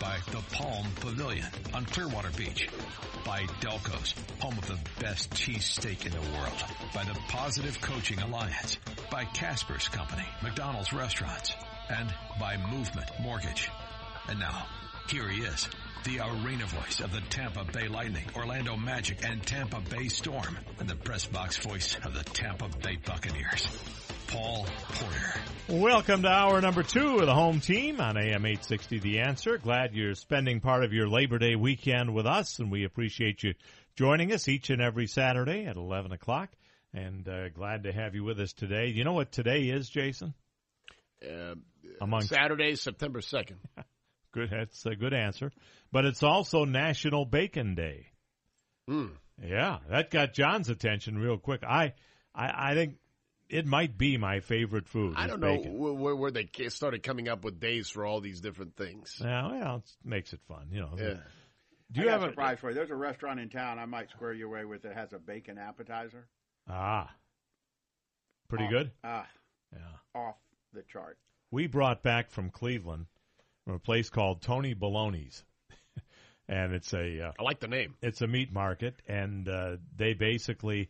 By 0.00 0.18
the 0.30 0.40
Palm 0.52 0.86
Pavilion 1.00 1.48
on 1.74 1.84
Clearwater 1.84 2.30
Beach. 2.36 2.68
By 3.24 3.44
Delco's, 3.60 4.14
home 4.38 4.56
of 4.56 4.68
the 4.68 4.78
best 5.00 5.30
cheesesteak 5.32 6.06
in 6.06 6.12
the 6.12 6.38
world. 6.38 6.64
By 6.94 7.02
the 7.02 7.18
Positive 7.28 7.80
Coaching 7.80 8.20
Alliance. 8.20 8.78
By 9.10 9.24
Casper's 9.24 9.88
Company, 9.88 10.26
McDonald's 10.44 10.92
Restaurants. 10.92 11.52
And 11.90 12.14
by 12.38 12.56
Movement 12.56 13.10
Mortgage. 13.20 13.68
And 14.28 14.38
now, 14.38 14.66
here 15.10 15.28
he 15.28 15.42
is, 15.42 15.68
the 16.04 16.18
arena 16.18 16.66
voice 16.66 17.00
of 17.00 17.12
the 17.12 17.20
Tampa 17.30 17.64
Bay 17.64 17.86
Lightning, 17.86 18.24
Orlando 18.34 18.76
Magic, 18.76 19.24
and 19.24 19.44
Tampa 19.44 19.80
Bay 19.80 20.08
Storm, 20.08 20.58
and 20.80 20.88
the 20.88 20.96
press 20.96 21.26
box 21.26 21.58
voice 21.58 21.96
of 22.04 22.12
the 22.12 22.24
Tampa 22.24 22.68
Bay 22.82 22.96
Buccaneers, 23.04 23.66
Paul 24.26 24.66
Porter. 24.88 25.40
Welcome 25.68 26.22
to 26.22 26.28
hour 26.28 26.60
number 26.60 26.82
two 26.82 27.18
of 27.18 27.26
the 27.26 27.34
home 27.34 27.60
team 27.60 28.00
on 28.00 28.16
AM 28.16 28.44
860 28.44 28.98
The 28.98 29.20
Answer. 29.20 29.58
Glad 29.58 29.94
you're 29.94 30.14
spending 30.14 30.60
part 30.60 30.82
of 30.82 30.92
your 30.92 31.08
Labor 31.08 31.38
Day 31.38 31.54
weekend 31.54 32.12
with 32.12 32.26
us, 32.26 32.58
and 32.58 32.70
we 32.72 32.84
appreciate 32.84 33.42
you 33.44 33.54
joining 33.94 34.32
us 34.32 34.48
each 34.48 34.70
and 34.70 34.82
every 34.82 35.06
Saturday 35.06 35.66
at 35.66 35.76
11 35.76 36.12
o'clock. 36.12 36.50
And 36.92 37.28
uh, 37.28 37.50
glad 37.50 37.84
to 37.84 37.92
have 37.92 38.14
you 38.14 38.24
with 38.24 38.40
us 38.40 38.52
today. 38.52 38.88
You 38.88 39.04
know 39.04 39.12
what 39.12 39.30
today 39.30 39.64
is, 39.64 39.88
Jason? 39.88 40.34
Uh, 41.22 41.54
Among 42.00 42.22
Saturday, 42.22 42.74
September 42.74 43.20
2nd. 43.20 43.56
Good, 44.36 44.50
that's 44.50 44.84
a 44.84 44.94
good 44.94 45.14
answer. 45.14 45.50
But 45.90 46.04
it's 46.04 46.22
also 46.22 46.64
National 46.66 47.24
Bacon 47.24 47.74
Day. 47.74 48.08
Hmm. 48.86 49.06
Yeah, 49.42 49.78
that 49.88 50.10
got 50.10 50.34
John's 50.34 50.68
attention 50.68 51.18
real 51.18 51.38
quick. 51.38 51.62
I, 51.64 51.94
I, 52.34 52.70
I 52.72 52.74
think 52.74 52.96
it 53.48 53.64
might 53.66 53.96
be 53.96 54.18
my 54.18 54.40
favorite 54.40 54.86
food. 54.88 55.14
I 55.16 55.26
don't 55.26 55.40
know 55.40 55.56
bacon. 55.56 55.78
where, 55.78 55.92
where, 55.94 56.16
where 56.16 56.30
they 56.30 56.48
started 56.68 57.02
coming 57.02 57.28
up 57.28 57.44
with 57.44 57.58
days 57.60 57.88
for 57.88 58.04
all 58.04 58.20
these 58.20 58.40
different 58.42 58.76
things. 58.76 59.16
Yeah, 59.20 59.50
well, 59.50 59.76
it 59.76 60.08
makes 60.08 60.32
it 60.34 60.40
fun, 60.48 60.68
you 60.70 60.80
know. 60.80 60.90
Yeah. 60.98 61.14
Do 61.92 62.00
you 62.00 62.04
got 62.06 62.12
have 62.12 62.22
a 62.22 62.26
a 62.26 62.30
surprise 62.30 62.58
for 62.60 62.68
you? 62.70 62.74
There's 62.74 62.90
a 62.90 62.94
restaurant 62.96 63.40
in 63.40 63.48
town 63.48 63.78
I 63.78 63.86
might 63.86 64.10
square 64.10 64.32
you 64.34 64.46
away 64.48 64.64
with 64.66 64.82
that 64.82 64.94
has 64.94 65.12
a 65.14 65.18
bacon 65.18 65.56
appetizer. 65.56 66.26
ah? 66.68 67.10
Pretty 68.48 68.64
Off- 68.64 68.70
good. 68.70 68.90
Ah, 69.02 69.26
Yeah. 69.72 70.20
off 70.20 70.36
the 70.72 70.82
chart. 70.92 71.16
we 71.50 71.66
brought 71.66 72.02
back 72.02 72.30
from 72.30 72.50
Cleveland 72.50 73.06
from 73.66 73.74
a 73.74 73.78
place 73.80 74.08
called 74.08 74.40
Tony 74.42 74.74
Baloney's, 74.74 75.44
and 76.48 76.72
it's 76.72 76.92
a 76.94 77.26
uh, 77.28 77.32
I 77.38 77.42
like 77.42 77.60
the 77.60 77.68
name. 77.68 77.94
it's 78.00 78.22
a 78.22 78.26
meat 78.26 78.52
market, 78.52 78.94
and 79.08 79.48
uh, 79.48 79.76
they 79.96 80.14
basically 80.14 80.88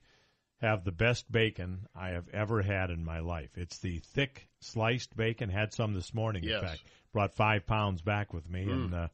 have 0.61 0.85
the 0.85 0.93
best 0.93 1.31
bacon 1.31 1.87
I 1.95 2.11
have 2.11 2.29
ever 2.33 2.63
had 2.63 2.91
in 2.91 3.05
my 3.05 3.21
life. 3.21 3.51
It's 3.57 3.79
the 3.79 3.99
thick 4.15 4.49
sliced 4.61 5.17
bacon. 5.17 5.49
Had 5.51 5.73
some 5.73 5.95
this 5.95 6.13
morning. 6.15 6.45
Yes. 6.45 6.63
In 6.63 6.69
fact, 6.69 6.83
brought 7.13 7.35
five 7.35 7.67
pounds 7.67 8.03
back 8.03 8.33
with 8.35 8.49
me, 8.49 8.67
Mm. 8.67 8.73
and 8.85 8.95
uh, 8.95 9.09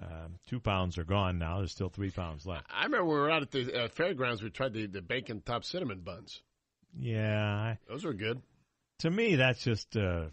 uh, 0.00 0.28
two 0.48 0.60
pounds 0.60 0.98
are 0.98 1.04
gone 1.04 1.38
now. 1.38 1.58
There's 1.58 1.72
still 1.72 1.88
three 1.88 2.10
pounds 2.10 2.46
left. 2.46 2.66
I 2.70 2.84
remember 2.84 3.06
when 3.06 3.14
we 3.16 3.20
were 3.22 3.30
out 3.30 3.42
at 3.42 3.50
the 3.50 3.84
uh, 3.84 3.88
fairgrounds, 3.88 4.40
we 4.42 4.50
tried 4.50 4.72
the, 4.72 4.86
the 4.86 5.02
bacon 5.02 5.42
top 5.44 5.64
cinnamon 5.64 6.00
buns. 6.00 6.40
Yeah, 6.96 7.44
I, 7.44 7.78
Those 7.88 8.04
are 8.04 8.12
good. 8.12 8.40
to 9.00 9.10
me 9.10 9.36
that's 9.36 9.62
just 9.64 9.96
uh, 9.96 10.26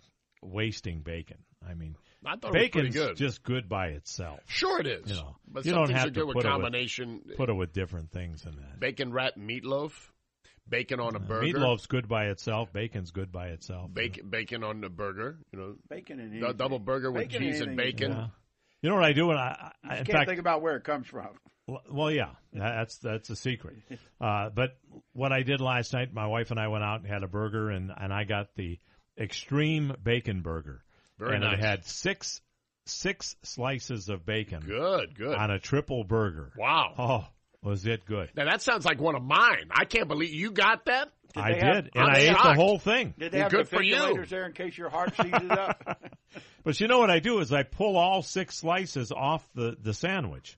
wasting 0.43 0.99
bacon. 1.01 1.37
I 1.67 1.73
mean, 1.75 1.95
I 2.25 2.35
thought 2.35 2.55
it 2.55 2.59
was 2.59 2.61
bacon's 2.63 2.95
good. 2.95 3.15
just 3.17 3.43
good 3.43 3.69
by 3.69 3.87
itself. 3.89 4.39
Sure 4.47 4.79
it 4.79 4.87
is. 4.87 5.09
You 5.09 5.15
know, 5.15 5.35
but 5.47 5.65
you 5.65 5.71
don't 5.73 5.89
have 5.91 6.03
are 6.07 6.09
to 6.09 6.11
good 6.11 6.25
with 6.27 6.35
put 6.35 6.45
it 6.45 6.49
combination. 6.49 7.21
put 7.37 7.49
it 7.49 7.53
with 7.53 7.73
different 7.73 8.11
things 8.11 8.45
in 8.45 8.55
that. 8.55 8.79
Bacon 8.79 9.11
wrap 9.13 9.35
meatloaf, 9.37 9.91
bacon 10.67 10.99
on 10.99 11.15
a 11.15 11.19
burger, 11.19 11.45
Meatloaf's 11.45 11.85
good 11.85 12.07
by 12.07 12.25
itself. 12.25 12.73
Bacon's 12.73 13.11
good 13.11 13.31
by 13.31 13.49
itself. 13.49 13.93
bacon 13.93 14.29
bacon 14.29 14.63
on 14.63 14.81
the 14.81 14.89
burger. 14.89 15.37
You 15.53 15.59
know, 15.59 15.75
Bacon 15.89 16.19
and 16.19 16.31
the 16.31 16.37
anything. 16.37 16.57
double 16.57 16.79
burger 16.79 17.11
with 17.11 17.29
Bacon 17.29 17.41
cheese 17.41 17.59
and 17.61 17.69
and 17.69 17.77
bacon. 17.77 18.11
Yeah. 18.11 18.27
You 18.81 18.89
know 18.89 18.95
what 18.95 19.05
I 19.05 19.13
do 19.13 19.27
when 19.27 19.37
I, 19.37 19.71
I 19.83 19.97
You 19.99 20.03
can't 20.03 20.11
fact, 20.11 20.29
think 20.29 20.39
about 20.39 20.61
where 20.61 20.75
it 20.75 20.83
comes 20.83 21.07
from. 21.07 21.29
Well- 21.67 21.83
Well, 21.89 22.11
yeah, 22.11 22.31
that's 22.53 22.97
that's 22.99 23.29
a 23.29 23.35
secret. 23.35 23.75
Uh, 24.19 24.49
but 24.49 24.71
what 25.13 25.31
I 25.31 25.43
did 25.43 25.61
last 25.61 25.93
night, 25.93 26.11
my 26.11 26.25
wife 26.25 26.49
and 26.49 26.59
I 26.59 26.69
went 26.69 26.83
out 26.83 27.01
and 27.01 27.07
had 27.07 27.21
a 27.23 27.27
burger, 27.27 27.69
and 27.69 27.91
and 27.95 28.11
I 28.11 28.23
got 28.23 28.47
the 28.55 28.79
extreme 29.19 29.93
bacon 30.03 30.41
burger, 30.41 30.83
Very 31.19 31.35
and 31.35 31.43
nice. 31.43 31.53
it 31.53 31.59
had 31.59 31.85
six 31.85 32.41
six 32.85 33.35
slices 33.43 34.07
of 34.09 34.25
bacon 34.25 34.61
Good, 34.65 35.15
good. 35.17 35.35
on 35.35 35.51
a 35.51 35.59
triple 35.59 36.03
burger. 36.05 36.53
Wow. 36.57 36.93
Oh, 36.97 37.27
was 37.67 37.85
it 37.85 38.05
good? 38.05 38.29
Now 38.35 38.45
that 38.45 38.61
sounds 38.61 38.85
like 38.85 38.99
one 39.01 39.15
of 39.15 39.23
mine. 39.23 39.67
I 39.71 39.85
can't 39.85 40.07
believe 40.07 40.33
you 40.33 40.51
got 40.51 40.85
that. 40.85 41.09
I 41.35 41.51
they 41.53 41.59
have- 41.59 41.75
did, 41.85 41.91
and 41.95 42.03
I'm 42.05 42.15
I 42.15 42.19
ate 42.19 42.29
the 42.41 42.53
whole 42.53 42.79
thing. 42.79 43.13
Did 43.19 43.31
they 43.33 43.39
Well, 43.39 43.43
have 43.49 43.51
good 43.51 43.67
for 43.67 43.81
you. 43.83 43.95
defibrillators 43.95 44.29
there 44.29 44.45
in 44.45 44.53
case 44.53 44.77
your 44.77 44.89
heart 44.89 45.15
seizes 45.15 45.49
up? 45.51 46.01
But 46.63 46.79
you 46.81 46.87
know 46.89 46.99
what 46.99 47.09
I 47.09 47.19
do 47.19 47.39
is 47.39 47.53
I 47.53 47.63
pull 47.63 47.95
all 47.95 48.21
six 48.21 48.57
slices 48.57 49.13
off 49.13 49.47
the, 49.55 49.77
the 49.81 49.93
sandwich, 49.93 50.57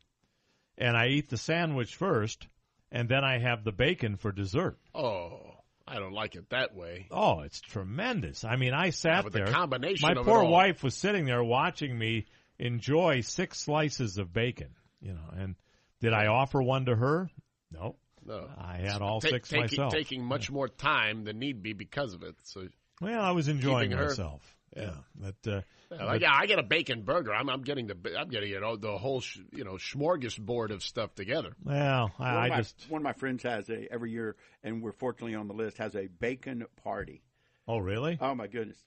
and 0.78 0.98
I 0.98 1.08
eat 1.10 1.30
the 1.30 1.38
sandwich 1.38 1.96
first, 1.96 2.48
and 2.92 3.08
then 3.08 3.24
I 3.24 3.38
have 3.38 3.64
the 3.64 3.72
bacon 3.72 4.16
for 4.18 4.32
dessert. 4.32 4.80
Oh, 4.96 5.49
I 5.90 6.00
don't 6.00 6.14
like 6.14 6.36
it 6.36 6.50
that 6.50 6.76
way. 6.76 7.08
Oh, 7.12 7.42
it's 7.42 7.62
tremendous. 7.62 8.44
I 8.44 8.56
mean, 8.56 8.74
I 8.74 8.92
sat 8.92 9.26
the 9.26 9.32
there. 9.32 9.48
combination 9.48 10.08
My 10.08 10.22
poor 10.22 10.44
wife 10.44 10.84
was 10.84 10.96
sitting 10.96 11.26
there 11.26 11.44
watching 11.44 11.98
me 11.98 12.28
enjoy 12.58 13.22
six 13.22 13.60
slices 13.60 14.18
of 14.18 14.32
bacon. 14.32 14.70
You 15.02 15.14
know, 15.14 15.34
and 15.38 15.56
did 16.02 16.14
I 16.14 16.28
offer 16.28 16.62
one 16.62 16.86
to 16.86 16.96
her? 16.96 17.30
No. 17.72 17.96
no. 18.26 18.48
I 18.58 18.78
had 18.78 19.02
all 19.02 19.22
Ta- 19.22 19.30
six 19.30 19.50
taking, 19.50 19.62
myself. 19.62 19.94
Taking 19.94 20.24
much 20.24 20.52
more 20.52 20.68
time 20.68 21.24
than 21.24 21.40
need 21.40 21.64
be 21.64 21.74
because 21.74 22.14
of 22.14 22.24
it. 22.24 22.36
So 22.44 22.68
Well, 23.02 23.22
I 23.22 23.32
was 23.32 23.48
enjoying 23.48 23.92
myself. 23.92 24.42
Yeah, 24.80 24.96
but, 25.16 25.52
uh, 25.52 25.62
Yeah, 25.92 26.06
I, 26.08 26.18
get, 26.20 26.30
I 26.32 26.46
get 26.46 26.60
a 26.60 26.64
bacon 26.64 27.02
burger. 27.04 27.34
I'm, 27.34 27.50
I'm 27.50 27.62
getting 27.64 27.88
the 27.88 27.96
I'm 28.18 28.30
getting 28.30 28.50
you 28.50 28.60
know 28.60 28.76
the 28.76 28.98
whole 28.98 29.22
sh- 29.22 29.40
you 29.52 29.64
know 29.64 29.74
smorgasbord 29.74 30.72
of 30.72 30.84
stuff 30.84 31.16
together. 31.16 31.54
well, 31.64 32.12
one, 32.18 32.28
I, 32.30 32.32
of 32.32 32.38
I 32.38 32.48
my, 32.50 32.58
just 32.58 32.86
one 32.90 33.02
of 33.02 33.04
my 33.04 33.14
friends 33.14 33.44
has 33.44 33.70
a 33.70 33.92
every 33.92 34.12
year, 34.12 34.36
and 34.64 34.82
we're 34.84 34.92
fortunately 34.92 35.36
on 35.36 35.48
the 35.48 35.54
list 35.54 35.78
has 35.80 35.96
a 35.96 36.08
bacon 36.08 36.66
party. 36.84 37.22
oh 37.68 37.80
really? 37.80 38.18
Oh 38.22 38.36
my 38.36 38.48
goodness! 38.48 38.78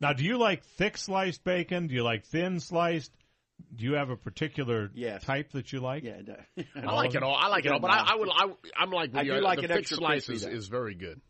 Now, 0.00 0.12
do 0.12 0.24
you 0.24 0.38
like 0.38 0.64
thick 0.64 0.96
sliced 0.98 1.44
bacon? 1.44 1.86
Do 1.86 1.94
you 1.94 2.02
like 2.02 2.24
thin 2.26 2.60
sliced? 2.60 3.12
Do 3.74 3.84
you 3.84 3.92
have 3.94 4.10
a 4.10 4.16
particular 4.16 4.90
Yes. 4.94 5.22
type 5.22 5.52
that 5.52 5.72
you 5.72 5.78
like? 5.80 6.02
Yeah, 6.02 6.20
no. 6.26 6.64
I 6.74 6.94
like 6.94 7.14
it 7.14 7.22
all. 7.22 7.36
I 7.36 7.46
like 7.48 7.64
it 7.64 7.70
all, 7.70 7.78
but 7.78 7.92
I, 7.92 8.12
I 8.12 8.16
would 8.16 8.28
I, 8.28 8.46
I'm 8.76 8.90
like 8.90 9.14
I 9.14 9.22
you, 9.22 9.32
do 9.34 9.38
uh, 9.38 9.42
like 9.42 9.58
the 9.58 9.64
it 9.64 9.68
thick 9.68 9.78
extra 9.78 9.96
slice 9.98 10.26
crispy, 10.26 10.48
is, 10.50 10.64
is 10.64 10.66
very 10.68 10.94
good. 10.96 11.20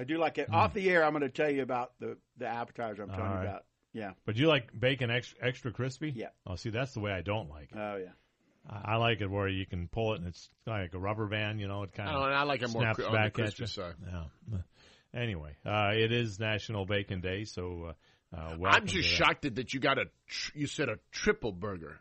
I 0.00 0.04
do 0.04 0.18
like 0.18 0.38
it. 0.38 0.52
Off 0.52 0.72
the 0.74 0.88
air, 0.88 1.04
I'm 1.04 1.12
going 1.12 1.22
to 1.22 1.28
tell 1.28 1.50
you 1.50 1.62
about 1.62 1.92
the 2.00 2.16
the 2.38 2.46
appetizer 2.46 3.02
I'm. 3.02 3.10
All 3.10 3.16
talking 3.16 3.32
right. 3.32 3.42
about. 3.44 3.64
Yeah. 3.92 4.12
But 4.24 4.36
you 4.36 4.46
like 4.46 4.68
bacon 4.78 5.10
extra, 5.10 5.38
extra 5.46 5.72
crispy? 5.72 6.12
Yeah. 6.14 6.28
Oh, 6.46 6.54
see, 6.56 6.70
that's 6.70 6.94
the 6.94 7.00
way 7.00 7.12
I 7.12 7.22
don't 7.22 7.50
like 7.50 7.70
it. 7.72 7.76
Oh 7.78 7.96
yeah. 7.96 8.12
I 8.68 8.92
I 8.92 8.96
like 8.96 9.20
it 9.20 9.28
where 9.30 9.48
you 9.48 9.66
can 9.66 9.88
pull 9.88 10.12
it 10.14 10.18
and 10.20 10.28
it's 10.28 10.48
like 10.66 10.94
a 10.94 10.98
rubber 10.98 11.26
band, 11.26 11.60
you 11.60 11.66
know, 11.68 11.82
it 11.82 11.92
kind 11.92 12.08
of 12.08 12.14
don't 12.14 12.30
know, 12.30 12.36
I 12.36 12.42
like 12.44 12.62
it 12.62 12.70
more 12.70 12.82
snaps 12.82 12.96
cri- 12.96 13.06
on 13.06 13.12
the 13.12 13.18
back 13.18 13.26
at 13.26 13.34
crispy 13.34 13.62
you. 13.62 13.66
side. 13.66 13.94
Yeah. 14.06 14.58
Anyway, 15.12 15.56
uh, 15.66 15.90
it 15.92 16.12
is 16.12 16.38
National 16.38 16.86
Bacon 16.86 17.20
Day, 17.20 17.42
so 17.42 17.94
uh, 18.32 18.36
uh, 18.36 18.54
I'm 18.64 18.86
just 18.86 19.08
that. 19.10 19.16
shocked 19.16 19.42
that, 19.42 19.56
that 19.56 19.74
you 19.74 19.80
got 19.80 19.98
a 19.98 20.04
tr- 20.28 20.52
you 20.54 20.68
said 20.68 20.88
a 20.88 21.00
triple 21.10 21.50
burger. 21.50 21.98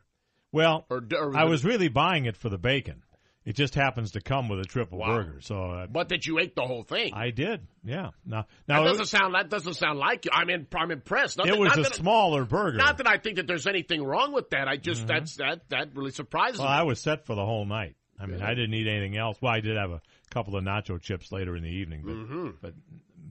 Well, 0.52 0.86
Or, 0.92 1.02
or 1.20 1.36
I 1.36 1.46
was 1.46 1.66
really 1.66 1.88
buying 1.88 2.26
it 2.26 2.38
for 2.38 2.50
the 2.50 2.60
bacon. 2.60 3.02
It 3.50 3.56
just 3.56 3.74
happens 3.74 4.12
to 4.12 4.22
come 4.22 4.48
with 4.48 4.60
a 4.60 4.64
triple 4.64 5.00
Wow. 5.00 5.08
burger, 5.18 5.42
so 5.42 5.72
uh, 5.72 5.88
but 5.88 6.10
that 6.10 6.28
you 6.28 6.38
ate 6.38 6.54
the 6.56 6.62
whole 6.62 6.84
thing. 6.84 7.16
I 7.16 7.32
did. 7.32 7.66
Yeah. 7.84 8.12
Now, 8.24 8.46
now 8.68 8.84
that 8.84 8.90
doesn't 8.92 9.06
sound 9.08 9.34
that 9.34 9.50
doesn't 9.50 9.74
sound 9.74 9.98
like 9.98 10.26
you. 10.26 10.32
I'm 10.32 10.52
in, 10.52 10.68
I'm 10.76 10.92
impressed. 10.92 11.40
Not 11.40 11.48
it 11.48 11.54
that- 11.54 11.60
was 11.60 11.76
a 11.76 11.94
smaller 11.96 12.46
burger. 12.46 12.78
Not 12.78 13.00
that 13.00 13.08
I 13.08 13.18
think 13.18 13.38
that 13.38 13.48
there's 13.48 13.66
anything 13.66 14.04
wrong 14.04 14.34
with 14.34 14.52
that. 14.52 14.68
I 14.68 14.78
just 14.78 15.08
that's 15.08 15.38
that 15.38 15.68
that 15.70 15.96
really 15.96 16.12
surprises 16.12 16.60
Well, 16.60 16.68
me. 16.70 16.74
I 16.76 16.84
was 16.84 17.00
set 17.00 17.26
for 17.26 17.34
the 17.34 17.44
whole 17.44 17.66
night. 17.66 17.96
I 18.20 18.28
mean, 18.28 18.38
Yeah. 18.38 18.48
I 18.50 18.54
didn't 18.54 18.76
eat 18.76 18.88
anything 18.88 19.18
else. 19.18 19.40
Well, 19.42 19.52
I 19.52 19.62
did 19.62 19.78
have 19.78 19.90
a 19.90 20.02
couple 20.30 20.56
of 20.56 20.64
nacho 20.64 21.02
chips 21.02 21.32
later 21.32 21.56
in 21.56 21.64
the 21.64 21.70
evening, 21.72 22.04
but 22.06 22.14
Mhm. 22.16 22.54
but 22.62 22.74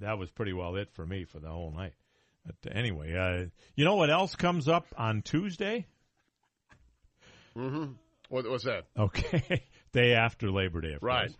that 0.00 0.18
was 0.18 0.32
pretty 0.32 0.52
well 0.52 0.74
it 0.74 0.90
for 0.94 1.06
me 1.06 1.26
for 1.26 1.38
the 1.38 1.48
whole 1.48 1.70
night. 1.70 1.92
But 2.44 2.56
anyway, 2.74 3.14
uh, 3.14 3.46
you 3.76 3.84
know 3.84 3.94
what 3.94 4.10
else 4.10 4.34
comes 4.34 4.66
up 4.66 4.86
on 4.96 5.22
Tuesday? 5.22 5.86
Mm-hmm. 7.56 7.92
What 8.30 8.44
was 8.50 8.64
that? 8.64 8.84
Okay, 8.96 9.62
day 9.98 10.14
after 10.14 10.50
Labor 10.50 10.80
Day, 10.80 10.92
of 10.94 11.02
Right. 11.02 11.28
course. 11.28 11.38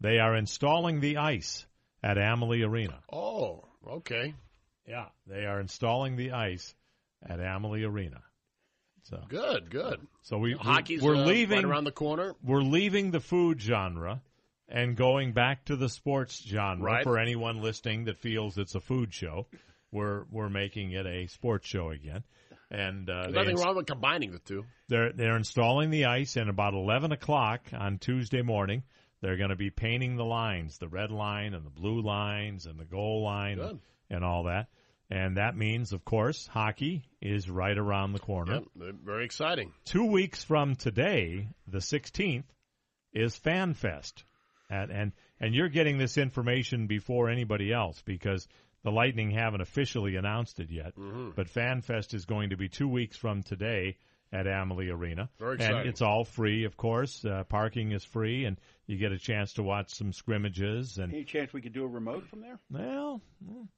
They 0.00 0.18
are 0.18 0.34
installing 0.36 1.00
the 1.00 1.16
ice 1.18 1.66
at 2.02 2.16
Amalie 2.18 2.62
Arena. 2.62 3.00
Oh, 3.12 3.64
okay. 3.86 4.34
Yeah, 4.86 5.06
they 5.26 5.44
are 5.44 5.60
installing 5.60 6.16
the 6.16 6.32
ice 6.32 6.74
at 7.22 7.40
Amalie 7.40 7.84
Arena. 7.84 8.22
So 9.02 9.20
Good, 9.28 9.70
good. 9.70 10.00
So 10.22 10.38
we 10.38 10.52
Hockey's 10.54 11.02
we're 11.02 11.16
uh, 11.16 11.26
leaving 11.26 11.56
right 11.58 11.64
around 11.64 11.84
the 11.84 11.92
corner. 11.92 12.34
We're 12.42 12.62
leaving 12.62 13.10
the 13.10 13.20
food 13.20 13.60
genre 13.60 14.20
and 14.68 14.96
going 14.96 15.32
back 15.32 15.64
to 15.66 15.76
the 15.76 15.88
sports 15.88 16.42
genre. 16.46 16.84
Right. 16.84 17.02
For 17.04 17.18
anyone 17.18 17.62
listening 17.62 18.04
that 18.04 18.18
feels 18.18 18.58
it's 18.58 18.74
a 18.74 18.80
food 18.80 19.12
show, 19.14 19.46
we're 19.90 20.24
we're 20.30 20.50
making 20.50 20.92
it 20.92 21.06
a 21.06 21.26
sports 21.26 21.66
show 21.66 21.90
again. 21.90 22.22
And 22.70 23.08
uh, 23.08 23.22
There's 23.22 23.34
nothing 23.34 23.56
wrong 23.56 23.76
with 23.76 23.86
combining 23.86 24.32
the 24.32 24.40
two. 24.40 24.64
they're 24.88 25.12
they're 25.12 25.36
installing 25.36 25.90
the 25.90 26.04
ice, 26.04 26.36
and 26.36 26.50
about 26.50 26.74
eleven 26.74 27.12
o'clock 27.12 27.62
on 27.72 27.98
Tuesday 27.98 28.42
morning, 28.42 28.82
they're 29.22 29.38
going 29.38 29.50
to 29.50 29.56
be 29.56 29.70
painting 29.70 30.16
the 30.16 30.24
lines, 30.24 30.78
the 30.78 30.88
red 30.88 31.10
line 31.10 31.54
and 31.54 31.64
the 31.64 31.70
blue 31.70 32.02
lines 32.02 32.66
and 32.66 32.78
the 32.78 32.84
goal 32.84 33.22
line 33.24 33.58
and, 33.58 33.80
and 34.10 34.24
all 34.24 34.44
that. 34.44 34.68
And 35.10 35.38
that 35.38 35.56
means, 35.56 35.94
of 35.94 36.04
course, 36.04 36.46
hockey 36.46 37.02
is 37.22 37.48
right 37.48 37.76
around 37.76 38.12
the 38.12 38.18
corner. 38.18 38.60
Yep, 38.76 38.94
very 39.02 39.24
exciting. 39.24 39.72
Two 39.86 40.04
weeks 40.04 40.44
from 40.44 40.76
today, 40.76 41.48
the 41.66 41.78
16th, 41.78 42.44
is 43.14 43.38
FanFest. 43.38 44.24
And, 44.68 44.90
and, 44.90 45.12
and 45.40 45.54
you're 45.54 45.70
getting 45.70 45.96
this 45.96 46.18
information 46.18 46.86
before 46.88 47.30
anybody 47.30 47.72
else 47.72 48.02
because 48.04 48.46
the 48.84 48.90
Lightning 48.90 49.30
haven't 49.30 49.60
officially 49.60 50.16
announced 50.16 50.60
it 50.60 50.70
yet. 50.70 50.96
Mm-hmm. 50.96 51.30
But 51.36 51.48
FanFest 51.48 52.14
is 52.14 52.24
going 52.24 52.50
to 52.50 52.56
be 52.56 52.68
two 52.68 52.88
weeks 52.88 53.16
from 53.16 53.42
today 53.42 53.96
at 54.32 54.46
Amalie 54.46 54.90
Arena. 54.90 55.28
Very 55.38 55.58
And 55.60 55.88
it's 55.88 56.02
all 56.02 56.24
free, 56.24 56.64
of 56.64 56.76
course. 56.76 57.24
Uh, 57.24 57.44
parking 57.44 57.92
is 57.92 58.04
free, 58.04 58.44
and 58.44 58.58
you 58.86 58.98
get 58.98 59.10
a 59.12 59.18
chance 59.18 59.54
to 59.54 59.62
watch 59.62 59.94
some 59.94 60.12
scrimmages. 60.12 60.98
And 60.98 61.12
Any 61.12 61.24
chance 61.24 61.52
we 61.52 61.60
could 61.62 61.72
do 61.72 61.84
a 61.84 61.88
remote 61.88 62.26
from 62.28 62.40
there? 62.42 62.58
well, 62.70 63.20
we'll- 63.40 63.68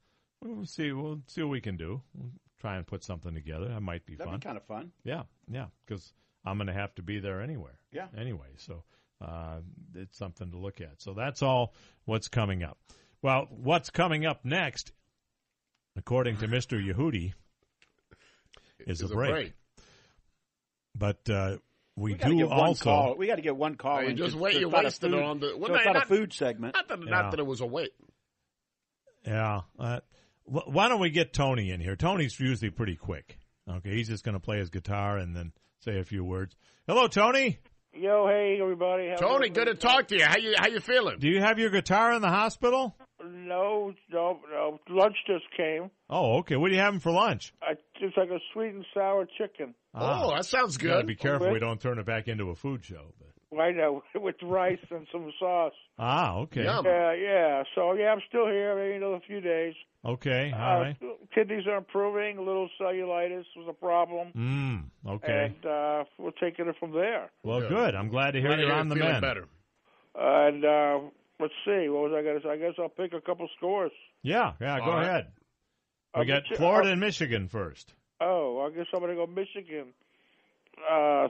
we'll 0.41 0.65
see. 0.65 0.91
We'll 0.91 1.21
see 1.27 1.41
what 1.41 1.51
we 1.51 1.61
can 1.61 1.77
do. 1.77 2.01
We'll 2.13 2.31
try 2.59 2.77
and 2.77 2.85
put 2.85 3.03
something 3.03 3.33
together. 3.33 3.69
That 3.69 3.81
might 3.81 4.05
be 4.05 4.15
That'd 4.15 4.29
fun. 4.31 4.39
be 4.39 4.43
kind 4.45 4.57
of 4.57 4.63
fun. 4.65 4.91
Yeah, 5.03 5.23
yeah, 5.49 5.67
because 5.85 6.13
I'm 6.45 6.57
going 6.57 6.67
to 6.67 6.73
have 6.73 6.93
to 6.95 7.01
be 7.01 7.19
there 7.19 7.41
anywhere. 7.41 7.77
Yeah. 7.91 8.07
Anyway, 8.17 8.47
so 8.57 8.83
uh, 9.21 9.59
it's 9.95 10.17
something 10.17 10.51
to 10.51 10.57
look 10.57 10.81
at. 10.81 11.01
So 11.01 11.13
that's 11.13 11.41
all 11.43 11.73
what's 12.05 12.27
coming 12.27 12.63
up. 12.63 12.77
Well, 13.21 13.47
what's 13.49 13.89
coming 13.89 14.25
up 14.25 14.43
next, 14.43 14.91
according 15.95 16.37
to 16.37 16.47
Mr. 16.47 16.83
Yehudi, 16.83 17.33
is, 18.79 19.01
Is 19.01 19.11
a 19.11 19.13
break. 19.13 19.53
But 20.95 21.29
uh, 21.29 21.57
we, 21.95 22.13
We 22.13 22.17
do 22.17 22.37
get 22.37 22.47
also. 22.51 22.83
call. 22.83 23.15
We 23.17 23.27
got 23.27 23.35
to 23.35 23.41
get 23.41 23.55
one 23.55 23.75
call. 23.75 24.01
You 24.03 24.09
in, 24.25 24.39
wait. 24.39 24.55
You 24.55 24.69
not 24.69 24.81
a 24.81 24.83
wasted 24.85 25.13
it 25.13 25.15
food- 25.17 25.23
on 25.23 25.39
the. 25.39 25.49
So 25.49 25.57
well, 25.57 25.75
it's 25.75 25.85
no, 25.85 25.93
not 25.93 26.03
a 26.03 26.05
food 26.07 26.33
segment. 26.33 26.75
Not 26.75 26.87
that, 26.87 26.99
Yeah. 26.99 27.09
not 27.09 27.31
that 27.31 27.39
it 27.39 27.45
was 27.45 27.61
a 27.61 27.65
wait. 27.65 27.91
Yeah. 29.25 29.61
Uh, 29.79 29.99
why 30.45 30.89
don't 30.89 30.99
we 30.99 31.11
get 31.11 31.31
Tony 31.33 31.69
in 31.71 31.79
here? 31.79 31.95
Tony's 31.95 32.37
usually 32.39 32.71
pretty 32.71 32.95
quick. 32.95 33.37
Okay, 33.69 33.91
he's 33.91 34.07
just 34.07 34.23
going 34.25 34.33
to 34.33 34.39
play 34.39 34.57
his 34.57 34.69
guitar 34.69 35.17
and 35.17 35.35
then 35.35 35.53
say 35.79 35.99
a 35.99 36.03
few 36.03 36.23
words. 36.23 36.55
Hello, 36.87 37.07
Tony. 37.07 37.59
Yo, 37.93 38.25
hey 38.27 38.57
everybody. 38.61 39.09
How 39.09 39.17
Tony, 39.17 39.49
good 39.49 39.65
to 39.65 39.75
talk 39.75 40.07
to 40.07 40.17
you. 40.17 40.23
How 40.25 40.37
you 40.37 40.55
how 40.57 40.67
you 40.67 40.79
feeling? 40.79 41.19
Do 41.19 41.27
you 41.27 41.41
have 41.41 41.59
your 41.59 41.69
guitar 41.69 42.13
in 42.13 42.21
the 42.21 42.29
hospital? 42.29 42.95
No, 43.25 43.93
no, 44.11 44.39
no. 44.51 44.79
Lunch 44.89 45.15
just 45.27 45.45
came. 45.55 45.89
Oh, 46.09 46.37
okay. 46.39 46.55
What 46.55 46.71
are 46.71 46.73
you 46.73 46.79
having 46.79 46.99
for 46.99 47.11
lunch? 47.11 47.53
I, 47.61 47.73
it's 47.99 48.17
like 48.17 48.29
a 48.29 48.39
sweet 48.53 48.73
and 48.73 48.85
sour 48.93 49.27
chicken. 49.37 49.73
Oh, 49.93 50.33
that 50.35 50.45
sounds 50.45 50.81
You 50.81 50.87
gotta 50.89 51.01
good. 51.01 51.07
be 51.07 51.15
careful 51.15 51.47
Okay. 51.47 51.53
we 51.53 51.59
don't 51.59 51.79
turn 51.81 51.99
it 51.99 52.05
back 52.05 52.27
into 52.27 52.49
a 52.49 52.55
food 52.55 52.83
show. 52.83 53.13
But. 53.19 53.27
I 53.59 53.71
know, 53.71 54.01
with 54.15 54.35
rice 54.43 54.79
and 54.91 55.05
some 55.11 55.29
sauce. 55.39 55.73
Ah, 55.99 56.37
okay. 56.37 56.63
Yum. 56.63 56.85
Yeah, 56.85 57.13
yeah. 57.13 57.63
So 57.75 57.93
yeah, 57.93 58.13
I'm 58.13 58.21
still 58.29 58.45
here. 58.47 58.75
Maybe 58.75 58.95
another 58.95 59.19
few 59.27 59.41
days. 59.41 59.73
Okay, 60.03 60.51
all 60.55 60.59
Uh, 60.77 60.79
right. 60.81 60.97
Kidneys 61.35 61.67
are 61.67 61.77
improving. 61.77 62.37
A 62.37 62.41
little 62.41 62.69
cellulitis 62.79 63.45
was 63.55 63.67
a 63.69 63.73
problem, 63.73 64.31
Mm, 64.35 65.13
okay. 65.15 65.53
and 65.53 65.65
uh, 65.65 66.03
we're 66.17 66.31
taking 66.41 66.67
it 66.67 66.75
from 66.79 66.91
there. 66.91 67.29
Well, 67.43 67.59
Good. 67.59 67.69
good. 67.69 67.95
I'm 67.95 68.09
glad 68.09 68.31
to 68.31 68.39
hear 68.39 68.47
Glad 68.47 68.55
to 68.55 68.61
you're 68.63 68.73
on 68.73 68.89
the 68.89 68.95
feeling 68.95 69.11
mend. 69.11 69.21
better. 69.21 69.45
And 70.15 70.65
uh, 70.65 70.99
let's 71.41 71.53
see, 71.65 71.89
what 71.89 72.09
was 72.09 72.13
I 72.15 72.21
going 72.23 72.37
to 72.39 72.43
say? 72.43 72.49
I 72.51 72.57
guess 72.57 72.73
I'll 72.79 72.89
pick 72.89 73.13
a 73.13 73.21
couple 73.21 73.47
scores. 73.57 73.91
Yeah, 74.23 74.53
yeah. 74.61 74.77
Go 74.79 74.85
All 74.85 74.91
right. 74.93 75.03
ahead. 75.07 75.27
We 76.15 76.21
I'll 76.21 76.25
got 76.27 76.43
get 76.43 76.51
you- 76.51 76.57
Florida 76.57 76.87
I'll- 76.87 76.91
and 76.93 77.01
Michigan 77.01 77.47
first. 77.47 77.93
Oh, 78.19 78.61
I 78.61 78.75
guess 78.75 78.85
I'm 78.93 78.99
going 78.99 79.09
to 79.09 79.15
go 79.15 79.25
Michigan. 79.27 79.93
Uh, 80.89 81.27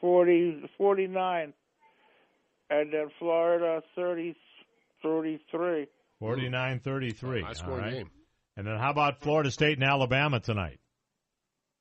40, 0.00 0.68
49. 0.78 1.52
And 2.70 2.92
then 2.92 3.10
Florida, 3.18 3.82
30, 3.94 4.34
33. 5.02 5.86
49-33. 6.22 7.42
High 7.42 7.48
all 7.48 7.54
scoring 7.54 7.78
right. 7.84 7.92
game. 7.92 8.10
And 8.56 8.66
then 8.66 8.78
how 8.78 8.90
about 8.90 9.20
Florida 9.20 9.50
State 9.50 9.76
and 9.78 9.84
Alabama 9.84 10.40
tonight? 10.40 10.78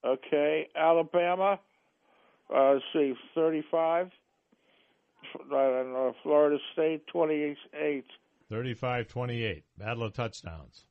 Okay, 0.06 0.68
Alabama, 0.76 1.60
uh, 2.54 2.72
let's 2.74 2.84
see, 2.92 3.14
35. 3.36 4.12
F- 5.36 5.42
I 5.52 6.12
Florida 6.24 6.58
State, 6.74 7.06
28. 7.08 8.04
35-28. 8.52 9.64
Battle 9.78 10.04
of 10.04 10.14
touchdowns. 10.14 10.86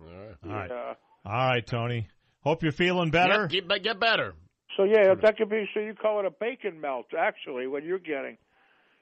All 0.00 0.06
right. 0.06 0.34
All 0.44 0.50
right. 0.52 0.70
Yeah. 0.70 0.94
All 1.24 1.48
right, 1.48 1.66
Tony. 1.66 2.08
Hope 2.42 2.62
you're 2.62 2.72
feeling 2.72 3.10
better. 3.10 3.46
Get, 3.48 3.68
get, 3.68 3.82
get 3.82 4.00
better. 4.00 4.34
So, 4.76 4.84
yeah, 4.84 5.14
that 5.20 5.36
could 5.36 5.50
be, 5.50 5.68
so 5.74 5.80
you 5.80 5.94
call 5.94 6.20
it 6.20 6.26
a 6.26 6.30
bacon 6.30 6.80
melt, 6.80 7.06
actually, 7.18 7.66
what 7.66 7.82
you're 7.82 7.98
getting, 7.98 8.38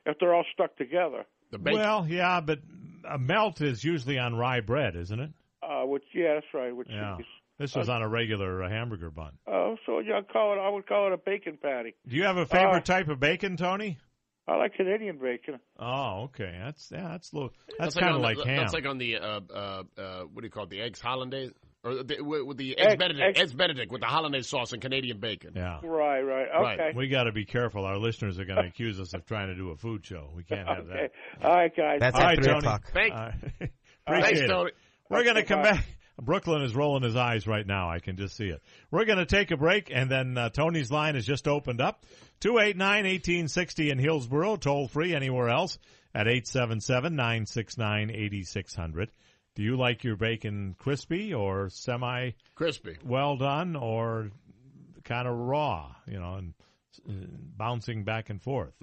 if 0.07 0.17
they're 0.19 0.35
all 0.35 0.47
stuck 0.55 0.75
together. 0.77 1.25
The 1.51 1.59
bacon. 1.59 1.81
Well, 1.81 2.07
yeah, 2.09 2.41
but 2.41 2.61
a 3.09 3.19
melt 3.19 3.61
is 3.61 3.85
usually 3.85 4.19
on 4.19 4.35
rye 4.35 4.61
bread, 4.61 4.97
isn't 4.97 5.21
it? 5.21 5.31
Uh, 5.63 5.83
which, 5.85 6.05
yeah, 6.15 6.35
that's 6.35 6.47
right, 6.55 6.75
with 6.75 6.87
Yeah. 6.89 7.17
cheese. 7.19 7.27
This 7.59 7.75
was 7.75 7.89
on 7.89 8.03
a 8.03 8.09
regular 8.09 8.63
uh, 8.63 8.69
hamburger 8.69 9.11
bun. 9.11 9.33
Oh, 9.47 9.77
so 9.87 9.99
yeah, 10.01 10.19
I'd 10.19 10.29
call 10.29 10.53
it. 10.53 10.59
I 10.59 10.69
would 10.69 10.87
call 10.87 11.07
it 11.07 11.15
a 11.15 11.17
bacon 11.17 11.59
patty. 11.61 11.95
Do 12.07 12.15
you 12.17 12.25
have 12.25 12.37
a 12.37 12.45
favorite 12.45 12.89
Uh, 12.89 12.95
type 12.95 13.09
of 13.09 13.19
bacon, 13.19 13.57
Tony? 13.57 13.97
I 14.49 14.57
like 14.57 14.75
Canadian 14.75 15.19
bacon. 15.19 15.59
Oh, 15.79 16.25
okay. 16.25 16.57
That's 16.63 16.89
yeah. 16.93 17.09
That's 17.09 17.33
a 17.33 17.35
little. 17.37 17.53
That's, 17.79 17.97
like 17.97 18.03
kind 18.05 18.15
of 18.15 18.17
on 18.19 18.23
like 18.23 18.37
the, 18.37 18.45
ham. 18.47 18.57
That's 18.59 18.73
like 18.75 18.87
on 18.87 18.99
the 18.99 19.17
uh, 19.17 19.41
uh, 19.53 19.83
uh, 19.99 20.21
what 20.33 20.41
do 20.43 20.45
you 20.47 20.51
call 20.51 20.65
it? 20.65 20.71
The 20.71 20.81
eggs 20.83 21.01
hollandaise 21.01 21.51
or 21.83 22.03
the, 22.05 22.21
with, 22.21 22.43
with 22.45 22.57
the 22.57 22.79
Egg- 22.79 22.87
eggs 22.91 22.97
Benedict, 22.99 23.39
egg- 23.39 23.43
eggs 23.43 23.53
Benedict 23.55 23.91
with 23.93 24.01
the 24.03 24.07
hollandaise 24.07 24.49
sauce 24.49 24.73
and 24.73 24.81
Canadian 24.81 25.19
bacon. 25.19 25.53
Yeah. 25.57 25.81
Right, 25.83 26.21
right. 26.21 26.47
Okay. 26.75 26.93
We 26.97 27.09
got 27.09 27.25
to 27.25 27.33
be 27.33 27.45
careful. 27.45 27.85
Our 27.85 27.99
listeners 27.99 28.39
are 28.39 28.45
going 28.45 28.63
to 28.63 28.69
accuse 28.69 29.01
us 29.01 29.15
of 29.15 29.27
trying 29.27 29.49
to 29.49 29.55
do 29.57 29.71
a 29.71 29.77
food 29.77 30.05
show. 30.07 30.31
We 30.35 30.45
can't 30.45 30.67
have 30.69 30.79
Okay. 30.89 31.09
that. 31.41 31.45
All 31.47 31.55
right, 31.57 31.77
guys. 31.77 32.01
All 32.03 32.21
right, 32.21 32.43
Tony. 32.43 32.69
Thank- 32.93 33.15
All 33.15 33.19
right. 33.21 33.35
Thanks, 33.59 33.73
Appreciate 34.07 34.45
it. 34.45 34.49
Tony. 34.49 34.71
We're 35.11 35.25
going 35.25 35.37
to 35.37 35.43
come 35.45 35.63
bye. 35.63 35.73
back. 35.73 35.87
Brooklyn 36.21 36.63
is 36.63 36.75
rolling 36.75 37.03
his 37.03 37.17
eyes 37.17 37.47
right 37.47 37.67
now. 37.67 37.91
I 37.91 37.99
can 37.99 38.17
just 38.17 38.37
see 38.37 38.47
it. 38.47 38.63
We're 38.91 39.05
going 39.05 39.19
to 39.19 39.27
take 39.27 39.51
a 39.51 39.57
break, 39.57 39.91
and 39.95 40.11
then 40.11 40.39
uh, 40.39 40.49
Tony's 40.49 40.91
line 40.91 41.15
has 41.15 41.27
just 41.27 41.47
opened 41.47 41.81
up. 41.81 42.05
289-1860 42.41 43.91
in 43.91 43.99
Hillsborough, 43.99 44.57
toll 44.57 44.89
free 44.89 45.15
anywhere 45.15 45.49
else 45.51 45.79
at 46.15 46.27
877-969-8600. 46.27 49.09
Do 49.55 49.63
you 49.63 49.77
like 49.77 50.05
your 50.05 50.17
bacon 50.17 50.75
crispy 50.79 51.33
or 51.33 51.71
semi 51.71 52.33
Crispy. 52.55 52.97
well 53.05 53.37
done 53.37 53.75
or 53.77 54.31
kind 55.05 55.27
of 55.27 55.35
raw, 55.37 55.93
you 56.07 56.19
know, 56.21 56.35
and 56.35 56.55
uh, 57.09 57.13
bouncing 57.57 58.05
back 58.05 58.29
and 58.31 58.43
forth? 58.43 58.75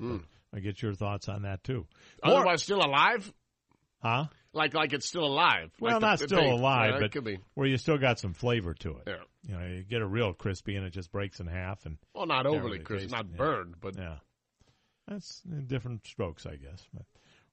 I 0.55 0.59
get 0.59 0.81
your 0.81 0.93
thoughts 0.95 1.29
on 1.29 1.43
that 1.43 1.63
too. 1.63 1.85
More- 2.23 2.37
Otherwise, 2.37 2.63
still 2.63 2.83
alive? 2.83 3.31
huh? 4.01 4.25
Like 4.53 4.73
like 4.73 4.93
it's 4.93 5.07
still 5.07 5.25
alive. 5.25 5.71
Well, 5.79 5.93
Like 5.93 6.01
not 6.01 6.19
the 6.19 6.25
still 6.27 6.39
bacon. 6.39 6.53
alive, 6.53 6.89
Yeah, 6.91 6.97
it 6.97 7.01
but 7.01 7.11
could 7.11 7.23
be. 7.23 7.39
where 7.55 7.67
you 7.67 7.77
still 7.77 7.97
got 7.97 8.19
some 8.19 8.33
flavor 8.33 8.73
to 8.75 8.97
it. 8.97 9.03
Yeah. 9.07 9.15
You 9.45 9.55
know, 9.57 9.65
you 9.75 9.83
get 9.83 10.01
a 10.01 10.07
real 10.07 10.33
crispy 10.33 10.75
and 10.75 10.85
it 10.85 10.91
just 10.91 11.11
breaks 11.11 11.39
in 11.39 11.47
half 11.47 11.85
and 11.85 11.97
Well, 12.13 12.25
not 12.27 12.45
overly 12.45 12.79
crispy, 12.79 13.09
not 13.11 13.25
it. 13.25 13.31
Yeah. 13.31 13.37
burned, 13.37 13.75
but 13.81 13.97
yeah, 13.97 14.17
that's 15.07 15.41
uh, 15.51 15.59
different 15.65 16.05
strokes, 16.07 16.45
I 16.45 16.55
guess. 16.55 16.85
But 16.93 17.03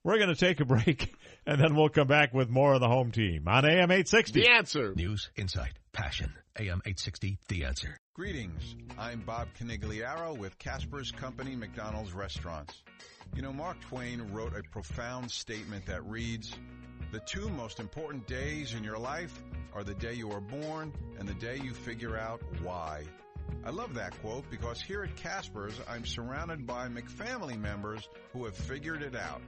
we're 0.03 0.17
going 0.17 0.29
to 0.33 0.35
take 0.35 0.59
a 0.59 0.65
break 0.75 1.13
and 1.45 1.59
then 1.59 1.75
we'll 1.75 1.89
come 1.89 2.07
back 2.07 2.33
with 2.33 2.49
more 2.49 2.73
of 2.73 2.79
the 2.81 2.87
home 2.87 3.11
team 3.11 3.47
on 3.47 3.65
AM 3.65 3.91
eight 3.91 4.07
sixty. 4.07 4.41
the 4.41 4.49
answer. 4.49 4.93
News, 4.95 5.29
insight, 5.35 5.73
passion. 5.91 6.33
AM 6.59 6.81
860, 6.85 7.39
The 7.47 7.63
Answer. 7.63 7.97
Greetings. 8.13 8.75
I'm 8.99 9.21
Bob 9.21 9.47
Canigliaro 9.57 10.37
with 10.37 10.59
Casper's 10.59 11.09
Company 11.09 11.55
McDonald's 11.55 12.11
Restaurants. 12.11 12.73
You 13.33 13.41
know, 13.41 13.53
Mark 13.53 13.79
Twain 13.79 14.33
wrote 14.33 14.53
a 14.53 14.61
profound 14.69 15.31
statement 15.31 15.85
that 15.85 16.03
reads, 16.05 16.53
The 17.11 17.19
two 17.19 17.49
most 17.49 17.81
important 17.81 18.25
days 18.25 18.73
in 18.73 18.85
your 18.85 18.97
life 18.97 19.37
are 19.73 19.83
the 19.83 19.93
day 19.93 20.13
you 20.13 20.31
are 20.31 20.39
born 20.39 20.93
and 21.19 21.27
the 21.27 21.33
day 21.33 21.59
you 21.61 21.73
figure 21.73 22.17
out 22.17 22.41
why. 22.63 23.03
I 23.65 23.71
love 23.71 23.95
that 23.95 24.17
quote 24.21 24.49
because 24.49 24.79
here 24.79 25.03
at 25.03 25.17
Casper's, 25.17 25.77
I'm 25.89 26.05
surrounded 26.05 26.65
by 26.65 26.87
McFamily 26.87 27.59
members 27.59 28.07
who 28.31 28.45
have 28.45 28.55
figured 28.55 29.01
it 29.01 29.13
out. 29.13 29.41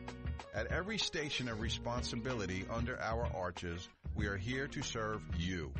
At 0.53 0.73
every 0.73 0.97
station 0.97 1.47
of 1.47 1.61
responsibility 1.61 2.65
under 2.69 3.01
our 3.01 3.29
arches, 3.33 3.87
we 4.13 4.27
are 4.27 4.35
here 4.35 4.67
to 4.67 4.81
serve 4.81 5.21
you. 5.37 5.71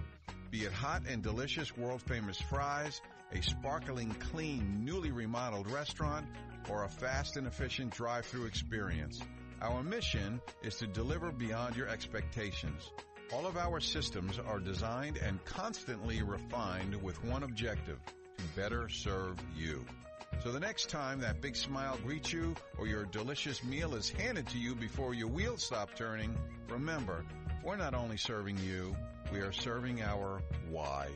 Be 0.51 0.63
it 0.63 0.71
hot 0.71 1.01
and 1.09 1.21
delicious 1.21 1.75
world 1.75 2.01
famous 2.01 2.39
fries, 2.39 3.01
a 3.33 3.41
sparkling 3.41 4.15
clean 4.31 4.85
newly 4.85 5.11
remodeled 5.11 5.69
restaurant, 5.69 6.27
or 6.69 6.85
a 6.85 6.89
fast 6.89 7.35
and 7.35 7.45
efficient 7.45 7.91
drive 7.91 8.25
through 8.25 8.45
experience. 8.45 9.19
Our 9.63 9.81
mission 9.81 10.41
is 10.61 10.75
to 10.79 10.87
deliver 10.87 11.31
beyond 11.31 11.77
your 11.77 11.87
expectations. 11.87 12.91
All 13.33 13.47
of 13.47 13.55
our 13.55 13.79
systems 13.79 14.37
are 14.37 14.59
designed 14.59 15.15
and 15.15 15.43
constantly 15.45 16.21
refined 16.21 17.01
with 17.01 17.23
one 17.23 17.43
objective, 17.43 17.97
to 18.37 18.43
better 18.57 18.89
serve 18.89 19.37
you. 19.55 19.85
So 20.43 20.51
the 20.51 20.59
next 20.59 20.89
time 20.89 21.21
that 21.21 21.39
big 21.39 21.55
smile 21.55 21.97
greets 22.03 22.33
you 22.33 22.55
or 22.77 22.87
your 22.87 23.05
delicious 23.05 23.63
meal 23.63 23.95
is 23.95 24.09
handed 24.09 24.49
to 24.49 24.57
you 24.57 24.75
before 24.75 25.13
your 25.13 25.29
wheels 25.29 25.63
stop 25.63 25.95
turning, 25.95 26.35
remember, 26.67 27.23
we're 27.63 27.77
not 27.77 27.93
only 27.93 28.17
serving 28.17 28.57
you, 28.57 28.93
we 29.31 29.39
are 29.39 29.53
serving 29.53 30.01
our 30.01 30.41
why. 30.69 31.07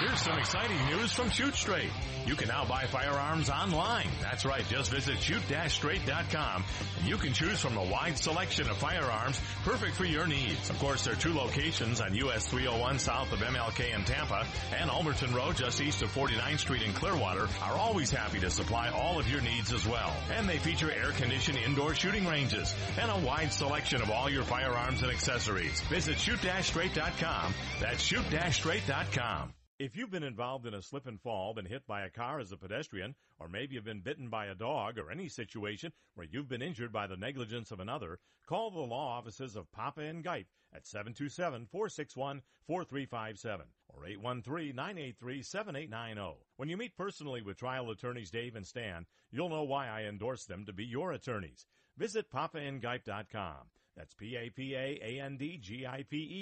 Here's 0.00 0.20
some 0.22 0.38
exciting 0.38 0.84
news 0.86 1.12
from 1.12 1.30
Shoot 1.30 1.54
Straight. 1.54 1.90
You 2.26 2.34
can 2.34 2.48
now 2.48 2.64
buy 2.64 2.86
firearms 2.86 3.48
online. 3.48 4.08
That's 4.20 4.44
right, 4.44 4.66
just 4.68 4.90
visit 4.90 5.18
shoot-straight.com 5.20 6.64
and 6.98 7.08
you 7.08 7.16
can 7.16 7.32
choose 7.32 7.60
from 7.60 7.76
a 7.76 7.84
wide 7.84 8.18
selection 8.18 8.68
of 8.68 8.76
firearms 8.76 9.40
perfect 9.62 9.94
for 9.94 10.04
your 10.04 10.26
needs. 10.26 10.68
Of 10.68 10.78
course, 10.80 11.04
there 11.04 11.12
are 11.12 11.16
two 11.16 11.32
locations 11.32 12.00
on 12.00 12.14
US 12.14 12.48
301 12.48 12.98
south 12.98 13.32
of 13.32 13.38
MLK 13.38 13.94
in 13.94 14.04
Tampa 14.04 14.44
and 14.76 14.90
Ulmerton 14.90 15.32
Road 15.32 15.56
just 15.56 15.80
east 15.80 16.02
of 16.02 16.12
49th 16.12 16.58
Street 16.58 16.82
in 16.82 16.92
Clearwater 16.92 17.46
are 17.62 17.76
always 17.76 18.10
happy 18.10 18.40
to 18.40 18.50
supply 18.50 18.88
all 18.88 19.20
of 19.20 19.28
your 19.28 19.42
needs 19.42 19.72
as 19.72 19.86
well. 19.86 20.12
And 20.32 20.48
they 20.48 20.58
feature 20.58 20.90
air-conditioned 20.90 21.58
indoor 21.58 21.94
shooting 21.94 22.26
ranges 22.26 22.74
and 22.98 23.10
a 23.10 23.18
wide 23.26 23.52
selection 23.52 24.02
of 24.02 24.10
all 24.10 24.28
your 24.28 24.44
firearms 24.44 25.02
and 25.02 25.12
accessories. 25.12 25.80
Visit 25.82 26.18
shoot-straight.com. 26.18 27.54
That's 27.80 28.02
shoot-straight.com. 28.02 29.54
If 29.76 29.96
you've 29.96 30.12
been 30.12 30.22
involved 30.22 30.66
in 30.66 30.74
a 30.74 30.82
slip 30.82 31.04
and 31.04 31.20
fall, 31.20 31.52
been 31.52 31.66
hit 31.66 31.84
by 31.84 32.02
a 32.02 32.10
car 32.10 32.38
as 32.38 32.52
a 32.52 32.56
pedestrian, 32.56 33.16
or 33.40 33.48
maybe 33.48 33.74
you've 33.74 33.82
been 33.82 34.02
bitten 34.02 34.28
by 34.28 34.46
a 34.46 34.54
dog, 34.54 34.98
or 34.98 35.10
any 35.10 35.28
situation 35.28 35.92
where 36.14 36.28
you've 36.30 36.48
been 36.48 36.62
injured 36.62 36.92
by 36.92 37.08
the 37.08 37.16
negligence 37.16 37.72
of 37.72 37.80
another, 37.80 38.20
call 38.46 38.70
the 38.70 38.78
law 38.78 39.18
offices 39.18 39.56
of 39.56 39.72
Papa 39.72 40.02
and 40.02 40.22
Gipe 40.22 40.46
at 40.72 40.84
727-461-4357 40.84 43.62
or 43.88 44.04
813-983-7890. 44.04 46.36
When 46.56 46.68
you 46.68 46.76
meet 46.76 46.96
personally 46.96 47.42
with 47.42 47.56
trial 47.56 47.90
attorneys 47.90 48.30
Dave 48.30 48.54
and 48.54 48.64
Stan, 48.64 49.06
you'll 49.32 49.48
know 49.48 49.64
why 49.64 49.88
I 49.88 50.04
endorse 50.04 50.44
them 50.44 50.64
to 50.66 50.72
be 50.72 50.84
your 50.84 51.10
attorneys. 51.10 51.66
Visit 51.96 52.30
papaandgipe.com. 52.30 53.70
That's 53.96 54.14
P-A-P-A-A-N-D-G-I-P-E 54.14 54.60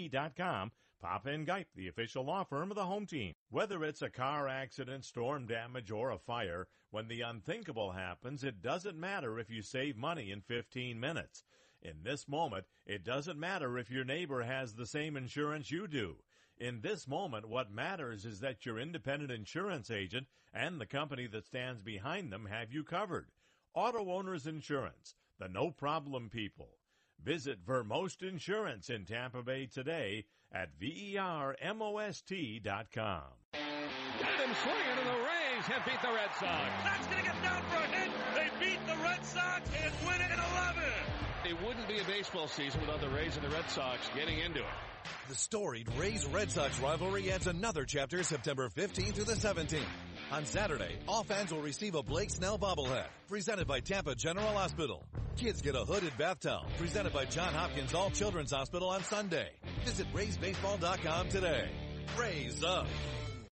dot 0.09 0.37
com. 0.37 0.71
Papa 1.03 1.31
and 1.31 1.45
Gipe, 1.45 1.67
the 1.75 1.89
official 1.89 2.25
law 2.25 2.45
firm 2.45 2.71
of 2.71 2.77
the 2.77 2.87
home 2.87 3.07
team. 3.07 3.35
Whether 3.51 3.83
it's 3.83 4.03
a 4.03 4.09
car 4.09 4.47
accident, 4.47 5.05
storm 5.05 5.49
damage, 5.49 5.91
or 5.91 6.11
a 6.11 6.19
fire, 6.19 6.69
when 6.93 7.09
the 7.09 7.23
unthinkable 7.23 7.91
happens, 7.91 8.45
it 8.45 8.63
doesn't 8.63 8.97
matter 8.97 9.37
if 9.37 9.51
you 9.51 9.63
save 9.63 9.97
money 9.97 10.31
in 10.31 10.43
15 10.43 11.01
minutes. 11.01 11.43
In 11.83 12.05
this 12.05 12.29
moment, 12.29 12.67
it 12.87 13.03
doesn't 13.03 13.37
matter 13.37 13.77
if 13.79 13.91
your 13.91 14.05
neighbor 14.05 14.45
has 14.45 14.75
the 14.75 14.87
same 14.87 15.17
insurance 15.17 15.73
you 15.73 15.89
do. 15.89 16.19
In 16.57 16.83
this 16.83 17.09
moment, 17.09 17.49
what 17.49 17.73
matters 17.73 18.25
is 18.25 18.39
that 18.39 18.65
your 18.65 18.79
independent 18.79 19.33
insurance 19.33 19.91
agent 19.91 20.29
and 20.53 20.81
the 20.81 20.87
company 20.87 21.27
that 21.27 21.47
stands 21.47 21.83
behind 21.83 22.33
them 22.33 22.47
have 22.47 22.73
you 22.73 22.85
covered. 22.85 23.33
Auto 23.75 24.09
Owners 24.13 24.47
Insurance, 24.47 25.17
the 25.41 25.49
no 25.49 25.73
problem 25.73 26.31
people. 26.31 26.79
Visit 27.21 27.59
Vermost 27.67 28.23
Insurance 28.23 28.89
in 28.89 29.05
Tampa 29.05 29.43
Bay 29.43 29.67
today 29.67 30.27
at 30.55 30.69
E 30.81 31.17
vermost.com. 31.17 33.23
Got 34.21 34.41
him 34.41 34.55
swinging, 34.63 34.99
and 34.99 35.09
the 35.09 35.19
Rays 35.25 35.65
have 35.67 35.85
beat 35.85 36.01
the 36.03 36.13
Red 36.13 36.31
Sox. 36.39 36.71
That's 36.85 37.07
going 37.07 37.21
to 37.21 37.27
get 37.31 37.43
down 37.43 37.63
for 37.71 37.79
a 37.79 37.87
hit. 37.87 38.11
They 38.35 38.51
beat 38.65 38.87
the 38.87 38.97
Red 39.03 39.25
Sox 39.25 39.71
and 39.83 39.93
win 40.07 40.21
it 40.21 40.31
in 40.33 40.39
11. 40.39 40.62
It 41.53 41.63
wouldn't 41.63 41.87
be 41.87 41.99
a 41.99 42.05
baseball 42.05 42.49
season 42.49 42.81
without 42.81 43.03
the 43.03 43.11
Rays 43.11 43.37
and 43.37 43.45
the 43.45 43.55
Red 43.55 43.69
Sox 43.69 44.01
getting 44.17 44.39
into 44.39 44.61
it. 44.61 44.75
The 45.29 45.35
storied 45.35 45.87
Rays-Red 45.99 46.51
Sox 46.51 46.81
rivalry 46.81 47.31
adds 47.31 47.47
another 47.47 47.85
chapter 47.85 48.23
September 48.23 48.71
15th 48.71 49.13
through 49.13 49.25
the 49.25 49.35
17th. 49.35 49.83
On 50.31 50.47
Saturday, 50.47 50.97
all 51.07 51.25
fans 51.25 51.53
will 51.53 51.61
receive 51.61 51.95
a 51.95 52.03
Blake 52.03 52.31
Snell 52.31 52.59
bobblehead, 52.59 53.05
presented 53.29 53.67
by 53.67 53.81
Tampa 53.81 54.15
General 54.15 54.55
Hospital. 54.55 55.05
Kids 55.37 55.61
get 55.61 55.75
a 55.75 55.85
hooded 55.85 56.17
bath 56.17 56.41
towel, 56.41 56.65
presented 56.79 57.13
by 57.13 57.27
John 57.27 57.53
Hopkins 57.53 57.93
All 57.93 58.09
Children's 58.09 58.53
Hospital 58.53 58.89
on 58.89 59.05
Sunday. 59.05 59.51
Visit 59.85 60.07
RaysBaseball.com 60.15 61.29
today. 61.29 61.69
Rays 62.19 62.65
up! 62.65 62.87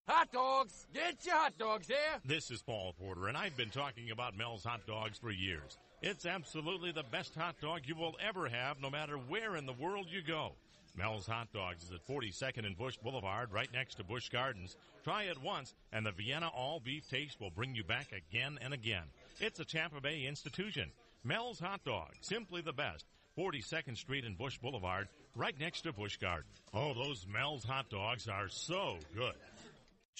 Hot 0.09 0.33
dogs! 0.33 0.87
Get 0.95 1.27
your 1.27 1.37
hot 1.37 1.59
dogs 1.59 1.87
here! 1.87 1.97
This 2.25 2.51
is 2.51 2.63
Paul 2.63 2.95
Porter, 2.99 3.29
and 3.29 3.37
I've 3.37 3.59
been 3.59 3.69
talking 3.69 4.11
about 4.11 4.35
Mel's 4.39 4.65
Hot 4.65 4.87
Dogs 4.87 5.19
for 5.19 5.31
years. 5.31 5.77
It's 6.03 6.25
absolutely 6.25 6.93
the 6.93 7.03
best 7.03 7.35
hot 7.35 7.57
dog 7.61 7.83
you 7.85 7.95
will 7.95 8.17
ever 8.27 8.49
have, 8.49 8.81
no 8.81 8.89
matter 8.89 9.17
where 9.17 9.57
in 9.57 9.67
the 9.67 9.75
world 9.75 10.07
you 10.09 10.23
go. 10.23 10.53
Mel's 10.97 11.27
Hot 11.27 11.53
Dogs 11.53 11.85
is 11.85 11.93
at 11.93 12.07
42nd 12.07 12.67
and 12.67 12.77
Busch 12.77 12.97
Boulevard, 12.97 13.53
right 13.53 13.71
next 13.73 13.97
to 13.97 14.05
Busch 14.05 14.29
Gardens. 14.31 14.77
Try 15.05 15.25
it 15.25 15.41
once, 15.41 15.75
and 15.93 16.05
the 16.05 16.13
Vienna 16.13 16.49
all 16.49 16.81
beef 16.81 17.09
taste 17.09 17.41
will 17.41 17.51
bring 17.51 17.75
you 17.75 17.85
back 17.85 18.13
again 18.13 18.59
and 18.63 18.73
again. 18.75 19.05
It's 19.41 19.61
a 19.61 19.65
Tampa 19.65 20.01
Bay 20.01 20.25
institution. 20.27 20.91
Mel's 21.23 21.61
Hot 21.61 21.85
Dog, 21.85 22.11
simply 22.23 22.63
the 22.63 22.73
best. 22.73 23.05
42nd 23.39 23.97
Street 23.97 24.25
and 24.25 24.37
Busch 24.37 24.59
Boulevard, 24.59 25.09
right 25.37 25.59
next 25.61 25.83
to 25.83 25.93
Busch 25.93 26.17
Garden. 26.17 26.51
Oh, 26.75 26.95
those 26.95 27.27
Mel's 27.31 27.65
Hot 27.65 27.89
Dogs 27.91 28.27
are 28.27 28.49
so 28.49 28.97
good. 29.15 29.35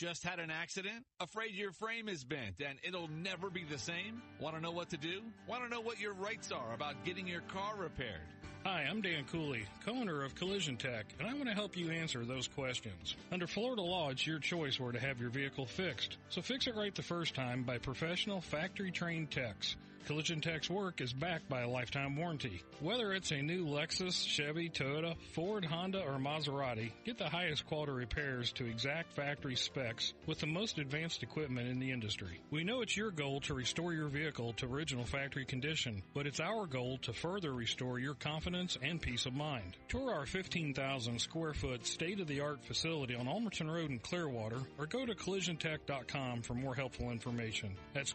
Just 0.01 0.25
had 0.25 0.39
an 0.39 0.51
accident? 0.51 1.05
Afraid 1.21 1.55
your 1.55 1.73
frame 1.73 2.09
is 2.09 2.25
bent 2.25 2.63
and 2.67 2.79
it'll 2.83 3.09
never 3.09 3.51
be 3.51 3.65
the 3.65 3.77
same? 3.77 4.23
Want 4.41 4.57
to 4.57 4.63
know 4.63 4.71
what 4.71 4.89
to 4.89 4.97
do? 4.97 5.21
Want 5.47 5.63
to 5.63 5.69
know 5.69 5.83
what 5.83 6.01
your 6.01 6.15
rights 6.15 6.51
are 6.51 6.73
about 6.73 7.05
getting 7.05 7.27
your 7.27 7.43
car 7.43 7.75
repaired? 7.77 8.23
Hi, 8.65 8.87
I'm 8.89 9.03
Dan 9.03 9.27
Cooley, 9.31 9.67
co-owner 9.85 10.25
of 10.25 10.35
Collision 10.35 10.79
Tech, 10.79 11.05
and 11.19 11.29
I 11.29 11.35
want 11.35 11.49
to 11.49 11.55
help 11.55 11.77
you 11.77 11.91
answer 11.91 12.25
those 12.25 12.49
questions. 12.49 13.15
Under 13.31 13.47
Florida 13.47 13.83
law, 13.83 14.09
it's 14.09 14.27
your 14.27 14.39
choice 14.39 14.81
where 14.81 14.93
to 14.93 14.99
have 14.99 15.21
your 15.21 15.29
vehicle 15.29 15.67
fixed. 15.67 16.17
So 16.31 16.41
fix 16.41 16.67
it 16.67 16.77
right 16.77 16.95
the 16.95 17.03
first 17.03 17.35
time 17.35 17.65
by 17.65 17.77
professional 17.77 18.41
factory 18.41 18.93
trained 18.93 19.31
techs. 19.31 19.77
Collision 20.07 20.41
Tech's 20.41 20.69
work 20.69 21.01
is 21.01 21.13
backed 21.13 21.49
by 21.49 21.61
a 21.61 21.69
lifetime 21.69 22.17
warranty. 22.17 22.63
Whether 22.81 23.13
it's 23.13 23.31
a 23.31 23.43
new 23.43 23.67
Lexus, 23.67 24.27
Chevy, 24.27 24.69
Toyota, 24.69 25.15
Ford, 25.35 25.65
Honda, 25.65 26.03
or 26.03 26.19
Maserati, 26.19 26.93
get 27.05 27.19
the 27.19 27.29
highest 27.29 27.67
quality 27.67 27.93
repairs 27.93 28.53
to 28.53 28.67
exact 28.67 29.13
factory 29.13 29.55
specs 29.57 30.13
with 30.27 30.41
the 30.41 30.47
most 30.47 30.79
advanced 30.79 31.23
equipment 31.23 31.69
in 31.69 31.79
the 31.79 31.93
industry. 31.93 32.41
We 32.51 32.65
know 32.65 32.81
it's 32.81 32.97
your 32.97 33.11
goal 33.11 33.41
to 33.43 33.55
restore 33.55 33.93
your 33.93 34.09
vehicle 34.09 34.53
to 34.55 34.67
original 34.67 35.05
factory 35.05 35.45
condition, 35.45 36.03
but 36.15 36.27
it's 36.27 36.41
our 36.41 36.67
goal 36.67 36.99
to 37.03 37.13
further 37.13 37.53
restore 37.53 37.99
your 37.99 38.15
confidence 38.15 38.77
and 38.83 39.01
peace 39.01 39.27
of 39.27 39.35
mind. 39.35 39.77
Tour 39.89 40.13
our 40.13 40.27
15,000 40.27 41.21
square 41.21 41.55
foot 41.55 41.87
state 41.87 42.21
of 42.21 42.27
the 42.27 42.41
art 42.41 42.65
facility 42.65 43.15
on 43.15 43.27
Ulmerton 43.27 43.73
Road 43.73 43.91
in 43.91 43.99
Clearwater 43.99 44.61
or 44.79 44.87
go 44.87 45.07
to 45.07 45.15
collisiontech.com 45.15 46.43
for 46.43 46.55
more 46.55 46.75
helpful 46.75 47.11
information. 47.11 47.77
That's 47.95 48.13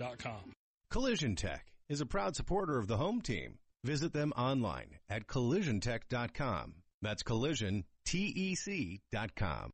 collisiontec.com. 0.00 0.52
Collision 0.90 1.36
Tech 1.36 1.66
is 1.88 2.00
a 2.00 2.06
proud 2.06 2.36
supporter 2.36 2.78
of 2.78 2.86
the 2.86 2.96
home 2.96 3.20
team. 3.20 3.58
Visit 3.84 4.12
them 4.12 4.32
online 4.36 4.98
at 5.08 5.26
collisiontech.com. 5.26 6.74
That's 7.02 7.22
collisiontec.com. 7.22 9.70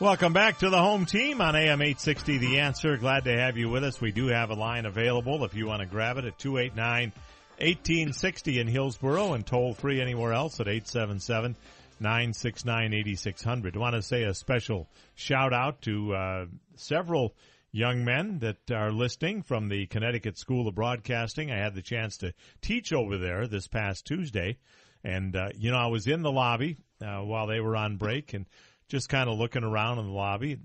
Welcome 0.00 0.32
back 0.32 0.58
to 0.58 0.70
the 0.70 0.78
home 0.78 1.06
team 1.06 1.40
on 1.40 1.56
AM 1.56 1.80
860 1.80 2.38
The 2.38 2.58
Answer. 2.58 2.96
Glad 2.96 3.24
to 3.24 3.36
have 3.36 3.56
you 3.56 3.70
with 3.70 3.84
us. 3.84 4.00
We 4.00 4.12
do 4.12 4.26
have 4.26 4.50
a 4.50 4.54
line 4.54 4.86
available 4.86 5.44
if 5.44 5.54
you 5.54 5.66
want 5.66 5.80
to 5.80 5.86
grab 5.86 6.18
it 6.18 6.24
at 6.24 6.38
289 6.38 7.12
1860 7.58 8.58
in 8.58 8.66
Hillsborough 8.66 9.34
and 9.34 9.46
toll 9.46 9.74
free 9.74 10.00
anywhere 10.00 10.32
else 10.32 10.58
at 10.58 10.66
877 10.66 11.54
969 12.00 12.92
8600. 12.94 13.76
I 13.76 13.78
want 13.78 13.94
to 13.94 14.02
say 14.02 14.22
a 14.24 14.34
special 14.34 14.88
shout 15.14 15.52
out 15.52 15.82
to 15.82 16.14
uh, 16.14 16.46
several 16.76 17.34
young 17.72 18.04
men 18.04 18.38
that 18.40 18.70
are 18.70 18.92
listening 18.92 19.42
from 19.42 19.68
the 19.68 19.86
Connecticut 19.86 20.38
School 20.38 20.68
of 20.68 20.74
Broadcasting. 20.74 21.50
I 21.50 21.56
had 21.58 21.74
the 21.74 21.82
chance 21.82 22.18
to 22.18 22.32
teach 22.60 22.92
over 22.92 23.18
there 23.18 23.46
this 23.46 23.66
past 23.66 24.06
Tuesday. 24.06 24.58
And, 25.02 25.34
uh, 25.36 25.48
you 25.56 25.70
know, 25.70 25.78
I 25.78 25.86
was 25.88 26.06
in 26.06 26.22
the 26.22 26.32
lobby 26.32 26.76
uh, 27.04 27.18
while 27.20 27.46
they 27.46 27.60
were 27.60 27.76
on 27.76 27.96
break 27.96 28.32
and 28.32 28.46
just 28.88 29.08
kind 29.08 29.28
of 29.28 29.38
looking 29.38 29.64
around 29.64 29.98
in 29.98 30.06
the 30.06 30.12
lobby. 30.12 30.58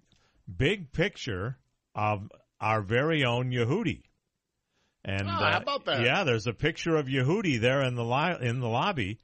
Big 0.56 0.92
picture 0.92 1.58
of 1.96 2.32
our 2.62 2.82
very 2.82 3.26
own 3.26 3.52
Yehudi. 3.52 4.04
And 5.04 5.24
Oh, 5.28 5.32
how 5.32 5.58
about 5.62 5.86
that? 5.86 6.02
Yeah, 6.04 6.24
there's 6.24 6.48
a 6.48 6.54
picture 6.54 6.96
of 6.96 7.08
Yehudi 7.08 7.60
there 7.60 7.82
in 7.82 7.96
the 7.96 8.04
li- 8.04 8.38
in 8.42 8.60
the 8.60 8.68
lobby, 8.68 9.20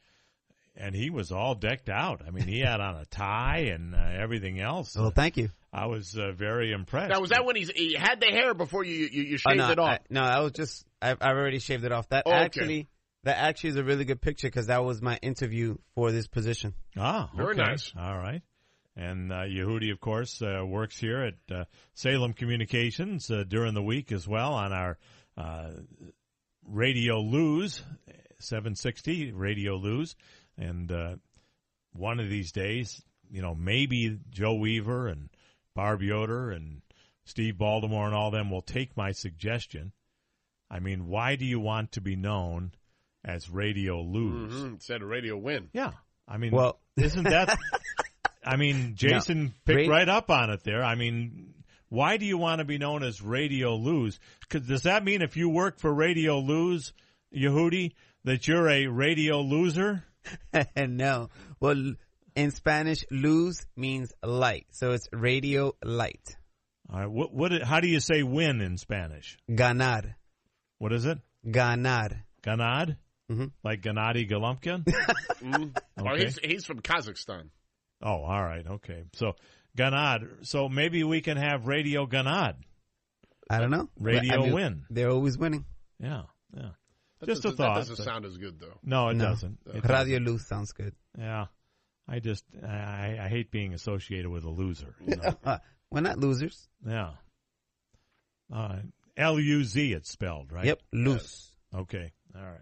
and 0.77 0.95
he 0.95 1.09
was 1.09 1.31
all 1.31 1.55
decked 1.55 1.89
out. 1.89 2.21
I 2.25 2.31
mean, 2.31 2.47
he 2.47 2.59
had 2.59 2.79
on 2.81 2.95
a 2.95 3.05
tie 3.05 3.69
and 3.73 3.95
uh, 3.95 3.99
everything 4.19 4.59
else. 4.59 4.95
Well, 4.95 5.11
thank 5.11 5.37
you. 5.37 5.49
I 5.73 5.87
was 5.87 6.17
uh, 6.17 6.31
very 6.31 6.71
impressed. 6.71 7.11
Now 7.11 7.19
was 7.19 7.31
that 7.31 7.45
when 7.45 7.55
he's, 7.55 7.69
he 7.69 7.93
had 7.95 8.19
the 8.21 8.27
hair 8.27 8.53
before 8.53 8.83
you 8.85 9.09
you, 9.11 9.23
you 9.23 9.37
Oh, 9.45 9.49
shaved 9.51 9.57
no, 9.57 9.71
it 9.71 9.79
off? 9.79 9.89
I, 9.89 9.99
no, 10.09 10.21
I 10.23 10.39
was 10.39 10.53
just 10.53 10.85
I've, 11.01 11.17
I've 11.21 11.35
already 11.35 11.59
shaved 11.59 11.83
it 11.83 11.91
off. 11.91 12.07
That 12.09 12.23
Oh, 12.25 12.31
okay. 12.31 12.43
actually 12.43 12.87
that 13.23 13.37
actually 13.37 13.71
is 13.71 13.75
a 13.77 13.83
really 13.83 14.05
good 14.05 14.21
picture 14.21 14.47
because 14.47 14.67
that 14.67 14.83
was 14.85 15.01
my 15.01 15.17
interview 15.21 15.75
for 15.95 16.11
this 16.11 16.27
position. 16.27 16.73
Ah, 16.97 17.29
Very 17.35 17.55
okay. 17.55 17.61
nice. 17.63 17.91
All 17.97 18.17
right. 18.17 18.41
And 18.95 19.31
uh, 19.33 19.41
Yehudi, 19.45 19.91
of 19.91 19.99
course, 19.99 20.41
uh, 20.41 20.65
works 20.65 20.97
here 20.97 21.21
at 21.23 21.53
uh, 21.55 21.65
Salem 21.95 22.31
Communications 22.33 23.29
uh, 23.29 23.43
during 23.45 23.73
the 23.73 23.81
week 23.83 24.13
as 24.13 24.25
well 24.25 24.53
on 24.53 24.71
our 24.71 24.97
uh, 25.37 25.71
Radio 26.65 27.19
Lose, 27.19 27.81
760 28.39 29.31
Radio 29.33 29.75
Lose. 29.75 30.15
And 30.57 30.91
uh, 30.91 31.15
one 31.93 32.19
of 32.19 32.29
these 32.29 32.51
days, 32.51 33.01
you 33.29 33.41
know, 33.41 33.55
maybe 33.55 34.19
Joe 34.29 34.55
Weaver 34.55 35.07
and 35.07 35.29
Barb 35.75 36.01
Yoder 36.01 36.51
and 36.51 36.81
Steve 37.25 37.57
Baltimore 37.57 38.05
and 38.05 38.15
all 38.15 38.31
them 38.31 38.49
will 38.51 38.61
take 38.61 38.95
my 38.95 39.11
suggestion. 39.11 39.91
I 40.69 40.79
mean, 40.79 41.07
why 41.07 41.35
do 41.35 41.45
you 41.45 41.59
want 41.59 41.93
to 41.93 42.01
be 42.01 42.15
known 42.15 42.71
as 43.23 43.49
Radio 43.49 44.01
Lose? 44.01 44.53
Mhm. 44.53 44.65
Instead 44.73 45.01
of 45.01 45.09
radio 45.09 45.37
win. 45.37 45.69
Yeah. 45.73 45.91
I 46.27 46.37
mean, 46.37 46.51
Well- 46.51 46.79
isn't 46.97 47.23
that? 47.23 47.57
I 48.43 48.57
mean, 48.57 48.93
Jason 48.95 49.53
picked 49.65 49.89
Ra- 49.89 49.95
right 49.97 50.09
up 50.09 50.29
on 50.29 50.49
it 50.51 50.63
there. 50.63 50.83
I 50.83 50.95
mean, 50.95 51.53
why 51.89 52.17
do 52.17 52.25
you 52.25 52.37
want 52.37 52.59
to 52.59 52.65
be 52.65 52.77
known 52.77 53.03
as 53.03 53.21
Radio 53.21 53.75
Lose? 53.75 54.19
'Cause 54.49 54.61
does 54.61 54.83
that 54.83 55.03
mean 55.03 55.21
if 55.21 55.35
you 55.35 55.49
work 55.49 55.79
for 55.79 55.93
Radio 55.93 56.39
Lose, 56.39 56.93
Yehudi, 57.35 57.93
that 58.23 58.47
you're 58.47 58.69
a 58.69 58.87
radio 58.87 59.41
loser? 59.41 60.03
no, 60.77 61.29
well, 61.59 61.93
in 62.35 62.51
Spanish, 62.51 63.05
luz 63.11 63.65
means 63.75 64.13
light, 64.23 64.67
so 64.71 64.91
it's 64.91 65.07
radio 65.11 65.73
light. 65.83 66.35
All 66.91 66.99
right. 66.99 67.09
What? 67.09 67.33
What? 67.33 67.61
How 67.63 67.79
do 67.79 67.87
you 67.87 67.99
say 67.99 68.23
win 68.23 68.61
in 68.61 68.77
Spanish? 68.77 69.37
Ganar, 69.53 70.15
What 70.77 70.93
is 70.93 71.05
it? 71.05 71.17
ganar. 71.49 72.25
Ganad? 72.43 72.97
Mhm. 73.31 73.51
Like 73.63 73.81
Gennady 73.81 74.29
Golovkin? 74.29 74.83
Mm. 75.43 75.77
Well, 75.97 76.13
Okay. 76.15 76.25
he's, 76.25 76.39
he's 76.39 76.65
from 76.65 76.81
Kazakhstan. 76.81 77.49
oh, 78.01 78.23
all 78.23 78.43
right. 78.43 78.65
Okay. 78.65 79.03
So 79.13 79.33
Ganad. 79.77 80.45
So 80.47 80.69
maybe 80.69 81.03
we 81.03 81.21
can 81.21 81.37
have 81.37 81.67
Radio 81.67 82.05
Ganad. 82.07 82.55
I 83.49 83.59
don't 83.59 83.69
know. 83.69 83.89
Radio 83.99 84.33
I 84.33 84.37
mean, 84.37 84.53
win. 84.53 84.85
They're 84.89 85.09
always 85.11 85.37
winning. 85.37 85.65
Yeah. 85.99 86.23
Yeah. 86.55 86.69
That 87.19 87.27
Just 87.27 87.45
a 87.45 87.51
thought. 87.51 87.75
That 87.75 87.79
doesn't 87.81 87.97
but- 87.97 88.03
sound 88.05 88.25
as 88.25 88.37
good 88.37 88.59
though. 88.59 88.77
No, 88.83 89.09
it 89.09 89.15
No. 89.15 89.25
doesn't. 89.29 89.57
It 89.67 89.83
Radio 89.87 90.19
doesn't. 90.19 90.25
luz 90.25 90.47
sounds 90.47 90.71
good. 90.73 90.93
Yeah. 91.17 91.45
I 92.07 92.19
just 92.19 92.43
I, 92.63 93.17
I 93.21 93.27
hate 93.29 93.49
being 93.51 93.73
associated 93.73 94.29
with 94.29 94.43
a 94.43 94.49
loser. 94.49 94.93
You 95.07 95.15
know? 95.15 95.57
We're 95.91 96.01
not 96.01 96.19
losers. 96.19 96.67
yeah. 96.85 97.11
Uh, 98.53 98.79
L 99.17 99.39
U 99.39 99.63
Z 99.63 99.93
it's 99.93 100.11
spelled, 100.11 100.51
right? 100.51 100.65
Yep, 100.65 100.81
luz. 100.93 101.51
Okay. 101.73 102.11
All 102.35 102.43
right. 102.43 102.59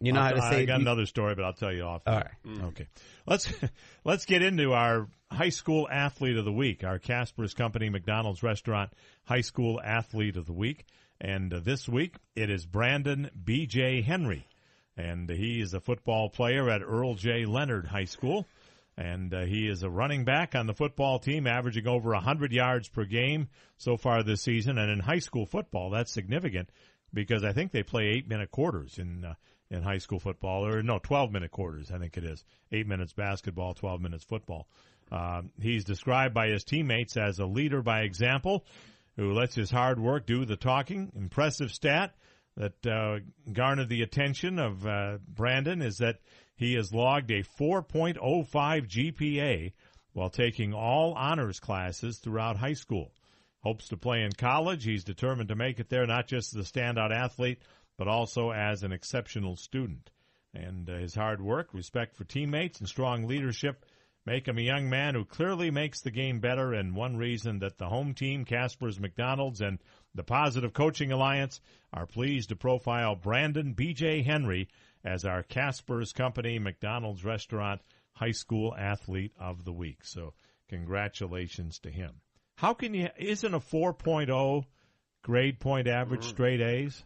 You 0.00 0.12
know 0.12 0.20
I'll- 0.20 0.28
how 0.28 0.34
to 0.34 0.54
say 0.54 0.62
I 0.62 0.64
got 0.66 0.76
you- 0.76 0.82
another 0.82 1.06
story, 1.06 1.34
but 1.34 1.44
I'll 1.44 1.52
tell 1.54 1.72
you 1.72 1.82
off. 1.82 2.02
All 2.06 2.14
air. 2.14 2.36
right. 2.44 2.62
Okay. 2.64 2.86
Let's 3.26 3.50
let's 4.04 4.26
get 4.26 4.42
into 4.42 4.72
our 4.72 5.08
high 5.30 5.48
school 5.48 5.88
athlete 5.90 6.36
of 6.36 6.44
the 6.44 6.52
week. 6.52 6.84
Our 6.84 6.98
Casper's 6.98 7.54
Company 7.54 7.88
McDonald's 7.88 8.42
Restaurant 8.42 8.92
High 9.24 9.40
School 9.40 9.80
Athlete 9.82 10.36
of 10.36 10.46
the 10.46 10.52
Week, 10.52 10.84
and 11.20 11.52
uh, 11.52 11.60
this 11.60 11.88
week 11.88 12.16
it 12.34 12.50
is 12.50 12.66
Brandon 12.66 13.30
B.J. 13.44 14.02
Henry, 14.02 14.46
and 14.96 15.28
he 15.28 15.60
is 15.60 15.74
a 15.74 15.80
football 15.80 16.28
player 16.28 16.68
at 16.70 16.82
Earl 16.82 17.14
J. 17.14 17.44
Lennard 17.44 17.86
High 17.86 18.04
School. 18.04 18.46
And 18.96 19.32
uh, 19.32 19.44
he 19.46 19.66
is 19.66 19.82
a 19.82 19.88
running 19.88 20.26
back 20.26 20.54
on 20.54 20.66
the 20.66 20.74
football 20.74 21.18
team, 21.18 21.46
averaging 21.46 21.86
over 21.86 22.10
100 22.10 22.52
yards 22.52 22.86
per 22.86 23.04
game 23.04 23.48
so 23.78 23.96
far 23.96 24.22
this 24.22 24.42
season. 24.42 24.76
And 24.76 24.90
in 24.90 24.98
high 24.98 25.20
school 25.20 25.46
football, 25.46 25.88
that's 25.88 26.12
significant 26.12 26.68
because 27.14 27.42
I 27.42 27.52
think 27.52 27.72
they 27.72 27.82
play 27.82 28.08
eight 28.08 28.28
minute 28.28 28.50
quarters 28.50 28.98
in 28.98 29.24
uh, 29.24 29.34
in 29.70 29.82
high 29.82 29.98
school 29.98 30.18
football, 30.18 30.66
or 30.66 30.82
no, 30.82 30.98
12 30.98 31.30
minute 31.30 31.50
quarters. 31.50 31.90
I 31.90 31.98
think 31.98 32.16
it 32.16 32.24
is 32.24 32.44
eight 32.72 32.86
minutes 32.86 33.12
basketball, 33.12 33.72
12 33.72 34.00
minutes 34.00 34.24
football. 34.24 34.66
Um, 35.12 35.50
he's 35.60 35.84
described 35.84 36.34
by 36.34 36.48
his 36.48 36.64
teammates 36.64 37.16
as 37.16 37.38
a 37.38 37.46
leader 37.46 37.82
by 37.82 38.00
example, 38.02 38.64
who 39.20 39.34
lets 39.34 39.54
his 39.54 39.70
hard 39.70 40.00
work 40.00 40.24
do 40.24 40.46
the 40.46 40.56
talking. 40.56 41.12
Impressive 41.14 41.70
stat 41.70 42.14
that 42.56 42.86
uh, 42.86 43.18
garnered 43.52 43.90
the 43.90 44.00
attention 44.00 44.58
of 44.58 44.86
uh, 44.86 45.18
Brandon 45.28 45.82
is 45.82 45.98
that 45.98 46.20
he 46.56 46.72
has 46.72 46.90
logged 46.90 47.30
a 47.30 47.42
4.05 47.42 48.16
GPA 48.88 49.72
while 50.14 50.30
taking 50.30 50.72
all 50.72 51.12
honors 51.12 51.60
classes 51.60 52.18
throughout 52.18 52.56
high 52.56 52.72
school. 52.72 53.12
Hopes 53.62 53.88
to 53.88 53.98
play 53.98 54.22
in 54.22 54.32
college. 54.32 54.84
He's 54.84 55.04
determined 55.04 55.50
to 55.50 55.54
make 55.54 55.80
it 55.80 55.90
there, 55.90 56.06
not 56.06 56.26
just 56.26 56.56
as 56.56 56.66
a 56.66 56.72
standout 56.72 57.14
athlete, 57.14 57.60
but 57.98 58.08
also 58.08 58.52
as 58.52 58.84
an 58.84 58.92
exceptional 58.92 59.56
student. 59.56 60.10
And 60.54 60.88
uh, 60.88 60.96
his 60.96 61.14
hard 61.14 61.42
work, 61.42 61.74
respect 61.74 62.16
for 62.16 62.24
teammates, 62.24 62.78
and 62.78 62.88
strong 62.88 63.26
leadership 63.26 63.84
make 64.26 64.46
him 64.46 64.58
a 64.58 64.62
young 64.62 64.88
man 64.88 65.14
who 65.14 65.24
clearly 65.24 65.70
makes 65.70 66.00
the 66.00 66.10
game 66.10 66.40
better. 66.40 66.72
And 66.72 66.94
one 66.94 67.16
reason 67.16 67.58
that 67.60 67.78
the 67.78 67.88
home 67.88 68.14
team, 68.14 68.44
Casper's 68.44 69.00
McDonald's, 69.00 69.60
and 69.60 69.78
the 70.14 70.22
Positive 70.22 70.72
Coaching 70.72 71.12
Alliance 71.12 71.60
are 71.92 72.06
pleased 72.06 72.48
to 72.50 72.56
profile 72.56 73.14
Brandon 73.14 73.72
B.J. 73.72 74.22
Henry 74.22 74.68
as 75.04 75.24
our 75.24 75.42
Casper's 75.42 76.12
Company 76.12 76.58
McDonald's 76.58 77.24
Restaurant 77.24 77.80
High 78.12 78.32
School 78.32 78.74
Athlete 78.76 79.32
of 79.40 79.64
the 79.64 79.72
Week. 79.72 80.04
So 80.04 80.34
congratulations 80.68 81.78
to 81.80 81.90
him. 81.90 82.20
How 82.56 82.74
can 82.74 82.92
you, 82.92 83.08
isn't 83.16 83.54
a 83.54 83.60
4.0 83.60 84.64
grade 85.22 85.60
point 85.60 85.86
average 85.88 86.24
Mm. 86.26 86.28
straight 86.28 86.60
A's? 86.60 87.04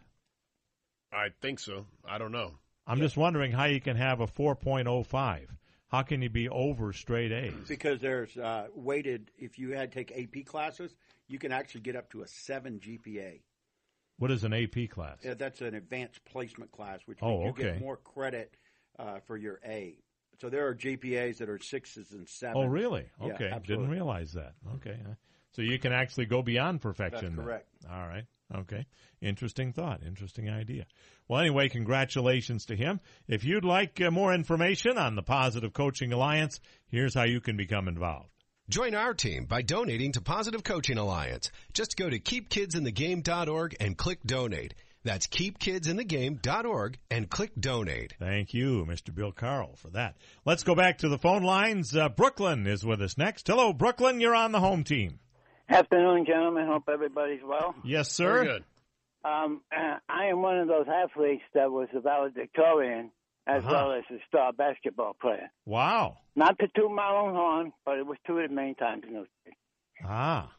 I 1.13 1.29
think 1.41 1.59
so. 1.59 1.85
I 2.05 2.17
don't 2.17 2.31
know. 2.33 2.51
I'm 2.85 2.99
just 2.99 3.15
wondering 3.15 3.51
how 3.51 3.65
you 3.65 3.79
can 3.79 3.95
have 3.95 4.19
a 4.19 4.27
4.05. 4.27 5.47
How 5.87 6.01
can 6.01 6.21
you 6.21 6.29
be 6.29 6.49
over 6.49 6.91
straight 6.93 7.31
A's? 7.31 7.53
Because 7.67 7.99
there's 8.01 8.35
uh, 8.37 8.67
weighted, 8.73 9.31
if 9.37 9.59
you 9.59 9.71
had 9.71 9.91
to 9.91 10.03
take 10.03 10.11
AP 10.17 10.45
classes, 10.45 10.95
you 11.27 11.39
can 11.39 11.51
actually 11.51 11.81
get 11.81 11.95
up 11.95 12.09
to 12.11 12.21
a 12.23 12.27
7 12.27 12.79
GPA. 12.79 13.41
What 14.17 14.31
is 14.31 14.43
an 14.43 14.53
AP 14.53 14.89
class? 14.89 15.17
Yeah, 15.23 15.33
that's 15.35 15.61
an 15.61 15.75
advanced 15.75 16.23
placement 16.25 16.71
class, 16.71 17.01
which 17.05 17.19
Oh, 17.21 17.29
means 17.31 17.43
you 17.43 17.49
okay. 17.51 17.63
get 17.73 17.79
more 17.81 17.97
credit 17.97 18.55
uh, 18.97 19.19
for 19.25 19.37
your 19.37 19.59
A. 19.65 19.97
So 20.41 20.49
there 20.49 20.67
are 20.67 20.75
GPAs 20.75 21.37
that 21.37 21.49
are 21.49 21.59
sixes 21.59 22.11
and 22.11 22.27
sevens. 22.27 22.57
Oh, 22.59 22.65
really? 22.65 23.05
Yeah, 23.21 23.33
Okay, 23.33 23.51
didn't 23.65 23.89
realize 23.89 24.33
that. 24.33 24.53
Okay, 24.75 24.97
so 25.51 25.61
you 25.61 25.79
can 25.79 25.93
actually 25.93 26.25
go 26.25 26.41
beyond 26.41 26.81
perfection. 26.81 27.21
That's 27.21 27.35
then. 27.35 27.45
correct. 27.45 27.67
All 27.89 28.07
right. 28.07 28.25
Okay. 28.53 28.85
Interesting 29.21 29.73
thought. 29.73 30.03
Interesting 30.05 30.49
idea. 30.49 30.85
Well, 31.27 31.41
anyway, 31.41 31.69
congratulations 31.69 32.65
to 32.67 32.75
him. 32.75 32.99
If 33.27 33.43
you'd 33.43 33.65
like 33.65 33.99
uh, 34.01 34.11
more 34.11 34.33
information 34.33 34.97
on 34.97 35.15
the 35.15 35.23
Positive 35.23 35.73
Coaching 35.73 36.13
Alliance, 36.13 36.59
here's 36.87 37.15
how 37.15 37.23
you 37.23 37.41
can 37.41 37.57
become 37.57 37.87
involved. 37.87 38.29
Join 38.69 38.95
our 38.95 39.13
team 39.13 39.45
by 39.45 39.61
donating 39.61 40.11
to 40.13 40.21
Positive 40.21 40.63
Coaching 40.63 40.97
Alliance. 40.97 41.51
Just 41.73 41.97
go 41.97 42.09
to 42.09 42.19
keepkidsinthegame.org 42.19 43.75
and 43.79 43.97
click 43.97 44.19
donate. 44.25 44.73
That's 45.03 45.27
keepkidsinthegame.org 45.27 46.97
and 47.11 47.29
click 47.29 47.51
donate. 47.59 48.15
Thank 48.19 48.55
you, 48.55 48.85
Mr. 48.89 49.13
Bill 49.13 49.31
Carl, 49.31 49.75
for 49.75 49.91
that. 49.91 50.17
Let's 50.45 50.63
go 50.63 50.73
back 50.73 50.99
to 50.99 51.09
the 51.09 51.19
phone 51.19 51.43
lines. 51.43 51.95
Uh, 51.95 52.09
Brooklyn 52.09 52.65
is 52.65 52.83
with 52.83 53.03
us 53.03 53.15
next. 53.17 53.45
Hello, 53.47 53.71
Brooklyn. 53.71 54.19
You're 54.19 54.33
on 54.33 54.51
the 54.51 54.59
home 54.59 54.83
team. 54.83 55.19
Afternoon, 55.69 56.25
gentlemen. 56.27 56.67
Hope 56.67 56.83
everybody's 56.91 57.41
well. 57.45 57.73
Yes, 57.83 58.11
sir. 58.11 58.33
Very 58.33 58.45
good. 58.45 58.63
Um, 59.23 59.61
uh, 59.75 59.97
I 60.07 60.27
am 60.27 60.41
one 60.43 60.59
of 60.59 60.67
those 60.67 60.85
athletes 60.87 61.41
that 61.55 61.71
was 61.71 61.87
a 61.95 61.99
valedictorian 61.99 63.11
as 63.47 63.63
Uh-huh. 63.63 63.71
well 63.73 63.91
as 63.93 64.03
a 64.11 64.19
star 64.27 64.53
basketball 64.53 65.15
player. 65.19 65.49
Wow. 65.65 66.17
Not 66.35 66.57
to 66.59 66.67
toot 66.75 66.91
my 66.91 67.09
own 67.09 67.33
horn, 67.33 67.73
but 67.85 67.97
it 67.97 68.05
was 68.05 68.17
tooted 68.27 68.51
many 68.51 68.75
times 68.75 69.03
in 69.07 69.13
those 69.13 69.27
days. 69.45 69.53
Ah. 70.03 70.51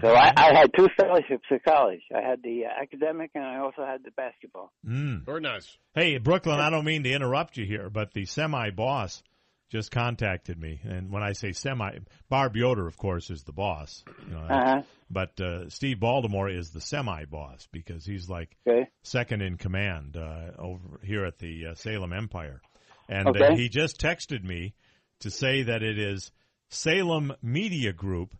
So 0.00 0.08
I, 0.08 0.32
I 0.36 0.54
had 0.58 0.70
two 0.76 0.88
fellowships 0.98 1.44
at 1.52 1.62
college. 1.64 2.00
I 2.14 2.20
had 2.20 2.42
the 2.42 2.64
uh, 2.64 2.82
academic 2.82 3.30
and 3.34 3.44
I 3.44 3.58
also 3.58 3.84
had 3.86 4.02
the 4.02 4.10
basketball. 4.10 4.72
Mm. 4.86 5.24
Very 5.24 5.40
nice. 5.40 5.76
Hey, 5.94 6.18
Brooklyn, 6.18 6.58
I 6.60 6.68
don't 6.70 6.84
mean 6.84 7.04
to 7.04 7.12
interrupt 7.12 7.56
you 7.56 7.64
here, 7.64 7.90
but 7.90 8.12
the 8.12 8.24
semi 8.24 8.70
boss 8.70 9.22
just 9.70 9.90
contacted 9.90 10.58
me. 10.58 10.80
And 10.84 11.10
when 11.10 11.22
I 11.22 11.32
say 11.32 11.52
semi, 11.52 11.98
Barb 12.28 12.56
Yoder, 12.56 12.86
of 12.86 12.96
course, 12.96 13.30
is 13.30 13.42
the 13.44 13.52
boss. 13.52 14.04
You 14.26 14.34
know, 14.34 14.40
Uh-huh. 14.48 14.82
But 15.10 15.40
uh, 15.40 15.68
Steve 15.68 16.00
Baltimore 16.00 16.48
is 16.48 16.70
the 16.70 16.80
semi 16.80 17.24
boss 17.26 17.68
because 17.72 18.04
he's 18.06 18.28
like 18.28 18.56
Okay. 18.66 18.88
second 19.02 19.42
in 19.42 19.56
command 19.58 20.16
uh, 20.16 20.52
over 20.58 21.00
here 21.02 21.24
at 21.24 21.38
the 21.38 21.66
uh, 21.68 21.74
Salem 21.74 22.12
Empire. 22.12 22.60
And 23.08 23.28
uh, 23.28 23.30
Okay. 23.30 23.54
he 23.56 23.68
just 23.68 24.00
texted 24.00 24.42
me 24.42 24.74
to 25.20 25.30
say 25.30 25.62
that 25.64 25.82
it 25.82 25.98
is 25.98 26.30
Salem 26.70 27.32
Media 27.42 27.92
Group, 27.92 28.34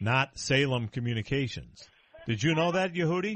not 0.00 0.36
Salem 0.38 0.88
Communications. 0.88 1.88
Did 2.26 2.42
you 2.42 2.54
know 2.54 2.72
that, 2.72 2.92
Yehudi? 2.94 3.34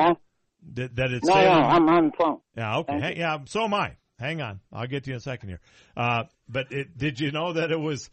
That, 0.74 0.97
that 0.97 1.12
it's 1.12 1.28
No, 1.28 1.35
no, 1.35 1.40
Salem? 1.43 1.70
I'm 1.70 1.89
on 1.89 2.06
the 2.06 2.12
phone. 2.19 2.39
Yeah, 2.56 2.78
okay. 2.78 3.01
Hey, 3.01 3.15
yeah, 3.19 3.39
so 3.47 3.65
am 3.65 3.74
I. 3.74 3.97
Hang 4.19 4.41
on. 4.41 4.61
I'll 4.73 4.86
get 4.86 5.05
to 5.05 5.11
you 5.11 5.15
in 5.15 5.19
a 5.19 5.20
second 5.20 5.49
here. 5.49 5.61
Uh, 5.97 6.24
but 6.49 6.70
it, 6.73 6.97
did 6.97 7.19
you 7.20 7.32
know 7.32 7.53
that 7.55 7.70
it 7.73 7.81
was 7.81 8.11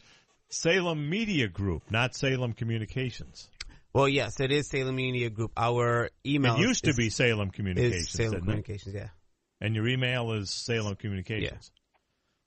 Salem 0.49 1.09
Media 1.09 1.47
Group, 1.47 1.83
not 1.91 2.15
Salem 2.15 2.53
Communications? 2.53 3.49
Well, 3.93 4.07
yes, 4.07 4.39
it 4.39 4.51
is 4.51 4.69
Salem 4.69 4.95
Media 4.95 5.29
Group. 5.29 5.51
Our 5.57 6.09
email 6.25 6.55
it 6.55 6.61
used 6.61 6.85
to 6.85 6.93
be 6.93 7.09
Salem 7.09 7.51
Communications. 7.51 8.03
Is 8.03 8.09
Salem 8.09 8.31
didn't 8.31 8.43
it? 8.43 8.45
Communications, 8.45 8.95
yeah. 8.95 9.09
And 9.59 9.75
your 9.75 9.87
email 9.87 10.31
is 10.33 10.49
Salem 10.49 10.95
Communications. 10.95 11.71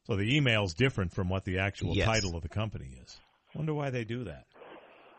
So 0.06 0.16
the 0.16 0.36
email's 0.36 0.74
different 0.74 1.14
from 1.14 1.28
what 1.28 1.44
the 1.44 1.58
actual 1.60 1.94
Yes. 1.94 2.06
title 2.06 2.36
of 2.36 2.42
the 2.42 2.48
company 2.48 2.96
is. 3.02 3.16
Wonder 3.54 3.72
why 3.72 3.90
they 3.90 4.04
do 4.04 4.24
that. 4.24 4.46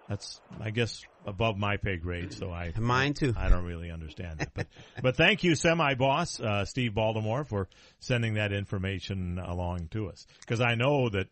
That's, 0.08 0.40
I 0.62 0.70
guess, 0.70 1.02
above 1.26 1.58
my 1.58 1.78
pay 1.78 1.98
grade. 1.98 2.32
So 2.34 2.52
I 2.52 2.72
Mine 2.78 3.14
too. 3.14 3.34
I 3.38 3.50
don't 3.50 3.66
really 3.66 3.90
understand 3.90 4.40
that, 4.40 4.52
but 4.54 4.68
but 5.02 5.16
thank 5.16 5.44
you, 5.44 5.56
semi 5.56 5.96
boss 5.96 6.40
uh, 6.40 6.66
Steve 6.66 6.94
Baltimore, 6.94 7.44
for 7.44 7.68
sending 8.00 8.36
that 8.36 8.54
information 8.54 9.40
along 9.40 9.88
to 9.92 10.10
us 10.10 10.28
because 10.42 10.62
I 10.62 10.76
know 10.76 11.10
that 11.10 11.28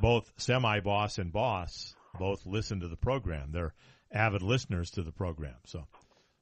both 0.00 0.30
semi 0.36 0.80
boss 0.80 1.18
and 1.18 1.32
boss 1.32 1.94
both 2.18 2.44
listen 2.46 2.80
to 2.80 2.88
the 2.88 2.96
program. 2.96 3.50
They're 3.52 3.74
avid 4.12 4.42
listeners 4.42 4.90
to 4.92 5.02
the 5.02 5.12
program. 5.12 5.56
So, 5.64 5.86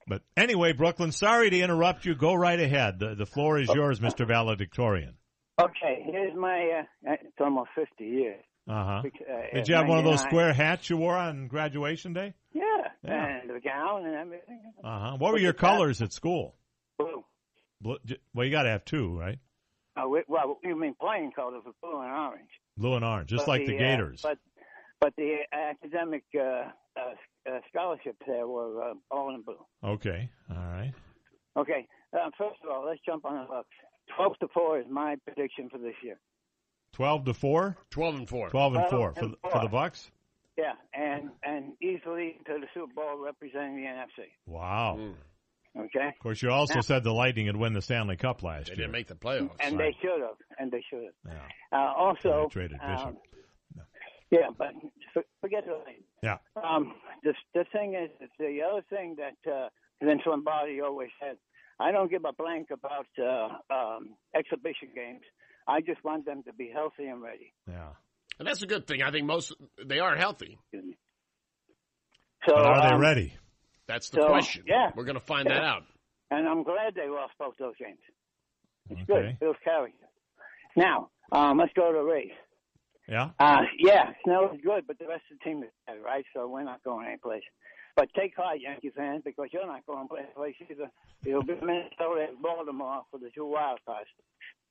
but 0.09 0.23
anyway, 0.37 0.73
Brooklyn, 0.73 1.13
sorry 1.13 1.51
to 1.51 1.61
interrupt 1.61 2.05
you. 2.05 2.15
Go 2.17 2.35
right 2.35 2.59
ahead. 2.59 2.99
The, 2.99 3.15
the 3.15 3.27
floor 3.27 3.59
is 3.59 3.69
yours, 3.73 4.01
Mister 4.01 4.25
Valedictorian. 4.27 5.15
Okay, 5.61 6.05
here's 6.05 6.37
my, 6.37 6.83
uh, 7.05 7.13
it's 7.13 7.41
almost 7.41 7.71
50 7.75 8.05
years. 8.05 8.45
Uh 8.69 8.85
huh. 8.85 9.01
Bec- 9.05 9.13
uh, 9.29 9.55
Did 9.55 9.69
you 9.69 9.75
have 9.77 9.89
one 9.89 9.99
of 9.99 10.05
those 10.05 10.21
square 10.23 10.53
hats 10.53 10.91
you 10.91 10.97
wore 10.97 11.17
on 11.17 11.47
graduation 11.47 12.13
day? 12.13 12.35
Yeah, 12.53 12.63
Yeah. 13.05 13.41
and 13.43 13.51
the 13.51 13.61
gown 13.61 14.05
and 14.07 14.15
everything. 14.15 14.61
Uh 14.83 14.99
huh. 15.11 15.17
What 15.19 15.33
were 15.33 15.39
your 15.39 15.53
colors 15.53 16.03
at 16.03 16.13
school? 16.13 16.57
Blue. 16.99 17.25
Blue, 17.81 17.99
well, 18.35 18.45
you 18.45 18.51
got 18.51 18.65
to 18.65 18.71
have 18.71 18.85
two, 18.85 19.17
right? 19.19 19.39
Uh, 19.97 20.09
we- 20.09 20.25
well, 20.29 20.59
you 20.65 20.79
mean 20.79 20.95
plain 21.01 21.31
colors 21.35 21.63
of 21.67 21.75
blue 21.81 22.01
and 22.01 22.11
orange. 22.13 22.51
Blue 22.77 22.95
and 22.95 23.05
orange, 23.05 23.31
just 23.31 23.47
But 23.47 23.53
like 23.53 23.67
the, 23.67 23.77
uh, 23.77 23.79
Gators. 23.79 24.21
but 24.23 24.39
but 25.01 25.15
the 25.17 25.37
academic 25.53 26.25
uh, 26.35 26.41
uh, 26.41 26.71
uh, 27.49 27.59
scholarships 27.69 28.19
there 28.27 28.47
were 28.49 28.83
uh, 28.91 28.95
all 29.11 29.35
in 29.35 29.43
blue. 29.43 29.65
Okay. 29.85 30.29
All 30.51 30.57
right. 30.57 30.93
Okay, 31.57 31.87
uh, 32.13 32.31
first 32.37 32.57
of 32.65 32.71
all, 32.71 32.85
let's 32.87 33.01
jump 33.07 33.25
on 33.25 33.35
the 33.47 33.55
Bucs. 33.55 33.65
Twelve 34.17 34.39
to 34.41 34.49
four 34.53 34.79
is 34.81 34.87
my 34.91 35.17
prediction 35.25 35.69
for 35.71 35.79
this 35.79 35.95
year. 36.03 36.19
Twelve 36.97 37.25
to 37.27 37.35
four. 37.35 37.77
Twelve 37.91 38.15
and 38.15 38.27
four. 38.29 38.49
Twelve 38.49 38.75
and 38.75 38.89
Twelve 38.89 38.91
four 38.91 39.13
for 39.15 39.21
and 39.27 39.33
the, 39.35 39.37
for 39.43 39.51
four. 39.51 39.61
the 39.63 39.69
Bucs. 39.69 40.11
Yeah, 40.57 40.73
and 40.95 41.29
and 41.45 41.73
easily 41.83 42.39
to 42.47 42.55
the 42.59 42.67
Super 42.73 42.93
Bowl 42.95 43.23
representing 43.23 43.77
the 43.77 43.83
NFC. 43.83 44.29
Wow. 44.47 44.99
Okay, 45.79 46.09
Of 46.09 46.19
course, 46.23 46.41
you 46.43 46.51
also 46.51 46.77
Now- 46.77 46.81
said 46.81 47.05
the 47.05 47.13
Lightning 47.13 47.45
had 47.47 47.57
win 47.57 47.75
the 47.75 47.83
Stanley 47.83 48.17
Cup 48.17 48.43
last 48.43 48.69
They 48.69 48.71
year. 48.71 48.77
didn't 48.77 48.93
make 48.93 49.09
the 49.09 49.15
playoffs. 49.15 49.51
and 49.61 49.79
they 49.79 49.95
should 50.01 50.23
have, 50.23 50.37
and 50.59 50.73
they 50.73 50.83
should 50.89 51.05
have. 51.05 51.35
Yeah. 51.71 51.79
Uh, 51.79 51.93
also, 51.93 52.45
They 52.49 52.61
traded 52.61 52.81
Bishop. 52.81 53.07
um, 53.09 53.17
yeah, 54.31 54.49
but 54.57 54.73
forget 55.43 55.67
the 55.67 55.75
Lightning. 55.75 56.05
Yeah. 56.23 56.39
Um, 56.57 56.95
the 57.23 57.35
the 57.53 57.65
thing 57.73 57.93
is, 57.95 58.09
is 58.23 58.31
the 58.39 58.61
other 58.63 58.83
thing 58.89 59.17
that 59.19 59.51
uh, 59.53 59.69
Vince 60.03 60.23
Lombardi 60.25 60.81
always 60.81 61.11
said. 61.21 61.37
I 61.79 61.93
don't 61.93 62.11
give 62.11 62.25
a 62.25 62.33
blank 62.33 62.69
about 62.73 63.07
uh, 63.23 63.59
um, 63.71 64.15
exhibition 64.35 64.89
games. 64.95 65.21
I 65.67 65.81
just 65.81 66.03
want 66.05 66.25
them 66.25 66.43
to 66.45 66.53
be 66.53 66.71
healthy 66.73 67.07
and 67.07 67.21
ready. 67.23 67.53
Yeah. 67.69 67.89
And 68.39 68.47
that's 68.47 68.63
a 68.63 68.67
good 68.67 68.87
thing. 68.87 69.03
I 69.03 69.11
think 69.11 69.27
most 69.27 69.53
they 69.85 69.99
are 69.99 70.15
healthy. 70.17 70.59
So, 72.47 72.55
but 72.55 72.65
are 72.65 72.83
they 72.89 72.95
um, 72.95 73.01
ready? 73.01 73.33
That's 73.89 74.11
the 74.11 74.21
So, 74.21 74.29
question. 74.29 74.65
yeah. 74.67 74.91
We're 74.95 75.05
going 75.05 75.19
to 75.19 75.25
find 75.25 75.49
that 75.49 75.63
out. 75.63 75.83
And 76.31 76.47
I'm 76.49 76.63
glad 76.63 76.95
they 76.95 77.09
lost 77.09 77.33
both 77.39 77.55
those 77.59 77.75
games. 77.79 77.99
It's 78.91 79.01
Okay. 79.03 79.29
good. 79.31 79.39
Bill's 79.41 79.57
character. 79.65 80.07
Now, 80.77 81.11
um, 81.33 81.59
let's 81.59 81.73
go 81.75 81.91
to 81.93 81.99
the 81.99 82.05
Rays. 82.05 82.31
Yeah. 83.09 83.31
Uh, 83.39 83.63
yeah, 83.79 84.11
Snell 84.25 84.51
is 84.53 84.61
good, 84.63 84.87
but 84.87 84.99
the 84.99 85.07
rest 85.07 85.23
of 85.31 85.39
the 85.39 85.45
team 85.45 85.63
is 85.63 85.71
bad, 85.87 85.99
right? 86.05 86.25
So 86.35 86.49
we're 86.49 86.65
not 86.65 86.83
going 86.83 87.07
anyplace. 87.07 87.45
But 87.95 88.09
take 88.15 88.37
heart, 88.37 88.59
Yankee 88.61 88.91
fans, 88.95 89.23
because 89.25 89.49
you're 89.53 89.67
not 89.67 89.87
going 89.87 90.09
anyplace 90.19 90.57
either. 90.69 90.91
It'll 91.25 91.43
be 91.43 91.55
Minnesota 91.55 92.27
and 92.29 92.43
Baltimore 92.43 93.03
for 93.11 93.19
the 93.19 93.31
two 93.35 93.47
wild 93.47 93.79
cards. 93.87 94.09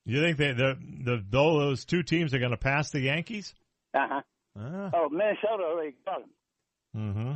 You 0.06 0.22
think 0.22 0.38
they, 0.38 0.52
the, 0.54 0.78
the 1.04 1.26
those 1.30 1.86
two 1.86 2.04
teams 2.04 2.34
are 2.34 2.40
going 2.40 2.52
to 2.52 2.58
pass 2.58 2.92
the 2.92 3.00
Yankees? 3.00 3.54
Uh-huh. 3.94 4.22
Ah. 4.58 4.92
Oh, 4.94 5.10
Minnesota 5.10 5.64
already 5.64 5.96
got 6.06 6.20
them. 6.22 6.30
Mm-hmm. 6.96 7.34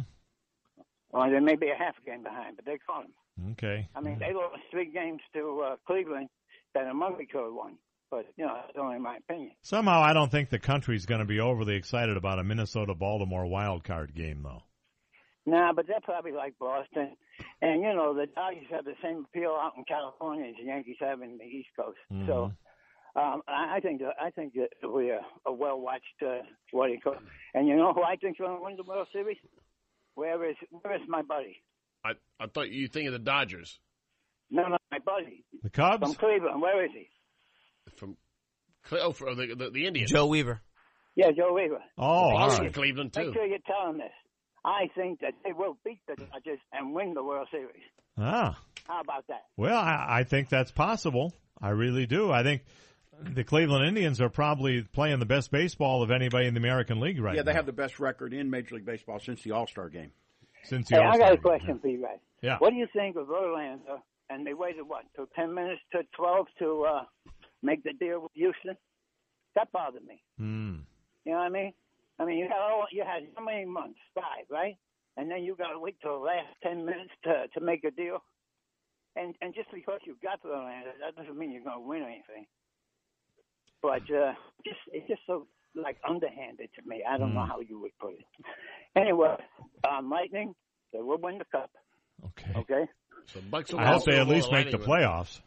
Or 1.11 1.29
they 1.29 1.39
may 1.39 1.55
be 1.55 1.69
a 1.69 1.75
half 1.75 1.95
a 2.01 2.05
game 2.05 2.23
behind, 2.23 2.55
but 2.55 2.65
they 2.65 2.77
caught 2.77 3.03
them. 3.03 3.51
Okay. 3.53 3.89
I 3.95 4.01
mean, 4.01 4.19
they 4.19 4.33
lost 4.33 4.61
three 4.69 4.91
games 4.91 5.21
to 5.33 5.63
uh, 5.65 5.75
Cleveland 5.87 6.29
that 6.75 6.85
a 6.85 6.93
could 6.93 7.43
have 7.43 7.53
won. 7.53 7.77
But, 8.11 8.25
you 8.37 8.45
know, 8.45 8.55
that's 8.55 8.77
only 8.77 8.99
my 8.99 9.17
opinion. 9.17 9.51
Somehow, 9.61 10.01
I 10.01 10.13
don't 10.13 10.31
think 10.31 10.49
the 10.49 10.59
country's 10.59 11.05
going 11.05 11.19
to 11.19 11.25
be 11.25 11.39
overly 11.39 11.75
excited 11.75 12.17
about 12.17 12.39
a 12.39 12.43
Minnesota 12.43 12.95
Baltimore 12.95 13.45
wild 13.45 13.83
card 13.83 14.15
game, 14.15 14.41
though. 14.43 14.63
Nah, 15.49 15.73
but 15.73 15.87
they're 15.87 15.99
probably 16.03 16.31
like 16.31 16.57
Boston. 16.59 17.15
And, 17.61 17.81
you 17.81 17.93
know, 17.93 18.13
the 18.13 18.27
Dodgers 18.27 18.65
have 18.71 18.85
the 18.85 18.93
same 19.03 19.25
appeal 19.25 19.57
out 19.59 19.73
in 19.77 19.83
California 19.85 20.49
as 20.49 20.55
the 20.59 20.65
Yankees 20.65 20.97
have 20.99 21.21
in 21.21 21.37
the 21.37 21.45
East 21.45 21.69
Coast. 21.75 21.97
So 22.27 22.51
um, 23.15 23.41
I, 23.47 23.77
I 23.77 23.79
think 23.81 24.01
that, 24.01 24.13
I 24.21 24.29
think 24.31 24.53
that 24.53 24.89
we 24.89 25.11
are 25.11 25.21
a 25.45 25.51
well 25.53 25.79
watched, 25.79 26.03
uh, 26.25 26.39
what 26.71 26.87
do 26.87 26.93
you 26.93 26.99
call 27.01 27.13
it? 27.13 27.19
And 27.53 27.67
you 27.67 27.75
know 27.75 27.93
who 27.93 28.03
I 28.03 28.15
think's 28.15 28.39
going 28.39 28.57
to 28.57 28.63
win 28.63 28.75
the 28.77 28.83
World 28.83 29.07
Series? 29.11 29.37
Where 30.15 30.49
is, 30.49 30.55
where 30.69 30.95
is 30.95 31.01
my 31.07 31.21
buddy? 31.21 31.61
I, 32.03 32.11
I 32.39 32.47
thought 32.47 32.69
you 32.69 32.87
think 32.87 33.07
of 33.07 33.13
the 33.13 33.19
Dodgers 33.19 33.79
No, 34.49 34.67
no, 34.67 34.77
my 34.91 34.99
buddy. 34.99 35.43
The 35.63 35.69
Cubs? 35.69 36.01
From 36.03 36.13
Cleveland. 36.15 36.61
Where 36.61 36.85
is 36.85 36.91
he? 36.93 37.07
from 37.95 38.17
Cle- 38.87 38.99
oh, 39.01 39.11
for 39.11 39.33
the, 39.35 39.55
the 39.55 39.69
the 39.71 39.85
Indians. 39.87 40.11
Joe 40.11 40.27
Weaver. 40.27 40.61
Yeah, 41.15 41.31
Joe 41.35 41.53
Weaver. 41.53 41.79
Oh, 41.97 42.03
all 42.03 42.45
He's 42.49 42.55
from 42.57 42.65
right. 42.67 42.73
Cleveland 42.73 43.11
Make 43.15 43.25
too. 43.25 43.33
sure 43.33 43.45
you 43.45 43.57
tell 43.65 43.89
him 43.89 43.97
this. 43.97 44.11
I 44.65 44.89
think 44.95 45.21
that 45.21 45.33
they 45.43 45.53
will 45.53 45.77
beat 45.85 45.99
the 46.07 46.15
Dodgers 46.15 46.59
and 46.73 46.93
win 46.93 47.13
the 47.13 47.23
World 47.23 47.47
Series. 47.51 47.83
Ah. 48.17 48.59
How 48.87 49.01
about 49.01 49.25
that? 49.27 49.45
Well, 49.55 49.77
I, 49.77 50.05
I 50.19 50.23
think 50.23 50.49
that's 50.49 50.71
possible. 50.71 51.33
I 51.61 51.69
really 51.69 52.05
do. 52.05 52.31
I 52.31 52.43
think 52.43 52.63
the 53.21 53.43
Cleveland 53.43 53.85
Indians 53.85 54.19
are 54.21 54.29
probably 54.29 54.81
playing 54.81 55.19
the 55.19 55.25
best 55.25 55.51
baseball 55.51 56.01
of 56.03 56.11
anybody 56.11 56.47
in 56.47 56.53
the 56.53 56.59
American 56.59 56.99
League 56.99 57.19
right 57.21 57.33
now. 57.33 57.37
yeah, 57.37 57.43
they 57.43 57.51
now. 57.51 57.57
have 57.57 57.65
the 57.65 57.73
best 57.73 57.99
record 57.99 58.33
in 58.33 58.49
Major 58.49 58.75
League 58.75 58.85
Baseball 58.85 59.19
since 59.19 59.41
the 59.43 59.51
All 59.51 59.67
Star 59.67 59.89
game. 59.89 60.11
Since 60.63 60.89
the 60.89 60.95
Hey, 60.95 61.01
I 61.01 61.07
All-Star 61.07 61.19
got 61.27 61.31
a 61.33 61.35
game. 61.35 61.43
question 61.43 61.79
for 61.79 61.87
you 61.87 62.01
guys. 62.01 62.19
Yeah. 62.41 62.57
What 62.59 62.71
do 62.71 62.75
you 62.77 62.87
think 62.93 63.15
of 63.15 63.27
Verlander? 63.27 64.01
And 64.29 64.45
they 64.45 64.53
waited 64.53 64.83
what, 64.87 65.03
till 65.15 65.27
ten 65.35 65.53
minutes 65.53 65.81
to 65.93 66.03
twelve 66.15 66.47
to 66.59 66.85
uh, 66.85 67.03
make 67.63 67.83
the 67.83 67.93
deal 67.93 68.21
with 68.21 68.31
Houston? 68.35 68.75
That 69.55 69.71
bothered 69.71 70.05
me. 70.05 70.21
Hmm. 70.37 70.75
You 71.25 71.31
know 71.33 71.39
what 71.39 71.45
I 71.45 71.49
mean? 71.49 71.73
I 72.19 72.25
mean, 72.25 72.37
you 72.37 72.45
had 72.45 72.59
all, 72.59 72.85
you 72.91 73.03
had 73.05 73.23
how 73.35 73.43
many 73.43 73.65
months? 73.65 73.99
Five, 74.13 74.45
right? 74.49 74.75
And 75.17 75.29
then 75.29 75.43
you 75.43 75.55
got 75.55 75.71
to 75.71 75.79
wait 75.79 75.95
till 76.01 76.19
the 76.19 76.25
last 76.25 76.47
ten 76.63 76.85
minutes 76.85 77.11
to 77.23 77.47
to 77.53 77.65
make 77.65 77.83
a 77.83 77.91
deal. 77.91 78.19
And 79.15 79.35
and 79.41 79.53
just 79.55 79.69
because 79.73 79.99
you 80.05 80.15
got 80.21 80.41
Verlander, 80.43 80.93
that 81.01 81.15
doesn't 81.15 81.37
mean 81.37 81.51
you're 81.51 81.63
going 81.63 81.81
to 81.81 81.87
win 81.87 82.03
anything. 82.03 82.45
But 83.81 84.03
uh, 84.13 84.33
just 84.65 84.79
it's 84.91 85.07
just 85.07 85.21
so 85.27 85.47
like 85.75 85.97
underhanded 86.07 86.69
to 86.75 86.87
me. 86.87 87.03
I 87.07 87.17
don't 87.17 87.33
know 87.33 87.43
Hmm. 87.43 87.49
how 87.51 87.59
you 87.61 87.79
would 87.81 87.97
put 87.99 88.13
it. 88.13 88.25
Anyway, 88.95 89.35
um, 89.89 90.09
Lightning, 90.09 90.55
they 90.93 90.99
will 90.99 91.17
win 91.19 91.37
the 91.37 91.45
cup. 91.45 91.69
Okay. 92.25 92.59
Okay. 92.59 92.85
So 93.27 93.39
Bucs 93.51 93.77
I 93.77 93.87
hope 93.87 94.03
they 94.05 94.19
at 94.19 94.27
least 94.27 94.51
make 94.51 94.71
the 94.71 94.77
playoffs. 94.79 95.39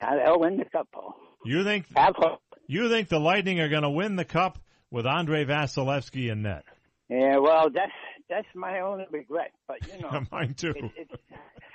They'll 0.00 0.38
win 0.38 0.56
the 0.58 0.64
cup, 0.66 0.88
Paul. 0.92 1.14
You 1.44 1.64
think? 1.64 1.86
Have 1.96 2.14
hope. 2.16 2.40
You 2.68 2.88
think 2.88 3.08
the 3.08 3.18
Lightning 3.20 3.60
are 3.60 3.68
going 3.68 3.82
to 3.82 3.90
win 3.90 4.16
the 4.16 4.24
cup 4.24 4.58
with 4.90 5.06
Andrei 5.06 5.44
Vasilevskiy 5.44 6.30
in 6.30 6.42
net? 6.42 6.64
Yeah, 7.08 7.38
well, 7.38 7.68
that's 7.72 7.92
that's 8.28 8.48
my 8.54 8.80
only 8.80 9.04
regret. 9.10 9.52
But 9.68 9.78
you 9.92 10.00
know, 10.02 10.20
Mine 10.32 10.54
too. 10.54 10.72
It, 10.76 10.90
it's 10.96 11.22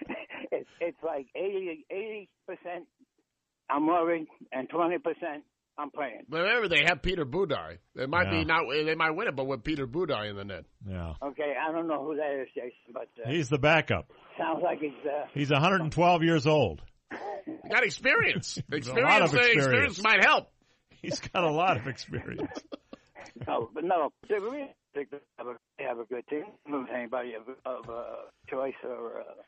it's 0.52 0.70
it's 0.80 0.98
like 1.04 1.28
80 1.36 2.30
percent. 2.48 2.86
I'm 3.70 3.88
worried, 3.88 4.28
and 4.52 4.68
twenty 4.70 4.98
percent 4.98 5.44
I'm 5.78 5.90
praying. 5.92 6.24
But 6.28 6.42
remember, 6.42 6.68
they 6.68 6.84
have 6.86 7.02
Peter 7.02 7.26
Budaj. 7.26 7.78
They 7.96 8.06
might 8.06 8.26
Yeah. 8.26 8.40
be 8.40 8.46
not. 8.46 8.64
They 8.70 8.96
might 8.96 9.12
win 9.12 9.30
it, 9.30 9.36
but 9.36 9.48
with 9.48 9.64
Peter 9.64 9.88
Budaj 9.88 10.30
in 10.30 10.36
the 10.36 10.44
net. 10.44 10.66
Yeah. 10.88 11.14
Okay, 11.24 11.54
I 11.58 11.72
don't 11.72 11.88
know 11.88 12.04
who 12.04 12.18
that 12.18 12.42
is, 12.42 12.48
Jason, 12.54 12.92
but 12.94 13.08
uh, 13.26 13.30
He's 13.30 13.48
the 13.48 13.58
backup. 13.58 14.12
sounds 14.38 14.62
like 14.62 14.80
he's. 14.80 14.92
Uh, 15.06 15.26
He's 15.34 15.50
112 15.50 16.24
years 16.24 16.46
old. 16.46 16.82
Got 17.72 17.84
experience. 17.84 18.56
He's 18.70 18.72
a 18.72 18.76
experience, 18.76 19.10
lot 19.10 19.22
of 19.22 19.34
experience. 19.34 19.58
experience 19.66 20.04
might 20.04 20.24
help. 20.26 20.52
He's 21.02 21.20
got 21.22 21.44
a 21.46 21.52
lot 21.52 21.78
of 21.78 21.88
experience. 21.88 22.52
No, 23.48 23.70
but 23.74 23.84
no, 23.84 24.12
they 24.30 24.40
really 24.40 24.74
have 24.96 25.48
a, 25.48 25.56
they 25.78 25.84
have 25.84 26.00
a 26.00 26.06
good 26.06 26.28
team. 26.28 26.46
Move 26.68 26.88
anybody 26.94 27.34
of, 27.34 27.44
of 27.66 27.90
uh, 27.90 28.04
choice 28.50 28.74
or 28.84 29.22
uh, 29.22 29.42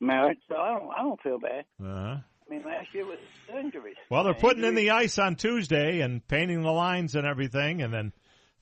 merit, 0.00 0.38
so 0.48 0.56
I 0.56 0.78
don't 0.78 0.90
I 0.90 1.02
don't 1.02 1.20
feel 1.22 1.38
bad. 1.38 1.64
Uh-huh. 1.82 2.16
I 2.50 2.54
mean, 2.54 2.64
last 2.64 2.88
year 2.92 3.06
was 3.06 3.18
injuries. 3.56 3.96
Well, 4.10 4.24
they're 4.24 4.34
putting 4.34 4.64
in 4.64 4.74
the 4.74 4.90
ice 4.90 5.18
on 5.18 5.36
Tuesday 5.36 6.00
and 6.00 6.26
painting 6.26 6.62
the 6.62 6.72
lines 6.72 7.14
and 7.14 7.26
everything, 7.26 7.80
and 7.82 7.94
then 7.94 8.12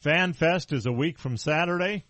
Fan 0.00 0.34
Fest 0.34 0.72
is 0.72 0.86
a 0.86 0.92
week 0.92 1.18
from 1.18 1.36
Saturday, 1.36 2.04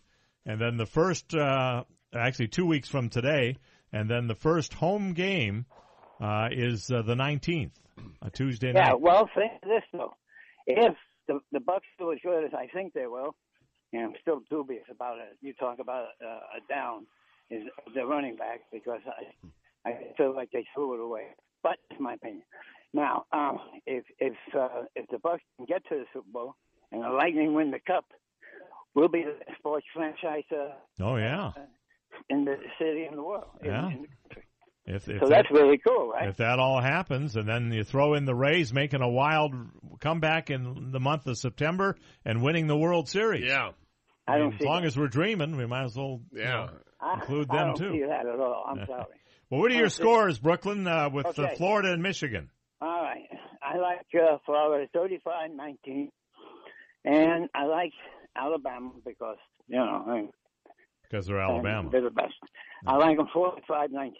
and 0.45 0.61
then 0.61 0.77
the 0.77 0.87
first, 0.87 1.35
uh, 1.35 1.85
actually 2.15 2.49
two 2.49 2.67
weeks 2.67 2.89
from 2.89 3.09
today, 3.09 3.57
and 3.93 4.11
then 4.11 4.27
the 4.27 4.35
first 4.35 4.75
home 4.75 5.13
game 5.13 5.67
uh, 6.21 6.49
is 6.51 6.91
uh, 6.91 7.03
the 7.03 7.15
19th, 7.15 7.71
a 8.23 8.31
Tuesday 8.31 8.73
night. 8.73 8.89
Yeah, 8.89 8.95
well, 8.95 9.29
think 9.35 9.53
this 9.63 9.83
though. 9.93 10.15
If 10.67 10.95
the 11.29 11.41
the 11.53 11.59
Bucs 11.61 11.87
do 11.99 12.11
as 12.13 12.19
good 12.23 12.45
as 12.45 12.53
I 12.55 12.67
think 12.75 12.93
they 12.95 13.07
will, 13.07 13.35
and 13.93 14.03
I'm 14.03 14.15
still 14.21 14.41
dubious 14.51 14.85
about 14.91 15.19
it. 15.19 15.37
You 15.41 15.53
talk 15.55 15.79
about 15.79 16.09
uh, 16.25 16.57
a 16.57 16.61
down 16.69 17.07
is 17.51 17.63
the 17.95 18.05
running 18.05 18.37
back 18.37 18.61
because 18.73 19.01
I 19.07 19.89
I 19.89 19.93
feel 20.17 20.35
like 20.35 20.51
they 20.53 20.67
threw 20.75 20.95
it 20.95 21.01
away. 21.01 21.29
But 21.63 21.77
it's 21.91 22.01
my 22.01 22.15
opinion. 22.15 22.43
Now, 22.95 23.25
um, 23.33 23.59
if 23.87 24.05
if 24.19 24.35
uh, 24.57 24.83
if 24.97 25.07
the 25.11 25.19
Bucs 25.19 25.41
can 25.57 25.67
get 25.67 25.83
to 25.89 25.97
the 25.97 26.05
Super 26.13 26.29
Bowl 26.33 26.55
and 26.93 27.03
the 27.05 27.09
Lightning 27.11 27.53
win 27.55 27.71
the 27.71 27.81
Cup, 27.87 28.05
we'll 28.95 29.09
be 29.09 29.23
the 29.25 29.37
sports 29.59 29.87
franchise 29.95 30.45
uh, 30.53 30.71
Oh 31.03 31.17
yeah, 31.17 31.53
in 32.31 32.45
the 32.45 32.57
city 32.79 33.05
and 33.05 33.17
the 33.19 33.23
world. 33.23 33.45
in- 33.61 33.67
Yeah. 33.67 33.87
in 33.91 34.03
the 34.03 34.09
country. 34.23 34.43
If, 34.89 35.09
if 35.09 35.21
So 35.21 35.29
that- 35.29 35.31
that's 35.31 35.51
really 35.51 35.79
cool, 35.79 36.11
right? 36.11 36.29
If 36.29 36.37
that 36.39 36.59
all 36.59 36.81
happens, 36.81 37.37
and 37.37 37.49
then 37.49 37.73
you 37.73 37.85
throw 37.85 38.15
in 38.15 38.25
the 38.25 38.35
Rays 38.35 38.73
making 38.73 39.01
a 39.03 39.09
wild 39.09 39.55
comeback 40.01 40.51
in 40.51 40.91
the 40.93 41.01
month 41.01 41.27
of 41.27 41.37
September 41.39 41.97
and 42.25 42.43
winning 42.43 42.67
the 42.67 42.77
World 42.77 43.09
Series. 43.09 43.45
Yeah. 43.47 43.71
I 44.27 44.39
don't 44.39 44.53
as 44.55 44.59
see 44.61 44.67
long 44.67 44.85
as 44.85 44.97
we're 44.99 45.09
dreaming, 45.09 45.57
we 45.57 45.67
might 45.67 45.85
as 45.85 45.97
well 45.97 46.21
you 46.33 46.41
Yeah. 46.41 46.51
know, 46.51 46.71
I, 47.01 47.15
include 47.15 47.47
I 47.51 47.57
them 47.57 47.67
don't 47.69 47.77
too. 47.79 47.93
see 47.93 48.05
that 48.07 48.27
at 48.27 48.41
all. 48.41 48.65
I'm 48.69 48.85
sorry. 48.87 49.05
Well, 49.51 49.61
what 49.63 49.71
are 49.73 49.77
your 49.77 49.89
scores, 49.89 50.39
Brooklyn, 50.39 50.87
uh, 50.87 51.09
with 51.09 51.39
uh, 51.39 51.55
Florida 51.57 51.91
and 51.95 52.03
Michigan? 52.03 52.51
All 52.83 53.03
right. 53.03 53.27
I 53.63 53.79
like 53.79 54.05
uh, 54.15 54.37
Florida 54.45 54.87
35 54.93 55.53
19. 55.53 56.11
And 57.07 57.49
I 57.55 57.65
like 57.65 57.93
Alabama 58.37 58.91
because, 59.07 59.39
you 59.67 59.77
know, 59.79 60.05
I 60.07 60.27
Because 61.05 61.27
they're 61.27 61.41
Alabama. 61.41 61.89
they're 61.91 62.03
the 62.03 62.11
best. 62.11 62.35
I 62.87 62.97
like 62.97 63.17
them 63.17 63.29
45 63.33 63.91
19. 63.91 64.13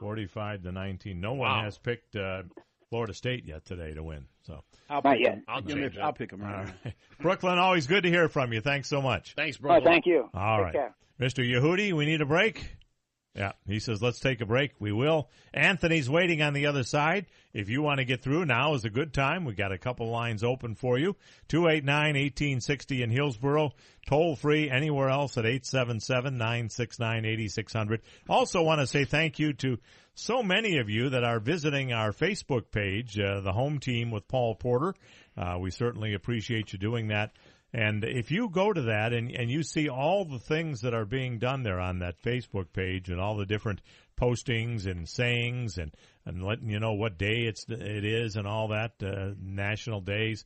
45 0.00 0.62
to 0.62 0.72
19. 0.72 1.20
No 1.20 1.32
one 1.34 1.50
Wow. 1.50 1.62
has 1.64 1.78
picked 1.78 2.16
uh, 2.16 2.42
Florida 2.90 3.14
State 3.14 3.44
yet 3.46 3.64
today 3.64 3.94
to 3.94 4.02
win. 4.02 4.26
So, 4.46 4.62
I'll 4.88 5.02
Not 5.02 5.14
pick 5.14 5.22
yet. 5.24 5.34
them. 5.36 5.44
I'll 5.48 5.60
Give 5.60 5.76
me- 5.76 5.82
change 5.84 5.96
it. 5.96 6.00
I'll 6.00 6.12
pick 6.12 6.30
them 6.30 6.42
all 6.42 6.48
right. 6.50 6.72
right. 6.84 6.94
Brooklyn, 7.20 7.58
always 7.58 7.86
good 7.86 8.02
to 8.04 8.08
hear 8.10 8.28
from 8.28 8.52
you. 8.52 8.60
Thanks 8.60 8.88
so 8.88 9.02
much. 9.02 9.34
Thanks, 9.34 9.58
Oh, 9.62 9.80
thank 9.82 10.06
you. 10.06 10.28
All 10.34 10.58
Take 10.58 10.64
right. 10.64 10.72
care. 10.72 10.94
Mr. 11.20 11.44
Yehudi, 11.48 11.92
we 11.92 12.06
need 12.06 12.20
a 12.20 12.26
break. 12.26 12.76
Yeah, 13.36 13.52
he 13.66 13.80
says, 13.80 14.00
let's 14.00 14.18
take 14.18 14.40
a 14.40 14.46
break. 14.46 14.72
We 14.78 14.92
will. 14.92 15.28
Anthony's 15.52 16.08
waiting 16.08 16.40
on 16.40 16.54
the 16.54 16.64
other 16.66 16.84
side. 16.84 17.26
If 17.52 17.68
you 17.68 17.82
want 17.82 17.98
to 17.98 18.06
get 18.06 18.22
through, 18.22 18.46
now 18.46 18.72
is 18.72 18.86
a 18.86 18.90
good 18.90 19.12
time. 19.12 19.44
We 19.44 19.52
got 19.52 19.72
a 19.72 19.78
couple 19.78 20.08
lines 20.08 20.42
open 20.42 20.74
for 20.74 20.98
you. 20.98 21.16
289-1860 21.50 23.02
in 23.02 23.10
Hillsborough. 23.10 23.72
Toll 24.08 24.36
free 24.36 24.70
anywhere 24.70 25.10
else 25.10 25.36
at 25.36 25.44
877-969-8600. 25.44 28.00
Also 28.26 28.62
want 28.62 28.80
to 28.80 28.86
say 28.86 29.04
thank 29.04 29.38
you 29.38 29.52
to 29.52 29.76
so 30.14 30.42
many 30.42 30.78
of 30.78 30.88
you 30.88 31.10
that 31.10 31.22
are 31.22 31.38
visiting 31.38 31.92
our 31.92 32.12
Facebook 32.12 32.70
page, 32.70 33.18
uh, 33.18 33.42
the 33.42 33.52
home 33.52 33.80
team 33.80 34.10
with 34.10 34.26
Paul 34.28 34.54
Porter. 34.54 34.94
Uh, 35.36 35.58
we 35.60 35.70
certainly 35.70 36.14
appreciate 36.14 36.72
you 36.72 36.78
doing 36.78 37.08
that. 37.08 37.32
And 37.76 38.04
if 38.04 38.30
you 38.30 38.48
go 38.48 38.72
to 38.72 38.80
that 38.80 39.12
and, 39.12 39.30
and 39.30 39.50
you 39.50 39.62
see 39.62 39.90
all 39.90 40.24
the 40.24 40.38
things 40.38 40.80
that 40.80 40.94
are 40.94 41.04
being 41.04 41.38
done 41.38 41.62
there 41.62 41.78
on 41.78 41.98
that 41.98 42.22
Facebook 42.22 42.72
page 42.72 43.10
and 43.10 43.20
all 43.20 43.36
the 43.36 43.44
different 43.44 43.82
postings 44.18 44.86
and 44.86 45.06
sayings 45.06 45.76
and, 45.76 45.94
and 46.24 46.42
letting 46.42 46.70
you 46.70 46.80
know 46.80 46.94
what 46.94 47.18
day 47.18 47.42
it's, 47.42 47.66
it 47.68 48.02
is 48.02 48.36
and 48.36 48.46
all 48.46 48.68
that, 48.68 48.92
uh, 49.02 49.32
national 49.38 50.00
days, 50.00 50.42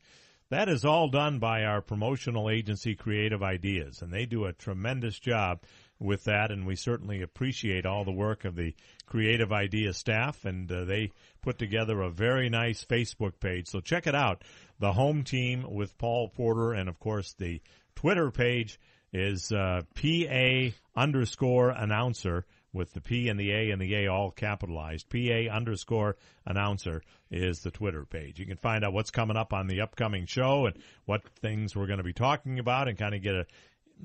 that 0.48 0.68
is 0.68 0.84
all 0.84 1.08
done 1.08 1.38
by 1.38 1.62
our 1.62 1.80
promotional 1.80 2.50
agency 2.50 2.96
Creative 2.96 3.44
Ideas 3.44 4.02
and 4.02 4.12
they 4.12 4.26
do 4.26 4.46
a 4.46 4.52
tremendous 4.52 5.16
job 5.16 5.60
with 6.00 6.24
that 6.24 6.50
and 6.50 6.66
we 6.66 6.74
certainly 6.74 7.22
appreciate 7.22 7.86
all 7.86 8.04
the 8.04 8.10
work 8.10 8.44
of 8.44 8.56
the 8.56 8.74
Creative 9.06 9.52
Idea 9.52 9.92
staff 9.92 10.44
and 10.44 10.70
uh, 10.72 10.84
they 10.84 11.12
put 11.42 11.58
together 11.58 12.00
a 12.00 12.10
very 12.10 12.48
nice 12.48 12.84
Facebook 12.84 13.38
page. 13.38 13.68
So 13.68 13.78
check 13.78 14.08
it 14.08 14.16
out. 14.16 14.42
The 14.80 14.92
home 14.92 15.24
team 15.24 15.64
with 15.68 15.96
Paul 15.98 16.28
Porter 16.28 16.72
and 16.72 16.88
of 16.88 16.98
course 16.98 17.34
the 17.34 17.60
Twitter 17.94 18.30
page 18.30 18.80
is 19.12 19.52
uh, 19.52 19.82
PA 19.94 20.74
underscore 20.96 21.70
announcer 21.70 22.46
with 22.72 22.92
the 22.92 23.00
P 23.00 23.28
and 23.28 23.38
the 23.38 23.50
A 23.52 23.70
and 23.70 23.80
the 23.80 23.94
A 23.94 24.06
all 24.08 24.30
capitalized. 24.30 25.08
PA 25.10 25.52
underscore 25.52 26.16
announcer 26.46 27.02
is 27.30 27.60
the 27.60 27.70
Twitter 27.70 28.04
page. 28.04 28.38
You 28.38 28.46
can 28.46 28.56
find 28.56 28.84
out 28.84 28.92
what's 28.92 29.10
coming 29.10 29.36
up 29.36 29.52
on 29.52 29.66
the 29.66 29.80
upcoming 29.80 30.26
show 30.26 30.66
and 30.66 30.76
what 31.04 31.28
things 31.40 31.74
we're 31.74 31.86
going 31.86 31.98
to 31.98 32.04
be 32.04 32.12
talking 32.12 32.58
about 32.58 32.88
and 32.88 32.96
kind 32.96 33.14
of 33.14 33.22
get 33.22 33.34
a 33.34 33.46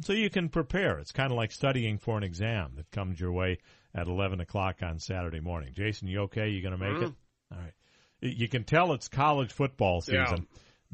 so 0.01 0.13
you 0.13 0.29
can 0.29 0.49
prepare. 0.49 0.99
It's 0.99 1.11
kind 1.11 1.31
of 1.31 1.37
like 1.37 1.51
studying 1.51 1.99
for 1.99 2.17
an 2.17 2.23
exam 2.23 2.73
that 2.75 2.91
comes 2.91 3.19
your 3.19 3.31
way 3.31 3.59
at 3.93 4.07
11 4.07 4.41
o'clock 4.41 4.83
on 4.83 4.99
Saturday 4.99 5.39
morning. 5.39 5.71
Jason, 5.73 6.07
you 6.07 6.21
okay? 6.23 6.49
You 6.49 6.61
going 6.61 6.77
to 6.77 6.83
make 6.83 7.01
it? 7.01 7.13
All 7.51 7.57
right. 7.59 7.73
You 8.19 8.49
can 8.49 8.63
tell 8.63 8.91
it's 8.93 9.07
college 9.07 9.53
football 9.53 10.01
Yeah. 10.41 10.45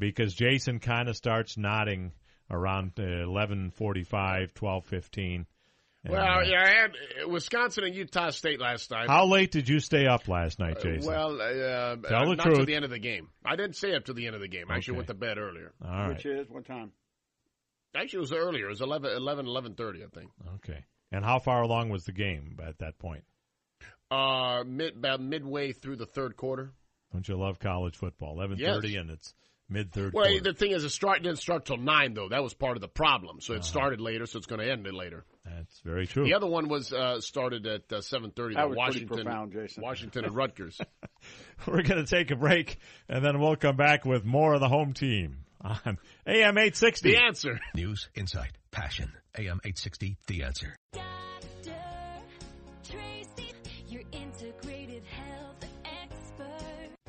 Season 0.02 0.10
because 0.10 0.34
Jason 0.34 0.78
kind 0.80 1.08
of 1.08 1.16
starts 1.16 1.56
nodding 1.56 2.12
around 2.50 2.92
uh, 2.98 3.02
11:45, 3.02 4.52
12:15. 4.54 5.46
Well, 6.04 6.20
uh, 6.20 6.42
yeah, 6.42 6.62
I 6.64 6.68
had 6.68 6.90
uh, 7.24 7.28
Wisconsin 7.28 7.84
and 7.84 7.94
Utah 7.94 8.30
State 8.30 8.60
last 8.60 8.90
night. 8.90 9.08
How 9.08 9.24
late 9.26 9.52
did 9.52 9.68
you 9.68 9.78
stay 9.78 10.06
up 10.06 10.26
last 10.26 10.58
night, 10.58 10.80
Jason? 10.82 11.06
Well, 11.08 11.40
uh, 11.40 11.96
Tell 11.96 12.22
uh, 12.22 12.30
the 12.30 12.34
not 12.36 12.44
truth. 12.46 12.58
to 12.58 12.64
the 12.64 12.74
end 12.74 12.84
of 12.84 12.90
the 12.90 12.98
game. 12.98 13.28
I 13.44 13.54
didn't 13.54 13.76
stay 13.76 13.94
up 13.94 14.06
to 14.06 14.12
the 14.12 14.26
end 14.26 14.34
of 14.34 14.40
the 14.40 14.48
game. 14.48 14.64
I 14.68 14.76
actually 14.76 14.96
went 14.96 15.08
to 15.08 15.14
bed 15.14 15.38
earlier. 15.38 15.72
All 15.84 15.90
right. 15.90 16.08
Which 16.08 16.26
is 16.26 16.48
what 16.50 16.66
time? 16.66 16.90
Actually, 17.94 18.16
it 18.18 18.20
was 18.20 18.32
earlier. 18.32 18.66
It 18.66 18.70
was 18.70 18.80
11, 18.80 19.12
11 19.16 19.46
11.30, 19.46 20.04
I 20.04 20.08
think. 20.08 20.30
Okay. 20.56 20.84
And 21.12 21.24
how 21.24 21.38
far 21.38 21.62
along 21.62 21.90
was 21.90 22.04
the 22.04 22.12
game 22.12 22.58
at 22.66 22.78
that 22.78 22.98
point? 22.98 23.22
Uh, 24.10 24.64
mid, 24.66 24.96
about 24.96 25.20
midway 25.20 25.72
through 25.72 25.96
the 25.96 26.06
third 26.06 26.36
quarter. 26.36 26.72
Don't 27.12 27.28
you 27.28 27.36
love 27.36 27.58
college 27.60 27.96
football? 27.96 28.36
11:30 28.38 28.58
Yes. 28.58 29.00
and 29.00 29.10
it's 29.10 29.34
mid 29.68 29.92
third 29.92 30.12
Well, 30.12 30.26
quarter. 30.26 30.42
the 30.42 30.54
thing 30.54 30.72
is, 30.72 30.84
it 30.84 30.90
start 30.90 31.22
didn't 31.22 31.38
start 31.38 31.64
till 31.66 31.76
nine 31.76 32.14
though. 32.14 32.28
That 32.28 32.42
was 32.42 32.54
part 32.54 32.76
of 32.76 32.80
the 32.80 32.88
problem. 32.88 33.40
So 33.40 33.52
it 33.54 33.56
Uh-huh. 33.58 33.62
started 33.64 34.00
later, 34.00 34.26
so 34.26 34.38
it's 34.38 34.46
going 34.46 34.60
to 34.60 34.70
end 34.70 34.86
it 34.86 34.94
later. 34.94 35.24
That's 35.44 35.80
very 35.84 36.06
true. 36.06 36.24
The 36.24 36.34
other 36.34 36.46
one 36.46 36.68
was 36.68 36.92
uh, 36.92 37.20
started 37.20 37.66
at 37.66 37.92
uh, 37.92 38.00
seven 38.00 38.30
thirty. 38.30 38.54
That 38.54 38.68
was 38.68 38.76
pretty 38.76 39.04
Washington, 39.06 39.24
profound, 39.24 39.52
Jason. 39.52 39.82
Washington 39.82 40.24
and 40.26 40.34
Rutgers. 40.36 40.80
We're 41.66 41.82
going 41.82 42.04
to 42.04 42.06
take 42.06 42.30
a 42.30 42.36
break 42.36 42.78
and 43.08 43.24
then 43.24 43.40
we'll 43.40 43.56
come 43.56 43.76
back 43.76 44.04
with 44.04 44.24
more 44.24 44.54
of 44.54 44.60
the 44.60 44.68
home 44.68 44.92
team 44.92 45.44
on 45.60 45.98
AM 46.26 46.58
860. 46.58 47.10
the 47.12 47.18
answer. 47.22 47.60
News, 47.74 48.08
insight, 48.14 48.52
passion. 48.70 49.12
AM 49.38 49.60
860, 49.64 50.16
The 50.26 50.42
Answer. 50.42 50.76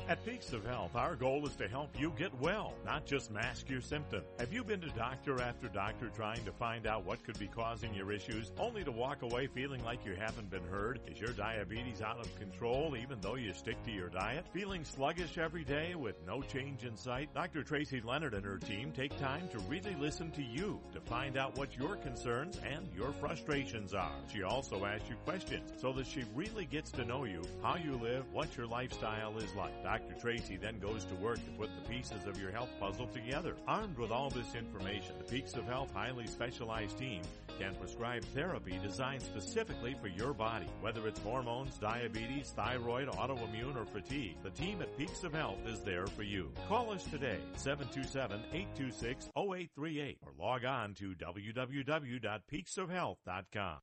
At 0.06 0.22
Peaks 0.26 0.52
of 0.52 0.66
Health, 0.66 0.96
our 0.96 1.16
goal 1.16 1.46
is 1.46 1.56
to 1.56 1.66
help 1.66 1.98
you 1.98 2.12
get 2.18 2.38
well, 2.38 2.74
not 2.84 3.06
just 3.06 3.30
mask 3.30 3.70
your 3.70 3.80
symptoms. 3.80 4.26
Have 4.38 4.52
you 4.52 4.62
been 4.62 4.82
to 4.82 4.90
doctor 4.90 5.40
after 5.40 5.66
doctor 5.68 6.10
trying 6.14 6.44
to 6.44 6.52
find 6.52 6.86
out 6.86 7.06
what 7.06 7.24
could 7.24 7.38
be 7.38 7.46
causing 7.46 7.94
your 7.94 8.12
issues, 8.12 8.52
only 8.58 8.84
to 8.84 8.92
walk 8.92 9.22
away 9.22 9.46
feeling 9.46 9.82
like 9.82 10.04
you 10.04 10.14
haven't 10.14 10.50
been 10.50 10.64
heard? 10.64 11.00
Is 11.06 11.18
your 11.18 11.32
diabetes 11.32 12.02
out 12.02 12.20
of 12.20 12.38
control 12.38 12.94
even 13.00 13.18
though 13.22 13.36
you 13.36 13.54
stick 13.54 13.82
to 13.84 13.90
your 13.90 14.10
diet? 14.10 14.44
Feeling 14.52 14.84
sluggish 14.84 15.38
every 15.38 15.64
day 15.64 15.94
with 15.94 16.16
no 16.26 16.42
change 16.42 16.84
in 16.84 16.98
sight? 16.98 17.32
Dr. 17.32 17.62
Tracy 17.62 18.02
Lenhart 18.02 18.34
and 18.34 18.44
her 18.44 18.58
team 18.58 18.92
take 18.92 19.18
time 19.18 19.48
to 19.48 19.58
really 19.60 19.96
listen 19.98 20.30
to 20.32 20.42
you 20.42 20.80
to 20.92 21.00
find 21.00 21.38
out 21.38 21.56
what 21.56 21.78
your 21.78 21.96
concerns 21.96 22.60
and 22.70 22.86
your 22.94 23.12
frustrations 23.12 23.94
are. 23.94 24.12
She 24.30 24.42
also 24.42 24.84
asks 24.84 25.08
you 25.08 25.16
questions 25.24 25.72
so 25.80 25.94
that 25.94 26.06
she 26.06 26.24
really 26.34 26.66
gets 26.66 26.90
to 26.92 27.06
know 27.06 27.24
you, 27.24 27.42
how 27.62 27.76
you 27.76 27.94
live, 28.02 28.30
what 28.32 28.54
your 28.54 28.66
lifestyle 28.66 29.38
is 29.38 29.54
like. 29.54 29.72
Dr. 29.94 30.18
Tracy 30.20 30.56
then 30.56 30.80
goes 30.80 31.04
to 31.04 31.14
work 31.14 31.36
to 31.36 31.50
put 31.52 31.70
the 31.76 31.82
pieces 31.88 32.26
of 32.26 32.36
your 32.40 32.50
health 32.50 32.70
puzzle 32.80 33.06
together. 33.06 33.54
Armed 33.68 33.96
with 33.96 34.10
all 34.10 34.28
this 34.28 34.56
information, 34.56 35.14
the 35.18 35.24
Peaks 35.24 35.54
of 35.54 35.66
Health 35.66 35.92
highly 35.94 36.26
specialized 36.26 36.98
team 36.98 37.22
can 37.60 37.76
prescribe 37.76 38.24
therapy 38.34 38.76
designed 38.82 39.22
specifically 39.22 39.94
for 40.00 40.08
your 40.08 40.34
body. 40.34 40.66
Whether 40.80 41.06
it's 41.06 41.20
hormones, 41.20 41.78
diabetes, 41.78 42.52
thyroid, 42.56 43.06
autoimmune, 43.06 43.76
or 43.76 43.84
fatigue, 43.84 44.34
the 44.42 44.50
team 44.50 44.82
at 44.82 44.98
Peaks 44.98 45.22
of 45.22 45.32
Health 45.32 45.60
is 45.64 45.78
there 45.82 46.08
for 46.08 46.24
you. 46.24 46.50
Call 46.68 46.90
us 46.90 47.04
today, 47.04 47.38
727-826-0838, 47.56 50.16
or 50.26 50.32
log 50.40 50.64
on 50.64 50.94
to 50.94 51.14
www.peaksofhealth.com. 51.14 53.76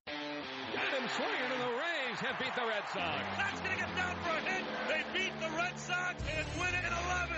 Got 0.73 0.87
him 0.87 1.07
swinging, 1.15 1.51
and 1.53 1.61
the 1.61 1.67
Rays 1.67 2.19
have 2.19 2.37
beat 2.37 2.53
the 2.53 2.65
Red 2.67 2.83
Sox. 2.91 3.23
That's 3.37 3.61
going 3.61 3.71
to 3.71 3.77
get 3.85 3.95
down 3.95 4.15
for 4.23 4.31
a 4.31 4.41
hit. 4.41 4.60
They 5.61 5.67
beat 5.67 5.77
the 5.77 5.77
Red 5.77 5.79
Sox 5.79 6.23
and 6.37 6.47
win 6.59 6.73
it 6.73 6.85
in 6.85 6.93
11. 7.05 7.35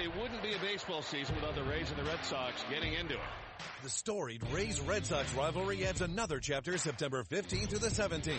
It 0.00 0.16
wouldn't 0.20 0.42
be 0.42 0.54
a 0.54 0.58
baseball 0.58 1.02
season 1.02 1.34
without 1.36 1.54
the 1.54 1.62
Rays 1.64 1.88
and 1.90 1.98
the 1.98 2.04
Red 2.04 2.24
Sox 2.24 2.64
getting 2.70 2.94
into 2.94 3.14
it. 3.14 3.20
The 3.82 3.90
storied 3.90 4.42
Rays 4.52 4.80
Red 4.80 5.06
Sox 5.06 5.32
rivalry 5.34 5.84
adds 5.86 6.00
another 6.00 6.40
chapter 6.40 6.78
September 6.78 7.22
15th 7.24 7.68
to 7.68 7.78
the 7.78 7.88
17th. 7.88 8.36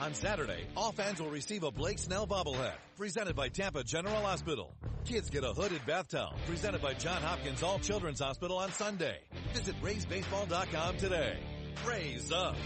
On 0.00 0.12
Saturday, 0.14 0.66
all 0.76 0.92
fans 0.92 1.20
will 1.20 1.30
receive 1.30 1.62
a 1.62 1.70
Blake 1.70 1.98
Snell 1.98 2.26
bobblehead, 2.26 2.74
presented 2.96 3.34
by 3.34 3.48
Tampa 3.48 3.82
General 3.84 4.22
Hospital. 4.22 4.74
Kids 5.04 5.30
get 5.30 5.44
a 5.44 5.52
hooded 5.52 5.84
bath 5.86 6.08
towel, 6.08 6.34
presented 6.46 6.82
by 6.82 6.94
John 6.94 7.22
Hopkins 7.22 7.62
All 7.62 7.78
Children's 7.78 8.20
Hospital 8.20 8.58
on 8.58 8.72
Sunday. 8.72 9.18
Visit 9.54 9.80
RaysBaseball.com 9.82 10.96
today. 10.96 11.38
Rays 11.86 12.32
up! 12.32 12.56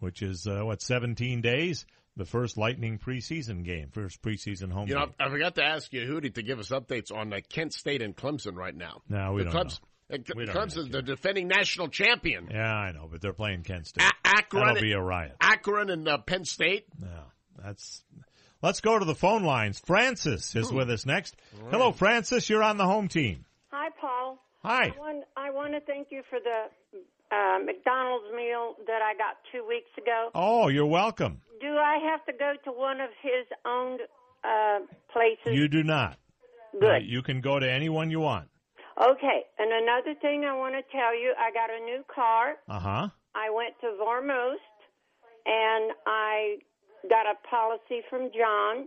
which 0.00 0.22
is 0.22 0.46
uh, 0.46 0.62
what 0.64 0.82
17 0.82 1.40
days, 1.40 1.86
the 2.16 2.24
first 2.24 2.58
Lightning 2.58 2.98
preseason 2.98 3.64
game, 3.64 3.90
first 3.92 4.20
preseason 4.20 4.70
home 4.70 4.88
You 4.88 4.96
know, 4.96 5.06
game. 5.06 5.14
I 5.20 5.30
forgot 5.30 5.54
to 5.54 5.64
ask 5.64 5.92
you, 5.92 6.02
Hootie, 6.02 6.34
to 6.34 6.42
give 6.42 6.58
us 6.58 6.68
updates 6.70 7.14
on 7.14 7.32
uh, 7.32 7.38
Kent 7.48 7.72
State 7.72 8.02
and 8.02 8.14
Clemson 8.14 8.56
right 8.56 8.74
now. 8.74 9.02
No, 9.08 9.32
we 9.32 9.44
the 9.44 9.50
don't 9.50 9.66
Clemson, 9.68 9.80
uh, 10.12 10.34
We 10.36 10.44
don't 10.46 10.92
the 10.92 11.02
defending 11.02 11.48
national 11.48 11.88
champion. 11.88 12.48
Yeah, 12.50 12.72
I 12.72 12.92
know, 12.92 13.08
but 13.10 13.20
they're 13.20 13.32
playing 13.32 13.62
Kent 13.62 13.86
State. 13.86 14.04
Akron, 14.24 14.66
That'll 14.66 14.82
be 14.82 14.92
a 14.92 15.00
riot. 15.00 15.36
Akron 15.40 15.90
and 15.90 16.08
uh, 16.08 16.18
Penn 16.18 16.44
State. 16.44 16.86
No, 17.00 17.22
that's. 17.62 18.02
Let's 18.60 18.80
go 18.80 18.98
to 18.98 19.04
the 19.04 19.14
phone 19.14 19.44
lines. 19.44 19.78
Francis 19.78 20.56
is 20.56 20.72
with 20.72 20.90
us 20.90 21.06
next. 21.06 21.36
Hello, 21.70 21.92
Francis. 21.92 22.50
You're 22.50 22.64
on 22.64 22.76
the 22.76 22.86
home 22.86 23.06
team. 23.06 23.44
Hi, 23.70 23.90
Paul. 24.00 24.42
Hi. 24.68 24.92
I 24.94 25.00
want, 25.00 25.24
I 25.34 25.50
want 25.50 25.72
to 25.72 25.80
thank 25.80 26.08
you 26.10 26.20
for 26.28 26.38
the 26.44 26.68
uh, 27.34 27.58
McDonald's 27.64 28.26
meal 28.36 28.74
that 28.86 29.00
I 29.00 29.16
got 29.16 29.40
two 29.50 29.66
weeks 29.66 29.88
ago. 29.96 30.28
Oh, 30.34 30.68
you're 30.68 30.84
welcome. 30.84 31.40
Do 31.58 31.68
I 31.68 31.96
have 32.10 32.22
to 32.26 32.32
go 32.38 32.52
to 32.64 32.70
one 32.70 33.00
of 33.00 33.08
his 33.22 33.46
owned 33.64 34.00
uh, 34.44 34.80
places? 35.10 35.58
You 35.58 35.68
do 35.68 35.82
not. 35.82 36.18
Good. 36.78 36.84
Uh, 36.84 36.98
you 36.98 37.22
can 37.22 37.40
go 37.40 37.58
to 37.58 37.66
anyone 37.66 38.10
you 38.10 38.20
want. 38.20 38.48
Okay. 39.00 39.44
And 39.58 39.72
another 39.72 40.14
thing 40.20 40.44
I 40.44 40.54
want 40.54 40.74
to 40.74 40.82
tell 40.92 41.18
you, 41.18 41.32
I 41.38 41.50
got 41.50 41.70
a 41.70 41.82
new 41.82 42.04
car. 42.14 42.56
Uh 42.68 42.78
huh. 42.78 43.08
I 43.34 43.48
went 43.48 43.72
to 43.80 43.96
Vermost 43.98 44.58
and 45.46 45.92
I 46.06 46.58
got 47.08 47.24
a 47.24 47.36
policy 47.48 48.02
from 48.10 48.28
John, 48.36 48.86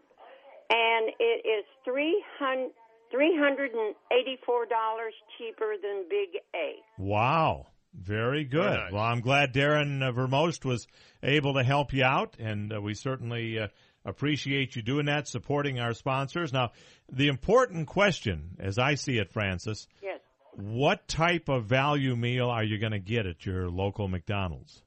and 0.69 1.09
it 1.19 1.41
is 1.43 1.65
three 1.83 2.23
hundred 2.37 2.69
three 3.11 3.38
hundred 3.38 3.71
and 3.73 3.95
eighty 4.11 4.38
four 4.45 4.65
dollars 4.65 5.13
cheaper 5.38 5.73
than 5.81 6.05
Big 6.09 6.29
A. 6.55 6.75
Wow. 6.97 7.67
Very 7.93 8.45
good. 8.45 8.63
Very 8.63 8.77
nice. 8.77 8.91
Well, 8.93 9.03
I'm 9.03 9.19
glad 9.19 9.53
Darren 9.53 10.01
uh, 10.01 10.11
Vermost 10.13 10.63
was 10.63 10.88
able 11.21 11.55
to 11.55 11.63
help 11.63 11.91
you 11.91 12.05
out, 12.05 12.38
and 12.39 12.73
uh, 12.73 12.79
we 12.81 12.93
certainly 12.93 13.59
uh, 13.59 13.67
appreciate 14.05 14.77
you 14.77 14.81
doing 14.81 15.07
that, 15.07 15.27
supporting 15.27 15.79
our 15.79 15.93
sponsors. 15.93 16.53
Now, 16.53 16.71
the 17.11 17.27
important 17.27 17.88
question, 17.88 18.55
as 18.59 18.79
I 18.79 18.95
see 18.95 19.17
it, 19.17 19.29
Francis, 19.33 19.88
Yes. 20.01 20.21
what 20.55 21.05
type 21.09 21.49
of 21.49 21.65
value 21.65 22.15
meal 22.15 22.49
are 22.49 22.63
you 22.63 22.77
going 22.79 22.93
to 22.93 22.99
get 22.99 23.25
at 23.25 23.45
your 23.45 23.69
local 23.69 24.07
McDonald's? 24.07 24.81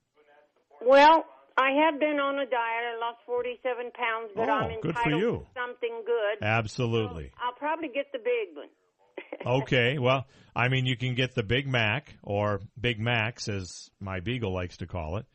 Well, 0.80 1.26
I 1.56 1.70
have 1.84 2.00
been 2.00 2.18
on 2.18 2.34
a 2.38 2.46
diet. 2.46 2.84
I 2.94 2.98
lost 3.00 3.18
47 3.26 3.90
pounds, 3.94 4.30
but 4.34 4.48
Oh, 4.48 4.52
I'm 4.52 4.80
good 4.80 4.90
entitled 4.96 5.02
for 5.04 5.10
you. 5.18 5.46
to 5.54 5.60
something 5.60 6.02
good. 6.04 6.44
Absolutely. 6.44 7.30
I'll 7.40 7.54
probably 7.54 7.88
get 7.88 8.06
the 8.12 8.18
big 8.18 8.56
one. 8.56 8.68
Okay, 9.62 9.98
well, 9.98 10.26
I 10.56 10.68
mean, 10.68 10.86
you 10.86 10.96
can 10.96 11.14
get 11.14 11.34
the 11.34 11.42
Big 11.42 11.66
Mac 11.68 12.16
or 12.22 12.60
Big 12.80 12.98
Macs, 12.98 13.48
as 13.48 13.90
my 14.00 14.20
beagle 14.20 14.52
likes 14.54 14.78
to 14.78 14.86
call 14.86 15.18
it, 15.18 15.26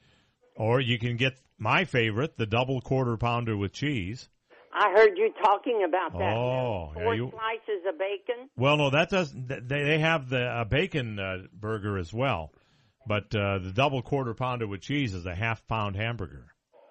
or 0.56 0.82
you 0.82 0.98
can 0.98 1.16
get 1.16 1.34
my 1.58 1.86
favorite, 1.86 2.36
the 2.38 2.46
double 2.48 2.82
quarter 2.82 3.16
pounder 3.18 3.56
with 3.56 3.72
cheese. 3.72 4.28
I 4.74 4.92
heard 4.92 5.18
you 5.18 5.32
talking 5.44 5.86
about 5.88 6.14
that. 6.18 6.36
Oh, 6.36 6.92
four 6.94 7.14
yeah, 7.16 7.22
you- 7.22 7.32
slices 7.32 7.84
of 7.88 7.98
bacon. 8.00 8.50
Well, 8.58 8.78
no, 8.78 8.90
that 8.90 9.10
doesn't. 9.10 9.48
They 9.48 9.84
they 9.84 10.00
have 10.00 10.28
the 10.30 10.44
uh, 10.44 10.64
bacon 10.66 11.20
uh, 11.20 11.38
burger 11.54 11.98
as 11.98 12.12
well, 12.14 12.52
but 13.10 13.34
uh, 13.36 13.58
the 13.58 13.72
double 13.74 14.04
quarter 14.04 14.36
pounder 14.36 14.68
with 14.68 14.82
cheese 14.82 15.16
is 15.16 15.26
a 15.26 15.34
half 15.34 15.66
pound 15.68 15.96
hamburger. 15.96 16.46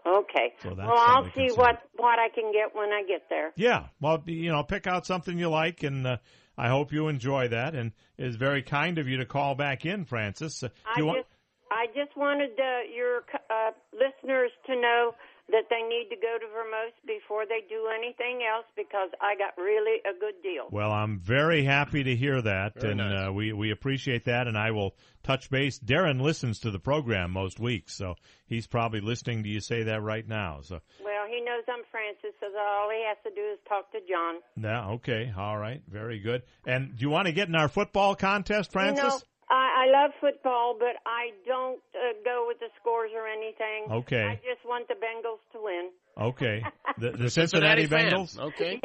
Okay. 0.04 0.52
So 0.62 0.74
well, 0.74 0.98
I'll 0.98 1.30
see 1.32 1.48
what 1.54 1.80
what 1.96 2.18
I 2.18 2.28
can 2.34 2.52
get 2.52 2.74
when 2.74 2.90
I 2.90 3.04
get 3.06 3.22
there. 3.30 3.52
Yeah, 3.56 3.86
well, 4.00 4.20
you 4.26 4.50
know, 4.50 4.64
pick 4.64 4.88
out 4.88 5.06
something 5.06 5.38
you 5.38 5.48
like, 5.48 5.84
and 5.84 6.06
uh, 6.06 6.16
I 6.56 6.68
hope 6.68 6.92
you 6.92 7.06
enjoy 7.06 7.48
that. 7.48 7.76
And 7.76 7.92
it's 8.18 8.34
very 8.34 8.62
kind 8.62 8.98
of 8.98 9.06
you 9.06 9.18
to 9.18 9.26
call 9.26 9.54
back 9.54 9.86
in, 9.86 10.04
Francis. 10.04 10.64
Uh, 10.64 10.70
I 10.84 10.98
you 10.98 11.06
want? 11.06 11.18
just 11.18 11.28
I 11.70 11.86
just 11.94 12.16
wanted 12.16 12.50
uh, 12.58 12.92
your 12.92 13.18
uh, 13.48 13.70
listeners 13.92 14.50
to 14.66 14.74
know 14.74 15.12
that 15.50 15.64
they 15.70 15.82
need 15.88 16.08
to 16.10 16.16
go 16.16 16.36
to 16.38 16.46
Vermont 16.52 16.92
before 17.06 17.44
they 17.46 17.64
do 17.68 17.88
anything 17.96 18.40
else 18.44 18.66
because 18.76 19.08
I 19.20 19.34
got 19.36 19.56
really 19.56 20.00
a 20.04 20.12
good 20.18 20.34
deal. 20.42 20.68
Well, 20.70 20.92
I'm 20.92 21.18
very 21.20 21.64
happy 21.64 22.04
to 22.04 22.14
hear 22.14 22.42
that, 22.42 22.74
Very 22.78 22.92
and 22.92 22.98
nice. 22.98 23.28
uh, 23.28 23.32
we 23.32 23.52
we 23.52 23.70
appreciate 23.70 24.24
that. 24.26 24.46
And 24.46 24.58
I 24.58 24.70
will 24.72 24.94
touch 25.22 25.50
base. 25.50 25.78
Darren 25.78 26.20
listens 26.20 26.60
to 26.60 26.70
the 26.70 26.78
program 26.78 27.30
most 27.32 27.58
weeks, 27.58 27.94
so 27.96 28.14
he's 28.46 28.66
probably 28.66 29.00
listening 29.00 29.42
to 29.44 29.48
you 29.48 29.60
say 29.60 29.84
that 29.84 30.02
right 30.02 30.26
now. 30.26 30.60
So, 30.62 30.80
Well, 31.02 31.26
he 31.28 31.40
knows 31.40 31.64
I'm 31.68 31.82
Francis, 31.90 32.32
so 32.40 32.46
all 32.58 32.90
he 32.90 33.02
has 33.08 33.16
to 33.24 33.30
do 33.34 33.46
is 33.52 33.58
talk 33.68 33.90
to 33.92 33.98
John. 34.08 34.36
yeah, 34.56 34.90
okay, 34.96 35.32
all 35.36 35.56
right, 35.58 35.82
very 35.88 36.18
good. 36.20 36.42
And 36.66 36.96
do 36.96 37.02
you 37.02 37.10
want 37.10 37.26
to 37.26 37.32
get 37.32 37.48
in 37.48 37.54
our 37.54 37.68
football 37.68 38.14
contest, 38.14 38.72
Francis? 38.72 39.02
You 39.04 39.08
know, 39.10 39.18
I, 39.50 39.86
I 39.86 39.90
love 39.90 40.10
football, 40.20 40.76
but 40.78 40.96
I 41.06 41.30
don't 41.46 41.80
uh, 41.94 42.12
go 42.24 42.44
with 42.46 42.58
the 42.60 42.66
scores 42.80 43.10
or 43.14 43.26
anything. 43.26 43.90
Okay. 43.90 44.22
I 44.22 44.34
just 44.36 44.64
want 44.66 44.88
the 44.88 44.94
Bengals 44.94 45.38
to 45.52 45.62
win. 45.62 45.90
Okay, 46.20 46.62
the, 46.98 47.12
the 47.12 47.30
Cincinnati 47.30 47.82
Cincinnati. 47.86 48.14
Bengals. 48.16 48.38
Okay. 48.38 48.80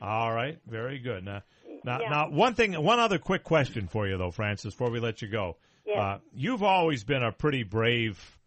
All 0.00 0.32
right, 0.32 0.58
very 0.66 0.98
good. 0.98 1.24
Now, 1.24 1.42
now, 1.84 2.00
Yeah. 2.00 2.08
now, 2.10 2.30
one 2.30 2.54
thing, 2.54 2.72
one 2.82 2.98
other 2.98 3.18
quick 3.18 3.44
question 3.44 3.86
for 3.88 4.08
you, 4.08 4.16
though, 4.18 4.30
Francis, 4.30 4.72
before 4.74 4.90
we 4.90 4.98
let 5.00 5.22
you 5.22 5.28
go. 5.28 5.56
Yes. 5.86 5.98
Uh, 5.98 6.18
you've 6.32 6.62
always 6.62 7.04
been 7.04 7.22
a 7.22 7.30
pretty 7.32 7.62
brave 7.64 8.38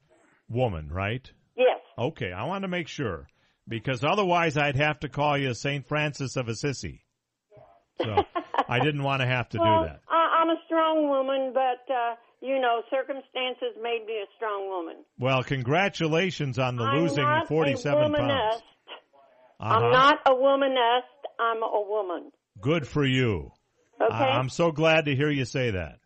woman, 0.49 0.89
right? 0.89 1.29
Yes. 1.55 1.79
Okay, 1.97 2.31
I 2.31 2.45
want 2.45 2.63
to 2.63 2.67
make 2.67 2.87
sure 2.87 3.27
because 3.67 4.03
otherwise 4.03 4.57
I'd 4.57 4.75
have 4.75 4.99
to 5.01 5.09
call 5.09 5.37
you 5.37 5.53
Saint 5.53 5.87
Francis 5.87 6.35
of 6.35 6.47
Assisi. 6.49 7.03
So 8.01 8.23
I 8.69 8.79
didn't 8.79 9.03
want 9.03 9.21
to 9.21 9.27
have 9.27 9.49
to 9.49 9.59
well, 9.59 9.83
do 9.83 9.89
that. 9.89 10.01
I, 10.09 10.41
I'm 10.41 10.49
a 10.49 10.59
strong 10.65 11.07
woman, 11.07 11.51
but 11.53 11.93
uh, 11.93 12.15
you 12.41 12.59
know, 12.59 12.81
circumstances 12.89 13.75
made 13.81 14.05
me 14.05 14.13
a 14.13 14.27
strong 14.35 14.67
woman. 14.69 15.03
Well, 15.19 15.43
congratulations 15.43 16.59
on 16.59 16.75
the 16.75 16.83
I'm 16.83 17.01
losing 17.01 17.23
not 17.23 17.47
47 17.47 18.13
a 18.13 18.17
pounds. 18.17 18.61
Uh-huh. 19.59 19.73
I'm 19.73 19.91
not 19.91 20.19
a 20.25 20.31
womanist. 20.31 21.01
I'm 21.39 21.63
a 21.63 21.81
woman. 21.87 22.31
Good 22.59 22.87
for 22.87 23.05
you. 23.05 23.51
Okay. 24.01 24.13
I- 24.13 24.37
I'm 24.37 24.49
so 24.49 24.71
glad 24.71 25.05
to 25.05 25.15
hear 25.15 25.29
you 25.29 25.45
say 25.45 25.71
that. 25.71 25.99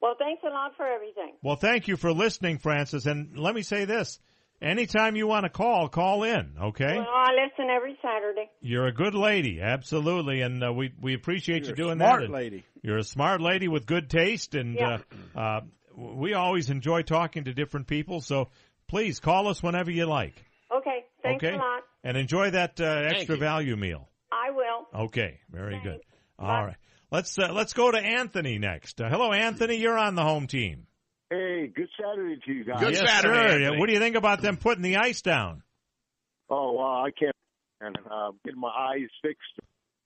Well, 0.00 0.14
thanks 0.18 0.42
a 0.44 0.50
lot 0.50 0.76
for 0.76 0.86
everything. 0.86 1.34
Well, 1.42 1.56
thank 1.56 1.88
you 1.88 1.96
for 1.96 2.12
listening, 2.12 2.58
Francis. 2.58 3.06
And 3.06 3.36
let 3.36 3.54
me 3.54 3.62
say 3.62 3.84
this. 3.84 4.20
Anytime 4.60 5.14
you 5.14 5.28
want 5.28 5.44
to 5.44 5.50
call, 5.50 5.88
call 5.88 6.24
in, 6.24 6.54
okay? 6.60 6.96
Well, 6.96 7.06
I 7.08 7.28
listen 7.46 7.70
every 7.70 7.96
Saturday. 8.02 8.50
You're 8.60 8.86
a 8.86 8.92
good 8.92 9.14
lady, 9.14 9.60
absolutely, 9.60 10.40
and 10.40 10.64
uh, 10.64 10.72
we 10.72 10.92
we 11.00 11.14
appreciate 11.14 11.60
You're 11.66 11.68
you 11.68 11.72
a 11.74 11.76
doing 11.76 11.98
smart 11.98 12.20
that. 12.20 12.24
and 12.24 12.34
lady. 12.34 12.64
You're 12.82 12.98
a 12.98 13.04
smart 13.04 13.40
lady 13.40 13.68
with 13.68 13.86
good 13.86 14.10
taste, 14.10 14.56
and 14.56 14.74
Yeah. 14.74 14.98
uh, 15.36 15.38
uh, 15.38 15.60
we 15.96 16.34
always 16.34 16.70
enjoy 16.70 17.02
talking 17.02 17.44
to 17.44 17.54
different 17.54 17.86
people. 17.86 18.20
So 18.20 18.48
please 18.88 19.20
call 19.20 19.46
us 19.46 19.62
whenever 19.62 19.92
you 19.92 20.06
like. 20.06 20.34
Okay. 20.76 21.04
Thanks 21.22 21.44
okay, 21.44 21.54
a 21.54 21.58
lot. 21.58 21.82
and 22.02 22.16
enjoy 22.16 22.50
that 22.50 22.80
uh, 22.80 22.84
extra 22.84 23.36
value 23.36 23.76
meal. 23.76 24.08
I 24.32 24.50
will. 24.50 25.04
Okay, 25.04 25.38
very 25.50 25.74
Thanks. 25.74 25.86
good. 25.86 26.00
Bye. 26.36 26.44
All 26.58 26.64
right, 26.66 26.76
let's 27.12 27.38
uh, 27.38 27.52
let's 27.52 27.74
go 27.74 27.92
to 27.92 27.98
Anthony 27.98 28.58
next. 28.58 29.00
Uh, 29.00 29.08
hello, 29.08 29.32
Anthony. 29.32 29.76
You're 29.76 29.96
on 29.98 30.16
the 30.16 30.24
home 30.24 30.48
team. 30.48 30.87
Hey, 31.30 31.70
good 31.74 31.88
Saturday 32.00 32.40
to 32.46 32.52
you 32.52 32.64
guys. 32.64 32.80
Good 32.80 32.94
yes, 32.94 33.08
Saturday, 33.10 33.64
sir. 33.64 33.78
What 33.78 33.86
do 33.86 33.92
you 33.92 33.98
think 33.98 34.16
about 34.16 34.40
them 34.40 34.56
putting 34.56 34.82
the 34.82 34.96
ice 34.96 35.20
down? 35.20 35.62
Oh, 36.48 36.72
well, 36.72 36.86
I 36.86 37.10
can't. 37.18 37.34
And 37.80 37.96
uh, 38.10 38.32
getting 38.44 38.60
my 38.60 38.70
eyes 38.70 39.08
fixed 39.22 39.42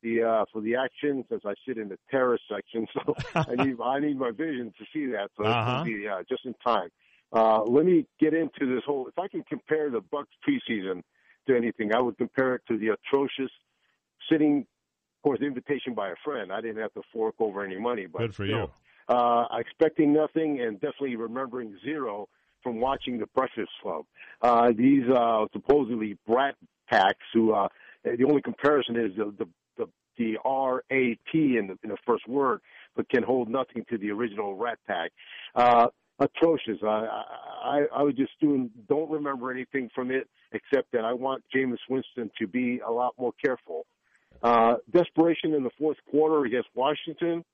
the 0.02 0.22
uh, 0.24 0.44
for 0.52 0.60
the 0.60 0.74
action 0.74 1.24
since 1.30 1.42
I 1.46 1.54
sit 1.66 1.78
in 1.78 1.88
the 1.88 1.96
terrace 2.10 2.40
section, 2.52 2.86
so 2.92 3.14
I 3.34 3.54
need 3.54 3.76
I 3.82 4.00
need 4.00 4.18
my 4.18 4.30
vision 4.30 4.72
to 4.78 4.84
see 4.92 5.06
that. 5.12 5.30
So 5.36 5.44
it's 5.44 5.54
Uh-huh. 5.56 5.84
going 5.84 6.00
be 6.00 6.08
uh, 6.08 6.22
just 6.28 6.44
in 6.44 6.54
time. 6.66 6.88
Uh, 7.32 7.62
let 7.62 7.86
me 7.86 8.06
get 8.20 8.34
into 8.34 8.74
this 8.74 8.82
whole. 8.84 9.06
If 9.08 9.18
I 9.18 9.28
can 9.28 9.42
compare 9.48 9.90
the 9.90 10.00
Bucs 10.00 10.26
preseason 10.46 11.02
to 11.46 11.56
anything, 11.56 11.94
I 11.94 12.00
would 12.00 12.18
compare 12.18 12.56
it 12.56 12.62
to 12.68 12.76
the 12.76 12.88
atrocious 12.88 13.50
sitting. 14.30 14.66
Of 15.20 15.22
course, 15.22 15.40
invitation 15.40 15.94
by 15.94 16.08
a 16.10 16.14
friend. 16.24 16.52
I 16.52 16.60
didn't 16.60 16.82
have 16.82 16.92
to 16.94 17.02
fork 17.12 17.36
over 17.38 17.64
any 17.64 17.78
money, 17.78 18.06
but 18.06 18.22
Good 18.22 18.34
for 18.34 18.44
still, 18.44 18.56
you. 18.56 18.70
Uh, 19.08 19.46
expecting 19.58 20.12
nothing 20.12 20.60
and 20.60 20.80
definitely 20.80 21.16
remembering 21.16 21.76
zero 21.84 22.28
from 22.62 22.80
watching 22.80 23.18
the 23.18 23.26
Breakfast 23.34 23.70
Club. 23.82 24.04
Uh, 24.40 24.72
these 24.76 25.02
uh, 25.08 25.46
supposedly 25.52 26.16
brat 26.26 26.54
packs 26.88 27.26
who 27.34 27.52
uh, 27.52 27.68
the 28.04 28.24
only 28.24 28.42
comparison 28.42 28.96
is 28.96 29.16
the 29.16 29.34
the 29.38 29.48
the, 29.78 29.86
the 30.18 30.38
R 30.44 30.84
A 30.90 31.18
T 31.30 31.56
in 31.58 31.66
the 31.68 31.78
in 31.82 31.90
the 31.90 31.96
first 32.06 32.28
word, 32.28 32.60
but 32.94 33.08
can 33.08 33.22
hold 33.22 33.48
nothing 33.48 33.84
to 33.90 33.98
the 33.98 34.10
original 34.10 34.54
Rat 34.54 34.78
Pack. 34.86 35.10
Uh, 35.54 35.88
atrocious. 36.18 36.78
I, 36.82 37.22
I 37.64 37.80
I 37.96 38.02
was 38.02 38.14
just 38.14 38.32
doing 38.40 38.70
don't 38.88 39.10
remember 39.10 39.50
anything 39.50 39.90
from 39.94 40.10
it 40.10 40.28
except 40.52 40.92
that 40.92 41.04
I 41.04 41.14
want 41.14 41.42
Jameis 41.54 41.78
Winston 41.88 42.30
to 42.38 42.46
be 42.46 42.80
a 42.86 42.90
lot 42.90 43.14
more 43.18 43.32
careful. 43.44 43.86
Uh, 44.42 44.74
desperation 44.92 45.54
in 45.54 45.62
the 45.62 45.70
fourth 45.78 45.96
quarter 46.10 46.44
against 46.44 46.68
Washington, 46.74 47.44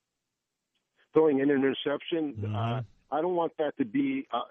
throwing 1.13 1.41
an 1.41 1.51
interception. 1.51 2.35
Mm-hmm. 2.35 2.55
Uh, 2.55 2.81
I 3.11 3.21
don't 3.23 3.35
want 3.35 3.53
that 3.59 3.77
to 3.79 3.85
be. 3.85 4.27
Uh, 4.33 4.43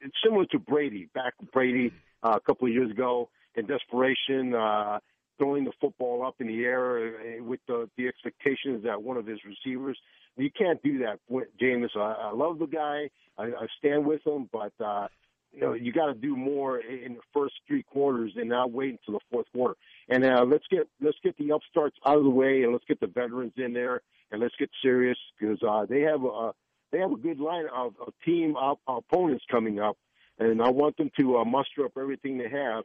it's 0.00 0.14
similar 0.22 0.44
to 0.46 0.58
Brady 0.58 1.08
back 1.14 1.34
Brady 1.52 1.92
uh, 2.22 2.36
a 2.36 2.40
couple 2.40 2.68
of 2.68 2.74
years 2.74 2.90
ago 2.90 3.30
in 3.54 3.66
desperation, 3.66 4.54
uh, 4.54 4.98
throwing 5.38 5.64
the 5.64 5.72
football 5.80 6.26
up 6.26 6.36
in 6.40 6.46
the 6.46 6.64
air 6.64 7.08
uh, 7.08 7.42
with 7.42 7.60
the, 7.66 7.88
the 7.96 8.08
expectations 8.08 8.84
that 8.84 9.02
one 9.02 9.16
of 9.16 9.26
his 9.26 9.38
receivers. 9.44 9.98
You 10.36 10.50
can't 10.50 10.82
do 10.82 10.98
that 10.98 11.20
with 11.28 11.48
Jameis. 11.60 11.96
I, 11.96 12.28
I 12.28 12.32
love 12.32 12.58
the 12.58 12.66
guy. 12.66 13.08
I, 13.38 13.44
I 13.44 13.66
stand 13.78 14.04
with 14.04 14.26
him, 14.26 14.48
but 14.52 14.72
uh, 14.84 15.08
you 15.54 15.60
know 15.60 15.72
you 15.74 15.92
got 15.92 16.06
to 16.06 16.14
do 16.14 16.36
more 16.36 16.78
in 16.78 17.14
the 17.14 17.20
first 17.32 17.54
three 17.66 17.82
quarters 17.82 18.32
and 18.36 18.48
not 18.48 18.72
wait 18.72 18.98
until 18.98 19.18
the 19.18 19.24
fourth 19.30 19.46
quarter. 19.52 19.74
And 20.08 20.24
uh, 20.24 20.44
let's 20.46 20.64
get 20.70 20.88
let's 21.00 21.18
get 21.22 21.36
the 21.38 21.52
upstarts 21.52 21.96
out 22.06 22.18
of 22.18 22.24
the 22.24 22.30
way 22.30 22.62
and 22.62 22.72
let's 22.72 22.84
get 22.86 23.00
the 23.00 23.06
veterans 23.06 23.52
in 23.56 23.72
there 23.72 24.00
and 24.30 24.40
let's 24.40 24.54
get 24.58 24.70
serious 24.82 25.18
because 25.38 25.58
uh, 25.62 25.86
they 25.88 26.00
have 26.00 26.24
a 26.24 26.52
they 26.92 26.98
have 26.98 27.12
a 27.12 27.16
good 27.16 27.40
line 27.40 27.66
of, 27.74 27.94
of 28.04 28.12
team 28.24 28.56
op- 28.56 28.80
opponents 28.86 29.44
coming 29.50 29.80
up, 29.80 29.96
and 30.38 30.62
I 30.62 30.70
want 30.70 30.96
them 30.96 31.10
to 31.18 31.38
uh, 31.38 31.44
muster 31.44 31.84
up 31.84 31.92
everything 31.98 32.38
they 32.38 32.50
have. 32.50 32.84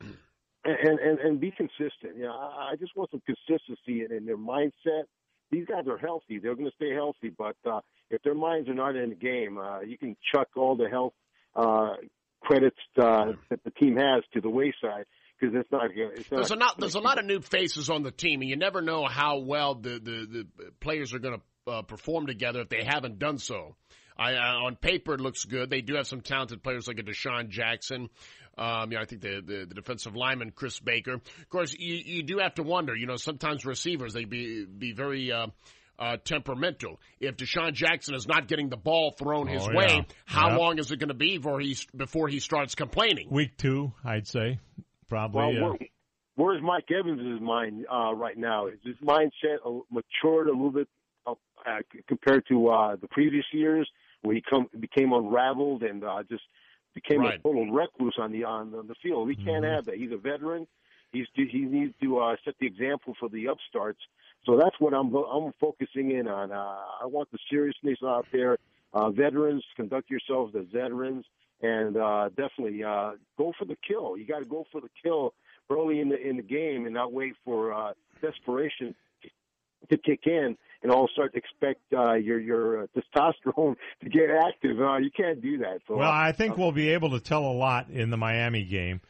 And, 0.64 1.00
and 1.00 1.18
and 1.18 1.40
be 1.40 1.50
consistent. 1.50 2.16
You 2.16 2.22
know, 2.22 2.34
I 2.34 2.70
I 2.70 2.76
just 2.76 2.94
want 2.94 3.10
some 3.10 3.20
consistency 3.26 4.04
in, 4.04 4.12
in 4.12 4.24
their 4.24 4.36
mindset. 4.36 5.06
These 5.50 5.66
guys 5.66 5.88
are 5.88 5.98
healthy; 5.98 6.38
they're 6.38 6.54
going 6.54 6.70
to 6.70 6.76
stay 6.76 6.94
healthy. 6.94 7.34
But 7.36 7.56
uh, 7.68 7.80
if 8.10 8.22
their 8.22 8.36
minds 8.36 8.68
are 8.68 8.74
not 8.74 8.94
in 8.94 9.08
the 9.08 9.16
game, 9.16 9.58
uh, 9.58 9.80
you 9.80 9.98
can 9.98 10.16
chuck 10.32 10.46
all 10.54 10.76
the 10.76 10.88
health 10.88 11.14
uh, 11.54 11.94
credits 12.40 12.76
uh, 13.00 13.32
that 13.50 13.62
the 13.64 13.70
team 13.70 13.96
has 13.96 14.22
to 14.34 14.40
the 14.40 14.50
wayside 14.50 15.06
because 15.38 15.54
it's 15.58 15.70
not. 15.72 15.90
It's 15.94 16.30
not 16.30 16.38
There's 16.38 16.50
a 16.50 16.56
lot. 16.56 16.78
There's 16.78 16.94
a 16.94 17.00
lot 17.00 17.18
of 17.18 17.24
new 17.24 17.40
faces 17.40 17.90
on 17.90 18.02
the 18.02 18.10
team, 18.10 18.40
and 18.40 18.50
you 18.50 18.56
never 18.56 18.80
know 18.80 19.06
how 19.06 19.38
well 19.38 19.74
the 19.74 19.98
the, 19.98 20.26
the 20.30 20.70
players 20.80 21.12
are 21.14 21.18
going 21.18 21.40
to 21.40 21.70
uh, 21.70 21.82
perform 21.82 22.26
together 22.26 22.60
if 22.60 22.68
they 22.68 22.84
haven't 22.84 23.18
done 23.18 23.38
so. 23.38 23.76
I, 24.16 24.34
uh, 24.34 24.66
on 24.66 24.76
paper, 24.76 25.14
it 25.14 25.20
looks 25.20 25.44
good. 25.44 25.70
They 25.70 25.80
do 25.80 25.94
have 25.94 26.06
some 26.06 26.20
talented 26.20 26.62
players 26.62 26.86
like 26.86 26.98
a 26.98 27.02
DeSean 27.02 27.48
Jackson. 27.48 28.10
Um, 28.58 28.92
you 28.92 28.98
know, 28.98 29.02
I 29.02 29.06
think 29.06 29.22
the, 29.22 29.42
the, 29.44 29.66
the 29.66 29.74
defensive 29.74 30.14
lineman 30.14 30.50
Chris 30.50 30.78
Baker. 30.78 31.14
Of 31.14 31.48
course, 31.48 31.74
you, 31.76 31.94
you 31.94 32.22
do 32.22 32.38
have 32.38 32.54
to 32.56 32.62
wonder. 32.62 32.94
You 32.94 33.06
know, 33.06 33.16
sometimes 33.16 33.64
receivers 33.64 34.12
they 34.12 34.26
be 34.26 34.66
be 34.66 34.92
very 34.92 35.32
uh, 35.32 35.46
uh, 36.02 36.16
temperamental. 36.24 36.98
If 37.20 37.36
DeSean 37.36 37.72
Jackson 37.74 38.14
is 38.14 38.26
not 38.26 38.48
getting 38.48 38.68
the 38.68 38.76
ball 38.76 39.12
thrown 39.16 39.46
his 39.46 39.62
Oh, 39.66 39.72
way, 39.74 39.94
yeah. 39.96 40.02
how 40.26 40.50
Yep. 40.50 40.58
long 40.58 40.78
is 40.78 40.90
it 40.90 40.98
going 40.98 41.08
to 41.08 41.14
be 41.14 41.36
before 41.38 41.60
he 41.60 41.76
before 41.96 42.28
he 42.28 42.40
starts 42.40 42.74
complaining? 42.74 43.28
Week 43.30 43.56
two, 43.56 43.92
I'd 44.04 44.26
say, 44.26 44.58
probably. 45.08 45.38
Well, 45.40 45.50
uh, 45.50 45.68
where, 45.70 45.78
where's 46.34 46.62
Mike 46.62 46.90
Evans' 46.90 47.40
mind 47.40 47.86
uh, 47.92 48.14
right 48.14 48.36
now? 48.36 48.66
Is 48.66 48.78
his 48.84 48.96
mindset 49.02 49.58
uh, 49.64 49.80
matured 49.90 50.48
a 50.48 50.52
little 50.52 50.72
bit 50.72 50.88
uh, 51.26 51.32
uh, 51.66 51.78
compared 52.08 52.44
to 52.48 52.68
uh, 52.68 52.96
the 52.96 53.08
previous 53.08 53.44
years 53.52 53.88
when 54.22 54.34
he 54.36 54.42
come 54.48 54.66
became 54.80 55.12
unraveled 55.12 55.82
and 55.84 56.02
uh, 56.02 56.22
just 56.28 56.42
became 56.94 57.20
Right. 57.20 57.38
a 57.38 57.42
total 57.42 57.70
recluse 57.70 58.16
on 58.18 58.32
the 58.32 58.44
on, 58.44 58.74
on 58.74 58.88
the 58.88 58.96
field? 59.02 59.28
We 59.28 59.36
can't 59.36 59.64
Mm-hmm. 59.64 59.74
have 59.74 59.84
that. 59.86 59.94
He's 59.96 60.12
a 60.12 60.16
veteran. 60.16 60.66
He's 61.12 61.26
he 61.34 61.60
needs 61.60 61.94
to 62.02 62.18
uh, 62.18 62.36
set 62.44 62.54
the 62.58 62.66
example 62.66 63.14
for 63.20 63.28
the 63.28 63.46
upstarts. 63.46 64.00
So 64.44 64.56
that's 64.56 64.74
what 64.78 64.92
I'm 64.92 65.14
I'm 65.14 65.52
focusing 65.60 66.10
in 66.12 66.26
on. 66.26 66.50
Uh, 66.50 66.78
I 67.02 67.06
want 67.06 67.30
the 67.30 67.38
seriousness 67.50 67.98
out 68.04 68.26
there. 68.32 68.58
Uh, 68.92 69.10
veterans, 69.10 69.64
conduct 69.76 70.10
yourselves 70.10 70.54
as 70.54 70.66
veterans, 70.72 71.24
and 71.62 71.96
uh, 71.96 72.28
definitely 72.30 72.82
uh, 72.82 73.12
go 73.38 73.52
for 73.58 73.64
the 73.64 73.76
kill. 73.86 74.18
You 74.18 74.26
got 74.26 74.40
to 74.40 74.44
go 74.44 74.66
for 74.70 74.80
the 74.80 74.90
kill 75.02 75.32
early 75.70 76.00
in 76.00 76.08
the 76.08 76.20
in 76.20 76.36
the 76.36 76.42
game, 76.42 76.84
and 76.84 76.94
not 76.94 77.12
wait 77.12 77.34
for 77.44 77.72
uh, 77.72 77.92
desperation 78.20 78.94
to 79.90 79.96
kick 79.96 80.26
in, 80.26 80.56
and 80.82 80.92
all 80.92 81.08
start 81.12 81.32
to 81.32 81.38
expect 81.38 81.80
uh, 81.92 82.14
your 82.14 82.40
your 82.40 82.82
uh, 82.82 82.86
testosterone 82.96 83.76
to 84.02 84.08
get 84.10 84.28
active. 84.30 84.80
Uh, 84.80 84.96
you 84.98 85.10
can't 85.16 85.40
do 85.40 85.58
that. 85.58 85.78
So, 85.86 85.96
Well, 85.96 86.08
uh, 86.08 86.12
I 86.12 86.32
think 86.32 86.56
we'll 86.56 86.72
be 86.72 86.90
able 86.90 87.10
to 87.10 87.20
tell 87.20 87.44
a 87.44 87.52
lot 87.52 87.90
in 87.90 88.10
the 88.10 88.16
Miami 88.16 88.64
game 88.64 89.00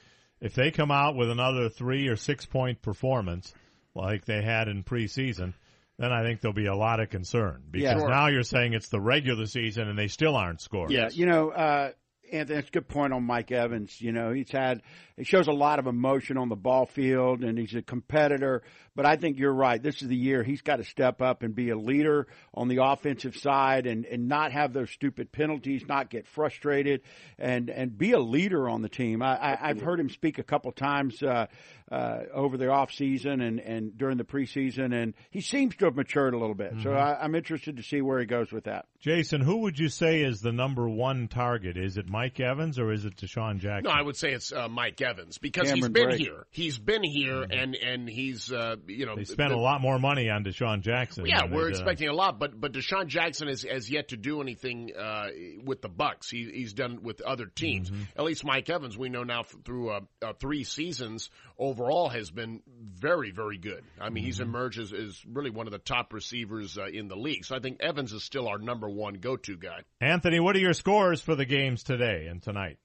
if 0.40 0.54
they 0.54 0.70
come 0.70 0.90
out 0.90 1.16
with 1.16 1.30
another 1.30 1.68
three 1.68 2.08
or 2.08 2.16
six 2.16 2.44
point 2.44 2.82
performance 2.82 3.54
like 3.94 4.24
they 4.24 4.42
had 4.42 4.68
in 4.68 4.82
preseason. 4.84 5.54
Then 5.98 6.12
I 6.12 6.22
think 6.24 6.40
there'll 6.40 6.54
be 6.54 6.66
a 6.66 6.74
lot 6.74 7.00
of 7.00 7.10
concern 7.10 7.62
because 7.70 7.84
Yeah. 7.84 7.98
Sure. 7.98 8.08
now 8.08 8.26
you're 8.28 8.42
saying 8.42 8.72
it's 8.72 8.88
the 8.88 9.00
regular 9.00 9.46
season 9.46 9.88
and 9.88 9.98
they 9.98 10.08
still 10.08 10.36
aren't 10.36 10.60
scoring. 10.60 10.92
Yeah, 10.92 11.10
you 11.12 11.26
know, 11.26 11.50
uh, 11.50 11.92
Anthony, 12.32 12.56
that's 12.56 12.68
a 12.68 12.72
good 12.72 12.88
point 12.88 13.12
on 13.12 13.24
Mike 13.24 13.52
Evans. 13.52 14.00
You 14.00 14.12
know, 14.12 14.32
he's 14.32 14.50
had 14.50 14.82
he 15.16 15.24
shows 15.24 15.46
a 15.48 15.52
lot 15.52 15.78
of 15.78 15.86
emotion 15.86 16.36
on 16.38 16.48
the 16.48 16.56
ball 16.56 16.86
field, 16.86 17.44
and 17.44 17.58
he's 17.58 17.74
a 17.74 17.82
competitor. 17.82 18.62
But 18.94 19.06
I 19.06 19.16
think 19.16 19.38
you're 19.38 19.54
right. 19.54 19.82
This 19.82 20.02
is 20.02 20.08
the 20.08 20.16
year 20.16 20.42
he's 20.42 20.62
got 20.62 20.76
to 20.76 20.84
step 20.84 21.22
up 21.22 21.42
and 21.42 21.54
be 21.54 21.70
a 21.70 21.76
leader 21.76 22.26
on 22.54 22.68
the 22.68 22.82
offensive 22.84 23.36
side, 23.36 23.86
and 23.86 24.04
and 24.06 24.28
not 24.28 24.52
have 24.52 24.72
those 24.72 24.90
stupid 24.90 25.32
penalties, 25.32 25.84
not 25.88 26.10
get 26.10 26.26
frustrated, 26.26 27.02
and 27.38 27.68
and 27.70 27.96
be 27.96 28.12
a 28.12 28.20
leader 28.20 28.68
on 28.68 28.82
the 28.82 28.88
team. 28.88 29.22
I, 29.22 29.36
I 29.36 29.68
I've 29.70 29.80
heard 29.80 30.00
him 30.00 30.08
speak 30.10 30.38
a 30.38 30.42
couple 30.44 30.72
times. 30.72 31.22
Uh, 31.22 31.46
uh, 31.90 32.22
over 32.32 32.56
the 32.56 32.68
off 32.70 32.90
season 32.90 33.42
and, 33.42 33.60
and 33.60 33.98
during 33.98 34.16
the 34.16 34.24
preseason, 34.24 34.94
and 34.94 35.12
he 35.30 35.42
seems 35.42 35.76
to 35.76 35.84
have 35.84 35.94
matured 35.94 36.32
a 36.32 36.38
little 36.38 36.54
bit. 36.54 36.72
So 36.82 36.88
Mhm. 36.88 36.96
I, 36.96 37.18
I'm 37.20 37.34
interested 37.34 37.76
to 37.76 37.82
see 37.82 38.00
where 38.00 38.18
he 38.18 38.24
goes 38.24 38.50
with 38.50 38.64
that. 38.64 38.86
Jason, 38.98 39.42
who 39.42 39.58
would 39.58 39.78
you 39.78 39.90
say 39.90 40.22
is 40.22 40.40
the 40.40 40.52
number 40.52 40.88
one 40.88 41.28
target? 41.28 41.76
Is 41.76 41.98
it 41.98 42.08
Mike 42.08 42.21
Evans 42.40 42.78
or 42.78 42.92
is 42.92 43.04
it 43.04 43.16
DeSean 43.16 43.58
Jackson? 43.58 43.84
No, 43.84 43.90
I 43.90 44.02
would 44.02 44.16
say 44.16 44.32
it's 44.32 44.52
uh, 44.52 44.68
Mike 44.68 45.00
Evans 45.00 45.38
because 45.38 45.70
he's 45.70 45.74
Cameron 45.86 45.92
been 45.92 46.08
Brate. 46.10 46.18
here. 46.18 46.46
He's 46.50 46.78
been 46.78 47.02
here, 47.02 47.42
and 47.42 47.74
and 47.74 48.08
he's 48.08 48.52
uh, 48.52 48.76
you 48.86 49.06
know 49.06 49.16
they 49.16 49.24
spent 49.24 49.50
the- 49.50 49.56
a 49.56 49.58
lot 49.58 49.80
more 49.80 49.98
money 49.98 50.28
on 50.30 50.44
DeSean 50.44 50.80
Jackson. 50.82 51.26
Yeah, 51.26 51.44
we're 51.50 51.64
they 51.64 51.70
did. 51.70 51.70
expecting 51.70 52.08
a 52.08 52.12
lot, 52.14 52.38
but 52.38 52.58
but 52.60 52.72
DeSean 52.72 53.06
Jackson 53.06 53.48
has, 53.48 53.62
has 53.62 53.90
yet 53.90 54.08
to 54.08 54.16
do 54.16 54.40
anything 54.40 54.90
uh, 54.98 55.28
with 55.64 55.82
the 55.82 55.88
Bucs. 55.88 56.30
He, 56.30 56.50
he's 56.52 56.72
done 56.72 57.02
with 57.02 57.20
other 57.22 57.46
teams. 57.46 57.90
Mm-hmm. 57.90 58.02
At 58.16 58.24
least 58.24 58.44
Mike 58.44 58.68
Evans, 58.70 58.96
we 58.98 59.08
know 59.08 59.22
now 59.24 59.40
f- 59.40 59.54
through 59.64 59.90
uh, 59.90 60.00
uh, 60.22 60.32
three 60.40 60.64
seasons 60.64 61.30
overall, 61.58 62.08
has 62.08 62.30
been 62.30 62.60
very 62.94 63.30
very 63.30 63.58
good. 63.58 63.82
I 64.00 64.10
mean, 64.10 64.24
he's 64.24 64.32
Mm-hmm. 64.38 64.42
emerged 64.54 64.78
as, 64.80 64.92
as 64.92 65.22
really 65.26 65.50
one 65.50 65.66
of 65.66 65.72
the 65.72 65.78
top 65.78 66.12
receivers 66.12 66.76
uh, 66.78 66.86
in 66.86 67.06
the 67.08 67.16
league. 67.16 67.44
So 67.44 67.54
I 67.54 67.60
think 67.60 67.78
Evans 67.80 68.12
is 68.12 68.22
still 68.24 68.48
our 68.48 68.58
number 68.58 68.88
one 68.88 69.14
go 69.14 69.36
to 69.36 69.56
guy. 69.56 69.80
Anthony, 70.00 70.40
what 70.40 70.56
are 70.56 70.58
your 70.60 70.72
scores 70.72 71.20
for 71.20 71.34
the 71.34 71.44
games 71.44 71.82
today 71.82 72.11
and 72.28 72.42
tonight? 72.42 72.78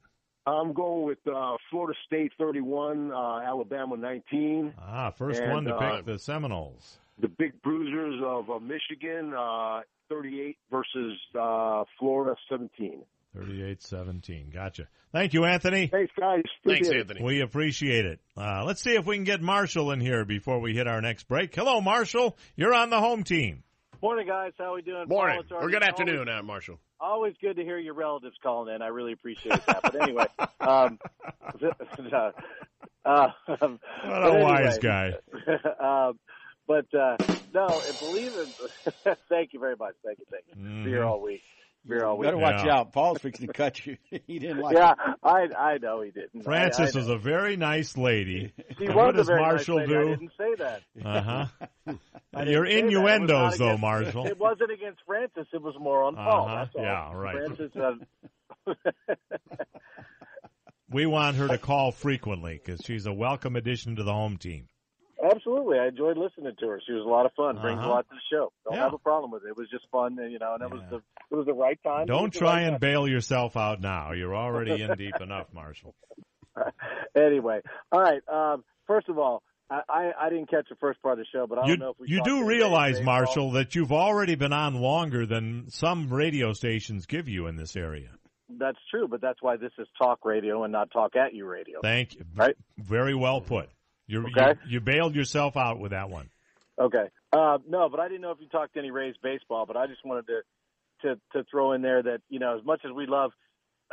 I'm 0.45 0.71
going 0.73 1.03
with 1.03 1.17
uh, 1.27 1.57
Florida 1.69 1.97
State 2.05 2.31
31, 2.37 3.11
uh, 3.11 3.39
Alabama 3.39 3.97
19. 3.97 4.73
Ah, 4.79 5.11
first 5.11 5.41
And, 5.41 5.51
one 5.51 5.63
to 5.65 5.75
uh, 5.75 5.97
pick 5.97 6.05
the 6.05 6.17
Seminoles. 6.17 6.99
The 7.19 7.27
Big 7.27 7.61
Bruisers 7.61 8.21
of 8.23 8.49
uh, 8.49 8.59
Michigan, 8.59 9.33
uh, 9.37 9.81
38 10.09 10.57
versus 10.71 11.17
uh, 11.37 11.83
Florida 11.99 12.35
17. 12.49 13.03
38-17. 13.35 14.53
Gotcha. 14.53 14.87
Thank 15.11 15.33
you, 15.33 15.45
Anthony. 15.45 15.87
Thanks, 15.87 16.11
guys. 16.17 16.43
Thanks, 16.65 16.89
Anthony. 16.89 17.23
We 17.23 17.41
appreciate 17.41 18.05
it. 18.05 18.19
Uh, 18.35 18.63
let's 18.65 18.81
see 18.81 18.95
if 18.95 19.05
we 19.05 19.15
can 19.15 19.25
get 19.25 19.41
Marshall 19.41 19.91
in 19.91 19.99
here 19.99 20.25
before 20.25 20.59
we 20.59 20.73
hit 20.73 20.87
our 20.87 21.01
next 21.01 21.27
break. 21.27 21.53
Hello, 21.53 21.81
Marshall. 21.81 22.37
You're 22.55 22.73
on 22.73 22.89
the 22.89 22.99
home 22.99 23.23
team. 23.23 23.63
Morning, 24.01 24.27
guys. 24.27 24.51
How 24.57 24.73
are 24.73 24.75
we 24.75 24.81
doing? 24.81 25.07
Morning 25.07 25.41
Paul, 25.49 25.57
or 25.63 25.69
good 25.69 25.83
afternoon, 25.83 26.27
Always, 26.29 26.39
uh, 26.39 26.43
Marshall. 26.43 26.79
always 26.99 27.33
good 27.41 27.55
to 27.55 27.63
hear 27.63 27.79
your 27.79 27.95
relatives 27.95 28.35
calling 28.43 28.73
in. 28.73 28.81
I 28.81 28.87
really 28.87 29.13
appreciate 29.13 29.65
that. 29.65 29.81
But 29.83 29.95
anyway, 29.95 30.25
um, 30.61 30.99
uh, 32.13 32.31
uh, 33.05 33.27
What 33.45 34.23
a 34.23 34.33
anyway, 34.33 34.41
wise 34.43 34.77
guy. 34.79 35.13
um, 35.79 36.19
but 36.67 36.93
uh, 36.93 37.17
no, 37.53 37.81
and 37.87 37.97
believe 37.97 38.33
it. 38.35 39.17
thank 39.29 39.53
you 39.53 39.59
very 39.59 39.75
much. 39.75 39.95
Thank 40.05 40.19
you. 40.19 40.25
Thank 40.31 40.45
you. 40.47 40.55
Mm-hmm. 40.61 41.07
All 41.07 41.21
week. 41.21 41.41
Beer 41.87 42.05
all 42.05 42.17
week. 42.17 42.27
Better 42.27 42.37
watch 42.37 42.65
out. 42.67 42.91
Paul's 42.91 43.19
fixing 43.19 43.47
to 43.47 43.53
cut 43.53 43.85
you. 43.85 43.97
he 44.27 44.39
didn't 44.39 44.59
like 44.59 44.75
yeah, 44.75 44.91
it. 44.91 44.97
I 45.23 45.47
I 45.57 45.77
know 45.77 46.01
he 46.01 46.11
didn't. 46.11 46.43
Francis 46.43 46.95
I, 46.95 46.99
I 46.99 47.01
is 47.01 47.09
a 47.09 47.17
very 47.17 47.57
nice 47.57 47.97
lady. 47.97 48.53
She 48.77 48.87
was 48.87 48.95
what 48.95 49.09
a 49.09 49.13
does 49.13 49.27
very 49.27 49.41
nice 49.41 49.49
Marshall 49.51 49.77
lady. 49.77 49.95
I 49.95 50.03
do? 50.03 50.09
didn't 50.09 50.31
say 50.37 50.55
that. 50.59 50.81
Uh 51.05 51.21
huh. 51.21 51.45
Didn't 51.85 51.99
Your 52.33 52.43
say 52.43 52.43
that. 52.43 52.47
It 52.47 52.59
was 52.59 52.83
innuendos, 52.83 53.29
not 53.29 53.57
though, 53.57 53.77
Marshall. 53.77 54.25
It 54.27 54.39
wasn't 54.39 54.71
against 54.71 54.99
Francis. 55.05 55.47
It 55.53 55.61
was 55.61 55.75
more 55.79 56.03
on 56.03 56.15
Paul. 56.15 56.45
Uh-huh. 56.45 56.55
That's 56.55 56.75
all. 56.75 56.83
Yeah, 56.83 57.13
right. 57.13 57.35
Francis. 57.35 57.71
Uh, 57.75 58.73
We 60.89 61.05
want 61.05 61.35
her 61.35 61.49
to 61.49 61.57
call 61.57 61.91
frequently 61.91 62.61
because 62.63 62.79
she's 62.85 63.07
a 63.07 63.13
welcome 63.13 63.57
addition 63.57 63.97
to 63.97 64.03
the 64.03 64.13
home 64.13 64.37
team. 64.37 64.69
Absolutely, 65.33 65.79
I 65.79 65.87
enjoyed 65.87 66.17
listening 66.17 66.53
to 66.59 66.67
her. 66.67 66.81
She 66.85 66.93
was 66.93 67.03
a 67.05 67.09
lot 67.09 67.25
of 67.25 67.31
fun. 67.33 67.59
Brings 67.61 67.79
Uh-huh. 67.79 67.89
a 67.89 67.91
lot 67.91 68.07
to 68.09 68.15
the 68.15 68.21
show. 68.35 68.51
Don't 68.65 68.75
Yeah. 68.75 68.83
have 68.83 68.93
a 68.93 68.97
problem 68.99 69.31
with 69.31 69.43
it. 69.45 69.49
It 69.49 69.57
was 69.57 69.69
just 69.69 69.85
fun, 69.91 70.17
and, 70.19 70.31
you 70.31 70.39
know, 70.39 70.53
and 70.53 70.63
it 70.63 70.69
was 70.71 70.81
the 70.89 70.97
it 71.31 71.35
was 71.35 71.45
the 71.45 71.53
right 71.53 71.77
time. 71.83 72.05
Don't 72.07 72.31
try 72.33 72.53
right 72.57 72.61
and 72.63 72.73
time. 72.73 72.79
bail 72.79 73.07
yourself 73.07 73.57
out 73.57 73.81
now. 73.81 74.11
You're 74.13 74.35
already 74.35 74.81
in 74.81 74.91
deep 74.97 75.19
enough, 75.21 75.47
Marshall. 75.53 75.93
anyway, 77.15 77.61
all 77.91 78.01
right. 78.01 78.21
Um, 78.27 78.63
first 78.87 79.09
of 79.09 79.17
all, 79.17 79.43
I, 79.69 79.81
I 79.89 80.11
I 80.21 80.29
didn't 80.29 80.49
catch 80.49 80.67
the 80.69 80.75
first 80.75 81.01
part 81.01 81.19
of 81.19 81.25
the 81.25 81.25
show, 81.31 81.45
but 81.47 81.57
I 81.57 81.61
don't 81.61 81.69
You, 81.71 81.77
know 81.77 81.89
if 81.91 81.99
we 81.99 82.07
you 82.09 82.21
do 82.23 82.45
realize. 82.45 83.01
Marshall, 83.01 83.51
that 83.51 83.75
you've 83.75 83.91
already 83.91 84.35
been 84.35 84.53
on 84.53 84.75
longer 84.75 85.25
than 85.25 85.69
some 85.69 86.11
radio 86.13 86.53
stations 86.53 87.05
give 87.05 87.27
you 87.27 87.47
in 87.47 87.55
this 87.57 87.75
area. 87.75 88.09
That's 88.49 88.77
true, 88.89 89.09
but 89.09 89.19
that's 89.19 89.41
why 89.41 89.57
this 89.57 89.73
is 89.77 89.87
talk 90.01 90.23
radio 90.23 90.63
and 90.63 90.71
not 90.71 90.89
talk 90.91 91.17
at 91.17 91.33
you 91.33 91.45
radio. 91.45 91.81
Thank 91.81 92.15
you. 92.15 92.23
Right. 92.33 92.55
Very 92.77 93.13
well 93.13 93.41
put. 93.41 93.69
You 94.07 94.25
Okay. 94.25 94.59
you, 94.65 94.71
you 94.71 94.81
bailed 94.81 95.15
yourself 95.15 95.57
out 95.57 95.79
with 95.79 95.91
that 95.91 96.09
one. 96.09 96.29
Okay. 96.79 97.09
Uh, 97.33 97.57
no, 97.67 97.89
but 97.89 97.99
I 97.99 98.07
didn't 98.07 98.21
know 98.21 98.31
if 98.31 98.39
you 98.39 98.47
talked 98.47 98.77
any 98.77 98.91
Rays 98.91 99.15
baseball, 99.21 99.65
but 99.65 99.75
I 99.75 99.87
just 99.87 100.05
wanted 100.05 100.27
to 100.27 100.41
to 101.01 101.19
to 101.33 101.43
throw 101.49 101.73
in 101.73 101.81
there 101.81 102.01
that 102.03 102.21
you 102.29 102.39
know 102.39 102.57
as 102.57 102.65
much 102.65 102.81
as 102.85 102.91
we 102.91 103.05
love 103.05 103.31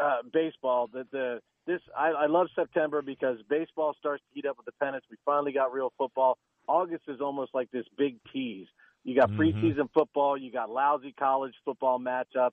uh, 0.01 0.19
baseball, 0.33 0.89
that 0.93 1.11
the 1.11 1.41
this 1.67 1.81
I, 1.97 2.11
I 2.11 2.27
love 2.27 2.49
September 2.55 3.03
because 3.03 3.39
baseball 3.49 3.95
starts 3.99 4.23
to 4.29 4.35
heat 4.35 4.47
up 4.47 4.57
with 4.57 4.67
the 4.67 4.73
pennants. 4.81 5.07
We 5.11 5.17
finally 5.25 5.53
got 5.53 5.73
real 5.73 5.93
football. 5.99 6.39
August 6.67 7.05
is 7.09 7.21
almost 7.21 7.55
like 7.55 7.71
this 7.71 7.87
big 7.97 8.19
tease. 8.33 8.67
You 9.03 9.15
got 9.15 9.31
Mhm. 9.33 9.39
preseason 9.39 9.89
football, 9.93 10.37
you 10.37 10.51
got 10.51 10.71
lousy 10.71 11.13
college 11.13 11.55
football 11.65 11.99
matchups, 11.99 12.53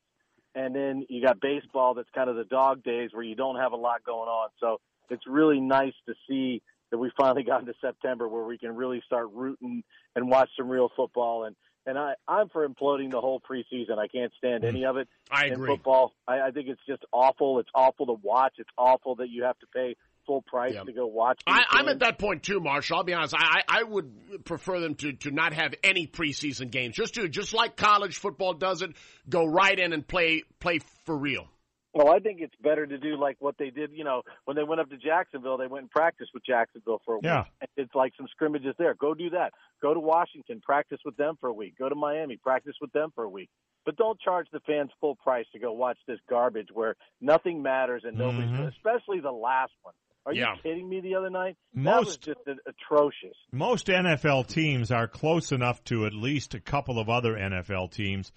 and 0.54 0.76
then 0.76 1.06
you 1.10 1.22
got 1.24 1.40
baseball 1.40 1.94
that's 1.94 2.10
kind 2.14 2.30
of 2.30 2.36
the 2.36 2.44
dog 2.44 2.84
days 2.84 3.12
where 3.14 3.24
you 3.24 3.36
don't 3.36 3.56
have 3.58 3.72
a 3.72 3.78
lot 3.78 4.04
going 4.04 4.28
on. 4.28 4.50
So 4.60 4.80
it's 5.10 5.26
really 5.28 5.62
nice 5.62 5.94
to 6.08 6.14
see 6.28 6.62
that 6.92 6.98
we 6.98 7.12
finally 7.18 7.44
got 7.44 7.62
into 7.62 7.74
September 7.82 8.28
where 8.28 8.44
we 8.44 8.58
can 8.58 8.76
really 8.76 9.02
start 9.06 9.30
rooting 9.34 9.84
and 10.16 10.30
watch 10.30 10.50
some 10.58 10.70
real 10.70 10.90
football. 10.96 11.46
And 11.46 11.56
and 11.86 11.98
I 11.98 12.14
I'm 12.28 12.50
for 12.50 12.68
imploding 12.68 13.12
the 13.12 13.22
whole 13.22 13.42
preseason. 13.42 13.98
I 13.98 14.08
can't 14.08 14.32
stand 14.38 14.64
any 14.64 14.86
of 14.86 14.98
it. 14.98 15.08
Mm. 15.32 15.38
I 15.38 15.46
in 15.48 15.54
agree. 15.54 15.68
football. 15.68 16.14
I, 16.28 16.42
I 16.42 16.52
think 16.52 16.68
it's 16.68 16.82
just 16.88 17.04
awful. 17.12 17.60
It's 17.60 17.70
awful 17.74 18.06
to 18.08 18.16
watch. 18.22 18.54
It's 18.58 18.70
awful 18.78 19.16
that 19.16 19.30
you 19.30 19.44
have 19.44 19.58
to 19.60 19.68
pay 19.74 19.96
full 20.28 20.44
price 20.44 20.76
to 20.86 20.94
go 20.94 21.08
watch. 21.08 21.42
I, 21.48 21.64
I'm 21.72 21.88
at 21.88 22.00
that 22.00 22.20
point 22.20 22.44
too, 22.44 22.60
Marshall. 22.60 22.98
I'll 22.98 23.04
be 23.04 23.14
honest. 23.14 23.34
I, 23.36 23.64
I 23.68 23.80
I 23.80 23.84
would 23.84 24.46
prefer 24.46 24.80
them 24.80 24.96
to, 24.96 25.14
to 25.14 25.32
not 25.32 25.54
have 25.54 25.74
any 25.84 26.08
preseason 26.08 26.70
games. 26.70 26.96
Just 26.96 27.16
to 27.16 27.28
just 27.28 27.54
like 27.54 27.76
college 27.76 28.18
football 28.18 28.54
does 28.54 28.82
it, 28.82 28.92
go 29.28 29.46
right 29.46 29.78
in 29.78 29.94
and 29.94 30.08
play 30.08 30.44
play 30.60 30.80
for 31.06 31.18
real. 31.18 31.48
Well, 31.94 32.10
I 32.10 32.20
think 32.20 32.40
it's 32.40 32.56
better 32.62 32.86
to 32.86 32.98
do 32.98 33.18
like 33.18 33.36
what 33.40 33.58
they 33.58 33.70
did. 33.70 33.92
You 33.94 34.04
know, 34.06 34.22
when 34.46 34.56
they 34.56 34.64
went 34.64 34.80
up 34.82 34.90
to 34.90 34.98
Jacksonville, 34.98 35.58
they 35.58 35.68
went 35.68 35.84
and 35.84 35.92
practiced 35.92 36.32
with 36.34 36.46
Jacksonville 36.46 37.02
for 37.06 37.16
a 37.16 37.20
Yeah. 37.22 37.44
week. 37.62 37.70
It's 37.78 37.94
like 37.96 38.14
some 38.16 38.28
scrimmages 38.30 38.76
there. 38.78 38.94
Go 38.94 39.14
do 39.14 39.30
that. 39.32 39.54
Go 39.82 39.94
to 39.94 40.00
Washington, 40.00 40.62
practice 40.62 41.00
with 41.04 41.18
them 41.18 41.36
for 41.42 41.50
a 41.50 41.54
week. 41.54 41.78
Go 41.78 41.90
to 41.90 41.96
Miami, 41.96 42.38
practice 42.38 42.76
with 42.80 42.92
them 42.94 43.12
for 43.14 43.24
a 43.26 43.30
week. 43.30 43.50
But 43.86 43.96
don't 43.98 44.20
charge 44.22 44.48
the 44.54 44.60
fans 44.62 44.92
full 45.02 45.16
price 45.16 45.46
to 45.54 45.60
go 45.60 45.74
watch 45.74 45.98
this 46.08 46.20
garbage 46.30 46.68
where 46.72 46.96
nothing 47.20 47.62
matters 47.64 48.04
and 48.06 48.18
nobody's, 48.18 48.52
Mhm. 48.52 48.68
especially 48.70 49.20
the 49.20 49.32
last 49.32 49.74
one. 49.82 49.94
Are 50.24 50.34
Yeah. 50.34 50.54
you 50.56 50.62
kidding 50.62 50.88
me? 50.88 51.02
The 51.02 51.16
other 51.16 51.32
night, 51.32 51.58
that 51.74 51.82
Most- 51.82 52.06
was 52.06 52.18
just 52.20 52.40
atrocious. 52.68 53.36
Most 53.52 53.90
NFL 53.90 54.44
teams 54.44 54.92
are 54.92 55.08
close 55.08 55.52
enough 55.52 55.84
to 55.86 56.06
at 56.06 56.14
least 56.14 56.54
a 56.54 56.60
couple 56.60 57.00
of 57.00 57.10
other 57.10 57.36
NFL 57.36 57.88
teams. 57.88 58.32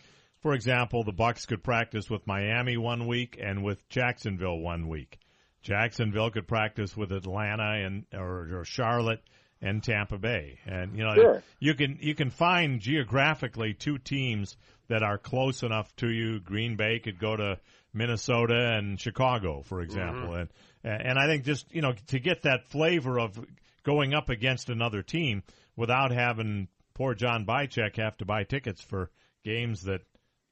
For 0.45 0.53
example, 0.53 1.05
the 1.05 1.13
Bucs 1.15 1.47
could 1.47 1.65
practice 1.65 2.11
with 2.11 2.27
Miami 2.27 2.77
one 2.77 3.07
week 3.07 3.39
and 3.43 3.65
with 3.65 3.89
Jacksonville 3.89 4.59
one 4.59 4.89
week. 4.89 5.19
Jacksonville 5.63 6.31
could 6.31 6.47
practice 6.47 6.95
with 6.95 7.13
Atlanta 7.13 7.83
and 7.87 8.05
or, 8.13 8.59
or 8.61 8.65
Charlotte 8.67 9.23
and 9.63 9.83
Tampa 9.83 10.19
Bay. 10.19 10.59
And 10.67 10.99
you 10.99 11.05
know, 11.05 11.15
Sure. 11.15 11.43
you 11.61 11.73
can 11.75 11.97
you 11.99 12.15
can 12.15 12.29
find 12.29 12.79
geographically 12.79 13.73
two 13.73 13.97
teams 13.97 14.59
that 14.89 15.03
are 15.03 15.17
close 15.17 15.63
enough 15.63 15.97
to 15.97 16.11
you. 16.11 16.41
Green 16.41 16.77
Bay 16.77 16.99
could 16.99 17.19
go 17.19 17.35
to 17.37 17.59
Minnesota 17.95 18.75
and 18.77 19.01
Chicago, 19.01 19.63
for 19.63 19.81
example, 19.81 20.35
Mhm. 20.35 20.49
and 20.85 21.01
and 21.09 21.19
I 21.19 21.27
think 21.27 21.45
just 21.47 21.75
you 21.75 21.81
know 21.81 21.95
to 22.09 22.19
get 22.19 22.43
that 22.43 22.67
flavor 22.67 23.19
of 23.19 23.43
going 23.83 24.13
up 24.13 24.29
against 24.29 24.69
another 24.69 25.03
team 25.03 25.43
without 25.75 26.11
having 26.11 26.69
poor 26.93 27.15
John 27.15 27.47
Bycheck 27.47 27.97
have 27.97 28.19
to 28.19 28.27
buy 28.27 28.45
tickets 28.45 28.83
for 28.83 29.11
games 29.43 29.85
that 29.85 30.03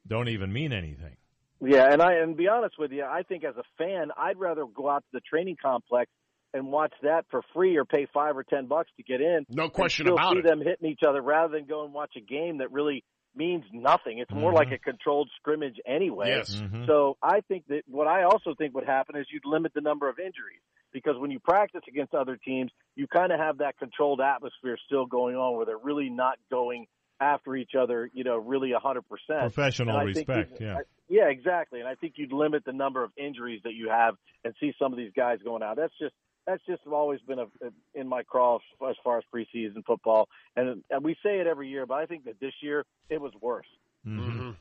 don't 0.07 0.29
even 0.29 0.51
mean 0.51 0.73
anything. 0.73 1.15
Yeah, 1.61 1.91
and 1.91 2.01
I 2.01 2.15
and 2.15 2.35
be 2.35 2.47
honest 2.49 2.75
with 2.77 2.91
you, 2.91 3.03
I 3.05 3.23
think 3.23 3.43
as 3.45 3.55
a 3.55 3.63
fan, 3.77 4.09
I'd 4.17 4.37
rather 4.37 4.65
go 4.65 4.89
out 4.89 4.99
to 5.03 5.09
the 5.13 5.21
training 5.21 5.55
complex 5.61 6.11
and 6.53 6.67
watch 6.67 6.93
that 7.03 7.25
for 7.31 7.41
free 7.53 7.77
or 7.77 7.85
pay 7.85 8.05
five 8.13 8.35
or 8.37 8.43
ten 8.43 8.67
bucks 8.67 8.91
to 8.97 9.03
get 9.03 9.21
in. 9.21 9.45
No 9.49 9.69
question 9.69 10.05
still 10.05 10.15
about 10.15 10.33
see 10.33 10.39
it. 10.39 10.43
them 10.45 10.59
hitting 10.59 10.89
each 10.89 10.99
other 11.07 11.21
rather 11.21 11.53
than 11.57 11.65
go 11.65 11.85
and 11.85 11.93
watch 11.93 12.11
a 12.17 12.21
game 12.21 12.57
that 12.57 12.71
really 12.71 13.03
means 13.35 13.63
nothing. 13.71 14.19
It's 14.19 14.29
more 14.31 14.51
Mhm. 14.51 14.55
like 14.55 14.71
a 14.71 14.77
controlled 14.77 15.29
scrimmage 15.37 15.79
anyway. 15.87 16.27
Yes. 16.27 16.53
Mhm. 16.61 16.85
So 16.85 17.17
I 17.23 17.41
think 17.41 17.65
that 17.67 17.83
what 17.87 18.07
I 18.07 18.23
also 18.23 18.53
think 18.53 18.75
would 18.75 18.85
happen 18.85 19.15
is 19.15 19.25
you'd 19.31 19.45
limit 19.45 19.73
the 19.73 19.81
number 19.81 20.07
of 20.09 20.19
injuries 20.19 20.61
because 20.91 21.17
when 21.17 21.31
you 21.31 21.39
practice 21.39 21.81
against 21.87 22.13
other 22.13 22.35
teams, 22.37 22.71
you 22.95 23.07
kind 23.07 23.31
of 23.31 23.39
have 23.39 23.57
that 23.59 23.77
controlled 23.79 24.21
atmosphere 24.21 24.77
still 24.85 25.07
going 25.07 25.35
on 25.35 25.55
where 25.55 25.65
they're 25.65 25.77
really 25.77 26.09
not 26.09 26.37
going 26.51 26.85
after 27.19 27.55
each 27.55 27.71
other, 27.79 28.09
you 28.13 28.23
know, 28.23 28.37
really 28.37 28.71
a 28.73 28.79
hundred 28.79 29.03
percent. 29.07 29.41
Professional 29.53 29.97
And 29.97 30.09
I 30.09 30.13
think 30.13 30.27
respect, 30.27 30.61
yeah. 30.61 30.77
I- 30.77 30.81
yeah, 31.09 31.29
exactly. 31.29 31.79
And 31.79 31.87
I 31.87 31.95
think 31.95 32.13
you'd 32.15 32.31
limit 32.33 32.63
the 32.65 32.71
number 32.73 33.03
of 33.03 33.11
injuries 33.17 33.61
that 33.65 33.73
you 33.73 33.89
have 33.89 34.15
and 34.43 34.53
see 34.59 34.73
some 34.79 34.93
of 34.93 34.97
these 34.97 35.11
guys 35.15 35.39
going 35.43 35.61
out. 35.61 35.75
That's 35.75 35.93
just 35.99 36.13
that's 36.45 36.65
just 36.65 36.81
always 36.87 37.19
been 37.21 37.39
a, 37.39 37.45
in 37.93 38.07
my 38.07 38.23
crawl 38.23 38.61
as 38.89 38.95
far 39.03 39.17
as 39.17 39.23
preseason 39.33 39.85
football. 39.85 40.27
And, 40.55 40.83
and 40.89 41.03
we 41.03 41.15
say 41.23 41.39
it 41.39 41.47
every 41.47 41.69
year, 41.69 41.85
but 41.85 41.95
I 41.95 42.05
think 42.05 42.25
that 42.25 42.39
this 42.39 42.53
year 42.61 42.85
it 43.09 43.21
was 43.21 43.31
worse. 43.41 43.67
hmm 44.03 44.51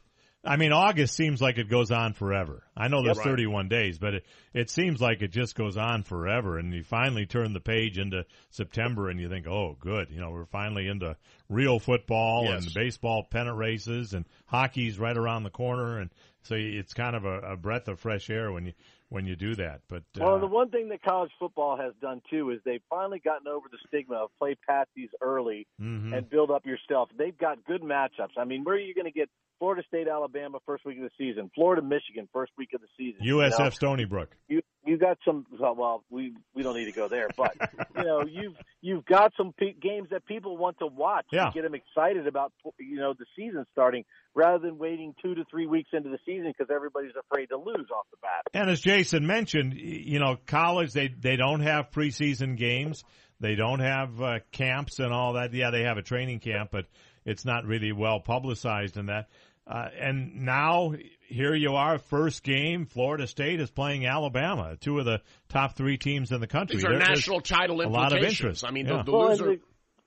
I 0.45 0.57
mean, 0.57 0.73
August 0.73 1.15
seems 1.15 1.41
like 1.41 1.59
it 1.59 1.69
goes 1.71 1.93
on 1.93 2.15
forever. 2.15 2.65
I 2.77 2.89
know 2.89 3.03
there's. 3.03 3.19
Right. 3.19 3.27
31 3.27 3.69
days, 3.69 3.99
but 3.99 4.15
it, 4.15 4.27
it 4.53 4.71
seems 4.71 5.01
like 5.01 5.23
it 5.23 5.31
just 5.31 5.55
goes 5.55 5.77
on 5.77 6.03
forever. 6.03 6.59
And 6.59 6.75
you 6.75 6.83
finally 6.83 7.27
turn 7.27 7.53
the 7.53 7.61
page 7.61 7.97
into 7.97 8.25
September 8.51 9.09
and 9.09 9.21
you 9.21 9.29
think, 9.29 9.47
oh, 9.47 9.77
good. 9.79 10.09
You 10.11 10.21
know, 10.21 10.31
we're 10.31 10.47
finally 10.47 10.89
into 10.89 11.17
real 11.49 11.79
football 11.79 12.47
Yes. 12.47 12.65
and 12.65 12.75
baseball 12.75 13.25
pennant 13.31 13.57
races 13.57 14.15
and 14.15 14.25
hockey's 14.47 14.99
right 14.99 15.17
around 15.17 15.45
the 15.45 15.51
corner. 15.51 15.99
And 16.01 16.11
so 16.43 16.57
it's 16.59 16.93
kind 16.93 17.15
of 17.15 17.25
a, 17.25 17.53
a 17.53 17.57
breath 17.57 17.87
of 17.87 18.01
fresh 18.01 18.29
air 18.29 18.51
when 18.51 18.67
you, 18.67 18.73
when 19.13 19.27
you 19.27 19.37
do 19.37 19.55
that. 19.57 19.81
But, 19.89 20.03
uh, 20.19 20.25
Well, 20.25 20.41
the 20.41 20.47
one 20.47 20.71
thing 20.71 20.89
that 20.89 21.03
college 21.03 21.31
football 21.39 21.77
has 21.77 21.93
done 22.01 22.23
too 22.31 22.51
is 22.51 22.61
they've 22.65 22.83
finally 22.89 23.21
gotten 23.21 23.47
over 23.47 23.67
the 23.71 23.79
stigma 23.87 24.17
of 24.17 24.31
play 24.39 24.57
patsies 24.69 25.11
early 25.21 25.67
Mhm. 25.81 26.17
and 26.17 26.29
build 26.31 26.51
up 26.51 26.65
yourself. 26.67 27.11
They've 27.17 27.37
got 27.37 27.63
good 27.65 27.83
matchups. 27.83 28.37
I 28.39 28.45
mean, 28.45 28.65
where 28.65 28.75
are 28.75 28.79
you 28.81 28.95
going 28.95 29.05
to 29.05 29.11
get 29.13 29.29
Florida 29.59 29.83
State, 29.87 30.09
Alabama 30.09 30.59
first 30.67 30.85
week 30.85 30.97
of 30.99 31.05
the 31.05 31.11
season, 31.17 31.51
Florida, 31.55 31.83
Michigan 31.83 32.29
first 32.33 32.53
week 32.59 32.73
of 32.75 32.81
the 32.81 32.89
season? 32.97 33.23
you 33.23 33.37
know? 33.37 33.43
USF 33.43 33.75
Stony 33.75 34.05
Brook. 34.07 34.37
you 34.49 34.63
you 34.85 34.99
got 34.99 35.19
some 35.25 35.47
well, 35.59 36.03
we 36.11 36.35
we 36.55 36.63
don't 36.63 36.77
need 36.77 36.87
to 36.87 36.93
go 36.93 37.09
there 37.09 37.29
but 37.37 37.55
you 37.97 38.03
know 38.05 38.25
you've 38.29 38.55
you've 38.81 39.05
got 39.05 39.33
some 39.37 39.53
pe- 39.53 39.75
games 39.75 40.09
that 40.11 40.25
people 40.27 40.57
want 40.57 40.79
to 40.79 40.87
watch 40.87 41.27
Yeah. 41.33 41.47
to 41.47 41.51
get 41.53 41.63
them 41.63 41.75
excited 41.75 42.27
about 42.27 42.53
you 42.79 42.97
know 42.97 43.15
the 43.19 43.27
season 43.37 43.65
starting 43.73 44.05
rather 44.35 44.59
than 44.59 44.79
waiting 44.79 45.15
2 45.23 45.35
to 45.35 45.45
3 45.51 45.67
weeks 45.67 45.91
into 45.93 46.09
the 46.09 46.19
season 46.27 46.53
because 46.57 46.73
everybody's 46.75 47.13
afraid 47.19 47.47
to 47.47 47.57
lose 47.57 47.87
off 47.95 48.07
the 48.11 48.17
bat 48.23 48.43
And 48.55 48.71
as 48.71 48.81
Jason 48.81 49.27
mentioned, 49.27 49.75
you 49.75 50.19
know, 50.19 50.37
college 50.47 50.93
they 50.93 51.09
they 51.09 51.37
don't 51.37 51.61
have 51.61 51.91
preseason 51.91 52.57
games. 52.57 53.05
They 53.41 53.57
don't 53.57 53.81
have 53.81 54.23
uh, 54.23 54.39
camps 54.53 55.01
and 55.01 55.13
all 55.13 55.33
that. 55.33 55.53
Yeah, 55.53 55.71
they 55.73 55.83
have 55.83 55.97
a 55.99 56.03
training 56.03 56.39
camp, 56.39 56.71
but 56.71 56.87
it's 57.25 57.45
not 57.45 57.65
really 57.65 57.91
well 57.91 58.21
publicized 58.21 58.97
in 58.97 59.07
that. 59.07 59.29
Uh, 59.67 59.89
and 59.99 60.45
now 60.45 60.93
here 61.29 61.55
you 61.55 61.75
are, 61.77 61.99
first 61.99 62.43
game. 62.43 62.85
Florida 62.87 63.27
State 63.27 63.61
is 63.61 63.71
playing 63.71 64.07
Alabama, 64.07 64.77
two 64.81 64.99
of 64.99 65.05
the 65.05 65.21
top 65.49 65.77
three 65.77 65.97
teams 65.99 66.33
in 66.33 66.41
the 66.41 66.47
country. 66.49 66.77
These 66.77 66.85
are 66.85 66.91
There- 66.91 66.99
national 66.99 67.41
title 67.41 67.81
a 67.81 67.87
lot 67.87 68.07
of 68.13 68.19
implications. 68.19 68.41
interest. 68.41 68.65
I 68.67 68.71
mean, 68.73 68.87
Yeah. 68.87 68.99
the, 68.99 69.03
the 69.05 69.13
well, 69.13 69.31
and 69.31 69.41
loser. 69.41 69.61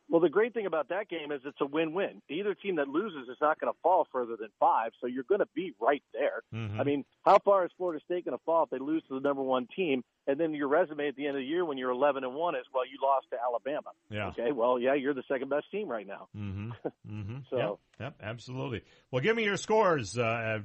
Well 0.10 0.22
the 0.22 0.30
great 0.30 0.54
thing 0.54 0.66
about 0.66 0.90
that 0.90 1.10
game 1.10 1.32
is 1.32 1.42
it's 1.46 1.60
a 1.62 1.66
win-win 1.66 2.22
either 2.30 2.54
team 2.54 2.76
that 2.76 2.88
loses 2.88 3.28
is 3.30 3.38
not 3.42 3.60
going 3.60 3.72
to 3.72 3.78
fall 3.82 4.08
further 4.12 4.36
than 4.40 4.50
5 4.60 4.92
so 5.02 5.08
you're 5.08 5.24
going 5.24 5.40
to 5.42 5.48
be 5.56 5.74
right 5.82 6.04
there 6.14 6.42
Mhm. 6.54 6.80
I 6.80 6.84
mean, 6.84 7.06
how 7.26 7.40
far 7.40 7.66
is 7.66 7.72
Florida 7.78 8.02
State 8.06 8.26
going 8.26 8.38
to 8.38 8.44
fall 8.46 8.64
if 8.64 8.70
they 8.70 8.78
lose 8.80 9.04
to 9.08 9.16
the 9.16 9.20
number 9.20 9.42
one 9.42 9.68
team? 9.76 10.04
And 10.28 10.40
then 10.40 10.54
your 10.54 10.68
resume 10.68 11.08
at 11.08 11.16
the 11.16 11.28
end 11.28 11.36
of 11.38 11.42
the 11.42 11.46
year 11.46 11.66
when 11.66 11.78
you're 11.78 11.90
11 11.92 12.24
and 12.24 12.34
one 12.36 12.56
is, 12.56 12.64
well, 12.74 12.86
you 12.86 12.98
lost 13.04 13.28
to 13.32 13.38
Alabama. 13.42 13.90
Yeah. 14.10 14.28
Okay. 14.30 14.52
Well, 14.52 14.80
yeah, 14.80 14.94
you're 14.94 15.14
the 15.14 15.24
second 15.28 15.50
best 15.50 15.66
team 15.72 15.88
right 15.88 16.06
now. 16.08 16.28
Mm-hmm. 16.38 16.72
Mm-hmm. 17.12 17.38
So- 17.50 17.58
yep, 17.58 17.76
yep, 18.00 18.16
absolutely. 18.22 18.82
Well, 19.12 19.22
give 19.22 19.36
me 19.36 19.44
your 19.44 19.58
scores, 19.58 20.18
uh, 20.18 20.60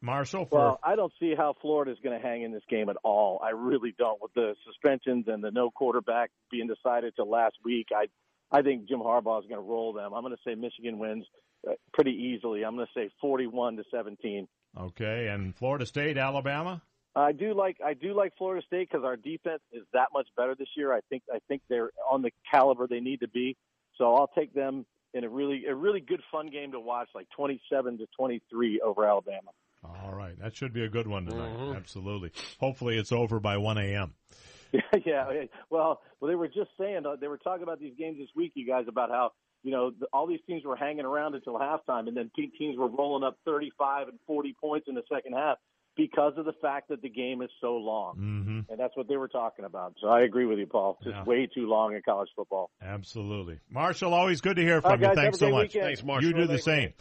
Marshall. 0.00 0.46
For 0.46 0.58
Well, 0.58 0.80
I 0.82 0.96
don't 0.96 1.12
see 1.18 1.34
how 1.36 1.54
Florida 1.60 1.90
is 1.92 1.98
going 2.02 2.18
to 2.20 2.24
hang 2.26 2.42
in 2.42 2.52
this 2.52 2.62
game 2.68 2.88
at 2.88 2.96
all. 3.02 3.40
I 3.42 3.50
really 3.50 3.94
don't. 3.96 4.20
With 4.22 4.34
the 4.34 4.54
suspensions 4.66 5.26
and 5.28 5.42
the 5.42 5.50
no 5.50 5.70
quarterback 5.70 6.30
being 6.50 6.66
decided 6.68 7.16
to 7.16 7.24
last 7.24 7.56
week, 7.64 7.88
I 7.94 8.06
I 8.50 8.62
think 8.62 8.88
Jim 8.88 9.00
Harbaugh 9.00 9.40
is 9.40 9.48
going 9.48 9.60
to 9.60 9.68
roll 9.68 9.92
them. 9.92 10.12
I'm 10.14 10.22
going 10.22 10.34
to 10.34 10.42
say 10.46 10.54
Michigan 10.54 10.98
wins 10.98 11.24
uh, 11.68 11.72
pretty 11.92 12.12
easily. 12.12 12.64
I'm 12.64 12.76
going 12.76 12.86
to 12.86 12.92
say 13.00 13.10
41 13.20 13.76
to 13.76 13.84
17. 13.90 14.46
okay, 14.80 15.28
and 15.28 15.54
Florida 15.56 15.86
State, 15.86 16.16
Alabama. 16.18 16.82
I 17.16 17.30
do 17.32 17.54
like 17.54 17.76
I 17.84 17.94
do 17.94 18.12
like 18.12 18.32
Florida 18.36 18.64
State 18.66 18.88
because 18.90 19.04
our 19.04 19.16
defense 19.16 19.62
is 19.72 19.84
that 19.92 20.08
much 20.12 20.26
better 20.36 20.56
this 20.58 20.68
year. 20.76 20.92
I 20.92 20.98
think 21.10 21.22
I 21.32 21.38
think 21.46 21.62
they're 21.68 21.90
on 22.10 22.22
the 22.22 22.32
caliber 22.50 22.88
they 22.88 22.98
need 23.00 23.20
to 23.20 23.28
be. 23.28 23.56
So 23.98 24.14
I'll 24.16 24.30
take 24.36 24.52
them 24.52 24.84
in 25.14 25.22
a 25.22 25.28
really 25.28 25.66
a 25.66 25.74
really 25.74 26.00
good 26.00 26.22
fun 26.32 26.48
game 26.48 26.72
to 26.72 26.80
watch, 26.80 27.08
like 27.14 27.28
27 27.36 27.98
to 27.98 28.06
23 28.18 28.80
over 28.80 29.06
Alabama. 29.06 29.50
All 29.84 30.12
right, 30.12 30.36
that 30.40 30.56
should 30.56 30.72
be 30.72 30.82
a 30.82 30.88
good 30.88 31.06
one 31.06 31.26
tonight. 31.26 31.56
Mm-hmm. 31.56 31.76
Absolutely. 31.76 32.32
Hopefully, 32.58 32.98
it's 32.98 33.12
over 33.12 33.38
by 33.38 33.58
one 33.58 33.78
a.m. 33.78 34.14
Yeah, 35.06 35.30
yeah. 35.32 35.44
Well, 35.70 36.00
well, 36.20 36.28
they 36.28 36.34
were 36.34 36.48
just 36.48 36.70
saying 36.78 37.04
uh, 37.06 37.16
they 37.20 37.28
were 37.28 37.38
talking 37.38 37.62
about 37.62 37.80
these 37.80 37.94
games 37.98 38.18
this 38.18 38.28
week, 38.36 38.52
you 38.54 38.66
guys, 38.66 38.84
about 38.88 39.10
how 39.10 39.30
you 39.62 39.70
know 39.70 39.90
the, 39.98 40.06
all 40.12 40.26
these 40.26 40.40
teams 40.46 40.64
were 40.64 40.76
hanging 40.76 41.04
around 41.04 41.34
until 41.34 41.54
halftime, 41.58 42.08
and 42.08 42.16
then 42.16 42.30
teams 42.36 42.76
were 42.78 42.88
rolling 42.88 43.24
up 43.24 43.38
35 43.44 44.08
and 44.08 44.18
40 44.26 44.54
points 44.60 44.86
in 44.88 44.94
the 44.94 45.02
second 45.12 45.32
half 45.34 45.58
because 45.96 46.32
of 46.36 46.44
the 46.44 46.52
fact 46.60 46.88
that 46.88 47.00
the 47.02 47.08
game 47.08 47.40
is 47.40 47.50
so 47.60 47.76
long, 47.76 48.16
Mm-hmm. 48.16 48.60
and 48.72 48.80
that's 48.80 48.96
what 48.96 49.06
they 49.08 49.16
were 49.16 49.28
talking 49.28 49.64
about. 49.64 49.94
So 50.00 50.08
I 50.08 50.22
agree 50.22 50.44
with 50.46 50.58
you, 50.58 50.66
Paul. 50.66 50.96
It's 51.00 51.04
just 51.04 51.16
Yeah. 51.16 51.24
way 51.24 51.46
too 51.54 51.68
long 51.68 51.94
in 51.94 52.02
college 52.02 52.28
football. 52.34 52.70
Absolutely. 52.82 53.60
Marshall, 53.70 54.12
always 54.12 54.40
good 54.40 54.56
to 54.56 54.62
hear 54.62 54.80
from 54.80 54.90
right, 54.92 55.00
you. 55.00 55.06
guys, 55.06 55.16
Thanks 55.16 55.38
so 55.38 55.50
much. 55.50 55.68
weekend. 55.68 55.84
Thanks, 55.86 56.02
Marshall. 56.02 56.28
You 56.30 56.34
do 56.34 56.42
the 56.46 56.58
Thanks. 56.58 56.64
same. 56.64 56.92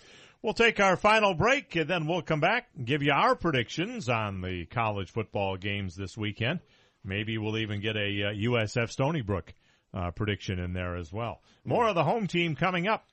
We'll 0.44 0.54
take 0.54 0.80
our 0.80 0.95
final 0.98 1.34
break 1.34 1.76
and 1.76 1.90
then 1.90 2.06
we'll 2.06 2.22
come 2.22 2.40
back 2.41 2.68
and 2.78 2.86
give 2.86 3.02
you 3.02 3.14
our 3.14 3.34
predictions 3.36 4.10
on 4.10 4.41
the 4.41 4.66
college 4.66 5.10
football 5.12 5.56
games 5.58 5.95
this 5.95 6.18
weekend. 6.18 6.60
Maybe 7.05 7.38
we'll 7.38 7.57
even 7.57 7.81
get 7.81 7.95
a 7.95 7.99
uh, 7.99 8.34
USF 8.34 8.89
Stony 8.89 9.21
Brook 9.21 9.53
uh, 9.93 10.11
prediction 10.11 10.59
in 10.59 10.73
there 10.73 10.95
as 10.95 11.11
well. 11.11 11.41
More 11.65 11.88
of 11.88 11.95
the 11.95 12.03
home 12.03 12.27
team 12.27 12.55
coming 12.55 12.88
up. 12.88 13.05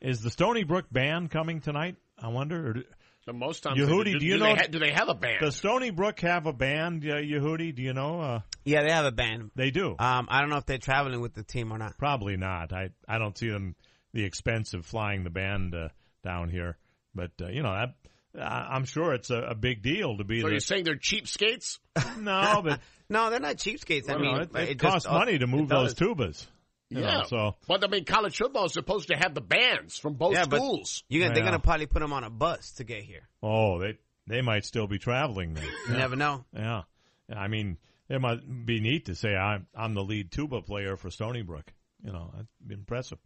Is 0.00 0.20
the 0.22 0.30
Stony 0.30 0.62
Brook 0.64 0.86
band 0.92 1.30
coming 1.30 1.60
tonight? 1.60 1.96
I 2.20 2.28
wonder. 2.28 2.68
Or 2.68 2.72
do, 2.74 2.84
The 3.26 3.32
most 3.32 3.62
times, 3.64 3.78
Yehudi, 3.80 4.04
they, 4.12 4.18
do 4.18 4.26
you 4.26 4.32
do 4.34 4.38
know- 4.38 4.44
They 4.54 4.54
ha- 4.54 4.66
do 4.70 4.78
they 4.78 4.92
have 4.92 5.08
a 5.08 5.14
band? 5.14 5.38
does 5.40 5.56
Stony 5.56 5.90
Brook 5.90 6.20
have 6.20 6.46
a 6.46 6.52
band, 6.52 7.04
uh, 7.04 7.14
Yehudi? 7.16 7.74
Do 7.74 7.82
you 7.82 7.92
know? 7.94 8.20
Uh, 8.20 8.40
Yeah, 8.64 8.82
they 8.84 8.92
have 8.92 9.06
a 9.06 9.10
band. 9.12 9.50
they 9.56 9.70
do. 9.70 9.96
Um, 9.98 10.28
I 10.30 10.40
don't 10.40 10.50
know 10.50 10.58
if 10.58 10.66
they're 10.66 10.78
traveling 10.78 11.20
with 11.20 11.34
the 11.34 11.42
team 11.42 11.72
or 11.72 11.78
not. 11.78 11.98
Probably 11.98 12.36
not. 12.36 12.72
I 12.72 12.90
I 13.08 13.18
don't 13.18 13.36
see 13.36 13.48
them 13.48 13.74
the 14.12 14.24
expense 14.24 14.72
of 14.74 14.86
flying 14.86 15.24
the 15.24 15.30
band 15.30 15.74
uh, 15.74 15.88
down 16.22 16.48
here, 16.48 16.76
but 17.14 17.32
uh, 17.42 17.48
you 17.48 17.62
know 17.62 17.72
that. 17.74 17.94
I- 18.40 18.68
I'm 18.74 18.84
sure 18.84 19.12
it's 19.14 19.30
a, 19.30 19.38
a 19.38 19.54
big 19.54 19.82
deal 19.82 20.16
to 20.18 20.24
be 20.24 20.40
so 20.40 20.46
the. 20.46 20.52
you're 20.52 20.60
saying 20.60 20.84
they're 20.84 20.96
cheapskates? 20.96 21.78
no, 22.18 22.62
but 22.64 22.80
No, 23.10 23.30
they're 23.30 23.40
not 23.40 23.56
cheapskates. 23.56 24.10
I 24.10 24.14
you 24.14 24.18
mean, 24.20 24.34
know, 24.36 24.42
it, 24.42 24.50
it 24.54 24.68
it 24.70 24.78
costs 24.78 25.08
money 25.08 25.38
to 25.38 25.46
move 25.46 25.68
those 25.68 25.94
tubas. 25.94 26.46
You 26.90 27.00
yeah. 27.00 27.18
know, 27.18 27.24
so 27.26 27.56
but 27.66 27.82
I 27.84 27.88
mean, 27.88 28.04
college 28.04 28.36
football 28.36 28.66
is 28.66 28.72
supposed 28.72 29.08
to 29.08 29.14
have 29.16 29.34
the 29.34 29.40
bands 29.40 29.98
from 29.98 30.14
both 30.14 30.34
Yeah, 30.34 30.44
but 30.46 30.56
schools. 30.56 31.04
You 31.08 31.20
gonna, 31.20 31.34
They're 31.34 31.44
gonna 31.44 31.58
probably 31.58 31.86
put 31.86 32.00
them 32.00 32.12
on 32.12 32.24
a 32.24 32.30
bus 32.30 32.72
to 32.72 32.84
get 32.84 33.02
here. 33.02 33.28
oh, 33.42 33.78
they 33.78 33.98
they 34.26 34.42
might 34.42 34.64
still 34.66 34.86
be 34.86 34.98
traveling 34.98 35.54
then. 35.54 35.64
You 35.64 35.70
Yeah. 35.92 35.96
never 35.98 36.16
know. 36.16 36.44
Yeah, 36.54 36.82
I 37.34 37.48
mean, 37.48 37.78
it 38.10 38.20
might 38.20 38.40
be 38.66 38.80
neat 38.80 39.06
to 39.06 39.14
say 39.14 39.34
I'm 39.34 39.66
I'm 39.74 39.94
the 39.94 40.02
lead 40.04 40.30
tuba 40.30 40.60
player 40.62 40.96
for 40.96 41.10
Stony 41.10 41.42
Brook. 41.42 41.72
You 42.04 42.12
know, 42.12 42.30
that's 42.36 42.48
impressive. 42.70 43.18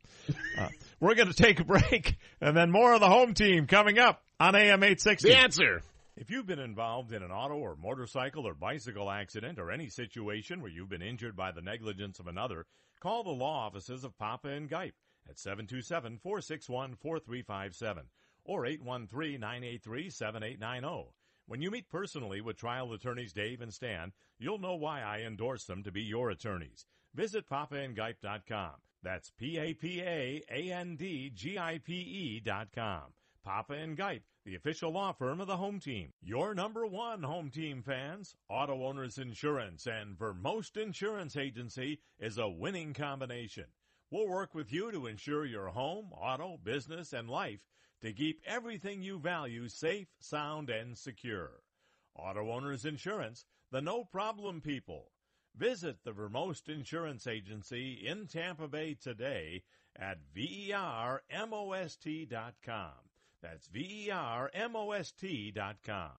uh, 0.58 0.68
we're 0.98 1.14
going 1.14 1.28
to 1.28 1.34
take 1.34 1.60
a 1.60 1.64
break, 1.64 2.16
and 2.40 2.56
then 2.56 2.70
more 2.70 2.94
of 2.94 3.00
the 3.00 3.08
home 3.08 3.34
team 3.34 3.66
coming 3.66 3.98
up 3.98 4.22
on 4.42 4.54
AM 4.56 4.82
eight 4.82 5.00
sixty. 5.00 5.28
The 5.28 5.38
answer. 5.38 5.82
If 6.16 6.28
you've 6.28 6.48
been 6.48 6.58
involved 6.58 7.12
in 7.12 7.22
an 7.22 7.30
auto 7.30 7.54
or 7.54 7.76
motorcycle 7.76 8.44
or 8.44 8.54
bicycle 8.54 9.08
accident 9.08 9.60
or 9.60 9.70
any 9.70 9.88
situation 9.88 10.60
where 10.60 10.70
you've 10.70 10.88
been 10.88 11.00
injured 11.00 11.36
by 11.36 11.52
the 11.52 11.62
negligence 11.62 12.18
of 12.18 12.26
another, 12.26 12.66
call 13.00 13.22
the 13.22 13.30
law 13.30 13.66
offices 13.66 14.02
of 14.02 14.18
Papa 14.18 14.48
and 14.48 14.68
Gipe 14.68 14.96
at 15.28 15.36
727-461-4357 15.36 17.98
or 18.44 18.64
813-983-7890. 18.64 21.04
When 21.46 21.62
you 21.62 21.70
meet 21.70 21.88
personally 21.88 22.40
with 22.40 22.56
trial 22.56 22.92
attorneys 22.92 23.32
Dave 23.32 23.60
and 23.60 23.72
Stan, 23.72 24.10
you'll 24.40 24.58
know 24.58 24.74
why 24.74 25.02
I 25.02 25.20
endorse 25.20 25.66
them 25.66 25.84
to 25.84 25.92
be 25.92 26.02
your 26.02 26.30
attorneys. 26.30 26.84
Visit 27.14 27.48
papaandgipe.com. 27.48 28.72
That's 29.04 29.30
P-A-P-A-A-N-D-G-I-P-E 29.38 30.40
dot 32.40 32.68
com. 32.74 33.02
Papa 33.44 33.72
and 33.72 33.96
Gipe, 33.96 34.22
the 34.44 34.54
official 34.54 34.92
law 34.92 35.12
firm 35.12 35.40
of 35.40 35.48
the 35.48 35.56
home 35.56 35.80
team. 35.80 36.12
Your 36.22 36.54
number 36.54 36.86
one 36.86 37.24
home 37.24 37.50
team 37.50 37.82
fans, 37.82 38.36
Auto 38.48 38.84
Owners 38.84 39.18
Insurance 39.18 39.86
and 39.86 40.16
Vermost 40.16 40.76
Insurance 40.76 41.36
Agency 41.36 42.00
is 42.20 42.38
a 42.38 42.48
winning 42.48 42.94
combination. 42.94 43.66
We'll 44.12 44.28
work 44.28 44.54
with 44.54 44.72
you 44.72 44.92
to 44.92 45.08
ensure 45.08 45.44
your 45.44 45.68
home, 45.68 46.12
auto, 46.12 46.56
business, 46.62 47.12
and 47.12 47.28
life 47.28 47.60
to 48.00 48.12
keep 48.12 48.40
everything 48.46 49.02
you 49.02 49.18
value 49.18 49.68
safe, 49.68 50.08
sound, 50.20 50.70
and 50.70 50.96
secure. 50.96 51.62
Auto 52.14 52.50
Owners 52.52 52.84
Insurance, 52.84 53.44
the 53.70 53.80
no 53.80 54.04
problem 54.04 54.60
people. 54.60 55.10
Visit 55.56 56.04
the 56.04 56.12
Vermost 56.12 56.68
Insurance 56.68 57.26
Agency 57.26 58.06
in 58.06 58.28
Tampa 58.28 58.68
Bay 58.68 58.94
today 58.94 59.64
at 59.96 60.18
vermost.com. 60.34 61.12
That's 63.42 63.68
vermost.com. 63.68 66.10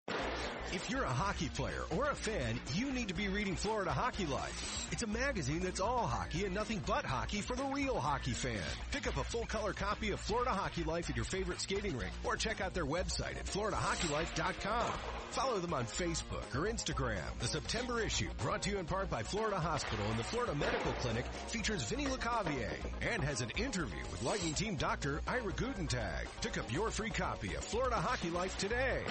If 0.72 0.90
you're 0.90 1.04
a 1.04 1.10
hockey 1.10 1.50
player 1.50 1.84
or 1.96 2.10
a 2.10 2.16
fan, 2.16 2.60
you 2.74 2.92
need 2.92 3.08
to 3.10 3.14
be 3.14 3.28
reading 3.28 3.56
Florida 3.56 3.92
Hockey 3.92 4.26
Life. 4.26 4.88
It's 4.92 5.04
a 5.04 5.08
magazine 5.08 5.60
that's 5.60 5.80
all 5.80 6.08
hockey 6.08 6.46
and 6.46 6.54
nothing 6.54 6.82
but 6.86 7.06
hockey 7.06 7.42
for 7.42 7.56
the 7.56 7.66
real 7.66 8.00
hockey 8.00 8.32
fan. 8.32 8.62
Pick 8.92 9.08
up 9.08 9.18
a 9.18 9.24
full 9.24 9.46
color 9.46 9.74
copy 9.74 10.12
of 10.12 10.20
Florida 10.20 10.52
Hockey 10.52 10.84
Life 10.84 11.10
at 11.10 11.16
your 11.16 11.26
favorite 11.26 11.62
skating 11.62 11.98
rink 11.98 12.14
or 12.24 12.36
check 12.36 12.62
out 12.62 12.74
their 12.74 12.86
website 12.86 13.38
at 13.38 13.46
floridahockeylife.com. 13.46 14.92
Follow 15.34 15.58
them 15.58 15.74
on 15.74 15.86
Facebook 15.86 16.54
or 16.54 16.72
Instagram. 16.72 17.24
The 17.40 17.48
September 17.48 18.00
issue, 18.00 18.30
brought 18.38 18.62
to 18.62 18.70
you 18.70 18.78
in 18.78 18.86
part 18.86 19.10
by 19.10 19.24
Florida 19.24 19.60
Hospital 19.60 20.06
and 20.12 20.20
the 20.20 20.24
Florida 20.24 20.54
Medical 20.54 20.92
Clinic, 21.00 21.26
features 21.48 21.82
Vinny 21.86 22.06
Lecavalier 22.06 22.70
and 23.02 23.24
has 23.24 23.42
an 23.42 23.50
interview 23.58 23.98
with 24.12 24.22
Lightning 24.22 24.54
Team 24.54 24.76
Doctor 24.76 25.24
Ira 25.28 25.52
Gutentag. 25.54 26.28
Pick 26.44 26.60
up 26.60 26.72
your 26.72 26.92
free 26.92 27.10
copy 27.10 27.56
of 27.56 27.64
Florida 27.64 27.96
Hockey 27.96 28.30
Life 28.30 28.56
today. 28.60 29.02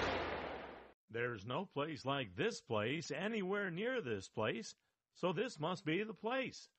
There's 1.11 1.45
no 1.45 1.67
place 1.73 2.05
like 2.05 2.37
this 2.37 2.61
place 2.61 3.11
anywhere 3.11 3.69
near 3.69 3.99
this 3.99 4.29
place, 4.29 4.75
so 5.15 5.33
this 5.33 5.59
must 5.59 5.83
be 5.83 6.03
the 6.03 6.13
place. 6.13 6.69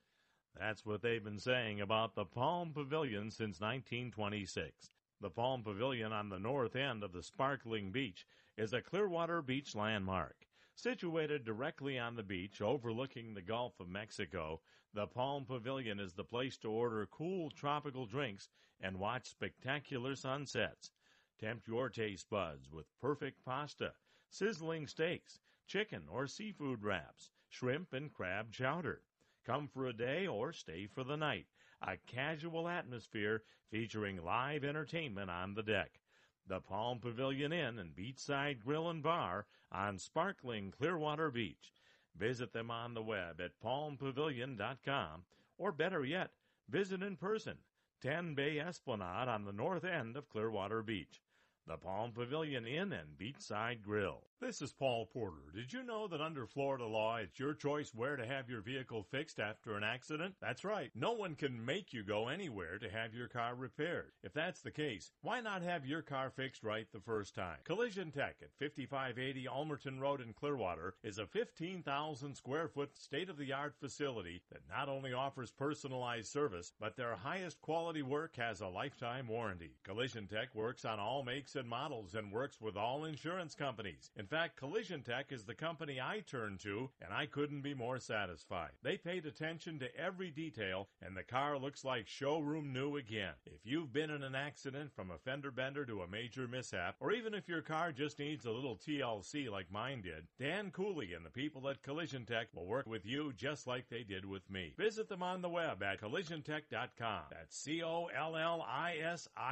That's 0.59 0.87
what 0.87 1.03
they've 1.03 1.23
been 1.23 1.39
saying 1.39 1.83
about 1.83 2.15
the 2.15 2.25
Palm 2.25 2.73
Pavilion 2.73 3.31
since 3.31 3.61
1926. 3.61 4.73
The 5.21 5.29
Palm 5.29 5.63
Pavilion 5.63 6.15
on 6.15 6.31
the 6.31 6.39
north 6.39 6.77
end 6.77 7.03
of 7.03 7.13
the 7.13 7.23
sparkling 7.23 7.91
beach 7.93 8.25
is 8.57 8.73
a 8.73 8.81
Clearwater 8.81 9.43
Beach 9.43 9.75
landmark. 9.75 10.47
Situated 10.77 11.45
directly 11.45 11.99
on 11.99 12.15
the 12.15 12.23
beach 12.23 12.61
overlooking 12.61 13.35
the 13.35 13.43
Gulf 13.43 13.81
of 13.81 13.89
Mexico, 13.89 14.61
the 14.93 15.09
Palm 15.09 15.45
Pavilion 15.45 15.99
is 15.99 16.15
the 16.15 16.25
place 16.25 16.57
to 16.59 16.71
order 16.71 17.05
cool 17.07 17.51
tropical 17.51 18.07
drinks 18.07 18.49
and 18.81 18.99
watch 19.01 19.29
spectacular 19.29 20.15
sunsets. 20.15 20.93
Tempt 21.41 21.67
your 21.67 21.89
taste 21.89 22.31
buds 22.31 22.71
with 22.71 22.87
perfect 23.01 23.45
pasta, 23.45 23.93
sizzling 24.31 24.87
steaks, 24.87 25.41
chicken 25.67 26.05
or 26.09 26.29
seafood 26.29 26.85
wraps, 26.85 27.31
shrimp 27.49 27.93
and 27.93 28.13
crab 28.13 28.53
chowder. 28.53 29.03
Come 29.45 29.67
for 29.67 29.87
a 29.87 29.93
day 29.93 30.29
or 30.29 30.53
stay 30.53 30.87
for 30.87 31.03
the 31.03 31.17
night. 31.17 31.47
A 31.83 31.97
casual 31.97 32.69
atmosphere 32.69 33.43
featuring 33.69 34.25
live 34.25 34.63
entertainment 34.63 35.31
on 35.31 35.55
the 35.55 35.63
deck. 35.63 36.01
The 36.47 36.61
Palm 36.61 36.99
Pavilion 37.01 37.53
Inn 37.53 37.79
and 37.79 37.97
Beachside 37.97 38.61
Grill 38.61 38.91
and 38.91 39.03
Bar 39.03 39.47
on 39.73 39.99
sparkling 39.99 40.71
Clearwater 40.71 41.31
Beach. 41.31 41.73
Visit 42.15 42.53
them 42.53 42.71
on 42.71 42.95
the 42.95 43.03
web 43.03 43.41
at 43.41 43.59
palmpavilion.com 43.61 45.25
or 45.57 45.73
better 45.73 46.05
yet, 46.05 46.33
visit 46.69 47.03
in 47.03 47.17
person. 47.17 47.59
10 48.03 48.35
Bay 48.35 48.59
Esplanade 48.59 49.29
on 49.29 49.45
the 49.45 49.53
north 49.53 49.85
end 49.85 50.17
of 50.17 50.29
Clearwater 50.29 50.83
Beach 50.83 51.23
the 51.67 51.77
Palm 51.77 52.13
Pavilion 52.13 52.67
Inn 52.67 52.93
and 52.93 53.19
Beachside 53.19 53.83
Grill. 53.83 54.23
This 54.41 54.61
is 54.61 54.75
Paul 54.75 55.07
Porter. 55.07 55.53
Did 55.55 55.73
you 55.73 55.83
know 55.83 56.07
that 56.09 56.21
under 56.21 56.47
Florida 56.47 56.85
law, 56.85 57.17
it's 57.17 57.39
your 57.39 57.55
choice 57.55 57.95
where 57.95 58.17
to 58.17 58.27
have 58.27 58.51
your 58.51 58.61
vehicle 58.61 59.07
fixed 59.11 59.41
after 59.41 59.75
an 59.75 59.83
accident? 59.83 60.35
That's 60.43 60.65
right. 60.65 60.91
No 60.95 61.13
one 61.13 61.35
can 61.35 61.65
make 61.65 61.95
you 61.95 62.03
go 62.03 62.29
anywhere 62.29 62.79
to 62.79 62.91
have 62.91 63.15
your 63.15 63.29
car 63.29 63.55
repaired. 63.55 64.13
If 64.23 64.35
that's 64.35 64.61
the 64.61 64.71
case, 64.71 65.13
why 65.23 65.41
not 65.41 65.63
have 65.63 65.87
your 65.87 66.03
car 66.03 66.31
fixed 66.31 66.63
right 66.63 66.87
the 66.93 67.01
first 67.01 67.35
time? 67.35 67.57
Collision 67.65 68.11
Tech 68.11 68.37
at 68.43 68.53
5580 68.59 69.47
Ulmerton 69.47 69.99
Road 69.99 70.21
in 70.21 70.35
Clearwater 70.35 70.95
is 71.03 71.17
a 71.17 71.27
15,000 71.27 72.35
square 72.35 72.69
foot 72.69 72.95
state 72.99 73.31
of 73.31 73.39
the 73.39 73.55
art 73.55 73.77
facility 73.81 74.43
that 74.53 74.69
not 74.69 74.91
only 74.91 75.15
offers 75.15 75.53
personalized 75.53 76.31
service, 76.31 76.73
but 76.79 76.97
their 76.97 77.17
highest 77.17 77.63
quality 77.63 78.03
work 78.03 78.37
has 78.37 78.61
a 78.61 78.69
lifetime 78.69 79.27
warranty. 79.29 79.79
Collision 79.85 80.27
Tech 80.27 80.55
works 80.55 80.85
on 80.85 81.01
all 81.01 81.23
makes 81.23 81.54
and 81.57 81.69
models 81.69 82.15
and 82.15 82.33
works 82.33 82.61
with 82.61 82.77
all 82.77 83.05
insurance 83.05 83.55
companies. 83.55 84.11
In 84.17 84.27
fact, 84.27 84.57
Collision 84.57 85.03
Tech 85.03 85.31
is 85.31 85.45
the 85.45 85.55
company 85.55 86.01
I 86.01 86.21
turned 86.21 86.61
to, 86.61 86.91
and 87.01 87.13
I 87.13 87.27
couldn't 87.27 87.63
be 87.63 87.75
more 87.75 87.99
satisfied. 87.99 88.71
They 88.83 88.97
paid 88.97 89.27
attention 89.27 89.79
to 89.81 89.97
every 89.97 90.31
detail, 90.31 90.89
and 91.03 91.17
the 91.17 91.23
car 91.23 91.59
looks 91.59 91.85
like 91.85 92.09
showroom 92.09 92.73
new 92.73 92.97
again. 92.97 93.35
If 93.47 93.61
you've 93.65 93.93
been 93.93 94.11
in 94.11 94.23
an 94.23 94.35
accident 94.35 94.93
from 94.95 95.11
a 95.11 95.19
fender 95.19 95.51
bender 95.51 95.85
to 95.87 96.03
a 96.03 96.09
major 96.09 96.47
mishap, 96.49 96.97
or 97.01 97.13
even 97.13 97.35
if 97.35 97.49
your 97.49 97.63
car 97.63 97.93
just 97.93 98.19
needs 98.19 98.45
a 98.45 98.51
little 98.51 98.77
TLC 98.77 99.51
like 99.51 99.71
mine 99.71 100.03
did, 100.03 100.27
Dan 100.39 100.71
Cooley 100.71 101.15
and 101.15 101.25
the 101.25 101.31
people 101.31 101.69
at 101.69 101.83
Collision 101.83 102.25
Tech 102.27 102.49
will 102.55 102.67
work 102.67 102.87
with 102.87 103.07
you 103.07 103.33
just 103.37 103.67
like 103.67 103.89
they 103.89 104.03
did 104.03 104.25
with 104.25 104.49
me. 104.51 104.75
Visit 104.77 105.09
them 105.09 105.23
on 105.23 105.43
the 105.43 105.49
web 105.49 105.83
at 105.83 106.01
collisiontech.com. 106.01 107.23
That's 107.31 107.57
C-O-L-L-I-S-I-O-N-T-E-C 107.57 108.35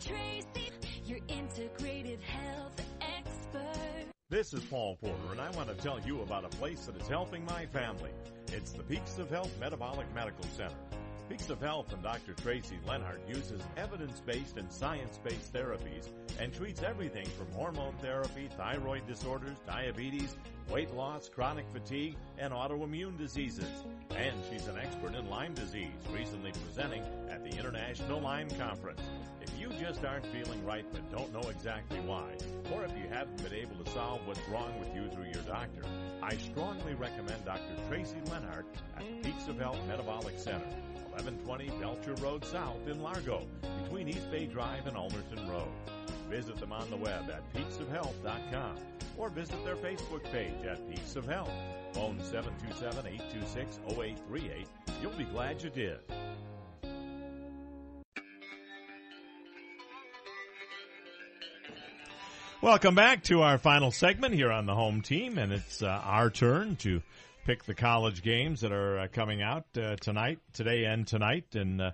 Tracy, 0.00 0.70
your 1.04 1.18
integrated 1.28 2.20
health 2.20 2.80
expert. 3.00 4.06
This 4.28 4.52
is 4.54 4.62
Paul 4.64 4.96
Porter, 5.00 5.32
and 5.32 5.40
I 5.40 5.50
want 5.50 5.68
to 5.68 5.74
tell 5.82 6.00
you 6.00 6.22
about 6.22 6.44
a 6.44 6.48
place 6.48 6.86
that 6.86 6.96
is 7.00 7.08
helping 7.08 7.44
my 7.44 7.66
family. 7.66 8.10
It's 8.52 8.72
the 8.72 8.82
Peaks 8.82 9.18
of 9.18 9.28
Health 9.30 9.50
Metabolic 9.60 10.06
Medical 10.14 10.44
Center. 10.56 10.74
Peaks 11.28 11.50
of 11.50 11.60
Health 11.60 11.92
and 11.92 12.02
Dr. 12.02 12.34
Tracy 12.34 12.78
Lenhart 12.86 13.20
uses 13.28 13.62
evidence-based 13.76 14.58
and 14.58 14.70
science-based 14.70 15.52
therapies 15.52 16.08
and 16.38 16.52
treats 16.52 16.82
everything 16.82 17.26
from 17.26 17.50
hormone 17.52 17.94
therapy, 18.02 18.48
thyroid 18.56 19.06
disorders, 19.06 19.56
diabetes, 19.66 20.36
weight 20.72 20.94
loss, 20.94 21.28
chronic 21.28 21.66
fatigue, 21.70 22.16
and 22.38 22.50
autoimmune 22.50 23.18
diseases. 23.18 23.84
And 24.10 24.34
she's 24.50 24.68
an 24.68 24.78
expert 24.78 25.14
in 25.14 25.28
Lyme 25.28 25.52
disease, 25.52 25.90
recently 26.10 26.50
presenting 26.64 27.02
at 27.28 27.44
the 27.44 27.50
International 27.58 28.18
Lyme 28.20 28.48
Conference. 28.58 29.02
If 29.42 29.50
you 29.60 29.68
just 29.78 30.02
aren't 30.02 30.24
feeling 30.26 30.64
right 30.64 30.86
but 30.90 31.10
don't 31.12 31.30
know 31.30 31.46
exactly 31.50 32.00
why, 32.00 32.24
or 32.74 32.84
if 32.86 32.92
you 32.96 33.06
haven't 33.10 33.42
been 33.42 33.52
able 33.52 33.84
to 33.84 33.90
solve 33.90 34.26
what's 34.26 34.40
wrong 34.48 34.72
with 34.80 34.88
you 34.94 35.10
through 35.10 35.30
your 35.34 35.42
doctor, 35.42 35.82
I 36.22 36.36
strongly 36.38 36.94
recommend 36.94 37.44
Dr. 37.44 37.76
Tracy 37.88 38.16
Lenhart 38.30 38.64
at 38.96 39.04
the 39.04 39.28
Peaks 39.28 39.48
of 39.48 39.58
Health 39.58 39.78
Metabolic 39.86 40.38
Center. 40.38 40.64
1120 41.12 41.68
Belcher 41.78 42.14
Road 42.22 42.42
South 42.46 42.88
in 42.88 43.02
Largo, 43.02 43.46
between 43.82 44.08
East 44.08 44.30
Bay 44.30 44.46
Drive 44.46 44.86
and 44.86 44.96
Ulmerton 44.96 45.46
Road. 45.50 45.68
Visit 46.32 46.58
them 46.58 46.72
on 46.72 46.88
the 46.88 46.96
web 46.96 47.30
at 47.30 47.52
peaksofhealth.com 47.52 48.76
or 49.18 49.28
visit 49.28 49.62
their 49.66 49.76
Facebook 49.76 50.24
page 50.32 50.64
at 50.66 50.88
Peaks 50.88 51.14
of 51.14 51.26
Health. 51.26 51.52
Phone 51.92 52.18
727-826-0838. 52.20 54.64
You'll 55.02 55.12
be 55.12 55.24
glad 55.24 55.62
you 55.62 55.68
did. 55.68 55.98
Welcome 62.62 62.94
back 62.94 63.24
to 63.24 63.42
our 63.42 63.58
final 63.58 63.90
segment 63.90 64.32
here 64.32 64.50
on 64.50 64.64
the 64.64 64.74
home 64.74 65.02
team, 65.02 65.36
and 65.36 65.52
it's 65.52 65.82
uh, 65.82 66.00
our 66.02 66.30
turn 66.30 66.76
to 66.76 67.02
pick 67.44 67.64
the 67.64 67.74
college 67.74 68.22
games 68.22 68.62
that 68.62 68.72
are 68.72 69.00
uh, 69.00 69.08
coming 69.12 69.42
out 69.42 69.66
uh, 69.76 69.96
tonight, 69.96 70.38
today 70.54 70.84
and 70.84 71.06
tonight. 71.06 71.54
And 71.54 71.92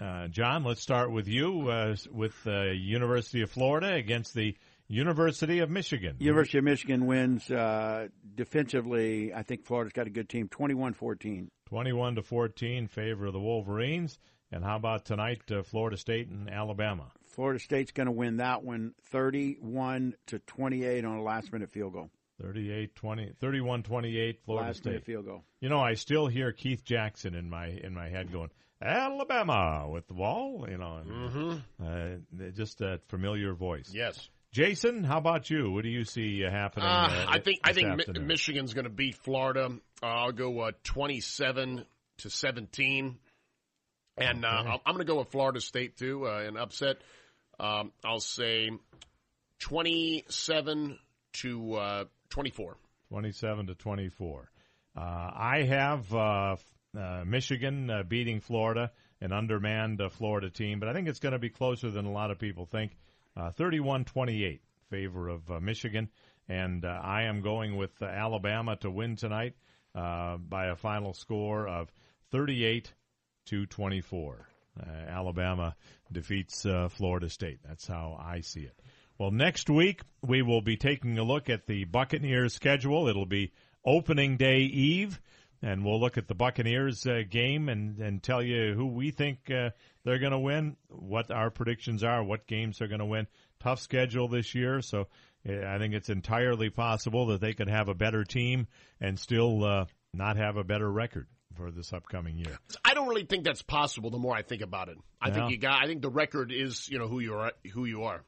uh, 0.00 0.28
John, 0.28 0.64
let's 0.64 0.80
start 0.80 1.12
with 1.12 1.28
you 1.28 1.68
uh, 1.68 1.94
with 2.10 2.34
uh, 2.46 2.70
University 2.72 3.42
of 3.42 3.50
Florida 3.50 3.92
against 3.94 4.34
the 4.34 4.56
University 4.88 5.60
of 5.60 5.70
Michigan. 5.70 6.16
University 6.18 6.58
of 6.58 6.64
Michigan 6.64 7.06
wins 7.06 7.50
uh, 7.50 8.08
defensively. 8.34 9.32
I 9.32 9.42
think 9.42 9.64
Florida's 9.64 9.92
got 9.92 10.06
a 10.06 10.10
good 10.10 10.28
team, 10.28 10.48
21-14. 10.48 11.48
21 11.66 12.14
to 12.16 12.22
14 12.22 12.88
favor 12.88 13.26
of 13.26 13.32
the 13.32 13.40
Wolverines. 13.40 14.18
And 14.50 14.64
how 14.64 14.76
about 14.76 15.04
tonight, 15.04 15.42
uh, 15.52 15.62
Florida 15.62 15.96
State 15.96 16.28
and 16.28 16.50
Alabama? 16.50 17.12
Florida 17.24 17.60
State's 17.60 17.92
going 17.92 18.06
to 18.06 18.12
win 18.12 18.38
that 18.38 18.64
one 18.64 18.94
31 19.10 20.14
to 20.26 20.40
28 20.40 21.04
on 21.04 21.18
a 21.18 21.22
last 21.22 21.52
minute 21.52 21.70
field 21.70 21.92
goal. 21.92 22.10
38 22.42 22.94
20 22.96 23.32
31 23.38 23.82
28 23.82 24.40
Florida 24.44 24.66
last 24.66 24.78
State. 24.78 24.86
minute 24.86 25.04
field 25.04 25.26
goal. 25.26 25.44
You 25.60 25.68
know, 25.68 25.78
I 25.78 25.94
still 25.94 26.26
hear 26.26 26.52
Keith 26.52 26.84
Jackson 26.84 27.34
in 27.34 27.48
my 27.50 27.66
in 27.66 27.94
my 27.94 28.08
head 28.08 28.32
going 28.32 28.50
Alabama 28.82 29.88
with 29.88 30.06
the 30.08 30.14
ball, 30.14 30.66
you 30.68 30.78
know. 30.78 31.02
And, 31.04 31.62
uh, 32.42 32.50
just 32.54 32.80
a 32.80 33.00
familiar 33.08 33.52
voice. 33.54 33.90
Yes. 33.92 34.28
Jason, 34.52 35.04
how 35.04 35.18
about 35.18 35.48
you? 35.48 35.70
What 35.70 35.84
do 35.84 35.88
you 35.90 36.04
see 36.04 36.44
uh, 36.44 36.50
happening? 36.50 36.86
Uh, 36.86 36.88
uh, 36.90 37.26
I 37.28 37.38
think 37.38 37.60
I 37.62 37.72
think 37.72 37.88
afternoon? 37.88 38.26
Michigan's 38.26 38.74
going 38.74 38.84
to 38.84 38.90
beat 38.90 39.14
Florida. 39.16 39.68
Uh, 40.02 40.06
I'll 40.06 40.32
go 40.32 40.58
uh, 40.60 40.72
twenty-seven 40.82 41.84
to 42.18 42.30
seventeen, 42.30 43.18
and 44.16 44.44
uh, 44.44 44.48
I'll- 44.48 44.82
I'm 44.84 44.94
going 44.94 45.06
to 45.06 45.12
go 45.12 45.18
with 45.20 45.30
Florida 45.30 45.60
State 45.60 45.96
too, 45.98 46.26
uh, 46.26 46.40
an 46.40 46.56
upset. 46.56 46.96
Um, 47.60 47.92
I'll 48.04 48.18
say 48.18 48.70
twenty-seven 49.60 50.98
to 51.34 51.74
uh, 51.74 52.04
twenty-four. 52.30 52.76
27 53.10 53.66
to 53.66 53.74
24. 53.74 54.48
Uh, 54.96 55.00
I 55.00 55.64
have 55.68 56.14
uh, 56.14 56.56
uh, 56.98 57.22
Michigan 57.26 57.90
uh, 57.90 58.02
beating 58.02 58.40
Florida, 58.40 58.90
an 59.20 59.32
undermanned 59.32 60.00
uh, 60.00 60.08
Florida 60.08 60.50
team, 60.50 60.80
but 60.80 60.88
I 60.88 60.92
think 60.92 61.08
it's 61.08 61.20
going 61.20 61.32
to 61.32 61.38
be 61.38 61.50
closer 61.50 61.90
than 61.90 62.06
a 62.06 62.12
lot 62.12 62.30
of 62.30 62.38
people 62.38 62.66
think. 62.66 62.96
Uh, 63.36 63.52
31-28 63.52 64.60
favor 64.88 65.28
of 65.28 65.48
uh, 65.50 65.60
Michigan, 65.60 66.08
and 66.48 66.84
I 66.84 67.24
am 67.24 67.42
going 67.42 67.76
with 67.76 68.02
Alabama 68.02 68.76
to 68.76 68.90
win 68.90 69.16
tonight 69.16 69.54
by 69.94 70.66
a 70.66 70.76
final 70.76 71.14
score 71.14 71.68
of 71.68 71.92
38 72.32 72.92
to 73.46 73.66
24. 73.66 74.48
Uh, 74.78 74.84
Alabama 75.08 75.76
defeats 76.10 76.66
Florida 76.90 77.28
State. 77.28 77.60
That's 77.66 77.86
how 77.86 78.18
I 78.20 78.40
see 78.40 78.62
it. 78.62 78.80
Well, 79.16 79.30
next 79.30 79.68
week 79.68 80.00
we 80.22 80.42
will 80.42 80.62
be 80.62 80.76
taking 80.76 81.18
a 81.18 81.22
look 81.22 81.50
at 81.50 81.66
the 81.66 81.84
Buccaneers 81.84 82.54
schedule. 82.54 83.06
It'll 83.06 83.26
be 83.26 83.52
opening 83.84 84.36
day 84.38 84.60
eve, 84.60 85.20
and 85.62 85.84
we'll 85.84 86.00
look 86.00 86.16
at 86.18 86.28
the 86.28 86.34
Buccaneers 86.34 87.06
uh, 87.06 87.22
game 87.28 87.68
and, 87.68 87.98
and 87.98 88.22
tell 88.22 88.42
you 88.42 88.74
who 88.74 88.86
we 88.86 89.10
think 89.10 89.50
uh, 89.50 89.70
they're 90.04 90.18
going 90.18 90.32
to 90.32 90.38
win, 90.38 90.76
what 90.88 91.30
our 91.30 91.50
predictions 91.50 92.02
are, 92.02 92.22
what 92.24 92.46
games 92.46 92.78
they're 92.78 92.88
going 92.88 93.00
to 93.00 93.04
win. 93.06 93.26
Tough 93.60 93.80
schedule 93.80 94.28
this 94.28 94.54
year, 94.54 94.80
so 94.80 95.06
uh, 95.48 95.52
I 95.66 95.78
think 95.78 95.94
it's 95.94 96.08
entirely 96.08 96.70
possible 96.70 97.26
that 97.26 97.40
they 97.40 97.52
could 97.52 97.68
have 97.68 97.88
a 97.88 97.94
better 97.94 98.24
team 98.24 98.66
and 99.00 99.18
still 99.18 99.64
uh, 99.64 99.84
not 100.14 100.36
have 100.36 100.56
a 100.56 100.64
better 100.64 100.90
record 100.90 101.26
for 101.56 101.70
this 101.70 101.92
upcoming 101.92 102.38
year. 102.38 102.58
I 102.84 102.94
don't 102.94 103.08
really 103.08 103.24
think 103.26 103.44
that's 103.44 103.60
possible. 103.62 104.10
The 104.10 104.18
more 104.18 104.34
I 104.34 104.42
think 104.42 104.62
about 104.62 104.88
it, 104.88 104.96
I 105.20 105.28
Yeah. 105.28 105.34
think 105.34 105.50
you 105.50 105.58
got. 105.58 105.82
I 105.82 105.86
think 105.86 106.00
the 106.00 106.08
record 106.08 106.52
is 106.52 106.88
you 106.88 106.98
know 106.98 107.08
who 107.08 107.20
you 107.20 107.34
are. 107.34 107.52
Who 107.74 107.84
you 107.84 108.04
are. 108.04 108.22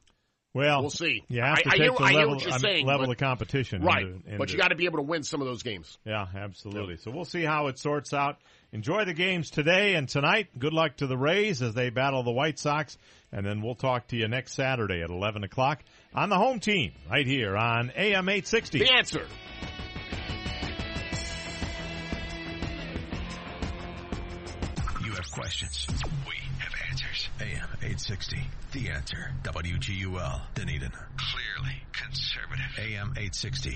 Well, 0.55 0.83
we'll 0.83 0.91
see. 0.91 1.25
You 1.29 1.41
have 1.41 1.63
to 1.63 1.69
I, 1.69 1.73
I 1.73 1.77
take 1.77 1.81
hear, 1.83 1.93
the 1.93 2.03
I 2.05 2.11
hear 2.11 2.19
level, 2.21 2.35
what 2.35 2.45
you're 2.45 2.53
I 2.53 2.57
mean, 2.57 2.61
saying. 2.61 2.87
level 2.87 3.07
but- 3.07 3.13
of 3.13 3.19
competition, 3.19 3.83
right? 3.83 4.07
into- 4.07 4.37
but 4.37 4.53
you 4.53 4.59
got 4.59 4.69
to 4.69 4.75
be 4.75 4.85
able 4.85 4.99
to 4.99 5.03
win 5.05 5.23
some 5.23 5.41
of 5.41 5.47
those 5.47 5.63
games. 5.63 5.97
Yeah, 6.05 6.27
absolutely. 6.35 6.99
So 6.99 7.11
we'll 7.11 7.25
see 7.25 7.43
how 7.43 7.69
it 7.69 7.79
sorts 7.79 8.13
out. 8.13 8.37
Enjoy 8.71 9.05
the 9.07 9.15
games 9.15 9.51
today 9.51 9.95
and 9.95 10.07
tonight. 10.09 10.49
Good 10.59 10.73
luck 10.75 10.97
to 10.99 11.07
the 11.07 11.17
Rays 11.17 11.63
as 11.63 11.73
they 11.75 11.89
battle 11.91 12.23
the 12.23 12.31
White 12.33 12.59
Sox. 12.59 12.99
And 13.33 13.47
then 13.47 13.63
we'll 13.63 13.75
talk 13.77 14.09
to 14.09 14.17
you 14.17 14.29
next 14.29 14.53
Saturday 14.55 15.01
at 15.03 15.09
11 15.09 15.43
o'clock 15.43 15.83
on 16.15 16.29
the 16.29 16.37
home 16.37 16.61
team 16.61 16.93
right 17.11 17.27
here 17.27 17.57
on 17.57 17.91
AM 17.97 18.29
860. 18.29 18.79
The 18.81 18.93
answer. 18.93 19.27
You 25.05 25.13
have 25.13 25.31
questions. 25.33 25.87
We 27.43 27.49
have 27.57 27.71
answers. 27.83 27.83
AM 27.83 27.91
860. 27.91 28.37
The 28.73 28.91
answer. 28.91 29.33
WGUL. 29.43 30.41
Dunedin. 30.55 30.93
Clearly 31.17 31.83
conservative. 31.93 32.79
AM 32.79 33.11
860. 33.17 33.71